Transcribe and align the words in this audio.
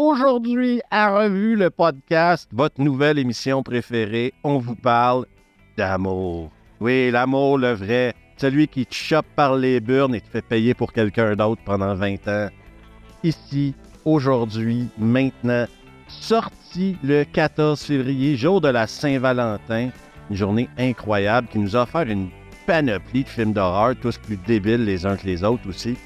Aujourd'hui, 0.00 0.80
à 0.92 1.10
Revue 1.10 1.56
le 1.56 1.70
podcast, 1.70 2.48
votre 2.52 2.80
nouvelle 2.80 3.18
émission 3.18 3.64
préférée, 3.64 4.32
on 4.44 4.58
vous 4.58 4.76
parle 4.76 5.26
d'amour. 5.76 6.52
Oui, 6.78 7.10
l'amour, 7.10 7.58
le 7.58 7.72
vrai, 7.72 8.14
celui 8.36 8.68
qui 8.68 8.86
te 8.86 8.94
chope 8.94 9.26
par 9.34 9.56
les 9.56 9.80
burnes 9.80 10.14
et 10.14 10.20
te 10.20 10.28
fait 10.28 10.40
payer 10.40 10.72
pour 10.72 10.92
quelqu'un 10.92 11.34
d'autre 11.34 11.62
pendant 11.64 11.96
20 11.96 12.28
ans. 12.28 12.48
Ici, 13.24 13.74
aujourd'hui, 14.04 14.86
maintenant, 14.98 15.66
sorti 16.06 16.96
le 17.02 17.24
14 17.24 17.82
février, 17.82 18.36
jour 18.36 18.60
de 18.60 18.68
la 18.68 18.86
Saint-Valentin, 18.86 19.90
une 20.30 20.36
journée 20.36 20.68
incroyable 20.78 21.48
qui 21.48 21.58
nous 21.58 21.74
a 21.74 21.82
offert 21.82 22.08
une 22.08 22.28
panoplie 22.68 23.24
de 23.24 23.28
films 23.28 23.52
d'horreur, 23.52 23.96
tous 24.00 24.16
plus 24.16 24.38
débiles 24.46 24.84
les 24.84 25.06
uns 25.06 25.16
que 25.16 25.26
les 25.26 25.42
autres 25.42 25.68
aussi. 25.68 25.96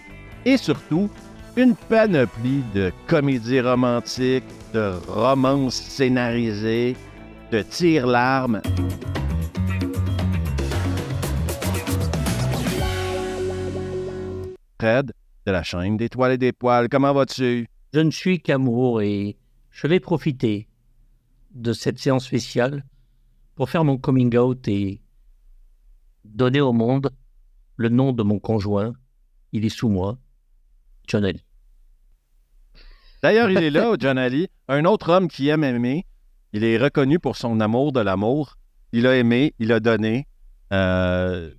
Et 0.46 0.56
surtout, 0.56 1.11
une 1.57 1.77
panoplie 1.77 2.62
de 2.75 2.93
comédies 3.07 3.61
romantiques, 3.61 4.45
de 4.73 4.95
romances 5.09 5.75
scénarisées, 5.75 6.96
de 7.50 7.63
tirs-larmes. 7.63 8.63
Fred, 14.81 15.12
de 15.46 15.53
la 15.53 15.62
chaîne 15.62 15.96
des 15.96 16.09
toiles 16.09 16.32
et 16.32 16.39
des 16.39 16.53
poils, 16.53 16.89
comment 16.89 17.12
vas-tu? 17.12 17.68
Je 17.93 18.00
ne 18.00 18.11
suis 18.11 18.40
qu'amour 18.40 19.03
et 19.03 19.37
je 19.71 19.87
vais 19.87 20.00
profiter 20.00 20.67
de 21.54 21.73
cette 21.75 21.98
séance 21.98 22.25
spéciale 22.25 22.84
pour 23.54 23.68
faire 23.68 23.84
mon 23.84 23.98
coming 23.98 24.34
out 24.37 24.67
et 24.67 25.03
donner 26.25 26.62
au 26.62 26.73
monde 26.73 27.11
le 27.76 27.90
nom 27.90 28.12
de 28.12 28.23
mon 28.23 28.39
conjoint. 28.39 28.95
Il 29.53 29.67
est 29.67 29.68
sous 29.68 29.90
moi, 29.90 30.18
John. 31.07 31.31
D'ailleurs, 33.22 33.50
il 33.50 33.62
est 33.62 33.70
là, 33.70 33.94
John 33.98 34.19
Ali, 34.19 34.48
un 34.69 34.84
autre 34.84 35.11
homme 35.12 35.28
qui 35.28 35.48
aime 35.48 35.62
aimer. 35.64 36.06
Il 36.53 36.64
est 36.64 36.77
reconnu 36.77 37.19
pour 37.19 37.36
son 37.36 37.61
amour 37.61 37.92
de 37.92 38.01
l'amour. 38.01 38.56
Il 38.92 39.06
a 39.06 39.17
aimé, 39.17 39.55
il 39.59 39.73
a 39.73 39.81
donné. 39.81 40.27
Euh, 40.73 41.50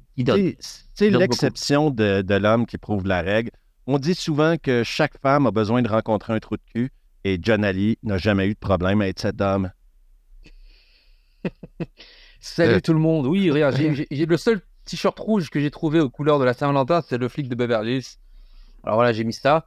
c'est 0.94 1.10
l'exception 1.20 1.90
de, 1.90 2.22
de 2.22 2.36
l'homme 2.36 2.66
qui 2.66 2.78
prouve 2.78 3.08
la 3.08 3.22
règle. 3.22 3.50
On 3.88 3.98
dit 3.98 4.14
souvent 4.16 4.58
que 4.58 4.84
chaque 4.84 5.18
femme 5.20 5.48
a 5.48 5.52
besoin 5.52 5.82
de 5.82 5.88
rencontrer 5.90 6.34
un 6.34 6.40
trou 6.40 6.56
de 6.58 6.62
cul 6.74 6.92
et 7.24 7.40
John 7.42 7.64
Ali 7.64 7.98
n'a 8.04 8.18
jamais 8.18 8.48
eu 8.48 8.54
de 8.54 8.60
problème 8.60 9.02
à 9.02 9.08
être 9.08 9.20
cette 9.20 9.36
dame. 9.38 9.72
Salut 12.40 12.74
Euh. 12.76 12.80
tout 12.82 12.94
le 12.94 13.00
monde. 13.00 13.26
Oui, 13.26 13.50
regarde, 13.52 13.76
j'ai- 13.76 13.96
j'ai 13.96 14.08
j'ai 14.12 14.26
le 14.26 14.38
seul 14.38 14.62
t-shirt 14.86 15.18
rouge 15.18 15.50
que 15.50 15.60
j'ai 15.60 15.72
trouvé 15.72 16.00
aux 16.02 16.10
couleurs 16.10 16.40
de 16.40 16.44
la 16.46 16.54
Saint-Valentin, 16.54 17.02
c'est 17.08 17.18
le 17.18 17.30
flic 17.30 17.48
de 17.50 17.56
Beverly 17.56 17.96
Hills. 17.98 18.18
Alors 18.84 18.98
voilà, 18.98 19.14
j'ai 19.14 19.24
mis 19.24 19.34
ça. 19.34 19.66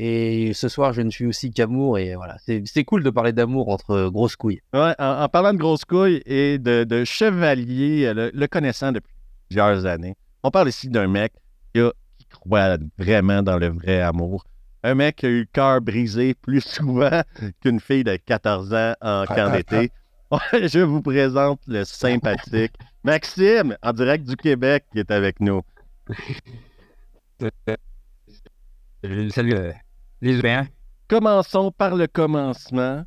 Et 0.00 0.52
ce 0.54 0.68
soir, 0.68 0.92
je 0.92 1.00
ne 1.02 1.10
suis 1.10 1.26
aussi 1.26 1.50
qu'amour. 1.50 1.98
Et 1.98 2.14
voilà, 2.14 2.36
c'est 2.46 2.84
cool 2.84 3.02
de 3.02 3.10
parler 3.10 3.32
d'amour 3.32 3.68
entre 3.68 4.08
grosses 4.10 4.36
couilles. 4.36 4.60
Ouais, 4.72 4.94
en, 4.96 5.22
en 5.22 5.28
parlant 5.28 5.52
de 5.52 5.58
grosses 5.58 5.84
couilles 5.84 6.22
et 6.24 6.58
de, 6.58 6.84
de 6.84 7.04
chevalier, 7.04 8.04
euh, 8.06 8.14
le, 8.14 8.30
le 8.32 8.46
connaissant 8.46 8.92
depuis 8.92 9.12
plusieurs 9.48 9.86
années, 9.86 10.14
on 10.44 10.52
parle 10.52 10.68
ici 10.68 10.88
d'un 10.88 11.08
mec 11.08 11.32
qui, 11.74 11.80
a- 11.80 11.90
qui 12.16 12.26
croit 12.26 12.76
vraiment 12.96 13.42
dans 13.42 13.58
le 13.58 13.70
vrai 13.70 14.00
amour. 14.00 14.44
Un 14.84 14.94
mec 14.94 15.16
qui 15.16 15.26
a 15.26 15.30
eu 15.30 15.40
le 15.40 15.48
cœur 15.52 15.80
brisé 15.80 16.34
plus 16.34 16.60
souvent 16.64 17.22
qu'une 17.60 17.80
fille 17.80 18.04
de 18.04 18.14
14 18.14 18.72
ans 18.74 18.94
en 19.00 19.24
camp 19.26 19.50
d'été. 19.52 19.90
Je 20.52 20.78
vous 20.78 21.02
présente 21.02 21.60
le 21.66 21.82
sympathique 21.84 22.74
Maxime, 23.02 23.76
en 23.82 23.92
direct 23.92 24.24
du 24.28 24.36
Québec, 24.36 24.84
qui 24.92 25.00
est 25.00 25.10
avec 25.10 25.40
nous. 25.40 25.62
Salut 29.30 29.54
euh, 29.54 29.72
les 30.20 30.32
Européens. 30.32 30.68
Commençons 31.08 31.70
par 31.70 31.94
le 31.94 32.06
commencement. 32.06 33.04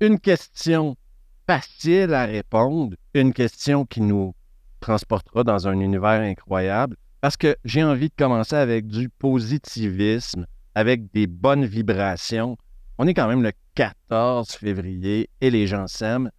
Une 0.00 0.18
question 0.18 0.96
facile 1.46 2.14
à 2.14 2.26
répondre, 2.26 2.96
une 3.14 3.32
question 3.32 3.84
qui 3.84 4.00
nous 4.00 4.34
transportera 4.80 5.44
dans 5.44 5.68
un 5.68 5.78
univers 5.80 6.20
incroyable, 6.20 6.96
parce 7.20 7.36
que 7.36 7.56
j'ai 7.64 7.82
envie 7.82 8.08
de 8.08 8.14
commencer 8.16 8.56
avec 8.56 8.86
du 8.86 9.08
positivisme, 9.08 10.46
avec 10.74 11.12
des 11.12 11.26
bonnes 11.26 11.66
vibrations. 11.66 12.56
On 12.98 13.06
est 13.06 13.14
quand 13.14 13.28
même 13.28 13.42
le 13.42 13.52
14 13.74 14.52
février 14.52 15.28
et 15.40 15.50
les 15.50 15.66
gens 15.66 15.86
s'aiment. 15.86 16.30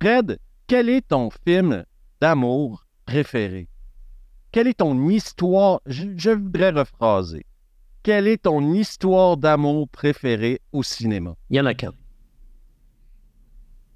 Fred, 0.00 0.38
quel 0.66 0.88
est 0.88 1.06
ton 1.06 1.28
film 1.46 1.84
d'amour 2.20 2.86
préféré? 3.06 3.68
Quelle 4.52 4.68
est 4.68 4.78
ton 4.78 5.08
histoire? 5.08 5.80
Je 5.86 6.30
voudrais 6.30 6.70
rephraser. 6.70 7.44
Quelle 8.02 8.28
est 8.28 8.44
ton 8.44 8.72
histoire 8.72 9.36
d'amour 9.36 9.88
préférée 9.88 10.62
au 10.72 10.82
cinéma? 10.82 11.36
Il 11.50 11.56
y 11.56 11.60
en 11.60 11.66
a 11.66 11.74
qu'un. 11.74 11.92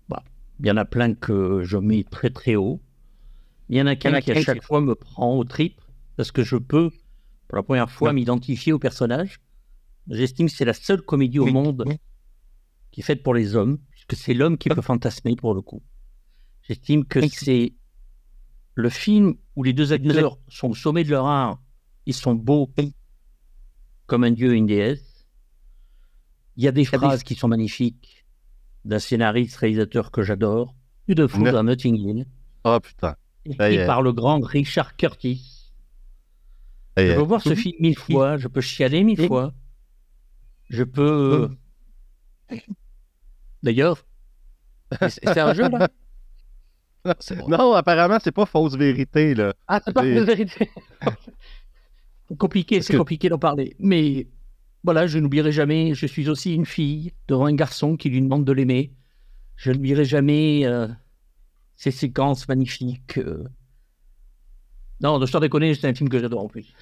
Bah, 0.09 0.23
il 0.61 0.67
y 0.67 0.71
en 0.71 0.77
a 0.77 0.85
plein 0.85 1.15
que 1.15 1.63
je 1.65 1.79
mets 1.79 2.05
très 2.05 2.29
très 2.29 2.55
haut. 2.55 2.83
Il 3.71 3.79
y 3.79 3.81
en 3.81 3.87
a 3.87 3.97
qu'un 3.97 4.21
qui 4.21 4.33
à 4.33 4.43
chaque 4.43 4.63
fois 4.63 4.83
me 4.83 4.95
prend 4.95 5.39
au 5.39 5.45
trip 5.45 5.81
parce 6.17 6.33
que 6.33 6.43
je 6.43 6.57
peux, 6.57 6.91
pour 7.49 7.57
la 7.57 7.63
première 7.63 7.91
fois, 7.91 8.13
m'identifier 8.13 8.75
au 8.75 8.79
personnage. 8.79 9.41
J'estime 10.09 10.49
que 10.49 10.53
c'est 10.53 10.67
la 10.67 10.75
seule 10.75 11.01
comédie 11.01 11.39
au 11.39 11.47
monde 11.47 11.85
qui 12.91 13.01
est 13.01 13.05
faite 13.05 13.23
pour 13.23 13.33
les 13.33 13.57
hommes, 13.57 13.79
puisque 13.91 14.17
c'est 14.17 14.35
l'homme 14.35 14.59
qui 14.59 14.69
peut 14.69 14.83
fantasmer 14.83 15.35
pour 15.35 15.55
le 15.55 15.63
coup. 15.63 15.83
J'estime 16.63 17.07
que 17.07 17.27
c'est 17.27 17.73
le 18.75 18.91
film 18.91 19.35
où 19.57 19.63
les 19.63 19.73
deux 19.73 19.95
acteurs 19.95 20.39
sont 20.49 20.69
au 20.69 20.75
sommet 20.75 21.05
de 21.05 21.11
leur 21.11 21.27
art. 21.27 21.59
Ils 22.05 22.15
sont 22.15 22.35
beaux 22.35 22.71
comme 24.07 24.25
un 24.25 24.31
dieu 24.31 24.55
et 24.55 24.57
une 24.57 24.67
déesse. 24.67 25.27
Il 26.57 26.65
y 26.65 26.69
a 26.69 26.73
des 26.73 26.85
phrases 26.85 27.23
qui 27.23 27.35
sont 27.35 27.49
magnifiques 27.49 28.25
d'un 28.85 28.99
scénariste, 28.99 29.57
réalisateur 29.57 30.11
que 30.11 30.23
j'adore, 30.23 30.75
de 31.09 31.27
fou 31.27 31.43
dans 31.43 31.63
Notting 31.65 31.97
Hill, 31.97 32.27
Oh 32.65 32.79
putain. 32.81 33.17
Écrit 33.45 33.75
est. 33.77 33.87
par 33.87 34.01
le 34.03 34.13
grand 34.13 34.41
Richard 34.41 34.97
Curtis. 34.97 35.73
Ça 36.97 37.05
Je 37.05 37.11
est. 37.13 37.15
peux 37.17 37.23
voir 37.23 37.43
ce 37.43 37.55
film 37.55 37.75
mille 37.81 37.99
fois, 37.99 38.37
je 38.39 38.49
peux 38.49 38.61
chialer 38.63 39.05
mille 39.05 39.27
fois. 39.27 39.53
Je 40.71 40.83
peux. 40.83 41.51
D'ailleurs, 43.63 44.07
c'est 45.09 45.39
un 45.39 45.53
jeu 45.55 45.69
là. 45.69 45.89
Non, 47.49 47.75
apparemment, 47.75 48.17
c'est 48.23 48.33
pas 48.33 48.47
fausse 48.47 48.77
vérité, 48.77 49.35
là. 49.35 49.53
Ah, 49.69 49.81
c'est 49.85 49.93
pas 49.93 50.05
la 50.05 50.25
vérité. 50.25 50.71
compliqué, 52.39 52.83
c'est 52.83 52.93
que- 52.93 52.99
compliqué 52.99 53.29
d'en 53.29 53.39
parler. 53.39 53.77
Mais 53.79 54.29
voilà, 54.83 55.07
je 55.07 55.19
n'oublierai 55.19 55.53
jamais, 55.53 55.95
je 55.95 56.07
suis 56.07 56.29
aussi 56.29 56.55
une 56.55 56.67
fille 56.67 57.13
devant 57.29 57.47
un 57.47 57.55
garçon 57.55 57.97
qui 57.97 58.09
lui 58.11 58.21
demande 58.21 58.45
de 58.45 58.53
l'aimer. 58.53 58.93
Je 59.57 59.71
n'oublierai 59.73 60.05
jamais 60.05 60.67
euh, 60.67 60.89
ces 61.77 61.91
séquences 61.91 62.49
magnifiques. 62.49 63.19
euh. 63.19 63.45
Non, 65.01 65.19
de 65.19 65.27
sans 65.27 65.41
déconner, 65.41 65.75
c'est 65.75 65.87
un 65.89 65.95
film 65.95 66.09
que 66.09 66.19
j'adore 66.19 66.41
en 66.45 66.49
plus. 66.49 66.73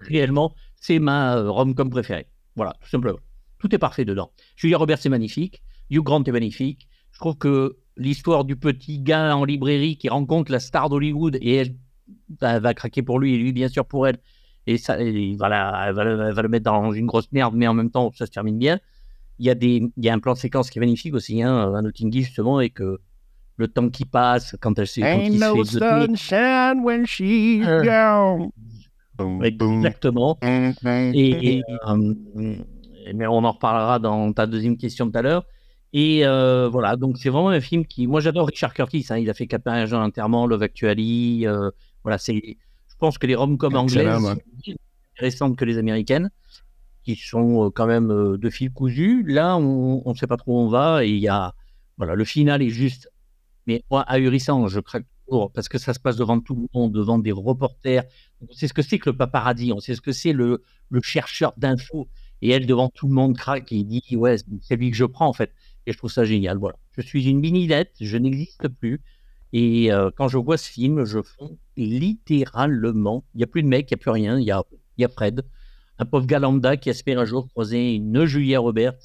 Réellement, 0.00 0.54
c'est 0.76 0.98
ma 0.98 1.36
euh, 1.36 1.50
rom-com 1.50 1.90
préférée. 1.90 2.26
Voilà, 2.56 2.74
tout 2.80 2.88
simplement. 2.88 3.18
Tout 3.58 3.74
est 3.74 3.78
parfait 3.78 4.04
dedans. 4.04 4.30
Julia 4.56 4.76
Roberts 4.78 5.04
est 5.04 5.08
magnifique. 5.08 5.62
Hugh 5.90 6.02
Grant 6.02 6.22
est 6.24 6.30
magnifique. 6.32 6.88
Je 7.12 7.18
trouve 7.18 7.36
que 7.36 7.76
l'histoire 7.96 8.44
du 8.44 8.56
petit 8.56 8.98
gars 9.00 9.36
en 9.36 9.44
librairie 9.44 9.96
qui 9.96 10.08
rencontre 10.08 10.50
la 10.52 10.60
star 10.60 10.88
d'Hollywood 10.88 11.36
et 11.40 11.54
elle 11.54 11.76
va, 12.40 12.58
va 12.58 12.74
craquer 12.74 13.02
pour 13.02 13.18
lui 13.18 13.34
et 13.34 13.38
lui 13.38 13.52
bien 13.52 13.68
sûr 13.68 13.86
pour 13.86 14.06
elle 14.06 14.18
et 14.66 14.78
ça 14.78 15.00
et 15.00 15.10
il 15.10 15.36
va, 15.36 15.48
la- 15.48 15.84
elle 15.88 15.94
va, 15.94 16.04
le- 16.04 16.20
elle 16.28 16.34
va 16.34 16.42
le 16.42 16.48
mettre 16.48 16.64
dans 16.64 16.92
une 16.92 17.06
grosse 17.06 17.30
merde 17.32 17.54
mais 17.56 17.66
en 17.66 17.74
même 17.74 17.90
temps 17.90 18.10
ça 18.14 18.26
se 18.26 18.30
termine 18.30 18.58
bien 18.58 18.78
il 19.38 19.46
y 19.46 19.50
a 19.50 19.54
des 19.54 19.82
il 19.96 20.04
y 20.04 20.08
a 20.08 20.14
un 20.14 20.18
plan 20.20 20.32
de 20.34 20.38
séquence 20.38 20.70
qui 20.70 20.78
est 20.78 20.80
magnifique 20.80 21.14
aussi 21.14 21.42
hein, 21.42 21.74
à 21.74 21.82
Notting 21.82 22.14
Hill 22.14 22.24
justement 22.24 22.60
et 22.60 22.70
que 22.70 22.98
le 23.56 23.68
temps 23.68 23.88
qui 23.88 24.04
passe 24.04 24.56
quand 24.60 24.78
elle 24.78 24.86
s'est 24.86 25.00
quand 25.02 25.24
se 25.32 25.38
no 25.38 25.64
fait 25.64 25.78
sunshine 26.06 26.82
when 26.84 27.06
she's 27.06 27.64
Euh. 27.66 27.82
gone. 27.84 28.50
Boum, 29.16 29.38
boum. 29.58 29.76
exactement 29.76 30.38
et, 30.42 31.56
et, 31.58 31.62
euh, 31.86 32.14
mais 33.14 33.26
on 33.26 33.44
en 33.44 33.52
reparlera 33.52 33.98
dans 33.98 34.32
ta 34.32 34.46
deuxième 34.46 34.76
question 34.76 35.10
tout 35.10 35.18
à 35.18 35.22
l'heure. 35.22 35.44
Et 35.92 36.26
euh, 36.26 36.68
voilà, 36.68 36.96
donc 36.96 37.18
c'est 37.18 37.28
vraiment 37.28 37.50
un 37.50 37.60
film 37.60 37.86
qui, 37.86 38.08
moi 38.08 38.20
j'adore 38.20 38.48
Richard 38.48 38.74
Curtis. 38.74 39.06
hein, 39.10 39.18
il 39.18 39.30
a 39.30 39.34
fait 39.34 39.46
Capin 39.46 39.72
un 39.72 39.86
jeune 39.86 40.00
enterrement, 40.00 40.46
Love 40.48 40.62
Actually. 40.62 41.46
euh, 41.46 41.70
voilà, 42.02 42.18
c'est, 42.18 42.56
je 42.94 42.98
pense 42.98 43.18
que 43.18 43.26
les 43.26 43.34
rom-coms 43.34 43.74
anglaises 43.74 44.22
sont 44.22 44.36
plus 44.62 44.76
intéressantes 45.16 45.56
que 45.56 45.64
les 45.64 45.78
américaines, 45.78 46.30
qui 47.02 47.16
sont 47.16 47.66
euh, 47.66 47.70
quand 47.70 47.86
même 47.86 48.10
euh, 48.10 48.38
de 48.38 48.50
fil 48.50 48.72
cousu. 48.72 49.24
Là, 49.26 49.56
on 49.56 50.02
ne 50.06 50.14
sait 50.14 50.26
pas 50.26 50.36
trop 50.36 50.58
où 50.58 50.60
on 50.60 50.68
va 50.68 51.04
et 51.04 51.10
il 51.10 51.18
y 51.18 51.28
a, 51.28 51.54
voilà, 51.98 52.14
le 52.14 52.24
final 52.24 52.62
est 52.62 52.70
juste, 52.70 53.10
mais 53.66 53.82
moi 53.90 54.02
ahurissant. 54.02 54.68
Je 54.68 54.80
craque 54.80 55.04
toujours 55.26 55.50
parce 55.52 55.68
que 55.68 55.78
ça 55.78 55.92
se 55.92 56.00
passe 56.00 56.16
devant 56.16 56.40
tout 56.40 56.54
le 56.54 56.66
monde, 56.72 56.92
devant 56.92 57.18
des 57.18 57.32
reporters. 57.32 58.04
On 58.40 58.52
sait 58.52 58.68
ce 58.68 58.72
que 58.72 58.82
c'est 58.82 58.98
que 58.98 59.10
le 59.10 59.16
paparazzi, 59.16 59.72
on 59.72 59.80
sait 59.80 59.94
ce 59.94 60.00
que 60.00 60.12
c'est 60.12 60.32
le, 60.32 60.62
le 60.88 61.00
chercheur 61.02 61.52
d'infos. 61.56 62.08
Et 62.42 62.50
elle, 62.50 62.66
devant 62.66 62.90
tout 62.90 63.08
le 63.08 63.14
monde, 63.14 63.36
craque 63.36 63.72
et 63.72 63.82
dit 63.84 64.02
Ouais, 64.12 64.36
c'est 64.60 64.76
lui 64.76 64.90
que 64.90 64.96
je 64.96 65.04
prends, 65.04 65.26
en 65.26 65.32
fait. 65.32 65.52
Et 65.86 65.92
je 65.92 65.98
trouve 65.98 66.10
ça 66.10 66.24
génial. 66.24 66.58
Voilà. 66.58 66.76
Je 66.92 67.00
suis 67.00 67.26
une 67.26 67.40
mini-lette, 67.40 67.92
je 68.00 68.16
n'existe 68.16 68.68
plus. 68.68 69.00
Et 69.56 69.92
euh, 69.92 70.10
quand 70.16 70.26
je 70.26 70.36
vois 70.36 70.56
ce 70.58 70.68
film, 70.68 71.04
je 71.04 71.22
fonds 71.22 71.56
littéralement. 71.76 73.24
Il 73.34 73.38
n'y 73.38 73.44
a 73.44 73.46
plus 73.46 73.62
de 73.62 73.68
mec, 73.68 73.88
il 73.90 73.94
n'y 73.94 74.00
a 74.00 74.02
plus 74.02 74.10
rien. 74.10 74.38
Il 74.38 74.44
y 74.44 74.50
a, 74.50 74.62
y 74.98 75.04
a 75.04 75.08
Fred, 75.08 75.42
un 75.98 76.04
pauvre 76.04 76.26
gars 76.26 76.40
lambda 76.40 76.76
qui 76.76 76.90
espère 76.90 77.20
un 77.20 77.24
jour 77.24 77.48
croiser 77.48 77.94
une 77.94 78.24
Julia 78.24 78.58
Roberts. 78.58 78.98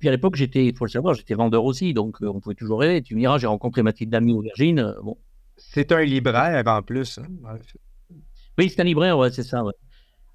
Puis 0.00 0.08
à 0.08 0.10
l'époque, 0.12 0.34
j'étais, 0.34 0.66
il 0.66 0.74
faut 0.74 0.84
le 0.86 0.90
savoir, 0.90 1.14
j'étais 1.14 1.34
vendeur 1.34 1.64
aussi, 1.64 1.94
donc 1.94 2.16
euh, 2.22 2.26
on 2.28 2.40
pouvait 2.40 2.54
toujours 2.56 2.80
rêver. 2.80 3.02
Tu 3.02 3.14
me 3.14 3.20
diras, 3.20 3.38
j'ai 3.38 3.46
rencontré 3.46 3.82
Mathilde 3.82 4.10
Damy 4.10 4.32
aubergine. 4.32 4.78
euh, 4.80 4.94
bon. 5.02 5.16
C'est 5.56 5.92
un 5.92 6.02
libraire 6.02 6.66
en 6.66 6.82
plus. 6.82 7.18
hein. 7.18 7.26
Oui, 8.58 8.68
c'est 8.68 8.80
un 8.80 8.84
libraire, 8.84 9.16
ouais, 9.16 9.30
c'est 9.30 9.42
ça. 9.42 9.62
ouais. 9.62 9.74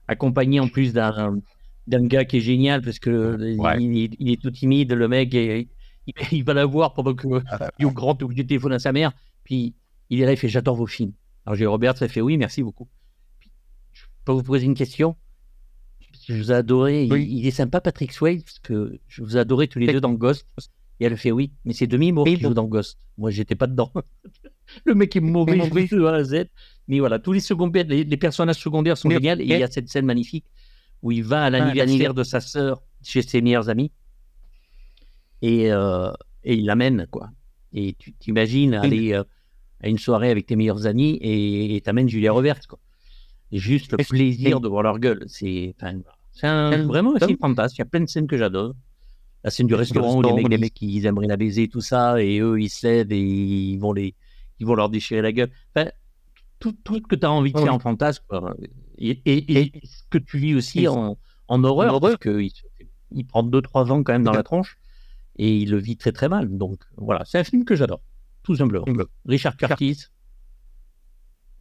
Accompagné 0.07 0.59
en 0.59 0.67
plus 0.67 0.93
d'un 0.93 1.39
d'un 1.87 2.07
gars 2.07 2.25
qui 2.25 2.37
est 2.37 2.41
génial 2.41 2.81
parce 2.81 2.97
que 2.97 3.35
Ouais. 3.59 3.77
il, 3.83 4.31
est 4.31 4.41
tout 4.41 4.49
timide, 4.49 4.91
le 4.93 5.07
mec, 5.07 5.33
et, 5.35 5.67
il, 6.07 6.13
il 6.31 6.43
va 6.43 6.53
la 6.53 6.65
voir 6.65 6.93
pendant 6.93 7.13
que 7.13 7.27
Ah, 7.49 7.71
Hugh 7.79 7.93
Grant 7.93 8.17
est 8.17 8.23
obligé 8.23 8.43
de 8.43 8.47
téléphoner 8.47 8.75
à 8.75 8.79
sa 8.79 8.91
mère. 8.91 9.11
Puis 9.43 9.73
il 10.09 10.21
est 10.21 10.25
là, 10.25 10.31
il 10.31 10.37
fait 10.37 10.49
J'adore 10.49 10.75
vos 10.75 10.87
films. 10.87 11.13
Alors 11.45 11.55
j'ai 11.55 11.65
Robert, 11.65 11.97
ça 11.97 12.07
fait 12.07 12.21
Oui, 12.21 12.37
merci 12.37 12.63
beaucoup. 12.63 12.87
Puis, 13.39 13.51
je 13.93 14.03
peux 14.25 14.31
vous 14.31 14.43
poser 14.43 14.65
une 14.65 14.73
question? 14.75 15.15
Je 16.27 16.33
vous 16.33 16.51
ai 16.51 16.55
adoré. 16.55 17.05
Il- 17.05 17.13
Oui. 17.13 17.27
Il, 17.29 17.45
est 17.45 17.51
sympa, 17.51 17.81
Patrick 17.81 18.11
Swayze, 18.11 18.43
parce 18.43 18.59
que 18.59 18.99
je 19.07 19.21
vous 19.21 19.37
ai 19.37 19.39
adoré 19.39 19.67
tous 19.67 19.77
les 19.79 19.87
deux 19.87 20.01
dans 20.01 20.13
Ghost. 20.13 20.47
Et 20.99 21.05
elle 21.05 21.17
fait 21.17 21.31
Oui, 21.31 21.51
mais 21.65 21.73
c'est 21.73 21.87
Demi 21.87 22.11
Moore 22.11 22.25
qui 22.25 22.39
joue 22.39 22.53
dans 22.53 22.65
Ghost. 22.65 22.97
Moi, 23.17 23.29
j'étais 23.29 23.55
pas 23.55 23.67
dedans. 23.67 23.91
le 24.85 24.95
mec 24.95 25.15
est 25.15 25.19
mauvais, 25.19 25.87
joue 25.87 25.97
de 25.97 26.05
A 26.05 26.13
à 26.15 26.23
Z. 26.23 26.45
Mais 26.87 26.99
voilà, 26.99 27.19
tous 27.19 27.33
les 27.33 27.39
secondaires, 27.41 27.85
les, 27.87 28.03
les 28.03 28.17
personnages 28.17 28.57
secondaires 28.59 28.97
sont 28.97 29.09
géniaux. 29.09 29.35
Et 29.39 29.43
il 29.43 29.59
y 29.59 29.63
a 29.63 29.69
cette 29.69 29.89
scène 29.89 30.05
magnifique 30.05 30.45
où 31.01 31.11
il 31.11 31.23
va 31.23 31.43
à 31.43 31.49
l'anniversaire 31.49 31.85
l'anniversaire. 31.85 32.13
de 32.13 32.23
sa 32.23 32.39
sœur 32.39 32.81
chez 33.03 33.21
ses 33.21 33.41
meilleurs 33.41 33.69
amis. 33.69 33.91
Et, 35.45 35.71
euh, 35.71 36.11
et 36.43 36.55
il 36.55 36.65
l'amène, 36.65 37.07
quoi. 37.11 37.29
Et 37.73 37.93
tu 37.99 38.13
t'imagines 38.13 38.73
aller 38.73 39.13
euh, 39.13 39.23
à 39.81 39.89
une 39.89 39.97
soirée 39.97 40.29
avec 40.31 40.45
tes 40.47 40.55
meilleurs 40.55 40.85
amis 40.87 41.17
et 41.21 41.81
t'amènes 41.83 42.09
Julia 42.09 42.31
Roberts, 42.31 42.67
quoi. 42.67 42.79
Et 43.51 43.59
juste 43.59 43.91
le 43.91 43.97
plaisir 44.09 44.59
de 44.61 44.67
voir 44.67 44.83
leur 44.83 44.97
gueule. 44.99 45.23
C'est 45.27 45.75
vraiment 46.85 47.15
un 47.15 47.19
film 47.27 47.37
fantastique. 47.39 47.77
Il 47.77 47.81
y 47.81 47.83
a 47.83 47.85
plein 47.85 48.01
de 48.01 48.09
scènes 48.09 48.27
que 48.27 48.37
j'adore. 48.37 48.73
La 49.43 49.51
scène 49.51 49.67
du 49.67 49.73
restaurant 49.75 50.17
où 50.17 50.21
les 50.23 50.29
mecs, 50.35 50.43
les 50.49 50.57
mecs 50.57 50.81
ils 50.81 51.05
aimeraient 51.05 51.27
la 51.27 51.37
baiser, 51.37 51.67
tout 51.67 51.81
ça, 51.81 52.21
et 52.21 52.39
eux 52.39 52.59
ils 52.59 52.69
se 52.69 52.87
lèvent 52.87 53.11
et 53.11 53.19
ils 53.21 53.77
vont, 53.77 53.93
les, 53.93 54.15
ils 54.59 54.65
vont 54.65 54.73
leur 54.73 54.89
déchirer 54.89 55.21
la 55.21 55.31
gueule. 55.31 55.51
Enfin, 55.75 55.89
tout, 56.59 56.75
tout 56.83 56.95
ce 56.95 57.01
que 57.01 57.15
tu 57.15 57.25
as 57.27 57.31
envie 57.31 57.53
de 57.53 57.57
faire 57.65 57.73
en 57.75 57.79
fantasme. 57.79 58.23
quoi. 58.27 58.55
Et, 58.97 59.21
et- 59.25 59.51
et 59.59 59.71
ce 59.83 60.01
que 60.09 60.17
tu 60.17 60.39
vis 60.39 60.55
aussi 60.55 60.87
en, 60.87 61.17
en 61.47 61.63
horreur, 61.63 61.93
parce 61.99 62.17
qu'il 62.17 62.51
il 63.11 63.25
prend 63.27 63.43
2-3 63.43 63.91
ans 63.91 64.01
quand 64.03 64.13
même 64.13 64.23
dans 64.23 64.31
la 64.31 64.43
tronche 64.43 64.77
et 65.37 65.57
il 65.57 65.71
le 65.71 65.77
vit 65.77 65.97
très 65.97 66.11
très 66.11 66.29
mal. 66.29 66.49
Donc 66.57 66.79
voilà, 66.97 67.23
c'est 67.25 67.39
un 67.39 67.43
film 67.43 67.65
que 67.65 67.75
j'adore, 67.75 68.01
tout 68.43 68.55
simplement. 68.55 68.85
Richard 69.25 69.57
Curtis, 69.57 70.05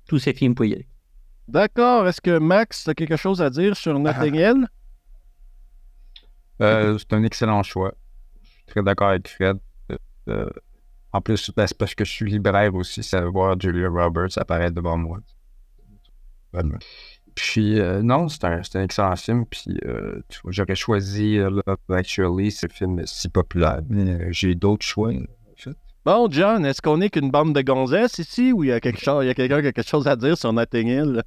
tous 0.07 0.19
ces 0.19 0.33
films, 0.33 0.53
vous 0.53 0.57
pouvez 0.57 0.69
y 0.71 0.75
aller. 0.75 0.89
D'accord. 1.49 2.07
Est-ce 2.09 2.21
que 2.21 2.39
Max 2.39 2.89
a 2.89 2.95
quelque 2.95 3.17
chose 3.17 3.43
à 3.43 3.51
dire 3.51 3.77
sur 3.77 3.99
Hill? 3.99 4.67
Euh, 6.61 6.97
c'est 6.99 7.13
un 7.13 7.23
excellent 7.25 7.63
choix. 7.63 7.95
Je 8.43 8.49
suis 8.49 8.65
très 8.67 8.83
d'accord 8.83 9.09
avec 9.09 9.29
Fred. 9.29 9.59
Euh, 10.29 10.49
en 11.13 11.21
plus, 11.21 11.51
ben, 11.55 11.67
c'est 11.67 11.77
parce 11.77 11.95
que 11.95 12.05
je 12.05 12.11
suis 12.11 12.31
libraire 12.31 12.75
aussi, 12.75 13.03
ça 13.03 13.21
va 13.21 13.29
voir 13.29 13.61
Julia 13.61 13.89
Roberts 13.89 14.37
apparaître 14.37 14.75
devant 14.75 14.97
moi. 14.97 15.21
Bonne. 16.53 16.79
Puis, 17.35 17.81
euh, 17.81 18.03
non, 18.03 18.29
c'est 18.29 18.45
un, 18.45 18.61
un 18.75 18.83
excellent 18.83 19.17
film. 19.17 19.45
Puis, 19.47 19.77
euh, 19.85 20.21
j'aurais 20.49 20.77
choisi 20.77 21.39
euh, 21.39 21.51
Love 21.51 21.77
Actually, 21.91 22.51
c'est 22.51 22.71
un 22.71 22.75
film 22.75 23.03
si 23.07 23.29
populaire. 23.29 23.81
Mais 23.89 24.11
euh, 24.11 24.29
j'ai 24.31 24.55
d'autres 24.55 24.87
choix. 24.87 25.11
en 25.11 25.19
fait. 25.57 25.77
Bon, 26.05 26.29
John, 26.31 26.65
est-ce 26.67 26.83
qu'on 26.83 27.01
est 27.01 27.11
qu'une 27.11 27.31
bande 27.31 27.55
de 27.55 27.63
gonzesses 27.63 28.19
ici 28.19 28.53
ou 28.53 28.63
il 28.63 28.69
y 28.69 28.73
a 28.73 28.81
quelque 28.81 29.01
chose, 29.01 29.25
il 29.25 29.29
y 29.29 29.31
a 29.31 29.35
quelqu'un 29.35 29.63
qui 29.63 29.69
a 29.69 29.73
quelque 29.73 29.89
chose 29.89 30.07
à 30.07 30.17
dire 30.17 30.37
sur 30.37 30.53
Notting 30.53 30.87
Hill? 30.87 31.23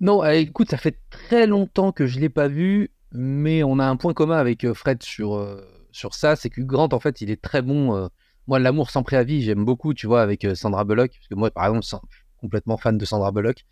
Non, 0.00 0.22
euh, 0.22 0.32
écoute, 0.32 0.70
ça 0.70 0.76
fait 0.76 0.98
très 1.10 1.46
longtemps 1.46 1.90
que 1.92 2.06
je 2.06 2.20
l'ai 2.20 2.28
pas 2.28 2.48
vu, 2.48 2.90
mais 3.12 3.62
on 3.62 3.78
a 3.78 3.86
un 3.86 3.96
point 3.96 4.14
commun 4.14 4.36
avec 4.36 4.70
Fred 4.74 5.02
sur, 5.02 5.34
euh, 5.36 5.60
sur 5.90 6.14
ça, 6.14 6.36
c'est 6.36 6.50
que 6.50 6.60
Grant, 6.60 6.88
en 6.92 7.00
fait, 7.00 7.20
il 7.20 7.30
est 7.30 7.40
très 7.40 7.62
bon. 7.62 7.96
euh, 7.96 8.08
moi, 8.46 8.58
l'amour 8.58 8.90
sans 8.90 9.02
préavis, 9.02 9.42
j'aime 9.42 9.64
beaucoup, 9.64 9.92
tu 9.92 10.06
vois, 10.06 10.22
avec 10.22 10.46
Sandra 10.54 10.84
Bullock, 10.84 11.10
parce 11.12 11.26
que 11.28 11.34
moi, 11.34 11.50
par 11.50 11.64
exemple, 11.66 11.84
je 11.84 11.88
suis 12.16 12.24
complètement 12.40 12.76
fan 12.76 12.96
de 12.96 13.04
Sandra 13.04 13.32
Bullock. 13.32 13.64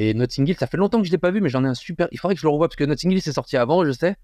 Et 0.00 0.14
Notting 0.14 0.46
Hill, 0.48 0.56
ça 0.56 0.68
fait 0.68 0.76
longtemps 0.76 1.00
que 1.00 1.08
je 1.08 1.10
l'ai 1.10 1.18
pas 1.18 1.32
vu, 1.32 1.40
mais 1.40 1.48
j'en 1.48 1.64
ai 1.64 1.66
un 1.66 1.74
super. 1.74 2.06
Il 2.12 2.20
faudrait 2.20 2.36
que 2.36 2.40
je 2.40 2.46
le 2.46 2.52
revoie, 2.52 2.68
parce 2.68 2.76
que 2.76 2.84
Notting 2.84 3.10
Hill, 3.10 3.20
c'est 3.20 3.32
sorti 3.32 3.56
avant, 3.56 3.84
je 3.84 3.90
sais. 3.90 4.14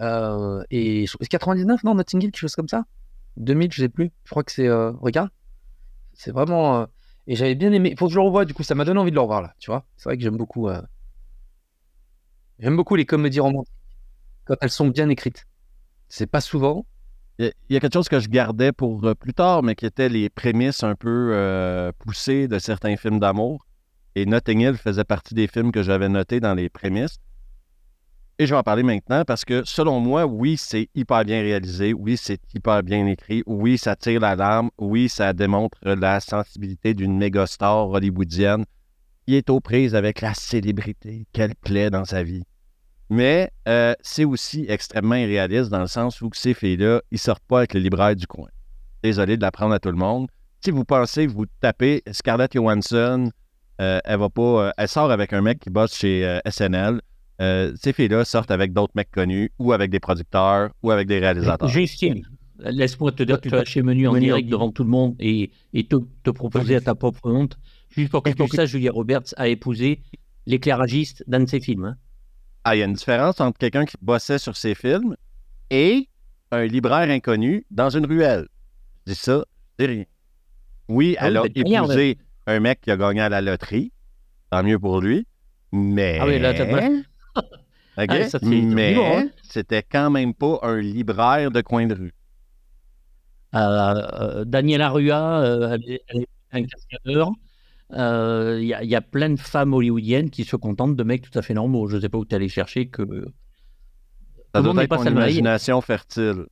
Euh, 0.00 0.62
et 0.70 1.06
je- 1.06 1.16
99, 1.28 1.82
non, 1.82 1.96
Notting 1.96 2.22
Hill, 2.22 2.30
quelque 2.30 2.40
chose 2.40 2.54
comme 2.54 2.68
ça? 2.68 2.84
2000, 3.36 3.72
je 3.72 3.82
sais 3.82 3.88
plus. 3.88 4.12
Je 4.24 4.30
crois 4.30 4.44
que 4.44 4.52
c'est. 4.52 4.68
euh, 4.68 4.92
regarde. 4.92 5.30
C'est 6.14 6.30
vraiment. 6.30 6.82
euh, 6.82 6.86
Et 7.26 7.34
j'avais 7.34 7.56
bien 7.56 7.72
aimé. 7.72 7.90
Il 7.90 7.98
faut 7.98 8.06
que 8.06 8.12
je 8.12 8.18
le 8.18 8.24
revoie, 8.24 8.44
du 8.44 8.54
coup, 8.54 8.62
ça 8.62 8.76
m'a 8.76 8.84
donné 8.84 9.00
envie 9.00 9.10
de 9.10 9.16
le 9.16 9.22
revoir, 9.22 9.42
là, 9.42 9.54
tu 9.58 9.72
vois. 9.72 9.84
C'est 9.96 10.08
vrai 10.08 10.16
que 10.16 10.22
j'aime 10.22 10.36
beaucoup. 10.36 10.68
euh, 10.68 10.80
J'aime 12.60 12.76
beaucoup 12.76 12.94
les 12.94 13.06
comédies 13.06 13.40
romantiques 13.40 13.74
quand 14.44 14.56
elles 14.60 14.70
sont 14.70 14.88
bien 14.88 15.08
écrites. 15.08 15.46
C'est 16.08 16.26
pas 16.28 16.40
souvent. 16.40 16.86
Il 17.40 17.52
y, 17.70 17.76
a, 17.76 17.80
quelque 17.80 17.92
chose 17.94 18.08
que 18.08 18.20
je 18.20 18.28
gardais 18.28 18.72
pour 18.72 19.04
euh, 19.04 19.14
plus 19.16 19.34
tard, 19.34 19.64
mais 19.64 19.74
qui 19.74 19.84
était 19.86 20.08
les 20.08 20.30
prémices 20.30 20.84
un 20.84 20.94
peu 20.94 21.92
poussées 21.98 22.46
de 22.48 22.58
certains 22.60 22.96
films 22.96 23.18
d'amour. 23.18 23.65
Et 24.16 24.24
Notting 24.24 24.62
Hill 24.62 24.78
faisait 24.78 25.04
partie 25.04 25.34
des 25.34 25.46
films 25.46 25.70
que 25.70 25.82
j'avais 25.82 26.08
notés 26.08 26.40
dans 26.40 26.54
les 26.54 26.70
prémices. 26.70 27.18
Et 28.38 28.46
je 28.46 28.54
vais 28.54 28.58
en 28.58 28.62
parler 28.62 28.82
maintenant 28.82 29.24
parce 29.26 29.44
que, 29.44 29.62
selon 29.66 30.00
moi, 30.00 30.24
oui, 30.24 30.56
c'est 30.56 30.88
hyper 30.94 31.22
bien 31.26 31.42
réalisé. 31.42 31.92
Oui, 31.92 32.16
c'est 32.16 32.40
hyper 32.54 32.82
bien 32.82 33.06
écrit. 33.06 33.42
Oui, 33.46 33.76
ça 33.76 33.94
tire 33.94 34.20
la 34.20 34.34
larme. 34.34 34.70
Oui, 34.78 35.10
ça 35.10 35.34
démontre 35.34 35.78
la 35.84 36.20
sensibilité 36.20 36.94
d'une 36.94 37.18
méga 37.18 37.46
star 37.46 37.90
hollywoodienne 37.90 38.64
qui 39.26 39.34
est 39.34 39.50
aux 39.50 39.60
prises 39.60 39.94
avec 39.94 40.22
la 40.22 40.32
célébrité 40.32 41.26
qu'elle 41.34 41.54
plaît 41.54 41.90
dans 41.90 42.06
sa 42.06 42.22
vie. 42.22 42.44
Mais 43.10 43.50
euh, 43.68 43.92
c'est 44.00 44.24
aussi 44.24 44.64
extrêmement 44.66 45.16
irréaliste 45.16 45.68
dans 45.68 45.82
le 45.82 45.88
sens 45.88 46.22
où 46.22 46.30
ces 46.32 46.54
filles-là, 46.54 47.02
ils 47.10 47.18
sortent 47.18 47.44
pas 47.46 47.58
avec 47.58 47.74
le 47.74 47.80
libraire 47.80 48.16
du 48.16 48.26
coin. 48.26 48.48
Désolé 49.02 49.36
de 49.36 49.42
l'apprendre 49.42 49.74
à 49.74 49.78
tout 49.78 49.90
le 49.90 49.96
monde. 49.98 50.28
Si 50.64 50.70
vous 50.70 50.84
pensez, 50.84 51.26
vous 51.26 51.44
tapez 51.60 52.02
Scarlett 52.10 52.54
Johansson, 52.54 53.30
euh, 53.80 54.00
elle 54.04 54.18
va 54.18 54.28
pas, 54.30 54.42
euh, 54.68 54.70
elle 54.76 54.88
sort 54.88 55.10
avec 55.10 55.32
un 55.32 55.42
mec 55.42 55.58
qui 55.60 55.70
bosse 55.70 55.94
chez 55.96 56.24
euh, 56.26 56.38
SNL. 56.48 57.00
Euh, 57.42 57.72
ces 57.80 57.92
filles-là 57.92 58.24
sortent 58.24 58.50
avec 58.50 58.72
d'autres 58.72 58.92
mecs 58.94 59.10
connus 59.10 59.52
ou 59.58 59.72
avec 59.72 59.90
des 59.90 60.00
producteurs 60.00 60.70
ou 60.82 60.90
avec 60.90 61.06
des 61.06 61.18
réalisateurs. 61.18 61.68
Justine, 61.68 62.26
laisse-moi 62.58 63.12
te 63.12 63.22
dire 63.22 63.40
que 63.40 63.48
tu 63.50 63.54
as 63.54 63.64
chez 63.64 63.82
Menu 63.82 64.08
en 64.08 64.12
Menu 64.12 64.26
en 64.32 64.36
direct 64.36 64.48
devant 64.48 64.70
tout 64.72 64.84
le 64.84 64.88
monde 64.90 65.14
et, 65.20 65.50
et 65.74 65.84
te, 65.86 65.96
te 66.22 66.30
proposer 66.30 66.76
à 66.76 66.80
ta 66.80 66.94
propre 66.94 67.20
honte. 67.30 67.58
Juste 67.90 68.10
pour 68.10 68.22
que 68.22 68.30
tu 68.30 68.48
saches, 68.48 68.70
Julia 68.70 68.90
Roberts 68.92 69.34
a 69.36 69.48
épousé 69.48 70.00
l'éclairagiste 70.46 71.24
d'un 71.26 71.40
de 71.40 71.48
ses 71.48 71.60
films. 71.60 71.84
hein. 71.84 71.96
Ah, 72.64 72.74
il 72.74 72.78
y 72.78 72.82
a 72.82 72.86
une 72.86 72.94
différence 72.94 73.40
entre 73.40 73.58
quelqu'un 73.58 73.84
qui 73.84 73.96
bossait 74.00 74.38
sur 74.38 74.56
ses 74.56 74.74
films 74.74 75.16
et 75.70 76.08
un 76.50 76.64
libraire 76.64 77.10
inconnu 77.10 77.66
dans 77.70 77.90
une 77.90 78.06
ruelle. 78.06 78.48
Je 79.06 79.12
dis 79.12 79.18
ça, 79.18 79.44
je 79.78 79.84
dis 79.84 79.92
rien. 79.92 80.04
Oui, 80.88 81.16
Ah 81.18 81.28
elle 81.28 81.38
oui, 81.38 81.38
a 81.38 81.42
ben, 81.42 81.50
épousé 81.82 82.18
un 82.46 82.60
mec 82.60 82.80
qui 82.80 82.90
a 82.90 82.96
gagné 82.96 83.20
à 83.20 83.28
la 83.28 83.40
loterie. 83.40 83.92
Tant 84.50 84.62
mieux 84.62 84.78
pour 84.78 85.00
lui. 85.00 85.26
Mais. 85.72 86.18
Ah 86.20 86.26
oui, 86.26 86.38
là, 86.38 86.54
t'as- 86.54 86.66
OK? 87.98 88.10
Ah, 88.10 88.38
mais 88.42 88.94
hein? 89.04 89.28
c'était 89.42 89.82
quand 89.82 90.10
même 90.10 90.34
pas 90.34 90.58
un 90.62 90.78
libraire 90.80 91.50
de 91.50 91.60
coin 91.62 91.86
de 91.86 91.94
rue. 91.94 92.14
Euh, 93.54 93.58
euh, 93.60 94.44
Daniel 94.44 94.82
Arua, 94.82 95.40
euh, 95.42 95.78
elle 95.80 95.92
est- 95.92 96.28
un 96.52 96.62
cascadeur. 96.64 97.30
Euh, 97.92 98.58
Il 98.60 98.66
y, 98.66 98.74
a- 98.74 98.82
il 98.82 98.90
y 98.90 98.94
a 98.96 99.00
plein 99.00 99.30
de 99.30 99.38
femmes 99.40 99.72
hollywoodiennes 99.72 100.30
qui 100.30 100.44
se 100.44 100.56
contentent 100.56 100.96
de 100.96 101.02
mecs 101.04 101.30
tout 101.30 101.38
à 101.38 101.42
fait 101.42 101.54
normaux. 101.54 101.88
Je 101.88 101.96
ne 101.96 102.00
sais 102.02 102.08
pas 102.08 102.18
où 102.18 102.24
tu 102.24 102.34
allé 102.34 102.48
chercher 102.48 102.88
que. 102.88 103.02
Ça 104.54 104.60
monde 104.62 104.74
doit 104.74 104.84
être 104.84 104.90
pas 104.90 104.96
imagination 105.10 105.80
fertile. 105.80 106.46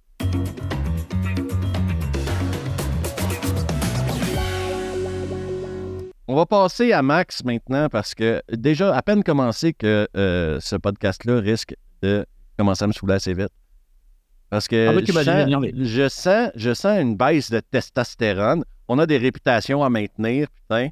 On 6.26 6.34
va 6.34 6.46
passer 6.46 6.92
à 6.92 7.02
Max 7.02 7.44
maintenant 7.44 7.88
parce 7.88 8.14
que 8.14 8.42
déjà, 8.50 8.96
à 8.96 9.02
peine 9.02 9.22
commencé 9.22 9.74
que 9.74 10.08
euh, 10.16 10.58
ce 10.60 10.76
podcast-là 10.76 11.40
risque 11.40 11.74
de 12.02 12.24
commencer 12.58 12.84
à 12.84 12.86
me 12.86 12.92
saouler 12.92 13.14
assez 13.14 13.34
vite. 13.34 13.50
Parce 14.48 14.66
que 14.66 14.88
Ah 14.88 15.00
je, 15.04 15.12
sens, 15.12 15.24
dit 15.24 15.30
énervé. 15.30 15.74
je, 15.76 16.08
sens, 16.08 16.50
je 16.54 16.72
sens 16.72 16.98
une 17.00 17.16
baisse 17.16 17.50
de 17.50 17.60
testostérone. 17.60 18.64
On 18.88 18.98
a 18.98 19.06
des 19.06 19.18
réputations 19.18 19.82
à 19.84 19.90
maintenir, 19.90 20.48
putain. 20.50 20.88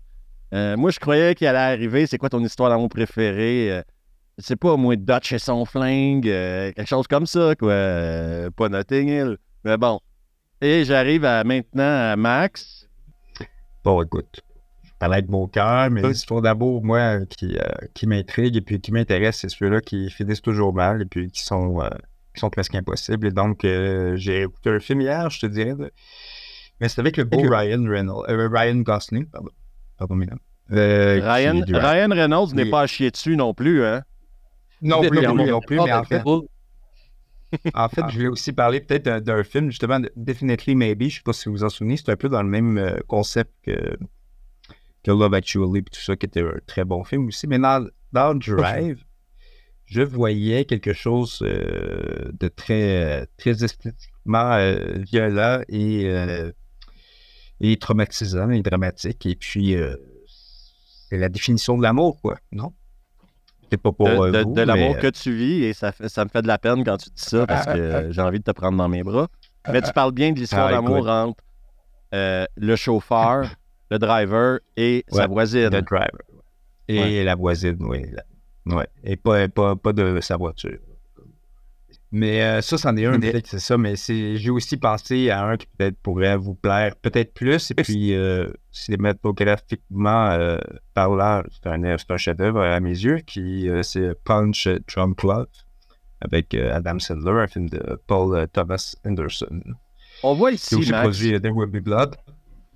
Euh, 0.52 0.76
moi, 0.76 0.90
je 0.90 0.98
croyais 0.98 1.34
qu'il 1.34 1.46
allait 1.46 1.58
arriver. 1.58 2.06
C'est 2.06 2.18
quoi 2.18 2.28
ton 2.28 2.44
histoire 2.44 2.68
d'amour 2.68 2.88
préférée? 2.90 3.72
Euh, 3.72 3.82
je 4.38 4.44
sais 4.44 4.56
pas, 4.56 4.76
moi, 4.76 4.96
Dutch 4.96 5.32
et 5.32 5.38
son 5.38 5.64
flingue, 5.64 6.28
euh, 6.28 6.72
quelque 6.72 6.88
chose 6.88 7.06
comme 7.06 7.26
ça, 7.26 7.54
quoi. 7.54 7.70
Euh, 7.70 8.50
pas 8.50 8.68
Notting 8.68 9.08
Hill. 9.08 9.38
Mais 9.64 9.76
bon. 9.76 10.00
Et 10.60 10.84
j'arrive 10.84 11.24
à 11.24 11.44
maintenant 11.44 12.12
à 12.12 12.16
Max. 12.16 12.88
Bon, 13.84 14.02
écoute, 14.02 14.40
parlais 15.02 15.22
de 15.22 15.30
mon 15.32 15.48
cœur, 15.48 15.90
mais 15.90 16.00
les 16.00 16.12
histoires 16.12 16.42
d'amour, 16.42 16.84
moi, 16.84 17.26
qui, 17.26 17.56
euh, 17.58 17.62
qui 17.92 18.06
m'intriguent 18.06 18.56
et 18.56 18.60
puis 18.60 18.80
qui 18.80 18.92
m'intéressent, 18.92 19.40
c'est 19.50 19.56
ceux-là 19.58 19.80
qui 19.80 20.08
finissent 20.10 20.42
toujours 20.42 20.72
mal 20.72 21.02
et 21.02 21.06
puis 21.06 21.28
qui 21.28 21.42
sont, 21.42 21.80
euh, 21.82 21.88
qui 22.34 22.38
sont 22.40 22.50
presque 22.50 22.74
impossibles. 22.76 23.26
Et 23.26 23.30
donc, 23.32 23.64
euh, 23.64 24.14
j'ai 24.16 24.42
écouté 24.42 24.70
un 24.70 24.78
film 24.78 25.00
hier, 25.00 25.28
je 25.28 25.40
te 25.40 25.46
dirais, 25.46 25.74
de- 25.74 25.90
mais 26.80 26.88
c'est 26.88 27.00
avec 27.00 27.16
le 27.16 27.24
beau 27.24 27.40
Ryan 27.40 27.82
Reynolds, 27.84 28.26
euh, 28.28 28.48
Ryan 28.48 28.76
Gosling, 28.76 29.26
pardon, 29.26 29.48
pardon. 29.98 30.20
Euh, 30.70 31.18
qui 31.18 31.26
Ryan, 31.26 31.64
Ryan 31.66 32.08
Reynolds 32.10 32.54
n'est 32.54 32.62
Oui. 32.62 32.70
pas 32.70 32.82
à 32.82 32.86
chier 32.86 33.10
dessus 33.10 33.36
non 33.36 33.54
plus, 33.54 33.84
hein? 33.84 34.02
Non 34.82 35.00
plus, 35.00 35.20
non 35.20 35.34
non 35.34 35.60
plus, 35.60 35.80
mais 35.84 35.92
en 35.92 36.04
fait, 36.04 36.22
En 37.74 37.88
fait, 37.88 38.02
je 38.08 38.14
voulais 38.14 38.28
aussi 38.28 38.52
parler 38.52 38.80
peut-être 38.80 39.22
d'un- 39.22 39.42
film, 39.44 39.68
justement, 39.70 40.00
de 40.00 40.10
Definitely 40.16 40.74
Maybe. 40.74 41.08
Je 41.10 41.16
sais 41.16 41.22
pas 41.22 41.32
si 41.34 41.48
vous 41.48 41.56
vous 41.56 41.64
en 41.64 41.68
souvenez. 41.68 41.96
C'est 41.98 42.08
un 42.10 42.16
peu 42.16 42.28
dans 42.30 42.42
le 42.42 42.48
même 42.48 42.78
euh, 42.78 42.96
concept 43.08 43.52
que, 43.64 43.96
que 45.02 45.10
Love 45.10 45.34
Actually 45.34 45.80
et 45.80 45.82
tout 45.82 46.00
ça, 46.00 46.16
qui 46.16 46.26
était 46.26 46.42
un 46.42 46.58
très 46.66 46.84
bon 46.84 47.04
film 47.04 47.26
aussi. 47.28 47.46
Mais 47.46 47.58
dans, 47.58 47.86
dans 48.12 48.34
Drive, 48.34 49.04
je 49.86 50.02
voyais 50.02 50.64
quelque 50.64 50.92
chose 50.92 51.38
euh, 51.42 52.30
de 52.32 52.48
très, 52.48 53.26
très 53.36 53.64
esthétiquement 53.64 54.52
euh, 54.52 54.98
violent 54.98 55.60
et, 55.68 56.06
euh, 56.06 56.52
et 57.60 57.76
traumatisant 57.76 58.50
et 58.50 58.62
dramatique. 58.62 59.26
Et 59.26 59.34
puis, 59.34 59.74
euh, 59.74 59.96
c'est 61.08 61.18
la 61.18 61.28
définition 61.28 61.76
de 61.76 61.82
l'amour, 61.82 62.20
quoi, 62.20 62.38
non? 62.52 62.72
C'est 63.70 63.78
pas 63.78 63.92
pour 63.92 64.06
de, 64.06 64.30
de- 64.30 64.42
vous, 64.44 64.54
de 64.54 64.62
l'amour 64.62 64.94
mais, 64.96 65.00
que 65.00 65.06
tu 65.08 65.34
vis 65.34 65.64
et 65.64 65.72
ça, 65.72 65.92
fait- 65.92 66.08
ça 66.08 66.24
me 66.24 66.28
fait 66.30 66.42
de 66.42 66.46
la 66.46 66.58
peine 66.58 66.84
quand 66.84 66.98
tu 66.98 67.08
dis 67.08 67.22
ça 67.24 67.46
parce 67.46 67.64
que 67.64 67.70
euh, 67.78 68.12
j'ai 68.12 68.20
envie 68.20 68.38
de 68.38 68.44
te 68.44 68.50
prendre 68.50 68.76
dans 68.76 68.88
mes 68.88 69.02
bras. 69.02 69.28
Mais 69.72 69.80
tu 69.80 69.92
parles 69.92 70.12
bien 70.12 70.32
de 70.32 70.38
l'histoire 70.40 70.66
Ah, 70.66 70.72
d'amour 70.72 71.08
entre 71.08 71.42
euh, 72.14 72.44
le 72.56 72.76
chauffeur, 72.76 73.48
le 73.92 73.98
driver 73.98 74.58
et 74.76 75.04
sa 75.08 75.26
voisine. 75.26 75.68
The 75.68 75.84
Driver. 75.84 76.24
Et 76.88 77.24
la 77.24 77.34
voisine, 77.34 77.76
oui. 77.80 78.06
ouais. 78.66 78.88
Et 79.04 79.16
pas, 79.16 79.48
pas, 79.48 79.76
pas 79.76 79.92
de 79.92 80.20
sa 80.20 80.36
voiture. 80.36 80.78
Mais 82.14 82.42
euh, 82.42 82.60
ça, 82.60 82.76
c'en 82.76 82.94
est 82.96 83.06
un, 83.06 83.18
peut-être, 83.18 83.46
c'est 83.46 83.58
ça. 83.58 83.78
Mais 83.78 83.94
j'ai 83.96 84.50
aussi 84.50 84.76
pensé 84.76 85.30
à 85.30 85.46
un 85.46 85.56
qui 85.56 85.66
peut-être 85.66 85.96
pourrait 86.02 86.36
vous 86.36 86.54
plaire 86.54 86.94
peut-être 86.96 87.32
plus. 87.32 87.70
Et 87.70 87.74
puis, 87.74 88.14
euh, 88.14 88.48
cinématographiquement 88.70 90.30
euh, 90.32 90.58
parlant, 90.92 91.42
c'est 91.50 91.68
un, 91.70 91.82
un 91.84 92.16
chef-d'œuvre 92.16 92.60
à 92.60 92.80
mes 92.80 92.90
yeux, 92.90 93.18
qui 93.20 93.68
euh, 93.68 93.82
c'est 93.82 94.14
Punch 94.24 94.68
Drunk 94.88 95.22
Love 95.22 95.46
avec 96.20 96.54
euh, 96.54 96.74
Adam 96.74 96.98
Sandler, 96.98 97.40
un 97.44 97.46
film 97.46 97.68
de 97.70 97.98
Paul 98.06 98.46
Thomas 98.52 98.94
Anderson. 99.06 99.62
On 100.22 100.34
voit 100.34 100.50
C'est 100.50 100.56
ici, 100.56 100.74
aussi 100.76 100.90
Max, 100.90 101.02
produit 101.02 101.40
There 101.40 101.52
Will 101.52 101.70
Be 101.70 101.82
Blood. 101.82 102.14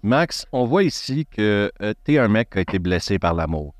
Max, 0.03 0.47
on 0.53 0.67
voit 0.67 0.85
ici 0.85 1.26
que 1.26 1.71
tu 1.81 1.95
t'es 2.05 2.19
un 2.19 2.29
mec 2.29 2.50
qui 2.50 2.59
a 2.59 2.61
été 2.61 2.79
blessé 2.79 3.19
par 3.19 3.35
l'amour. 3.35 3.75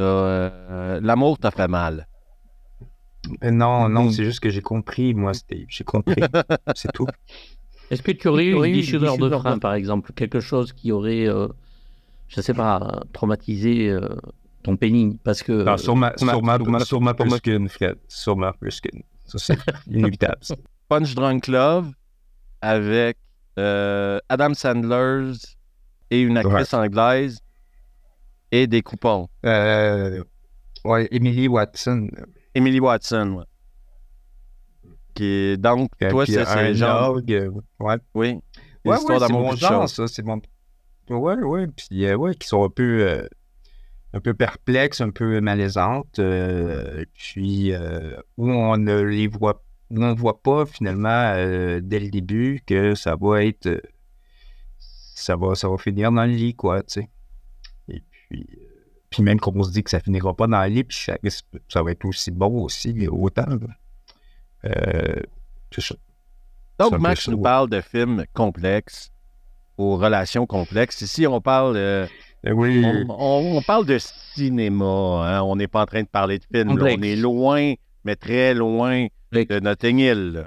Euh, 0.00 1.00
l'amour 1.02 1.38
t'a 1.38 1.50
fait 1.50 1.68
mal. 1.68 2.06
Euh, 3.44 3.50
Non, 3.50 3.88
non, 3.88 4.10
c'est 4.10 4.24
juste 4.24 4.40
que 4.40 4.50
j'ai 4.50 4.62
compris, 4.62 5.14
moi, 5.14 5.34
Steve. 5.34 5.66
J'ai 5.68 5.84
compris. 5.84 6.14
c'est 6.74 6.92
tout. 6.92 7.06
Est-ce 7.90 8.02
que 8.02 8.12
tu 8.12 8.28
aurais 8.28 8.46
eu 8.46 8.54
une 8.54 8.72
déchirure 8.74 9.18
de 9.18 9.28
frein, 9.30 9.58
par 9.58 9.74
exemple? 9.74 10.12
Quelque 10.12 10.40
chose 10.40 10.72
qui 10.72 10.92
aurait, 10.92 11.26
euh, 11.26 11.48
je 12.28 12.40
sais 12.40 12.54
pas, 12.54 13.02
traumatisé 13.12 13.90
euh, 13.90 14.08
ton 14.62 14.76
pénis? 14.76 15.16
Parce 15.24 15.42
que. 15.42 15.52
Non, 15.52 15.76
sûrement, 15.76 16.10
sûrement- 16.16 16.32
sûrement, 16.32 16.58
sûrement- 16.58 16.78
sûrement 16.80 17.14
plus 17.14 17.40
qu'une, 17.40 17.68
Fred. 17.68 17.96
Plus 18.60 18.80
qu'une. 18.80 19.02
Ça, 19.26 19.38
c'est 19.38 19.58
inévitable. 19.88 20.38
Punch 20.88 21.14
Drunk 21.14 21.46
Love 21.48 21.92
avec 22.62 23.16
euh, 23.58 24.18
Adam 24.28 24.54
Sandler 24.54 25.32
et 26.10 26.20
une 26.22 26.36
actrice 26.36 26.74
anglaise 26.74 27.38
et 28.52 28.66
des 28.66 28.82
coupons. 28.82 29.28
Euh, 29.46 30.22
ouais, 30.84 31.08
Emily 31.10 31.48
Watson. 31.48 32.08
Emily 32.54 32.80
Watson, 32.80 33.34
ouais. 33.38 33.44
Qui 35.14 35.24
est, 35.24 35.56
donc, 35.56 35.90
Euh, 36.02 36.10
toi, 36.10 36.26
c'est 36.26 36.38
un 36.46 36.72
genre. 36.72 37.10
orgue, 37.10 37.50
ouais. 37.80 37.96
Oui. 38.14 38.38
Ouais, 38.84 38.92
ouais, 38.92 38.96
c'est 39.06 39.18
d'amour 39.18 39.40
mon 39.42 39.56
genre, 39.56 39.88
ça. 39.88 40.06
C'est 40.08 40.24
mon... 40.24 40.40
Ouais, 41.10 41.34
ouais. 41.36 41.66
Puis, 41.68 42.06
euh, 42.06 42.16
ouais, 42.16 42.34
qui 42.34 42.48
sont 42.48 42.64
un 42.64 42.70
peu, 42.70 43.02
euh, 43.08 43.26
un 44.14 44.20
peu 44.20 44.32
perplexes, 44.34 45.00
un 45.00 45.10
peu 45.10 45.40
malaisantes. 45.40 46.18
euh, 46.18 47.04
puis, 47.14 47.72
où 48.36 48.50
on 48.50 48.76
ne 48.76 49.00
les 49.02 49.26
voit, 49.28 49.62
où 49.90 50.02
on 50.02 50.14
voit 50.14 50.40
pas, 50.42 50.66
finalement, 50.66 51.34
dès 51.34 52.00
le 52.00 52.10
début, 52.10 52.62
que 52.66 52.94
ça 52.94 53.16
va 53.20 53.44
être. 53.44 53.80
Ça, 55.22 55.36
va, 55.36 55.54
ça 55.54 55.68
va 55.68 55.76
finir 55.78 56.10
dans 56.12 56.24
le 56.24 56.32
lit, 56.32 56.54
quoi, 56.54 56.82
tu 56.82 57.00
sais. 57.00 57.08
Et 57.88 58.02
puis. 58.10 58.46
euh, 58.52 58.66
puis 59.10 59.22
même 59.24 59.40
qu'on 59.40 59.62
se 59.64 59.72
dit 59.72 59.82
que 59.82 59.90
ça 59.90 59.98
finira 59.98 60.32
pas 60.34 60.46
dans 60.46 60.62
le 60.62 60.68
lit, 60.68 60.84
puis 60.84 60.96
ça, 61.68 61.82
va 61.82 61.90
être 61.90 62.04
aussi 62.04 62.30
bon 62.30 62.62
aussi, 62.62 63.08
autant. 63.08 63.44
Euh, 64.64 65.20
c'est 65.72 65.80
ça. 65.80 65.94
Donc, 66.78 66.98
Max 66.98 67.26
nous 67.28 67.36
ouais. 67.36 67.42
parle 67.42 67.68
de 67.68 67.80
films 67.80 68.24
complexes, 68.34 69.10
aux 69.78 69.96
relations 69.96 70.46
complexes. 70.46 71.00
Ici, 71.00 71.26
on 71.26 71.40
parle, 71.40 71.76
euh, 71.76 72.06
Oui. 72.46 72.84
on, 72.84 73.06
on- 73.10 73.56
on 73.56 73.62
parle 73.62 73.84
de 73.86 73.98
cinéma. 73.98 74.84
hein. 74.84 75.42
On 75.42 75.56
n'est 75.56 75.66
pas 75.68 75.82
en 75.82 75.86
train 75.86 76.02
de 76.02 76.08
parler 76.08 76.38
de 76.38 76.44
films. 76.52 76.78
là. 76.78 76.94
On 76.96 77.02
est 77.02 77.16
loin, 77.16 77.74
mais 78.04 78.14
très 78.16 78.54
loin 78.54 79.06
de 79.32 79.60
Notting 79.60 79.98
Hill. 79.98 80.46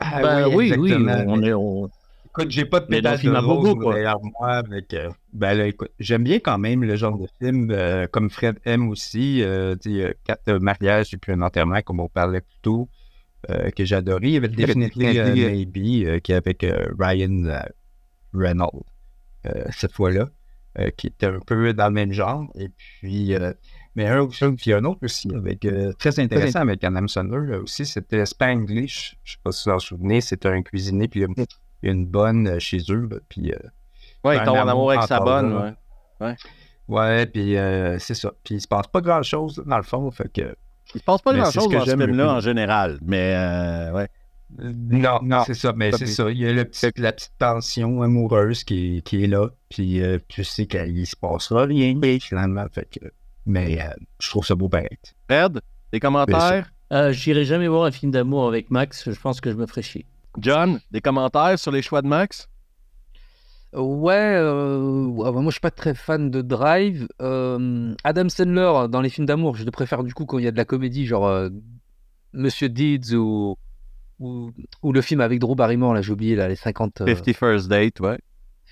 Ah 0.00 0.20
Ben 0.22 0.46
oui, 0.48 0.72
oui, 0.76 0.92
exactement. 0.92 1.24
on 1.32 1.42
est. 1.42 1.52
on- 1.52 1.90
Écoute, 2.38 2.52
j'ai 2.52 2.66
pas 2.66 2.78
de 2.78 2.86
pédale 2.86 3.20
de 3.20 3.36
rose 3.36 3.74
quoi. 3.74 3.94
derrière 3.94 4.20
moi 4.20 4.52
avec... 4.52 4.94
euh, 4.94 5.10
ben 5.32 5.54
là, 5.54 5.66
écoute, 5.66 5.90
j'aime 5.98 6.22
bien 6.22 6.38
quand 6.38 6.56
même 6.56 6.84
le 6.84 6.94
genre 6.94 7.18
de 7.18 7.26
film, 7.42 7.72
euh, 7.72 8.06
comme 8.06 8.30
Fred 8.30 8.60
aime 8.64 8.88
aussi, 8.90 9.42
euh, 9.42 9.74
euh, 9.86 10.12
quatre 10.22 10.52
mariages 10.60 11.12
et 11.12 11.16
puis 11.16 11.32
un 11.32 11.42
enterrement, 11.42 11.82
comme 11.82 11.98
on 11.98 12.08
parlait 12.08 12.42
plus 12.42 12.58
tôt, 12.62 12.88
euh, 13.50 13.70
que 13.70 13.92
adoré. 13.92 14.28
Il 14.28 14.32
y 14.34 14.36
avait 14.36 14.48
Definitely 14.48 15.18
Maybe, 15.18 16.20
qui 16.20 16.30
est 16.32 16.36
avec 16.36 16.64
Ryan 16.96 17.60
Reynolds, 18.32 18.84
cette 19.70 19.92
fois-là, 19.92 20.28
qui 20.96 21.08
était 21.08 21.26
un 21.26 21.40
peu 21.40 21.72
dans 21.72 21.88
le 21.88 21.92
même 21.92 22.12
genre. 22.12 22.46
Et 22.56 22.68
puis, 22.68 23.34
mais 23.96 24.06
un 24.06 24.20
autre 24.20 24.34
film, 24.34 24.56
puis 24.56 24.72
un 24.72 24.84
autre 24.84 25.00
aussi, 25.02 25.28
avec, 25.34 25.66
très 25.98 26.20
intéressant 26.20 26.60
avec 26.60 26.84
Adam 26.84 27.08
Sandler 27.08 27.56
aussi, 27.56 27.84
c'était 27.84 28.24
Spanglish. 28.24 29.16
Je 29.24 29.32
sais 29.32 29.38
pas 29.42 29.50
si 29.50 29.68
vous 29.68 29.74
en 29.74 29.78
souvenez, 29.80 30.20
c'était 30.20 30.48
un 30.48 30.62
cuisinier, 30.62 31.08
puis 31.08 31.24
une 31.82 32.06
bonne 32.06 32.46
euh, 32.48 32.58
chez 32.58 32.78
eux, 32.90 33.08
puis... 33.28 33.52
euh, 33.52 33.56
Ouais, 34.24 34.36
il 34.36 34.40
Un 34.40 34.44
tombe 34.46 34.56
en 34.58 34.66
amour 34.68 34.90
avec 34.92 35.04
sa 35.04 35.20
bonne. 35.20 35.54
là. 35.54 35.74
ouais. 36.20 36.34
Ouais, 36.88 37.26
puis 37.26 37.56
euh, 37.56 37.98
c'est 37.98 38.14
ça. 38.14 38.32
Puis 38.42 38.56
il 38.56 38.60
se 38.60 38.66
passe 38.66 38.86
pas 38.88 39.00
grand-chose, 39.00 39.58
là, 39.58 39.64
dans 39.66 39.76
le 39.76 39.82
fond, 39.84 40.10
fait 40.10 40.32
que... 40.32 40.56
Il 40.94 41.00
se 41.00 41.04
passe 41.04 41.20
pas 41.22 41.32
grand-chose 41.34 41.64
ce 41.64 41.68
que 41.68 41.74
dans 41.74 41.80
ce 41.84 41.90
j'aime 41.90 41.98
le 42.00 42.06
film-là 42.06 42.24
plus. 42.24 42.30
en 42.32 42.40
général. 42.40 42.98
Mais, 43.02 43.34
euh, 43.36 43.92
ouais. 43.92 44.08
Non, 44.58 45.20
non, 45.22 45.42
c'est 45.46 45.52
ça, 45.54 45.72
mais 45.76 45.92
c'est 45.92 46.06
ça. 46.06 46.30
Il 46.30 46.38
y 46.38 46.46
a 46.48 46.52
le 46.52 46.64
petit- 46.64 46.90
la 46.96 47.12
petite 47.12 47.34
tension 47.38 48.00
amoureuse 48.02 48.64
qui, 48.64 48.96
est- 48.96 49.00
qui 49.02 49.22
est 49.22 49.26
là, 49.26 49.48
puis 49.68 50.00
euh, 50.02 50.18
tu 50.28 50.42
sais 50.44 50.66
qu'il 50.66 51.06
se 51.06 51.14
passera 51.14 51.64
rien, 51.66 51.94
finalement, 52.20 52.64
fait 52.72 52.88
que... 52.90 53.06
Mais 53.46 53.80
euh, 53.80 53.84
je 54.18 54.30
trouve 54.30 54.44
ça 54.46 54.54
beau 54.54 54.68
pareil. 54.68 54.88
Fred, 55.28 55.60
des 55.92 56.00
commentaires? 56.00 56.70
Euh, 56.92 57.12
J'irai 57.12 57.44
jamais 57.44 57.68
voir 57.68 57.84
un 57.84 57.90
film 57.90 58.10
d'amour 58.10 58.48
avec 58.48 58.70
Max. 58.70 59.10
Je 59.10 59.20
pense 59.20 59.40
que 59.42 59.50
je 59.50 59.56
me 59.56 59.66
ferai 59.66 59.82
chier. 59.82 60.06
John, 60.38 60.80
des 60.90 61.00
commentaires 61.00 61.58
sur 61.58 61.72
les 61.72 61.82
choix 61.82 62.02
de 62.02 62.06
Max? 62.08 62.48
Ouais, 63.74 64.14
euh, 64.14 65.04
ouais, 65.06 65.30
moi 65.32 65.44
je 65.46 65.50
suis 65.52 65.60
pas 65.60 65.70
très 65.70 65.94
fan 65.94 66.30
de 66.30 66.40
Drive. 66.40 67.06
Euh, 67.20 67.94
Adam 68.02 68.28
Sandler 68.28 68.86
dans 68.88 69.02
les 69.02 69.10
films 69.10 69.26
d'amour, 69.26 69.56
je 69.56 69.64
le 69.64 69.70
préfère 69.70 70.04
du 70.04 70.14
coup 70.14 70.24
quand 70.24 70.38
il 70.38 70.44
y 70.44 70.48
a 70.48 70.50
de 70.50 70.56
la 70.56 70.64
comédie, 70.64 71.04
genre 71.06 71.26
euh, 71.26 71.50
Monsieur 72.32 72.70
Deeds 72.70 73.14
ou, 73.14 73.56
ou, 74.20 74.52
ou 74.82 74.92
le 74.92 75.02
film 75.02 75.20
avec 75.20 75.38
Drew 75.38 75.54
Barrymore, 75.54 75.92
là 75.92 76.00
j'ai 76.00 76.12
oublié, 76.12 76.34
là, 76.34 76.48
les 76.48 76.56
50 76.56 77.02
euh, 77.02 77.14
50 77.14 77.32
First 77.34 77.68
Date, 77.68 78.00
ouais. 78.00 78.18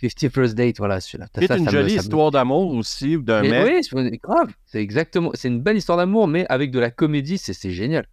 50 0.00 0.30
First 0.32 0.54
Date, 0.54 0.78
voilà 0.78 0.98
celui-là. 1.00 1.26
C'est 1.34 1.50
une 1.56 1.64
ça 1.66 1.70
jolie 1.72 1.92
me- 1.94 1.98
histoire 1.98 2.30
d'amour 2.30 2.72
aussi, 2.72 3.18
d'un 3.18 3.42
mec. 3.42 3.66
oui, 3.66 3.80
c'est 3.82 4.16
grave, 4.22 4.50
c'est 4.64 4.80
exactement, 4.80 5.30
c'est 5.34 5.48
une 5.48 5.60
belle 5.60 5.76
histoire 5.76 5.98
d'amour, 5.98 6.26
mais 6.26 6.46
avec 6.48 6.70
de 6.70 6.78
la 6.78 6.90
comédie, 6.90 7.36
c'est 7.36 7.70
génial. 7.70 8.06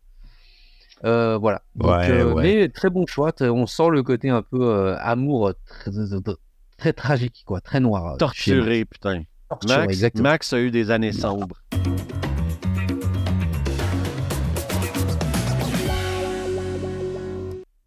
Euh, 1.05 1.37
voilà. 1.37 1.61
Donc, 1.75 1.91
Ouais, 1.91 2.09
euh, 2.11 2.33
ouais. 2.33 2.43
Mais 2.43 2.69
très 2.69 2.89
bon 2.89 3.05
choix. 3.05 3.31
On 3.41 3.65
sent 3.65 3.89
le 3.91 4.03
côté 4.03 4.29
un 4.29 4.41
peu 4.41 4.61
euh, 4.61 4.95
amour 4.99 5.53
très, 5.67 5.91
très 6.77 6.93
tragique, 6.93 7.43
quoi, 7.45 7.61
très 7.61 7.79
noir. 7.79 8.17
Torturé, 8.17 8.85
putain. 8.85 9.17
Max. 9.17 9.27
Torturé, 9.49 9.77
Max, 9.79 9.93
exactement. 9.93 10.29
Max 10.29 10.53
a 10.53 10.59
eu 10.59 10.71
des 10.71 10.91
années 10.91 11.11
sombres. 11.11 11.57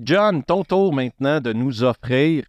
John, 0.01 0.43
ton 0.45 0.63
tour 0.63 0.93
maintenant 0.93 1.41
de 1.41 1.53
nous 1.53 1.83
offrir 1.83 2.45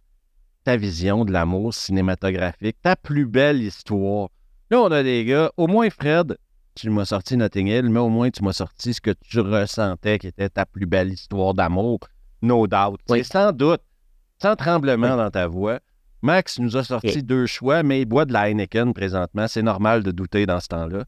ta 0.64 0.76
vision 0.76 1.24
de 1.24 1.32
l'amour 1.32 1.72
cinématographique, 1.72 2.76
ta 2.82 2.94
plus 2.94 3.26
belle 3.26 3.62
histoire. 3.62 4.28
Là, 4.70 4.80
on 4.80 4.92
a 4.92 5.02
des 5.02 5.24
gars, 5.24 5.50
au 5.56 5.66
moins 5.66 5.88
Fred, 5.90 6.36
tu 6.78 6.90
m'as 6.90 7.04
sorti 7.06 7.36
Notting 7.36 7.66
Hill, 7.66 7.90
mais 7.90 7.98
au 7.98 8.08
moins 8.08 8.30
tu 8.30 8.42
m'as 8.44 8.52
sorti 8.52 8.94
ce 8.94 9.00
que 9.00 9.10
tu 9.10 9.40
ressentais 9.40 10.18
qui 10.18 10.28
était 10.28 10.48
ta 10.48 10.64
plus 10.64 10.86
belle 10.86 11.12
histoire 11.12 11.52
d'amour, 11.54 11.98
no 12.40 12.66
doubt. 12.66 13.00
Oui. 13.08 13.18
C'est 13.18 13.32
sans 13.32 13.52
doute, 13.52 13.80
sans 14.40 14.54
tremblement 14.54 15.16
dans 15.16 15.30
ta 15.30 15.48
voix. 15.48 15.80
Max 16.22 16.58
nous 16.58 16.76
a 16.76 16.84
sorti 16.84 17.16
Oui. 17.16 17.22
deux 17.22 17.46
choix, 17.46 17.82
mais 17.82 18.00
il 18.02 18.06
boit 18.06 18.24
de 18.24 18.32
la 18.32 18.48
Heineken 18.50 18.92
présentement. 18.94 19.46
C'est 19.48 19.62
normal 19.62 20.02
de 20.02 20.10
douter 20.10 20.46
dans 20.46 20.60
ce 20.60 20.68
temps-là. 20.68 21.04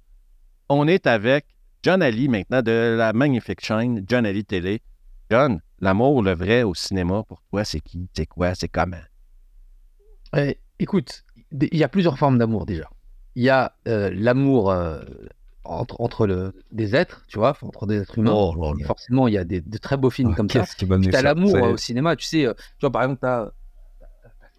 On 0.69 0.87
est 0.89 1.07
avec 1.07 1.47
John 1.83 2.03
Ali 2.03 2.29
maintenant 2.29 2.63
de 2.63 2.97
la 2.99 3.13
magnifique 3.13 3.65
chaîne 3.65 4.05
John 4.09 4.27
Ali 4.27 4.45
Télé. 4.45 4.83
John, 5.31 5.61
l'amour, 5.81 6.23
le 6.23 6.33
vrai 6.33 6.63
au 6.65 6.75
cinéma, 6.75 7.23
pour 7.25 7.43
toi, 7.51 7.65
c'est 7.65 7.81
qui? 7.81 8.09
C'est 8.17 8.27
quoi? 8.27 8.55
C'est 8.55 8.69
comment? 8.69 8.97
Euh, 10.37 10.53
écoute, 10.79 11.25
il 11.53 11.77
y 11.77 11.85
a 11.85 11.89
plusieurs 11.89 12.19
formes 12.19 12.39
d'amour 12.39 12.67
déjà. 12.67 12.89
Il 13.37 13.45
y 13.45 13.49
a 13.51 13.73
euh, 13.89 14.11
l'amour 14.13 14.71
euh, 14.71 15.01
entre, 15.65 16.01
entre 16.01 16.27
le, 16.27 16.53
des 16.73 16.97
êtres, 16.97 17.25
tu 17.29 17.39
vois, 17.39 17.57
entre 17.63 17.87
des 17.87 18.01
êtres 18.01 18.19
humains. 18.19 18.33
Oh 18.35 18.75
forcément, 18.87 19.29
il 19.29 19.35
y 19.35 19.39
a 19.39 19.45
des, 19.45 19.61
de 19.61 19.79
très 19.79 19.97
beaux 19.97 20.11
films 20.11 20.31
Ah, 20.33 20.37
comme 20.37 20.49
ça. 20.51 20.65
Qui 20.65 20.87
t'as 21.11 21.23
l'amour 21.23 21.55
euh, 21.55 21.73
au 21.73 21.77
cinéma, 21.77 22.17
tu 22.17 22.25
sais, 22.25 22.47
euh, 22.47 22.55
tu 22.55 22.81
vois, 22.83 22.91
par 22.91 23.03
exemple, 23.03 23.21
t'as 23.21 23.51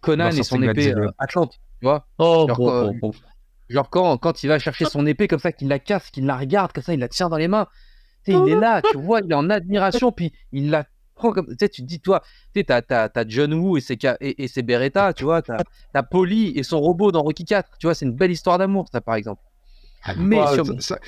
Conan 0.01 0.29
et 0.29 0.43
son 0.43 0.61
épée 0.63 0.93
euh, 0.93 1.09
Atlante, 1.17 1.59
tu 1.79 1.85
vois. 1.85 2.05
Oh, 2.17 2.45
Genre, 2.47 2.59
euh, 2.61 3.83
quand, 3.89 4.17
quand 4.17 4.43
il 4.43 4.47
va 4.47 4.59
chercher 4.59 4.85
son 4.85 5.05
épée 5.05 5.27
comme 5.27 5.39
ça, 5.39 5.51
qu'il 5.51 5.67
la 5.67 5.79
casse, 5.79 6.09
qu'il 6.09 6.25
la 6.25 6.37
regarde 6.37 6.71
comme 6.71 6.83
ça, 6.83 6.93
il 6.93 6.99
la 6.99 7.07
tient 7.07 7.29
dans 7.29 7.37
les 7.37 7.47
mains. 7.47 7.67
Tu 8.25 8.31
sais, 8.31 8.37
il 8.37 8.49
est 8.49 8.59
là, 8.59 8.81
tu 8.81 8.97
vois, 8.97 9.21
il 9.21 9.31
est 9.31 9.35
en 9.35 9.49
admiration, 9.49 10.11
puis 10.11 10.31
il 10.51 10.69
la 10.69 10.85
prend 11.15 11.31
comme. 11.31 11.47
Tu 11.47 11.55
sais, 11.59 11.69
tu 11.69 11.81
te 11.81 11.87
dis, 11.87 11.99
toi, 11.99 12.21
tu 12.53 12.59
sais, 12.59 12.63
t'as, 12.63 12.81
t'as, 12.81 13.09
t'as 13.09 13.25
John 13.27 13.53
Woo 13.53 13.77
et 13.77 13.81
ses, 13.81 13.97
et, 14.19 14.43
et 14.43 14.47
ses 14.47 14.61
Beretta, 14.61 15.13
tu 15.13 15.23
vois, 15.23 15.41
t'as, 15.41 15.57
t'as 15.93 16.03
Polly 16.03 16.51
et 16.55 16.63
son 16.63 16.79
robot 16.79 17.11
dans 17.11 17.21
Rocky 17.21 17.45
4, 17.45 17.77
tu 17.79 17.87
vois, 17.87 17.95
c'est 17.95 18.05
une 18.05 18.15
belle 18.15 18.31
histoire 18.31 18.57
d'amour, 18.57 18.87
ça, 18.91 19.01
par 19.01 19.15
exemple. 19.15 19.41
Mais 20.17 20.39
Ouais, 20.39 20.53
sur- 20.55 20.81
ça- 20.81 20.99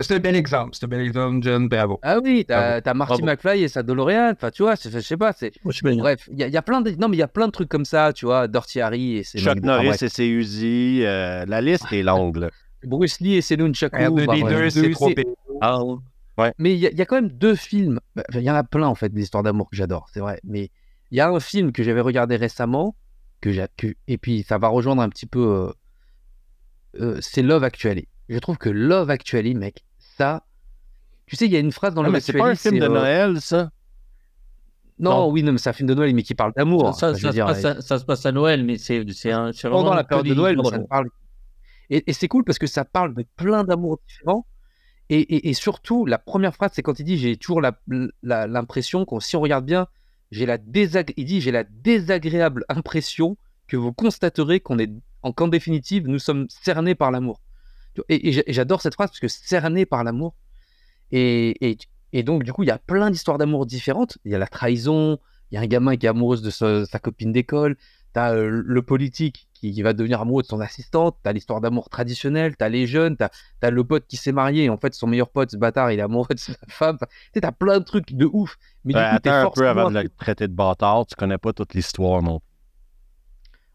C'est 0.00 0.12
un 0.12 0.18
bel 0.20 0.34
exemple. 0.36 0.70
C'est 0.72 0.86
un 0.86 0.88
bel 0.88 1.02
exemple, 1.02 1.42
John. 1.42 1.68
Bravo. 1.68 1.98
Ah 2.02 2.18
oui, 2.24 2.46
t'as, 2.48 2.60
Bravo. 2.68 2.80
t'as 2.82 2.94
Marty 2.94 3.22
Bravo. 3.22 3.26
McFly 3.26 3.62
et 3.64 3.68
sa 3.68 3.82
DeLorean, 3.82 4.32
enfin, 4.32 4.50
tu 4.50 4.62
vois, 4.62 4.74
c'est- 4.74 4.90
je 4.90 5.00
sais 5.00 5.18
pas, 5.18 5.34
c'est. 5.34 5.52
Bref, 5.82 6.28
il 6.32 6.38
y, 6.38 6.42
a- 6.44 6.46
il 6.46 6.52
y 6.52 6.56
a 6.56 6.62
plein 6.62 6.80
de. 6.80 6.90
Non, 6.92 7.08
mais 7.08 7.16
il 7.18 7.20
y 7.20 7.22
a 7.22 7.28
plein 7.28 7.46
de 7.46 7.52
trucs 7.52 7.68
comme 7.68 7.84
ça, 7.84 8.12
tu 8.14 8.24
vois, 8.24 8.48
Dirty 8.48 8.80
Harry 8.80 9.16
et 9.18 9.22
ses. 9.22 9.38
Chuck 9.38 9.60
Norris 9.60 9.90
et 10.00 10.08
ses 10.08 10.26
Uzi. 10.26 11.02
euh, 11.04 11.44
la 11.46 11.60
liste 11.60 11.92
est 11.92 12.02
longue, 12.02 12.36
là. 12.38 12.50
Bruce 12.84 13.20
Lee 13.20 13.34
et 13.34 13.42
ses 13.42 13.56
Nunchaku. 13.58 13.96
enfin, 13.96 14.08
R2D2, 14.08 14.40
bref. 14.40 14.72
c'est 14.72 14.90
trop. 14.92 15.10
Ah, 15.60 15.80
Mais 16.58 16.72
il 16.72 16.78
y, 16.78 16.86
a- 16.86 16.90
il 16.90 16.96
y 16.96 17.02
a 17.02 17.04
quand 17.06 17.16
même 17.16 17.28
deux 17.30 17.54
films. 17.54 18.00
bah, 18.14 18.22
Il 18.32 18.40
y 18.42 18.50
en 18.50 18.54
a 18.54 18.64
plein 18.64 18.86
en 18.86 18.94
fait 18.94 19.12
des 19.12 19.22
histoires 19.22 19.42
d'amour 19.42 19.68
que 19.68 19.76
j'adore, 19.76 20.06
c'est 20.12 20.20
vrai. 20.20 20.40
Mais 20.44 20.70
il 21.10 21.16
y 21.18 21.20
a 21.20 21.28
un 21.28 21.40
film 21.40 21.72
que 21.72 21.82
j'avais 21.82 22.00
regardé 22.00 22.36
récemment 22.36 22.94
que 23.42 23.52
j'ai 23.52 23.66
que- 23.76 23.94
et 24.08 24.16
puis 24.18 24.42
ça 24.42 24.56
va 24.58 24.68
rejoindre 24.68 25.02
un 25.02 25.08
petit 25.10 25.26
peu. 25.26 25.40
euh, 25.40 25.72
euh, 27.00 27.18
c'est 27.20 27.42
Love 27.42 27.64
Actually. 27.64 28.06
Je 28.28 28.38
trouve 28.38 28.58
que 28.58 28.68
Love 28.68 29.10
Actually, 29.10 29.54
mec, 29.54 29.84
ça. 29.98 30.44
Tu 31.26 31.36
sais, 31.36 31.46
il 31.46 31.52
y 31.52 31.56
a 31.56 31.60
une 31.60 31.72
phrase 31.72 31.94
dans 31.94 32.02
Ah, 32.02 32.04
Love 32.04 32.12
mais 32.14 32.20
c'est 32.20 32.32
Actually. 32.32 32.42
pas 32.44 32.52
un 32.52 32.54
film 32.70 32.78
de 32.78 32.84
euh, 32.84 32.88
Noël, 32.88 33.40
ça? 33.40 33.70
Non, 34.98 35.10
Non. 35.10 35.30
oui, 35.30 35.42
non, 35.42 35.52
mais 35.52 35.58
c'est 35.58 35.68
un 35.68 35.74
film 35.74 35.88
de 35.88 35.94
Noël, 35.94 36.14
mais 36.14 36.22
qui 36.22 36.34
parle 36.34 36.52
d'amour. 36.56 36.94
ça, 36.94 37.14
se 37.14 37.20
passe 37.38 37.64
à, 37.64 37.80
ça 37.82 37.98
se 37.98 38.04
passe 38.04 38.24
à 38.24 38.32
Noël, 38.32 38.64
mais 38.64 38.78
c'est 38.78 39.00
un. 39.30 39.50
pendant 39.64 39.92
la 39.94 40.04
que 40.04 40.08
période 40.08 40.26
de 40.26 40.34
Noël, 40.34 40.56
ça 40.70 40.78
parle. 40.80 41.08
Et, 41.90 42.02
et 42.10 42.12
c'est 42.12 42.28
cool 42.28 42.44
parce 42.44 42.58
que 42.58 42.66
ça 42.66 42.84
parle 42.84 43.14
de 43.14 43.24
plein 43.36 43.62
d'amours 43.62 44.00
différents. 44.08 44.46
Et, 45.08 45.20
et- 45.20 45.48
et 45.50 45.54
surtout, 45.54 46.04
la 46.06 46.18
première 46.18 46.52
phrase, 46.54 46.70
c'est 46.74 46.82
quand 46.82 46.98
il 46.98 47.04
dit 47.04 47.16
J'ai 47.18 47.36
toujours 47.36 47.60
l'impression 48.22 49.04
qu'on, 49.04 49.20
si 49.20 49.36
on 49.36 49.40
regarde 49.40 49.64
bien, 49.64 49.86
j'ai 50.32 50.46
la 50.46 50.58
désagré- 50.58 51.14
il 51.16 51.26
dit 51.26 51.40
J'ai 51.40 51.52
la 51.52 51.62
désagréable 51.62 52.64
impression 52.68 53.36
que 53.68 53.76
vous 53.76 53.92
constaterez 53.92 54.58
qu'on 54.60 54.78
est, 54.78 54.90
en, 55.26 55.32
qu'en 55.32 55.48
définitive, 55.48 56.08
nous 56.08 56.18
sommes 56.18 56.46
cernés 56.50 56.94
par 56.94 57.10
l'amour. 57.10 57.40
Et, 58.08 58.28
et 58.28 58.32
j'a- 58.32 58.42
et 58.46 58.52
j'adore 58.52 58.82
cette 58.82 58.94
phrase 58.94 59.10
parce 59.10 59.20
que 59.20 59.28
cerné 59.28 59.86
par 59.86 60.04
l'amour. 60.04 60.34
Et, 61.12 61.70
et, 61.70 61.78
et 62.12 62.22
donc, 62.22 62.42
du 62.44 62.52
coup, 62.52 62.62
il 62.62 62.66
y 62.68 62.72
a 62.72 62.78
plein 62.78 63.10
d'histoires 63.10 63.38
d'amour 63.38 63.66
différentes. 63.66 64.18
Il 64.24 64.32
y 64.32 64.34
a 64.34 64.38
la 64.38 64.46
trahison, 64.46 65.18
il 65.50 65.54
y 65.56 65.58
a 65.58 65.60
un 65.60 65.66
gamin 65.66 65.96
qui 65.96 66.06
est 66.06 66.08
amoureux 66.08 66.40
de 66.40 66.50
sa- 66.50 66.86
sa 66.86 66.98
copine 66.98 67.32
d'école, 67.32 67.76
T'as 68.12 68.32
euh, 68.34 68.48
le 68.64 68.80
politique 68.82 69.46
qui, 69.52 69.72
qui 69.72 69.82
va 69.82 69.92
devenir 69.92 70.22
amoureux 70.22 70.40
de 70.42 70.46
son 70.46 70.58
assistante, 70.60 71.18
t'as 71.22 71.34
l'histoire 71.34 71.60
d'amour 71.60 71.90
traditionnelle, 71.90 72.56
t'as 72.56 72.70
les 72.70 72.86
jeunes, 72.86 73.14
t'as 73.18 73.28
as 73.60 73.70
le 73.70 73.84
pote 73.84 74.06
qui 74.06 74.16
s'est 74.16 74.32
marié, 74.32 74.64
et 74.64 74.70
en 74.70 74.78
fait 74.78 74.94
son 74.94 75.06
meilleur 75.06 75.28
pote, 75.28 75.50
ce 75.50 75.58
bâtard, 75.58 75.92
il 75.92 75.98
est 75.98 76.02
amoureux 76.02 76.28
de 76.34 76.38
sa 76.38 76.54
femme. 76.68 76.96
Tu 77.34 77.42
t'as 77.42 77.52
plein 77.52 77.78
de 77.78 77.84
trucs 77.84 78.14
de 78.14 78.24
ouf. 78.24 78.56
Mais 78.84 78.94
Ouais, 78.94 79.00
du 79.00 79.06
coup, 79.06 79.16
attends 79.16 79.32
un 79.42 79.46
peu 79.48 79.68
avant 79.68 79.86
de 79.90 79.94
le 80.00 80.08
traiter 80.08 80.48
de 80.48 80.54
bâtard. 80.54 81.06
Tu 81.06 81.14
connais 81.14 81.38
pas 81.38 81.52
toute 81.52 81.74
l'histoire, 81.74 82.22
non? 82.22 82.40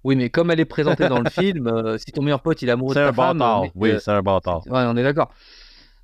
Oui, 0.03 0.15
mais 0.15 0.29
comme 0.29 0.49
elle 0.51 0.59
est 0.59 0.65
présentée 0.65 1.07
dans 1.07 1.19
le 1.19 1.29
film, 1.29 1.67
euh, 1.67 1.97
si 1.97 2.11
ton 2.11 2.21
meilleur 2.23 2.41
pote 2.41 2.61
il 2.61 2.69
est 2.69 2.71
amoureux 2.71 2.95
de 2.95 2.99
C'est 2.99 3.03
ta 3.05 3.09
un 3.09 3.13
femme, 3.13 3.37
bâtard. 3.37 3.61
mec, 3.61 3.71
Oui, 3.75 3.91
euh, 3.91 3.99
c'est 3.99 4.11
un 4.11 4.21
bâtard. 4.21 4.61
ouais, 4.67 4.83
on 4.87 4.97
est 4.97 5.03
d'accord. 5.03 5.31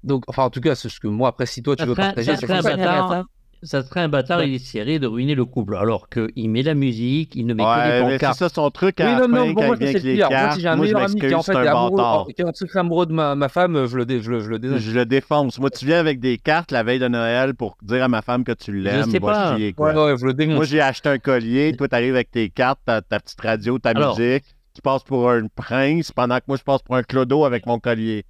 Donc, 0.04 0.24
enfin, 0.28 0.44
en 0.44 0.50
tout 0.50 0.62
cas, 0.62 0.76
c'est 0.76 0.90
ce 0.90 1.00
que 1.00 1.08
moi, 1.08 1.30
après, 1.30 1.46
si 1.48 1.64
toi 1.64 1.76
tu 1.76 1.82
Ça 1.82 1.86
veux 1.86 1.96
serait, 1.96 2.04
partager, 2.08 2.36
ça 2.36 2.48
c'est 2.48 2.52
un 2.52 2.62
bâtard, 2.62 3.26
ça 3.64 3.84
serait 3.84 4.02
un 4.02 4.08
bâtard, 4.10 4.44
il 4.44 4.54
essaierait 4.54 5.00
de 5.00 5.08
ruiner 5.08 5.34
le 5.36 5.44
couple. 5.46 5.76
Alors 5.76 6.10
qu'il 6.10 6.50
met 6.50 6.62
la 6.64 6.74
musique, 6.76 7.36
il 7.36 7.46
ne 7.46 7.54
met 7.54 7.64
que 7.64 7.68
Ouais, 7.68 7.76
des 7.76 8.06
mais 8.06 8.12
c'est 8.12 8.18
pancartes. 8.20 8.38
ça 8.40 8.50
son 8.50 8.70
truc 8.72 8.96
Oui, 9.00 9.06
non, 9.06 9.28
non, 9.28 9.52
bon, 9.52 9.66
moi, 9.66 9.76
c'est 9.80 10.00
pire. 10.00 10.30
Moi, 10.30 10.38
cartes. 10.40 10.54
si 10.56 10.62
j'ai 10.62 10.68
un 10.68 10.76
Moi, 10.76 10.86
je 10.86 10.94
meilleur 10.94 11.10
ami 11.10 11.20
qui, 11.20 11.26
en 11.26 11.30
m'excuse, 11.30 11.46
fait, 11.46 11.52
c'est 11.54 11.66
est 11.66 11.68
un 11.68 11.72
amoureux, 11.76 11.98
bâtard. 11.98 12.26
qui 12.36 12.42
est 12.42 12.46
un 12.48 12.54
secret 12.54 12.80
amoureux 12.80 13.06
de 13.08 13.14
ma, 13.14 13.36
ma 13.36 13.50
femme, 13.50 13.86
je 13.88 13.98
le, 13.98 14.06
dé- 14.06 14.22
je 14.22 14.32
le, 14.32 14.40
je 14.42 14.50
le 14.50 14.60
dénonce. 14.60 14.80
Je 14.80 14.92
le 14.92 15.06
défonce. 15.06 15.60
Moi, 15.60 15.70
tu 15.70 15.86
viens 15.86 16.00
avec 16.00 16.20
des 16.20 16.38
cartes 16.38 16.72
la 16.72 16.84
veille 16.84 17.00
de 17.00 17.08
Noël 17.08 17.54
pour 17.56 17.78
dire 17.82 18.04
à 18.04 18.08
ma 18.08 18.22
femme 18.22 18.44
que 18.44 18.52
tu 18.52 18.72
l'aimes. 18.74 19.10
sais 19.10 19.20
pas. 19.20 19.56
chier. 19.58 19.74
Ouais, 19.78 19.94
ouais, 19.94 20.16
je 20.18 20.26
le 20.26 20.34
dénonce. 20.34 20.56
Moi, 20.56 20.66
j'ai 20.66 20.82
acheté 20.82 21.10
un 21.10 21.18
collier. 21.20 21.74
Toi, 21.78 21.88
t'arrives 21.88 22.16
avec 22.16 22.32
tes 22.32 22.50
cartes, 22.50 22.80
ta, 22.86 23.02
ta 23.02 23.20
petite 23.20 23.42
radio, 23.42 23.80
ta 23.80 23.90
Alors. 23.90 24.18
musique. 24.18 24.44
Tu 24.74 24.82
passes 24.84 25.04
pour 25.04 25.32
un 25.32 25.48
prince 25.48 26.12
pendant 26.12 26.38
que 26.38 26.44
moi, 26.48 26.58
je 26.58 26.64
passe 26.64 26.84
pour 26.84 26.96
un 26.96 27.02
clodo 27.04 27.46
avec 27.46 27.66
mon 27.66 27.80
collier. 27.80 28.24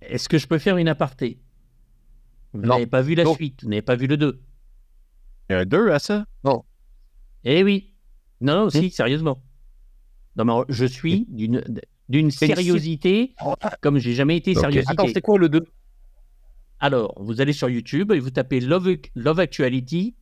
Est-ce 0.00 0.28
que 0.28 0.38
je 0.38 0.46
peux 0.46 0.58
faire 0.58 0.78
une 0.78 0.88
aparté? 0.88 1.38
Vous 2.56 2.62
Non. 2.66 2.74
n'avez 2.74 2.86
pas 2.86 3.02
vu 3.02 3.14
la 3.14 3.24
Non. 3.24 3.34
suite, 3.34 3.62
vous 3.62 3.68
n'avez 3.70 3.82
pas 3.82 3.96
vu 3.96 4.06
le 4.06 4.16
2. 4.16 4.40
Il 5.48 5.52
y 5.52 5.56
a 5.56 5.60
un 5.60 5.64
2 5.66 5.90
à 5.90 5.98
ça? 5.98 6.26
Eh 7.44 7.62
oui. 7.62 7.92
Non, 8.40 8.64
non, 8.64 8.70
si, 8.70 8.90
sérieusement. 8.90 9.42
Non, 10.36 10.44
mais 10.44 10.52
je 10.68 10.84
suis 10.84 11.26
d'une 11.28 11.62
d'une 12.08 12.30
sériosité 12.30 13.34
comme 13.80 13.98
j'ai 13.98 14.12
jamais 14.14 14.36
été. 14.36 14.54
Attends, 14.86 15.06
c'est 15.12 15.20
quoi 15.22 15.38
le 15.38 15.48
2 15.48 15.64
Alors, 16.80 17.14
vous 17.20 17.40
allez 17.40 17.52
sur 17.52 17.68
YouTube 17.68 18.12
et 18.12 18.18
vous 18.20 18.30
tapez 18.30 18.60
Love, 18.60 18.96
Love 19.14 19.40
Actuality, 19.40 20.14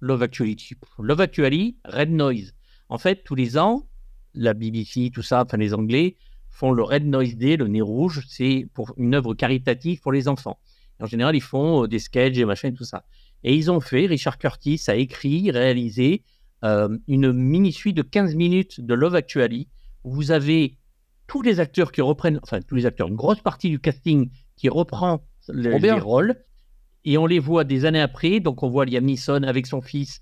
Love 0.00 0.22
Actuality, 0.22 0.74
Love 0.98 1.20
Actually, 1.20 1.76
Red 1.84 2.10
Noise. 2.10 2.54
En 2.88 2.98
fait, 2.98 3.22
tous 3.24 3.34
les 3.34 3.56
ans, 3.56 3.86
la 4.34 4.52
BBC, 4.54 5.10
tout 5.14 5.22
ça, 5.22 5.44
enfin 5.44 5.56
les 5.56 5.72
Anglais, 5.72 6.16
font 6.50 6.72
le 6.72 6.82
Red 6.82 7.06
Noise 7.06 7.36
Day, 7.36 7.56
le 7.56 7.68
nez 7.68 7.80
rouge, 7.80 8.24
c'est 8.28 8.66
pour 8.74 8.92
une 8.96 9.14
œuvre 9.14 9.34
caritative 9.34 10.00
pour 10.00 10.12
les 10.12 10.26
enfants. 10.28 10.58
En 11.00 11.06
général, 11.06 11.34
ils 11.36 11.40
font 11.42 11.84
euh, 11.84 11.88
des 11.88 11.98
sketchs 11.98 12.36
et 12.38 12.44
machin 12.44 12.68
et 12.68 12.74
tout 12.74 12.84
ça. 12.84 13.04
Et 13.42 13.54
ils 13.54 13.70
ont 13.70 13.80
fait, 13.80 14.06
Richard 14.06 14.38
Curtis 14.38 14.82
a 14.88 14.94
écrit, 14.96 15.50
réalisé 15.50 16.24
euh, 16.64 16.96
une 17.08 17.32
mini-suite 17.32 17.96
de 17.96 18.02
15 18.02 18.34
minutes 18.34 18.80
de 18.80 18.94
Love 18.94 19.14
Actually, 19.14 19.68
où 20.04 20.12
vous 20.12 20.30
avez 20.30 20.76
tous 21.26 21.42
les 21.42 21.60
acteurs 21.60 21.92
qui 21.92 22.00
reprennent, 22.02 22.40
enfin 22.42 22.60
tous 22.60 22.74
les 22.74 22.86
acteurs, 22.86 23.08
une 23.08 23.16
grosse 23.16 23.40
partie 23.40 23.70
du 23.70 23.78
casting 23.78 24.30
qui 24.56 24.68
reprend 24.68 25.22
le- 25.48 25.70
Trop 25.70 25.78
bien. 25.80 25.94
les 25.94 26.00
rôles, 26.00 26.36
et 27.04 27.16
on 27.16 27.24
les 27.26 27.38
voit 27.38 27.64
des 27.64 27.86
années 27.86 28.00
après. 28.00 28.40
Donc 28.40 28.62
on 28.62 28.68
voit 28.68 28.84
Liam 28.84 29.04
Neeson 29.04 29.42
avec 29.44 29.66
son 29.66 29.80
fils, 29.80 30.20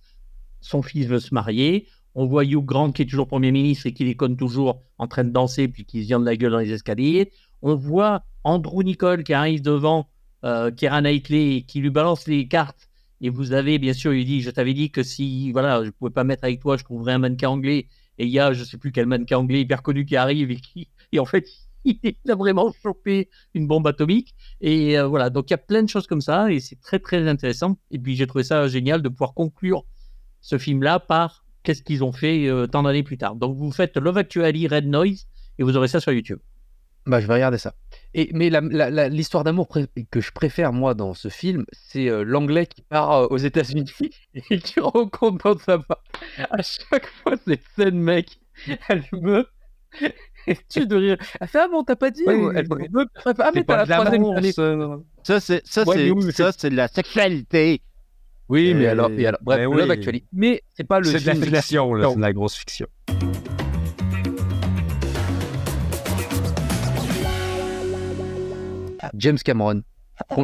son 0.60 0.82
fils 0.82 1.06
veut 1.06 1.18
se 1.20 1.34
marier. 1.34 1.86
On 2.14 2.26
voit 2.26 2.44
Hugh 2.44 2.64
Grant 2.64 2.92
qui 2.92 3.02
est 3.02 3.06
toujours 3.06 3.26
Premier 3.28 3.50
ministre 3.52 3.86
et 3.86 3.92
qui 3.92 4.04
déconne 4.04 4.36
toujours 4.36 4.82
en 4.98 5.06
train 5.08 5.24
de 5.24 5.30
danser 5.30 5.66
puis 5.68 5.84
qui 5.84 6.02
se 6.02 6.06
vient 6.06 6.20
de 6.20 6.24
la 6.24 6.36
gueule 6.36 6.52
dans 6.52 6.58
les 6.58 6.70
escaliers. 6.72 7.30
On 7.62 7.74
voit 7.74 8.24
Andrew 8.44 8.82
Nicole 8.84 9.24
qui 9.24 9.32
arrive 9.34 9.62
devant 9.62 10.08
euh, 10.44 10.70
Keira 10.70 11.00
Knightley 11.00 11.62
qui 11.66 11.80
lui 11.80 11.90
balance 11.90 12.26
les 12.26 12.48
cartes. 12.48 12.88
Et 13.20 13.30
vous 13.30 13.52
avez, 13.52 13.78
bien 13.78 13.92
sûr, 13.92 14.14
il 14.14 14.24
dit, 14.24 14.40
je 14.42 14.50
t'avais 14.50 14.74
dit 14.74 14.90
que 14.90 15.02
si, 15.02 15.50
voilà, 15.52 15.84
je 15.84 15.90
pouvais 15.90 16.12
pas 16.12 16.24
mettre 16.24 16.44
avec 16.44 16.60
toi, 16.60 16.76
je 16.76 16.84
trouverais 16.84 17.14
un 17.14 17.18
mannequin 17.18 17.48
anglais. 17.48 17.88
Et 18.18 18.26
il 18.26 18.30
y 18.30 18.38
a, 18.38 18.52
je 18.52 18.64
sais 18.64 18.78
plus 18.78 18.92
quel 18.92 19.06
mannequin 19.06 19.38
anglais 19.38 19.60
hyper 19.60 19.82
connu 19.82 20.04
qui 20.04 20.16
arrive 20.16 20.50
et 20.50 20.56
qui, 20.56 20.88
et 21.12 21.18
en 21.18 21.24
fait, 21.24 21.46
il 21.84 22.16
a 22.28 22.34
vraiment 22.34 22.72
chopé 22.82 23.28
une 23.54 23.66
bombe 23.66 23.86
atomique. 23.86 24.34
Et 24.60 24.98
euh, 24.98 25.06
voilà, 25.06 25.30
donc 25.30 25.50
il 25.50 25.52
y 25.52 25.54
a 25.54 25.58
plein 25.58 25.82
de 25.82 25.88
choses 25.88 26.06
comme 26.06 26.20
ça 26.20 26.50
et 26.50 26.60
c'est 26.60 26.80
très 26.80 26.98
très 26.98 27.26
intéressant. 27.28 27.78
Et 27.90 27.98
puis 27.98 28.16
j'ai 28.16 28.26
trouvé 28.26 28.44
ça 28.44 28.68
génial 28.68 29.02
de 29.02 29.08
pouvoir 29.08 29.34
conclure 29.34 29.84
ce 30.40 30.58
film-là 30.58 31.00
par 31.00 31.44
qu'est-ce 31.62 31.82
qu'ils 31.82 32.04
ont 32.04 32.12
fait 32.12 32.48
euh, 32.48 32.66
tant 32.66 32.82
d'années 32.82 33.02
plus 33.02 33.18
tard. 33.18 33.36
Donc 33.36 33.56
vous 33.56 33.70
faites 33.72 33.96
Love 33.96 34.18
Actually 34.18 34.68
Red 34.68 34.86
Noise 34.86 35.26
et 35.58 35.62
vous 35.62 35.76
aurez 35.76 35.88
ça 35.88 36.00
sur 36.00 36.12
YouTube. 36.12 36.38
Bah, 37.08 37.20
je 37.20 37.26
vais 37.26 37.32
regarder 37.32 37.56
ça. 37.56 37.72
Et, 38.12 38.28
mais 38.34 38.50
l'histoire 39.08 39.42
d'amour 39.42 39.68
que 40.10 40.20
je 40.20 40.30
préfère, 40.30 40.74
moi, 40.74 40.92
dans 40.92 41.14
ce 41.14 41.28
film, 41.28 41.64
c'est 41.72 42.10
euh, 42.10 42.22
l'anglais 42.22 42.66
qui 42.66 42.82
part 42.82 43.12
euh, 43.12 43.26
aux 43.30 43.38
États-Unis 43.38 43.90
et 44.50 44.58
qui 44.58 44.78
rencontre 44.78 45.54
dans 45.54 45.58
sa 45.58 45.78
part. 45.78 46.02
À 46.50 46.60
chaque 46.62 47.06
fois, 47.06 47.32
cette 47.46 47.62
scène, 47.74 47.98
mec, 47.98 48.38
elle 48.88 49.04
me. 49.12 49.46
Tue 50.68 50.86
de 50.86 50.96
rire. 50.96 51.16
Elle 51.40 51.48
fait 51.48 51.60
Ah 51.60 51.68
bon, 51.68 51.82
t'as 51.82 51.96
pas 51.96 52.10
dit 52.10 52.22
Oui, 52.26 52.34
ou- 52.34 52.48
oui, 52.48 52.54
Elle 52.56 52.68
me. 52.68 53.06
Ah, 53.24 53.50
mais 53.54 53.64
t'as 53.64 53.86
la 53.86 53.96
troisième 54.00 54.24
année. 54.26 54.52
ça. 54.52 55.40
C'est 55.40 55.86
Ouais, 55.86 56.10
oui, 56.10 56.24
de 56.26 56.76
la 56.76 56.88
sexualité. 56.88 57.80
Oui, 58.50 58.74
mais 58.74 58.86
alors, 58.86 59.10
et 59.10 59.26
alors 59.26 59.40
bref, 59.42 59.58
mais 59.58 59.64
Love 59.64 59.88
oui. 59.88 59.90
Actually. 59.92 60.24
Mais 60.32 60.62
c'est 60.74 60.84
pas 60.86 61.00
le 61.00 61.06
C'est 61.06 61.20
de 61.20 61.50
la 61.50 61.60
fiction, 61.62 61.94
là. 61.94 62.04
Non. 62.04 62.10
C'est 62.10 62.16
de 62.16 62.22
la 62.22 62.32
grosse 62.34 62.54
fiction. 62.56 62.86
James 69.14 69.38
Cameron. 69.38 69.82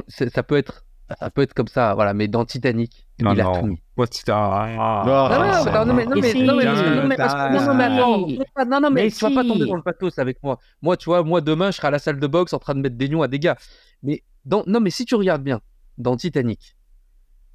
Ça 0.08 0.42
peut 0.42 0.56
être. 0.56 0.84
Ça 1.20 1.28
peut 1.30 1.42
être 1.42 1.52
comme 1.52 1.68
ça, 1.68 1.94
voilà, 1.94 2.14
mais 2.14 2.28
dans 2.28 2.46
Titanic, 2.46 3.06
Non, 3.20 3.34
il 3.34 3.40
a 3.42 3.44
non. 3.44 3.60
tout 3.60 3.66
mis. 3.66 3.74
De 3.76 4.30
Ah, 4.32 5.02
Non, 5.04 5.84
non, 5.84 5.84
non, 5.84 5.94
mais, 5.94 6.06
non, 6.06 6.16
Mais 6.16 6.32
non, 6.34 6.56
mais, 6.56 6.64
non, 6.64 6.74
non, 6.74 6.94
non, 7.02 7.06
mais 7.08 7.14
attends, 7.20 8.26
si. 8.28 8.38
non, 8.66 8.80
non, 8.80 8.90
mais, 8.90 9.04
Mais 9.04 9.10
tu 9.10 9.18
vas 9.20 9.30
pas 9.30 9.44
tomber 9.44 9.66
dans 9.66 9.76
le 9.76 9.82
pathos 9.82 10.18
avec 10.18 10.42
moi. 10.42 10.58
Moi, 10.80 10.96
tu 10.96 11.04
vois, 11.04 11.22
moi, 11.22 11.42
demain, 11.42 11.70
je 11.70 11.76
serai 11.76 11.88
à 11.88 11.90
la 11.90 11.98
salle 11.98 12.18
de 12.18 12.26
boxe 12.26 12.54
en 12.54 12.58
train 12.58 12.74
de 12.74 12.80
mettre 12.80 12.96
des 12.96 13.08
nions 13.10 13.20
à 13.20 13.28
des 13.28 13.38
gars. 13.38 13.56
Mais, 14.02 14.22
dans, 14.46 14.64
non, 14.66 14.80
mais 14.80 14.88
si 14.90 15.04
tu 15.04 15.14
regardes 15.14 15.42
bien, 15.42 15.60
dans 15.98 16.16
Titanic, 16.16 16.74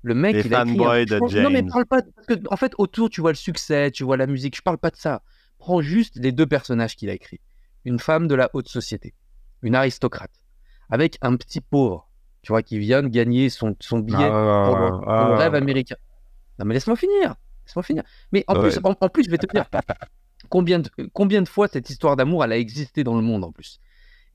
le 0.03 0.13
mec, 0.13 0.35
Les 0.35 0.45
il 0.45 0.53
a 0.55 0.61
écrit 0.63 0.85
un- 0.85 1.05
de 1.05 1.41
Non, 1.41 1.49
mais 1.49 1.63
parle 1.63 1.85
pas, 1.87 2.01
parce 2.03 2.27
que, 2.27 2.35
en 2.51 2.55
fait, 2.55 2.73
autour, 2.77 3.09
tu 3.09 3.19
vois 3.19 3.31
le 3.31 3.35
succès, 3.35 3.89
tu 3.89 4.03
vois 4.03 4.15
la 4.15 4.27
musique, 4.27 4.55
je 4.55 4.61
parle 4.61 4.77
pas 4.77 4.91
de 4.91 4.95
ça. 4.97 5.23
Prends 5.57 5.81
juste 5.81 6.15
les 6.17 6.31
deux 6.31 6.45
personnages 6.45 6.95
qu'il 6.95 7.09
a 7.09 7.13
écrits. 7.13 7.41
Une 7.83 7.97
femme 7.99 8.27
de 8.27 8.35
la 8.35 8.49
haute 8.53 8.69
société, 8.69 9.15
une 9.63 9.73
aristocrate, 9.75 10.31
avec 10.89 11.17
un 11.21 11.35
petit 11.35 11.61
pauvre, 11.61 12.09
tu 12.41 12.51
vois, 12.51 12.61
qui 12.63 12.79
vient 12.79 13.03
de 13.03 13.07
gagner 13.07 13.49
son, 13.49 13.75
son 13.79 13.99
billet 13.99 14.17
Ah, 14.31 14.65
pour 14.67 14.77
le, 14.77 14.89
pour 14.89 14.99
le 15.01 15.05
ah. 15.07 15.37
rêve 15.37 15.55
américain. 15.55 15.95
Non, 16.57 16.65
mais 16.65 16.73
laisse-moi 16.73 16.95
finir. 16.97 17.35
Laisse-moi 17.65 17.83
finir. 17.83 18.03
Mais 18.31 18.43
en, 18.47 18.55
Ouais. 18.55 18.69
plus, 18.69 18.79
en, 18.83 18.95
en 18.99 19.09
plus, 19.09 19.23
je 19.25 19.29
vais 19.31 19.37
te 19.37 19.47
dire 19.53 19.65
combien 20.49 20.79
de, 20.79 20.89
combien 21.13 21.41
de 21.41 21.47
fois 21.49 21.67
cette 21.67 21.89
histoire 21.89 22.15
d'amour, 22.15 22.43
elle 22.43 22.51
a 22.51 22.57
existé 22.57 23.03
dans 23.03 23.15
le 23.15 23.21
monde 23.21 23.43
en 23.43 23.51
plus. 23.51 23.79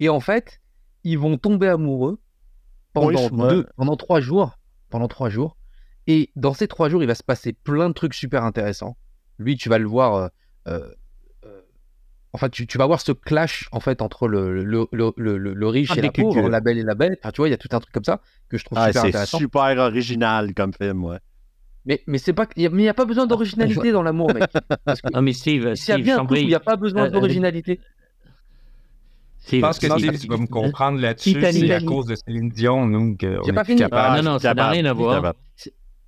Et 0.01 0.09
en 0.09 0.21
fait, 0.21 0.61
ils 1.03 1.19
vont 1.19 1.37
tomber 1.39 1.69
amoureux 1.69 2.21
pendant, 2.93 3.09
Oui, 3.31 3.49
deux, 3.49 3.67
pendant 3.77 3.97
trois 3.97 4.21
jours. 4.21 4.59
Pendant 4.91 5.09
trois 5.09 5.29
jours. 5.29 5.57
Et 6.07 6.31
dans 6.37 6.55
ces 6.55 6.69
trois 6.69 6.89
jours, 6.89 7.03
il 7.03 7.07
va 7.07 7.15
se 7.15 7.23
passer 7.25 7.53
plein 7.53 7.89
de 7.89 7.95
trucs 7.95 8.15
super 8.15 8.45
intéressants. 8.45 8.97
Lui, 9.39 9.57
tu 9.57 9.69
vas 9.69 9.79
le 9.79 9.87
voir. 9.87 10.15
euh, 10.15 10.29
euh, 10.69 10.89
enfin, 12.35 12.49
tu, 12.51 12.67
tu 12.67 12.77
vas 12.77 12.85
voir 12.87 13.01
ce 13.01 13.13
clash 13.13 13.69
en 13.73 13.81
fait 13.81 14.03
entre 14.03 14.29
le, 14.29 14.63
le, 14.63 14.87
le, 14.93 15.13
le, 15.17 15.39
le- 15.39 15.55
le 15.55 15.67
riche 15.69 15.91
Ah, 15.93 15.99
et 15.99 16.03
la 16.03 16.13
pauvre, 16.13 16.33
cultures. 16.35 16.51
la 16.51 16.61
belle 16.61 16.77
et 16.79 16.83
la 16.83 16.95
bête. 16.95 17.19
Enfin, 17.23 17.31
tu 17.33 17.39
vois, 17.39 17.49
il 17.49 17.53
y 17.53 17.55
a 17.55 17.57
tout 17.57 17.69
un 17.73 17.81
truc 17.81 17.93
comme 17.95 18.05
ça 18.05 18.21
que 18.51 18.59
je 18.59 18.65
trouve 18.65 18.77
Ah, 18.79 18.89
super 18.89 19.01
c'est 19.03 19.09
intéressant. 19.09 19.39
super 19.39 19.79
original 19.79 20.53
comme 20.53 20.73
film, 20.75 21.05
ouais. 21.05 21.19
Mais, 21.87 22.03
mais 22.07 22.19
c'est 22.19 22.33
pas, 22.33 22.47
il 22.57 22.69
mais 22.71 22.83
il 22.83 22.85
n'y 22.85 22.89
a 22.89 22.95
pas 22.95 23.05
besoin 23.05 23.27
d'originalité 23.27 23.93
dans 23.93 24.03
l'amour, 24.03 24.33
mec. 24.35 24.45
Parce 24.85 25.01
que 25.03 25.11
Non, 25.13 25.23
mais 25.23 25.33
Steve, 25.33 25.75
s'il 25.75 25.91
y 25.91 25.93
a 25.93 25.95
Steve 25.97 26.05
bien 26.05 26.17
un 26.17 26.21
couple 26.21 26.33
où 26.35 26.37
il 26.37 26.47
n'y 26.47 26.55
a 26.55 26.61
pas 26.61 26.77
besoin 26.77 27.05
euh, 27.05 27.11
d'originalité. 27.11 27.79
Steve, 29.39 29.61
Je 29.61 29.67
pense 29.67 29.79
que 29.79 29.87
Steve- 29.91 30.19
tu 30.19 30.27
vas 30.29 30.39
me 30.39 30.47
comprendre 30.47 30.99
là-dessus. 31.01 31.35
Titanic. 31.35 31.67
C'est 31.67 31.75
à 31.75 31.81
cause 31.81 32.07
de 32.07 32.15
Céline 32.15 32.49
Dion, 32.49 32.87
nous, 32.87 33.17
qu'on 33.17 33.43
J'ai 33.45 33.51
est 33.51 33.53
pas 33.53 33.65
fini. 33.65 33.79
capable. 33.81 34.17
Ah, 34.19 34.23
non, 34.23 34.33
non, 34.33 34.39
ça 34.39 34.55
n'a 34.55 34.71
rien 34.71 34.85
à 34.87 34.93
voir. 34.95 35.35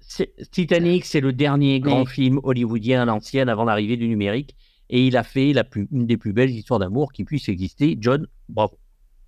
C'est- 0.00 0.32
Titanic, 0.50 1.04
c'est 1.04 1.20
le 1.20 1.32
dernier 1.34 1.80
grand 1.80 2.06
film 2.06 2.40
hollywoodien 2.42 3.02
à 3.02 3.04
l'ancienne 3.04 3.48
avant 3.50 3.64
l'arrivée 3.64 3.96
du 3.98 4.08
numérique. 4.08 4.56
Et 4.90 5.06
il 5.06 5.16
a 5.16 5.22
fait 5.24 5.52
la 5.52 5.64
plus, 5.64 5.88
une 5.92 6.06
des 6.06 6.16
plus 6.16 6.32
belles 6.32 6.50
histoires 6.50 6.78
d'amour 6.80 7.12
qui 7.12 7.24
puisse 7.24 7.48
exister. 7.48 7.96
John, 8.00 8.26
bravo. 8.48 8.78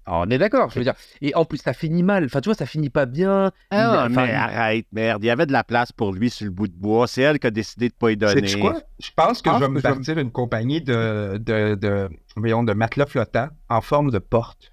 Alors, 0.07 0.25
on 0.27 0.31
est 0.31 0.39
d'accord, 0.39 0.71
je 0.71 0.79
veux 0.79 0.85
dire. 0.85 0.95
Et 1.21 1.35
en 1.35 1.45
plus, 1.45 1.59
ça 1.59 1.75
finit 1.75 2.03
mal. 2.03 2.25
Enfin, 2.25 2.41
tu 2.41 2.49
vois, 2.49 2.55
ça 2.55 2.65
finit 2.65 2.89
pas 2.89 3.05
bien. 3.05 3.53
Ah, 3.71 4.07
Il- 4.09 4.13
enfin, 4.13 4.27
mais 4.27 4.33
arrête, 4.33 4.87
merde. 4.93 5.23
Il 5.23 5.27
y 5.27 5.31
avait 5.31 5.45
de 5.45 5.53
la 5.53 5.65
place 5.65 5.93
pour 5.93 6.13
lui 6.15 6.31
sur 6.31 6.47
le 6.47 6.51
bout 6.51 6.67
de 6.69 6.73
bois. 6.73 7.07
C'est 7.07 7.21
elle 7.23 7.39
qui 7.39 7.47
a 7.47 7.51
décidé 7.51 7.89
de 7.91 7.95
pas 7.95 8.11
y 8.13 8.17
donner. 8.17 8.47
Sais-tu 8.49 8.59
quoi? 8.59 8.81
Je 9.01 9.11
pense 9.15 9.43
que 9.43 9.51
Je 9.51 9.55
je 9.57 9.61
vais 9.61 9.67
pense 9.67 9.75
me 9.75 9.75
que 9.75 9.81
je 9.81 9.83
vais 9.83 9.91
me- 9.91 9.95
partir 9.97 10.19
une 10.19 10.31
compagnie 10.31 10.81
de, 10.81 11.37
de, 11.45 11.75
de, 11.75 12.09
voyons, 12.37 12.63
de 12.65 12.73
matelas 12.73 13.05
flottants 13.05 13.49
en 13.69 13.81
forme 13.83 14.11
de 14.11 14.19
porte. 14.19 14.73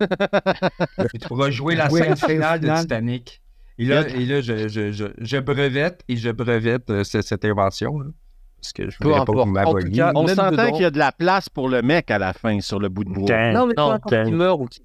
Tu 0.00 1.18
pourras 1.28 1.50
jouer 1.50 1.76
la 1.76 1.88
scène 1.90 2.16
finale 2.16 2.60
de. 2.60 2.80
Titanic. 2.80 3.42
Et 3.78 3.84
là, 3.86 4.06
et 4.08 4.26
là 4.26 4.40
je, 4.40 4.68
je, 4.68 4.92
je, 4.92 5.04
je 5.18 5.36
brevette 5.38 6.02
et 6.08 6.16
je 6.16 6.30
brevette 6.30 6.90
euh, 6.90 7.04
ce- 7.04 7.22
cette 7.22 7.44
invention. 7.44 8.00
là. 8.00 8.06
Parce 8.60 8.72
que 8.72 8.90
je 8.90 8.98
Peu 8.98 9.04
voudrais 9.04 9.18
pas 9.18 9.22
importe. 9.32 9.48
vous 9.48 9.56
En 9.56 9.74
tout 9.80 9.90
cas, 9.90 10.12
On 10.14 10.26
s'entend 10.28 10.72
qu'il 10.72 10.82
y 10.82 10.84
a 10.84 10.90
de 10.90 10.98
la 10.98 11.12
place 11.12 11.48
pour 11.48 11.68
le 11.68 11.82
mec 11.82 12.10
à 12.10 12.18
la 12.18 12.32
fin 12.32 12.60
sur 12.60 12.78
le 12.78 12.88
bout 12.88 13.04
de 13.04 13.10
bois. 13.10 13.52
Non, 13.52 13.66
mais 13.66 13.74
peu 13.74 13.80
Non, 13.82 13.90
importe 13.92 14.10
t'as- 14.10 14.24
qu'il 14.24 14.34
meurt 14.34 14.60
ou 14.60 14.66
qu'il. 14.66 14.84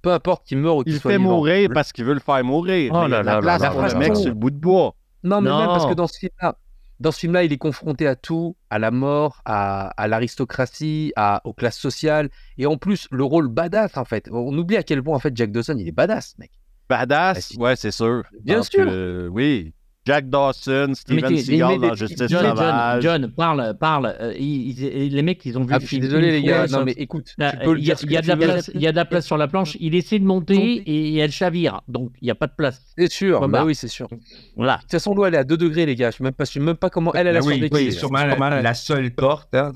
Peu 0.00 0.12
importe 0.12 0.46
qu'il 0.46 0.58
meurt 0.58 0.78
ou 0.78 0.82
qu'il 0.84 0.92
Il 0.92 0.94
le 0.94 1.00
soit 1.00 1.10
fait 1.12 1.18
vivant. 1.18 1.30
mourir 1.30 1.70
parce 1.74 1.92
qu'il 1.92 2.04
veut 2.04 2.14
le 2.14 2.20
faire 2.20 2.44
mourir. 2.44 2.92
Oh 2.94 3.00
mais 3.02 3.06
il 3.08 3.10
y 3.10 3.14
a 3.14 3.20
de 3.22 3.26
la 3.26 3.38
place 3.40 3.62
là 3.62 3.70
pour 3.70 3.80
là 3.82 3.88
le 3.88 3.92
là 3.94 3.98
mec 3.98 4.08
là. 4.10 4.14
sur 4.14 4.28
le 4.28 4.34
bout 4.34 4.50
de 4.50 4.56
bois. 4.56 4.94
Non, 5.24 5.40
mais 5.40 5.50
même 5.50 5.66
parce 5.66 5.84
que 5.84 5.88
Non. 5.90 5.94
dans 5.96 6.06
ce 6.06 6.18
film-là, 6.18 6.56
dans 7.00 7.10
ce 7.12 7.18
film-là, 7.18 7.42
il 7.44 7.52
est 7.52 7.58
confronté 7.58 8.06
à 8.06 8.14
tout, 8.14 8.56
à 8.70 8.78
la 8.78 8.90
mort, 8.92 9.40
à, 9.44 9.88
à 10.00 10.06
l'aristocratie, 10.08 11.12
à, 11.16 11.40
aux 11.44 11.52
classes 11.52 11.78
sociales, 11.78 12.28
et 12.58 12.66
en 12.66 12.76
plus 12.76 13.08
le 13.10 13.24
rôle 13.24 13.48
badass 13.48 13.96
en 13.96 14.04
fait. 14.04 14.28
On 14.30 14.56
oublie 14.56 14.76
à 14.76 14.82
quel 14.84 15.02
point 15.02 15.16
en 15.16 15.18
fait 15.18 15.36
Jack 15.36 15.50
Dawson 15.50 15.74
il 15.78 15.88
est 15.88 15.92
badass, 15.92 16.36
mec. 16.38 16.50
Badass, 16.88 17.36
Ah, 17.36 17.40
si. 17.40 17.58
ouais, 17.58 17.76
c'est 17.76 17.90
sûr. 17.90 18.22
Bien 18.42 18.56
Donc, 18.58 18.64
sûr. 18.66 18.86
euh, 18.88 19.28
oui. 19.28 19.74
Jack 20.08 20.30
Dawson, 20.30 20.92
Steven 20.94 21.36
Seagal 21.36 21.78
dans 21.80 21.94
Justice 21.94 22.28
John, 22.30 22.40
John, 22.42 22.56
Sauvage. 22.56 23.02
John, 23.02 23.30
parle, 23.36 23.76
parle. 23.78 24.16
Euh, 24.20 24.32
ils- 24.38 24.80
ils- 24.80 25.14
les 25.14 25.20
mecs, 25.22 25.44
ils 25.44 25.58
ont 25.58 25.64
vu 25.64 25.68
Ah, 25.70 25.76
le 25.76 25.82
je 25.82 25.86
suis 25.86 25.98
désolé 25.98 26.30
les 26.30 26.42
gars. 26.42 26.66
Non 26.68 26.82
mais 26.82 26.92
écoute, 26.92 27.34
le 27.36 27.44
il 27.78 27.84
y 27.84 27.92
a, 27.92 27.94
y 28.02 28.22
de 28.22 28.26
la 28.28 28.36
place, 28.38 28.70
il 28.74 28.80
y 28.80 28.86
a 28.86 28.90
de 28.92 28.96
la 28.96 29.04
place 29.04 29.26
sur 29.26 29.36
la 29.36 29.48
planche. 29.48 29.76
Il 29.80 29.94
essaie 29.94 30.18
de 30.18 30.24
monter 30.24 30.56
et 30.86 31.16
elle 31.18 31.30
chavire. 31.30 31.82
Donc, 31.88 32.12
il 32.22 32.24
n'y 32.24 32.30
a 32.30 32.34
pas 32.34 32.46
de 32.46 32.54
place. 32.56 32.80
C'est 32.96 33.12
sûr. 33.12 33.40
Bah, 33.40 33.46
Bah 33.48 33.58
bah. 33.58 33.64
oui, 33.66 33.74
c'est 33.74 33.88
sûr. 33.88 34.08
De 34.08 34.16
Voilà. 34.56 34.78
toute 34.80 34.90
façon, 34.92 35.14
l'eau 35.14 35.26
elle 35.26 35.34
est 35.34 35.38
à 35.38 35.44
2 35.44 35.58
degrés 35.58 35.84
les 35.84 35.94
gars. 35.94 36.10
Je 36.10 36.16
sais 36.16 36.24
même 36.24 36.32
pas, 36.32 36.44
je 36.46 36.52
sais 36.52 36.60
même 36.60 36.76
pas 36.76 36.88
comment 36.88 37.12
elle 37.12 37.26
elle 37.26 37.36
a 37.36 37.40
Ben 37.40 37.46
oui, 37.46 37.52
survécu. 37.54 37.74
oui, 37.76 37.92
sûrement 37.92 38.24
la, 38.24 38.62
la 38.62 38.74
seule 38.74 39.10
porte. 39.10 39.54
Hein, 39.54 39.72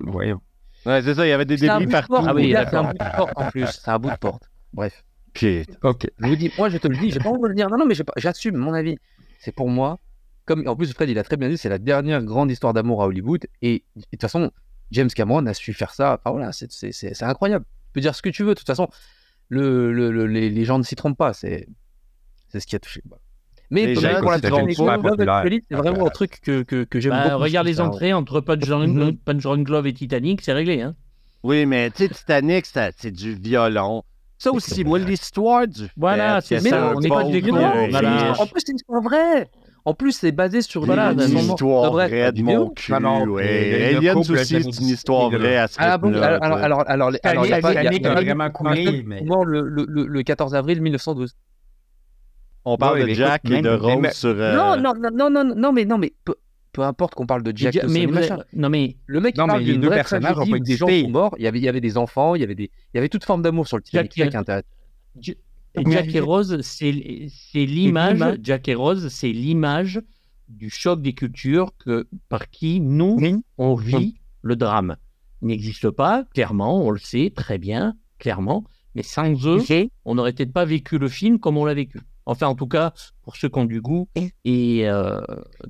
voyons. 0.00 0.40
Ouais, 0.86 1.02
c'est 1.02 1.14
ça, 1.14 1.26
il 1.26 1.28
y 1.28 1.32
avait 1.32 1.44
des 1.44 1.58
C'est 1.58 1.68
un 1.68 1.78
débris 1.78 1.86
bout 1.86 1.90
de 1.92 1.96
partout. 1.96 2.12
porte, 2.14 2.26
Ah 2.28 2.34
oui, 2.34 2.54
c'est 2.54 2.74
un 2.76 2.82
bout 2.84 2.92
de 2.98 3.16
porte 3.16 3.32
en 3.36 3.50
plus. 3.50 3.66
C'est 3.84 3.90
un 3.90 3.98
bout 3.98 4.10
de 4.10 4.16
porte. 4.16 4.42
Bref. 4.72 5.04
OK. 5.82 6.06
Je 6.20 6.26
vous 6.28 6.36
dis, 6.36 6.50
moi 6.56 6.68
je 6.68 6.78
te 6.78 6.86
le 6.86 6.96
dis, 6.96 7.10
j'ai 7.10 7.18
pas 7.18 7.28
envie 7.30 7.42
de 7.42 7.48
le 7.48 7.54
dire. 7.54 7.68
Non, 7.68 7.76
non, 7.78 7.86
mais 7.86 7.94
j'assume 8.16 8.56
mon 8.56 8.72
avis. 8.72 8.96
C'est 9.44 9.52
pour 9.52 9.68
moi. 9.68 9.98
Comme 10.46 10.66
en 10.66 10.76
plus 10.76 10.92
Fred 10.92 11.08
il 11.08 11.18
a 11.18 11.22
très 11.24 11.36
bien 11.36 11.48
dit, 11.48 11.56
c'est 11.58 11.68
la 11.68 11.78
dernière 11.78 12.22
grande 12.22 12.50
histoire 12.50 12.72
d'amour 12.72 13.02
à 13.02 13.06
Hollywood. 13.06 13.46
Et, 13.62 13.74
et 13.74 13.82
de 13.96 14.02
toute 14.10 14.20
façon, 14.20 14.50
James 14.90 15.08
Cameron 15.08 15.46
a 15.46 15.54
su 15.54 15.72
faire 15.72 15.92
ça. 15.94 16.18
Enfin 16.20 16.30
voilà, 16.36 16.52
c'est, 16.52 17.22
incroyable. 17.22 17.64
Tu 17.64 17.92
peux 17.94 18.00
dire 18.00 18.14
ce 18.14 18.22
que 18.22 18.28
tu 18.28 18.42
veux. 18.42 18.50
De 18.50 18.58
toute 18.58 18.66
façon, 18.66 18.88
le, 19.48 19.92
le- 19.92 20.10
le- 20.10 20.26
les, 20.26 20.50
les 20.50 20.64
gens 20.64 20.78
ne 20.78 20.82
s'y 20.82 20.96
trompent 20.96 21.16
pas. 21.16 21.32
C'est, 21.32 21.68
ce 22.52 22.66
qui 22.66 22.76
a 22.76 22.78
touché. 22.78 23.02
Mais 23.70 23.92
pour 23.94 24.02
la 24.30 24.38
c'est 24.38 24.50
vraiment 25.70 26.06
un 26.06 26.10
truc 26.10 26.40
que, 26.42 26.62
que, 26.62 26.84
que 26.84 27.00
j'aime 27.00 27.12
Bah, 27.12 27.30
beaucoup. 27.30 27.42
regarde 27.42 27.66
les 27.66 27.80
entrées 27.80 28.12
entre 28.12 28.40
Punch 28.40 28.60
Drunk, 28.66 29.18
Punch 29.24 29.42
Drunk 29.42 29.68
Love 29.68 29.86
et 29.86 29.92
Titanic, 29.94 30.42
c'est 30.42 30.52
réglé. 30.52 30.82
Hein 30.82 30.94
Oui, 31.42 31.66
mais 31.66 31.90
tu 31.90 32.04
sais, 32.04 32.08
Titanic, 32.08 32.66
c'est 32.66 33.10
du 33.10 33.34
violon. 33.34 34.02
Ça 34.44 34.52
aussi, 34.52 34.84
moi, 34.84 34.98
l'histoire 34.98 35.66
du. 35.66 35.88
Voilà, 35.96 36.40
c'est 36.40 36.60
ça, 36.60 36.92
on 36.94 37.00
n'est 37.00 37.08
pas 37.08 37.24
des 37.24 37.50
En 37.50 38.46
plus, 38.46 38.60
c'est 38.64 38.72
une 38.72 38.76
histoire 38.76 39.02
vraie. 39.02 39.48
En 39.86 39.92
plus, 39.92 40.12
c'est 40.12 40.32
basé 40.32 40.62
sur 40.62 40.84
Voilà, 40.86 41.12
une 41.12 41.20
histoire 41.20 41.92
vraie 41.92 42.32
de 42.32 42.42
mon 42.42 42.70
cul. 42.70 42.90
Non, 42.92 43.00
non, 43.00 43.24
ouais. 43.32 43.94
Aliens 43.96 44.16
aussi, 44.16 44.46
c'est 44.46 44.60
une 44.80 44.88
histoire 44.88 45.30
vraie 45.30 45.58
à 45.58 45.68
ce 45.68 45.76
Ah 45.78 45.98
bon 45.98 46.08
rythme-là, 46.08 46.38
alors, 46.40 46.58
alors, 46.58 46.84
alors, 46.86 47.44
vraiment 48.22 48.50
coulé, 48.50 49.02
mais- 49.06 49.20
mort 49.22 49.44
le, 49.44 49.60
le, 49.68 49.84
le, 49.88 50.06
le 50.06 50.22
14 50.22 50.54
avril 50.54 50.80
1912. 50.80 51.34
On 52.66 52.78
parle 52.78 53.00
Ouais, 53.00 53.06
de 53.08 53.12
Jack 53.12 53.42
écoute, 53.44 53.58
et 53.58 53.62
de 53.62 53.68
Rose 53.74 54.10
sur. 54.12 54.30
euh, 54.30 54.56
Non, 54.56 54.76
non, 54.80 54.94
non, 54.98 55.10
non, 55.28 55.44
non, 55.44 55.54
non, 55.54 55.72
mais 55.72 55.84
non, 55.84 55.98
mais 55.98 56.14
peu, 56.74 56.82
importe 56.82 57.14
qu'on 57.14 57.26
parle 57.26 57.42
de 57.42 57.56
Jack, 57.56 57.74
Dawson 57.74 57.92
mais, 57.92 58.06
non, 58.52 58.68
mais 58.68 58.96
Le 59.06 59.20
mec, 59.20 59.34
il 59.36 59.40
Non, 59.40 59.46
parle 59.46 59.60
mais 59.60 59.64
les 59.66 59.72
d'une 59.72 59.80
deux 59.80 59.86
vraie 59.88 59.96
personnages 59.96 60.34
tragédie 60.34 60.60
des 60.60 60.76
gens 60.76 60.86
sont 61.04 61.08
morts. 61.10 61.34
Il 61.38 61.44
y 61.44 61.46
avait, 61.46 61.58
il 61.58 61.64
y 61.64 61.68
avait 61.68 61.80
des 61.80 61.96
enfants, 61.96 62.34
il 62.34 62.40
y 62.40 62.44
avait 62.44 62.54
des, 62.54 62.64
il 62.92 62.96
y 62.96 62.98
avait 62.98 63.08
toute 63.08 63.24
forme 63.24 63.40
d'amour 63.42 63.66
sur 63.66 63.76
le 63.78 63.82
Titanic. 63.82 64.12
Jack- 64.14 64.14
C'est 64.16 64.24
ça 64.24 64.30
qui 64.30 64.36
est 64.36 64.40
intéressant. 64.40 64.68
J- 65.20 65.36
Jack 65.92 66.14
et 66.14 66.20
Rose, 66.20 66.58
c'est 66.62 66.90
l'image. 67.54 68.18
Jack 68.42 68.68
et 68.68 68.74
Rose, 68.74 69.08
c'est 69.08 69.32
l'image 69.32 70.00
du 70.48 70.70
choc 70.70 71.00
des 71.02 71.14
cultures 71.14 71.72
que, 71.78 72.06
par 72.28 72.50
qui 72.50 72.80
nous, 72.80 73.16
on 73.58 73.74
vit 73.74 74.14
le 74.42 74.56
drame. 74.56 74.96
Il 75.42 75.48
n'existe 75.48 75.90
pas, 75.90 76.24
clairement, 76.34 76.84
on 76.84 76.90
le 76.90 76.98
sait 76.98 77.32
très 77.34 77.58
bien, 77.58 77.94
clairement, 78.18 78.64
mais 78.94 79.02
sans 79.02 79.32
eux, 79.46 79.58
on 80.04 80.14
n'aurait 80.14 80.32
peut-être 80.32 80.52
pas 80.52 80.64
vécu 80.64 80.98
le 80.98 81.08
film 81.08 81.38
comme 81.38 81.56
on 81.56 81.64
l'a 81.64 81.74
vécu. 81.74 81.98
Enfin, 82.26 82.46
en 82.46 82.54
tout 82.54 82.66
cas, 82.66 82.94
pour 83.22 83.36
ceux 83.36 83.50
qui 83.50 83.58
ont 83.58 83.66
du 83.66 83.82
goût 83.82 84.08
et 84.46 84.88
euh, 84.88 85.20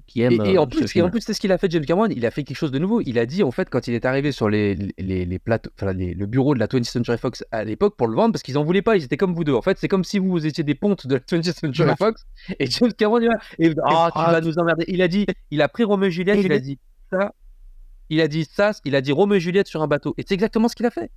qui 0.07 0.21
aiment. 0.23 0.33
Et, 0.45 0.53
et 0.53 0.59
en 0.59 0.63
euh, 0.63 0.67
ce 0.71 0.77
plus, 0.79 0.97
et 0.97 1.03
en 1.03 1.11
plus, 1.11 1.21
c'est 1.21 1.35
ce 1.35 1.41
qu'il 1.41 1.51
a 1.51 1.59
fait 1.59 1.69
James 1.71 1.85
Cameron. 1.85 2.07
Il 2.11 2.25
a 2.25 2.31
fait 2.31 2.45
quelque 2.45 2.57
chose 2.57 2.71
de 2.71 2.79
nouveau. 2.79 3.01
Il 3.01 3.19
a 3.19 3.27
dit, 3.27 3.43
en 3.43 3.51
fait, 3.51 3.69
quand 3.71 3.89
il 3.89 3.95
est 3.95 4.05
arrivé 4.05 4.31
sur 4.31 4.49
les, 4.49 4.77
les, 4.99 5.25
les 5.25 5.39
plateaux, 5.41 5.71
enfin, 5.77 5.93
les- 5.93 6.15
le 6.15 6.27
bureau 6.27 6.55
de 6.55 6.61
la 6.61 6.69
20th 6.69 6.85
Century 6.85 7.19
Fox 7.19 7.45
à 7.51 7.65
l'époque 7.65 7.97
pour 7.97 8.07
le 8.07 8.15
vendre, 8.15 8.33
parce 8.33 8.43
qu'ils 8.45 8.57
en 8.57 8.63
voulaient 8.63 8.83
pas. 8.83 8.97
Ils 8.97 9.03
étaient 9.05 9.17
comme 9.17 9.35
vous 9.35 9.43
deux. 9.43 9.55
En 9.55 9.63
fait, 9.63 9.79
c'est 9.79 9.89
comme 9.89 10.05
si 10.05 10.19
vous 10.21 10.47
étiez 10.47 10.63
des 10.63 10.77
pontes 10.77 11.07
de 11.09 11.15
la 11.15 11.21
20th 11.21 11.53
Century 11.59 11.89
Fox. 11.97 12.25
Et 12.61 12.67
James 12.67 12.93
Cameron, 12.93 13.21
il 13.21 13.27
va, 13.29 13.35
et, 13.59 13.75
ah, 13.85 14.11
tu 14.13 14.19
vas 14.19 14.41
nous 14.41 14.59
emmerder. 14.59 14.85
Il 14.87 15.03
a 15.03 15.09
dit, 15.09 15.27
il 15.51 15.61
a 15.61 15.69
pris 15.69 15.83
Roméo 15.83 16.09
et 16.09 16.13
Juliette. 16.13 16.37
Il 16.45 16.53
a 16.53 16.59
dit 16.61 16.79
ça. 17.11 17.33
Il 18.11 18.21
a 18.21 18.29
dit 18.29 18.45
ça. 18.45 18.71
Il 18.85 18.95
a 18.95 19.01
dit 19.01 19.11
Roméo 19.13 19.37
et 19.37 19.41
Juliette 19.41 19.67
sur 19.67 19.83
un 19.83 19.89
bateau. 19.89 20.15
Et 20.19 20.25
c'est 20.27 20.35
exactement 20.35 20.69
ce 20.69 20.77
qu'il 20.77 20.87
a 20.87 20.91
fait. 20.91 21.11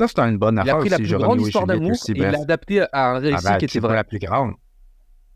Ça, 0.00 0.06
c'est 0.08 0.18
une 0.20 0.38
bonne 0.38 0.54
Il 0.56 0.58
a 0.58 0.62
affaire 0.62 0.78
pris 0.78 0.88
la 0.90 0.96
plus 0.98 1.08
grande 1.08 1.40
histoire 1.40 1.66
d'amour 1.66 1.92
et 1.92 2.12
il 2.12 2.18
l'a 2.22 2.40
adapté 2.40 2.80
à 2.92 3.10
un 3.12 3.18
récit 3.18 3.46
Arrête, 3.46 3.58
qui 3.58 3.64
était 3.64 3.72
c'est 3.74 3.80
pas 3.80 3.88
vrai. 3.88 3.96
la 3.96 4.04
plus 4.04 4.18
grande. 4.18 4.54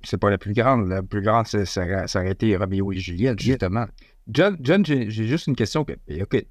C'est 0.05 0.19
pas 0.19 0.31
la 0.31 0.39
plus 0.39 0.53
grande. 0.53 0.89
La 0.89 1.03
plus 1.03 1.23
grande, 1.23 1.47
ça, 1.47 1.83
aurait- 2.17 2.31
été 2.31 2.57
Roméo 2.57 2.93
et 2.93 2.97
Juliette, 2.99 3.41
justement. 3.41 3.87
John, 4.29 4.57
John 4.61 4.85
j'ai 4.87 5.11
juste 5.11 5.47
une 5.49 5.57
question. 5.57 5.85
que- 5.85 5.93
et 6.09 6.23
OK, 6.23 6.45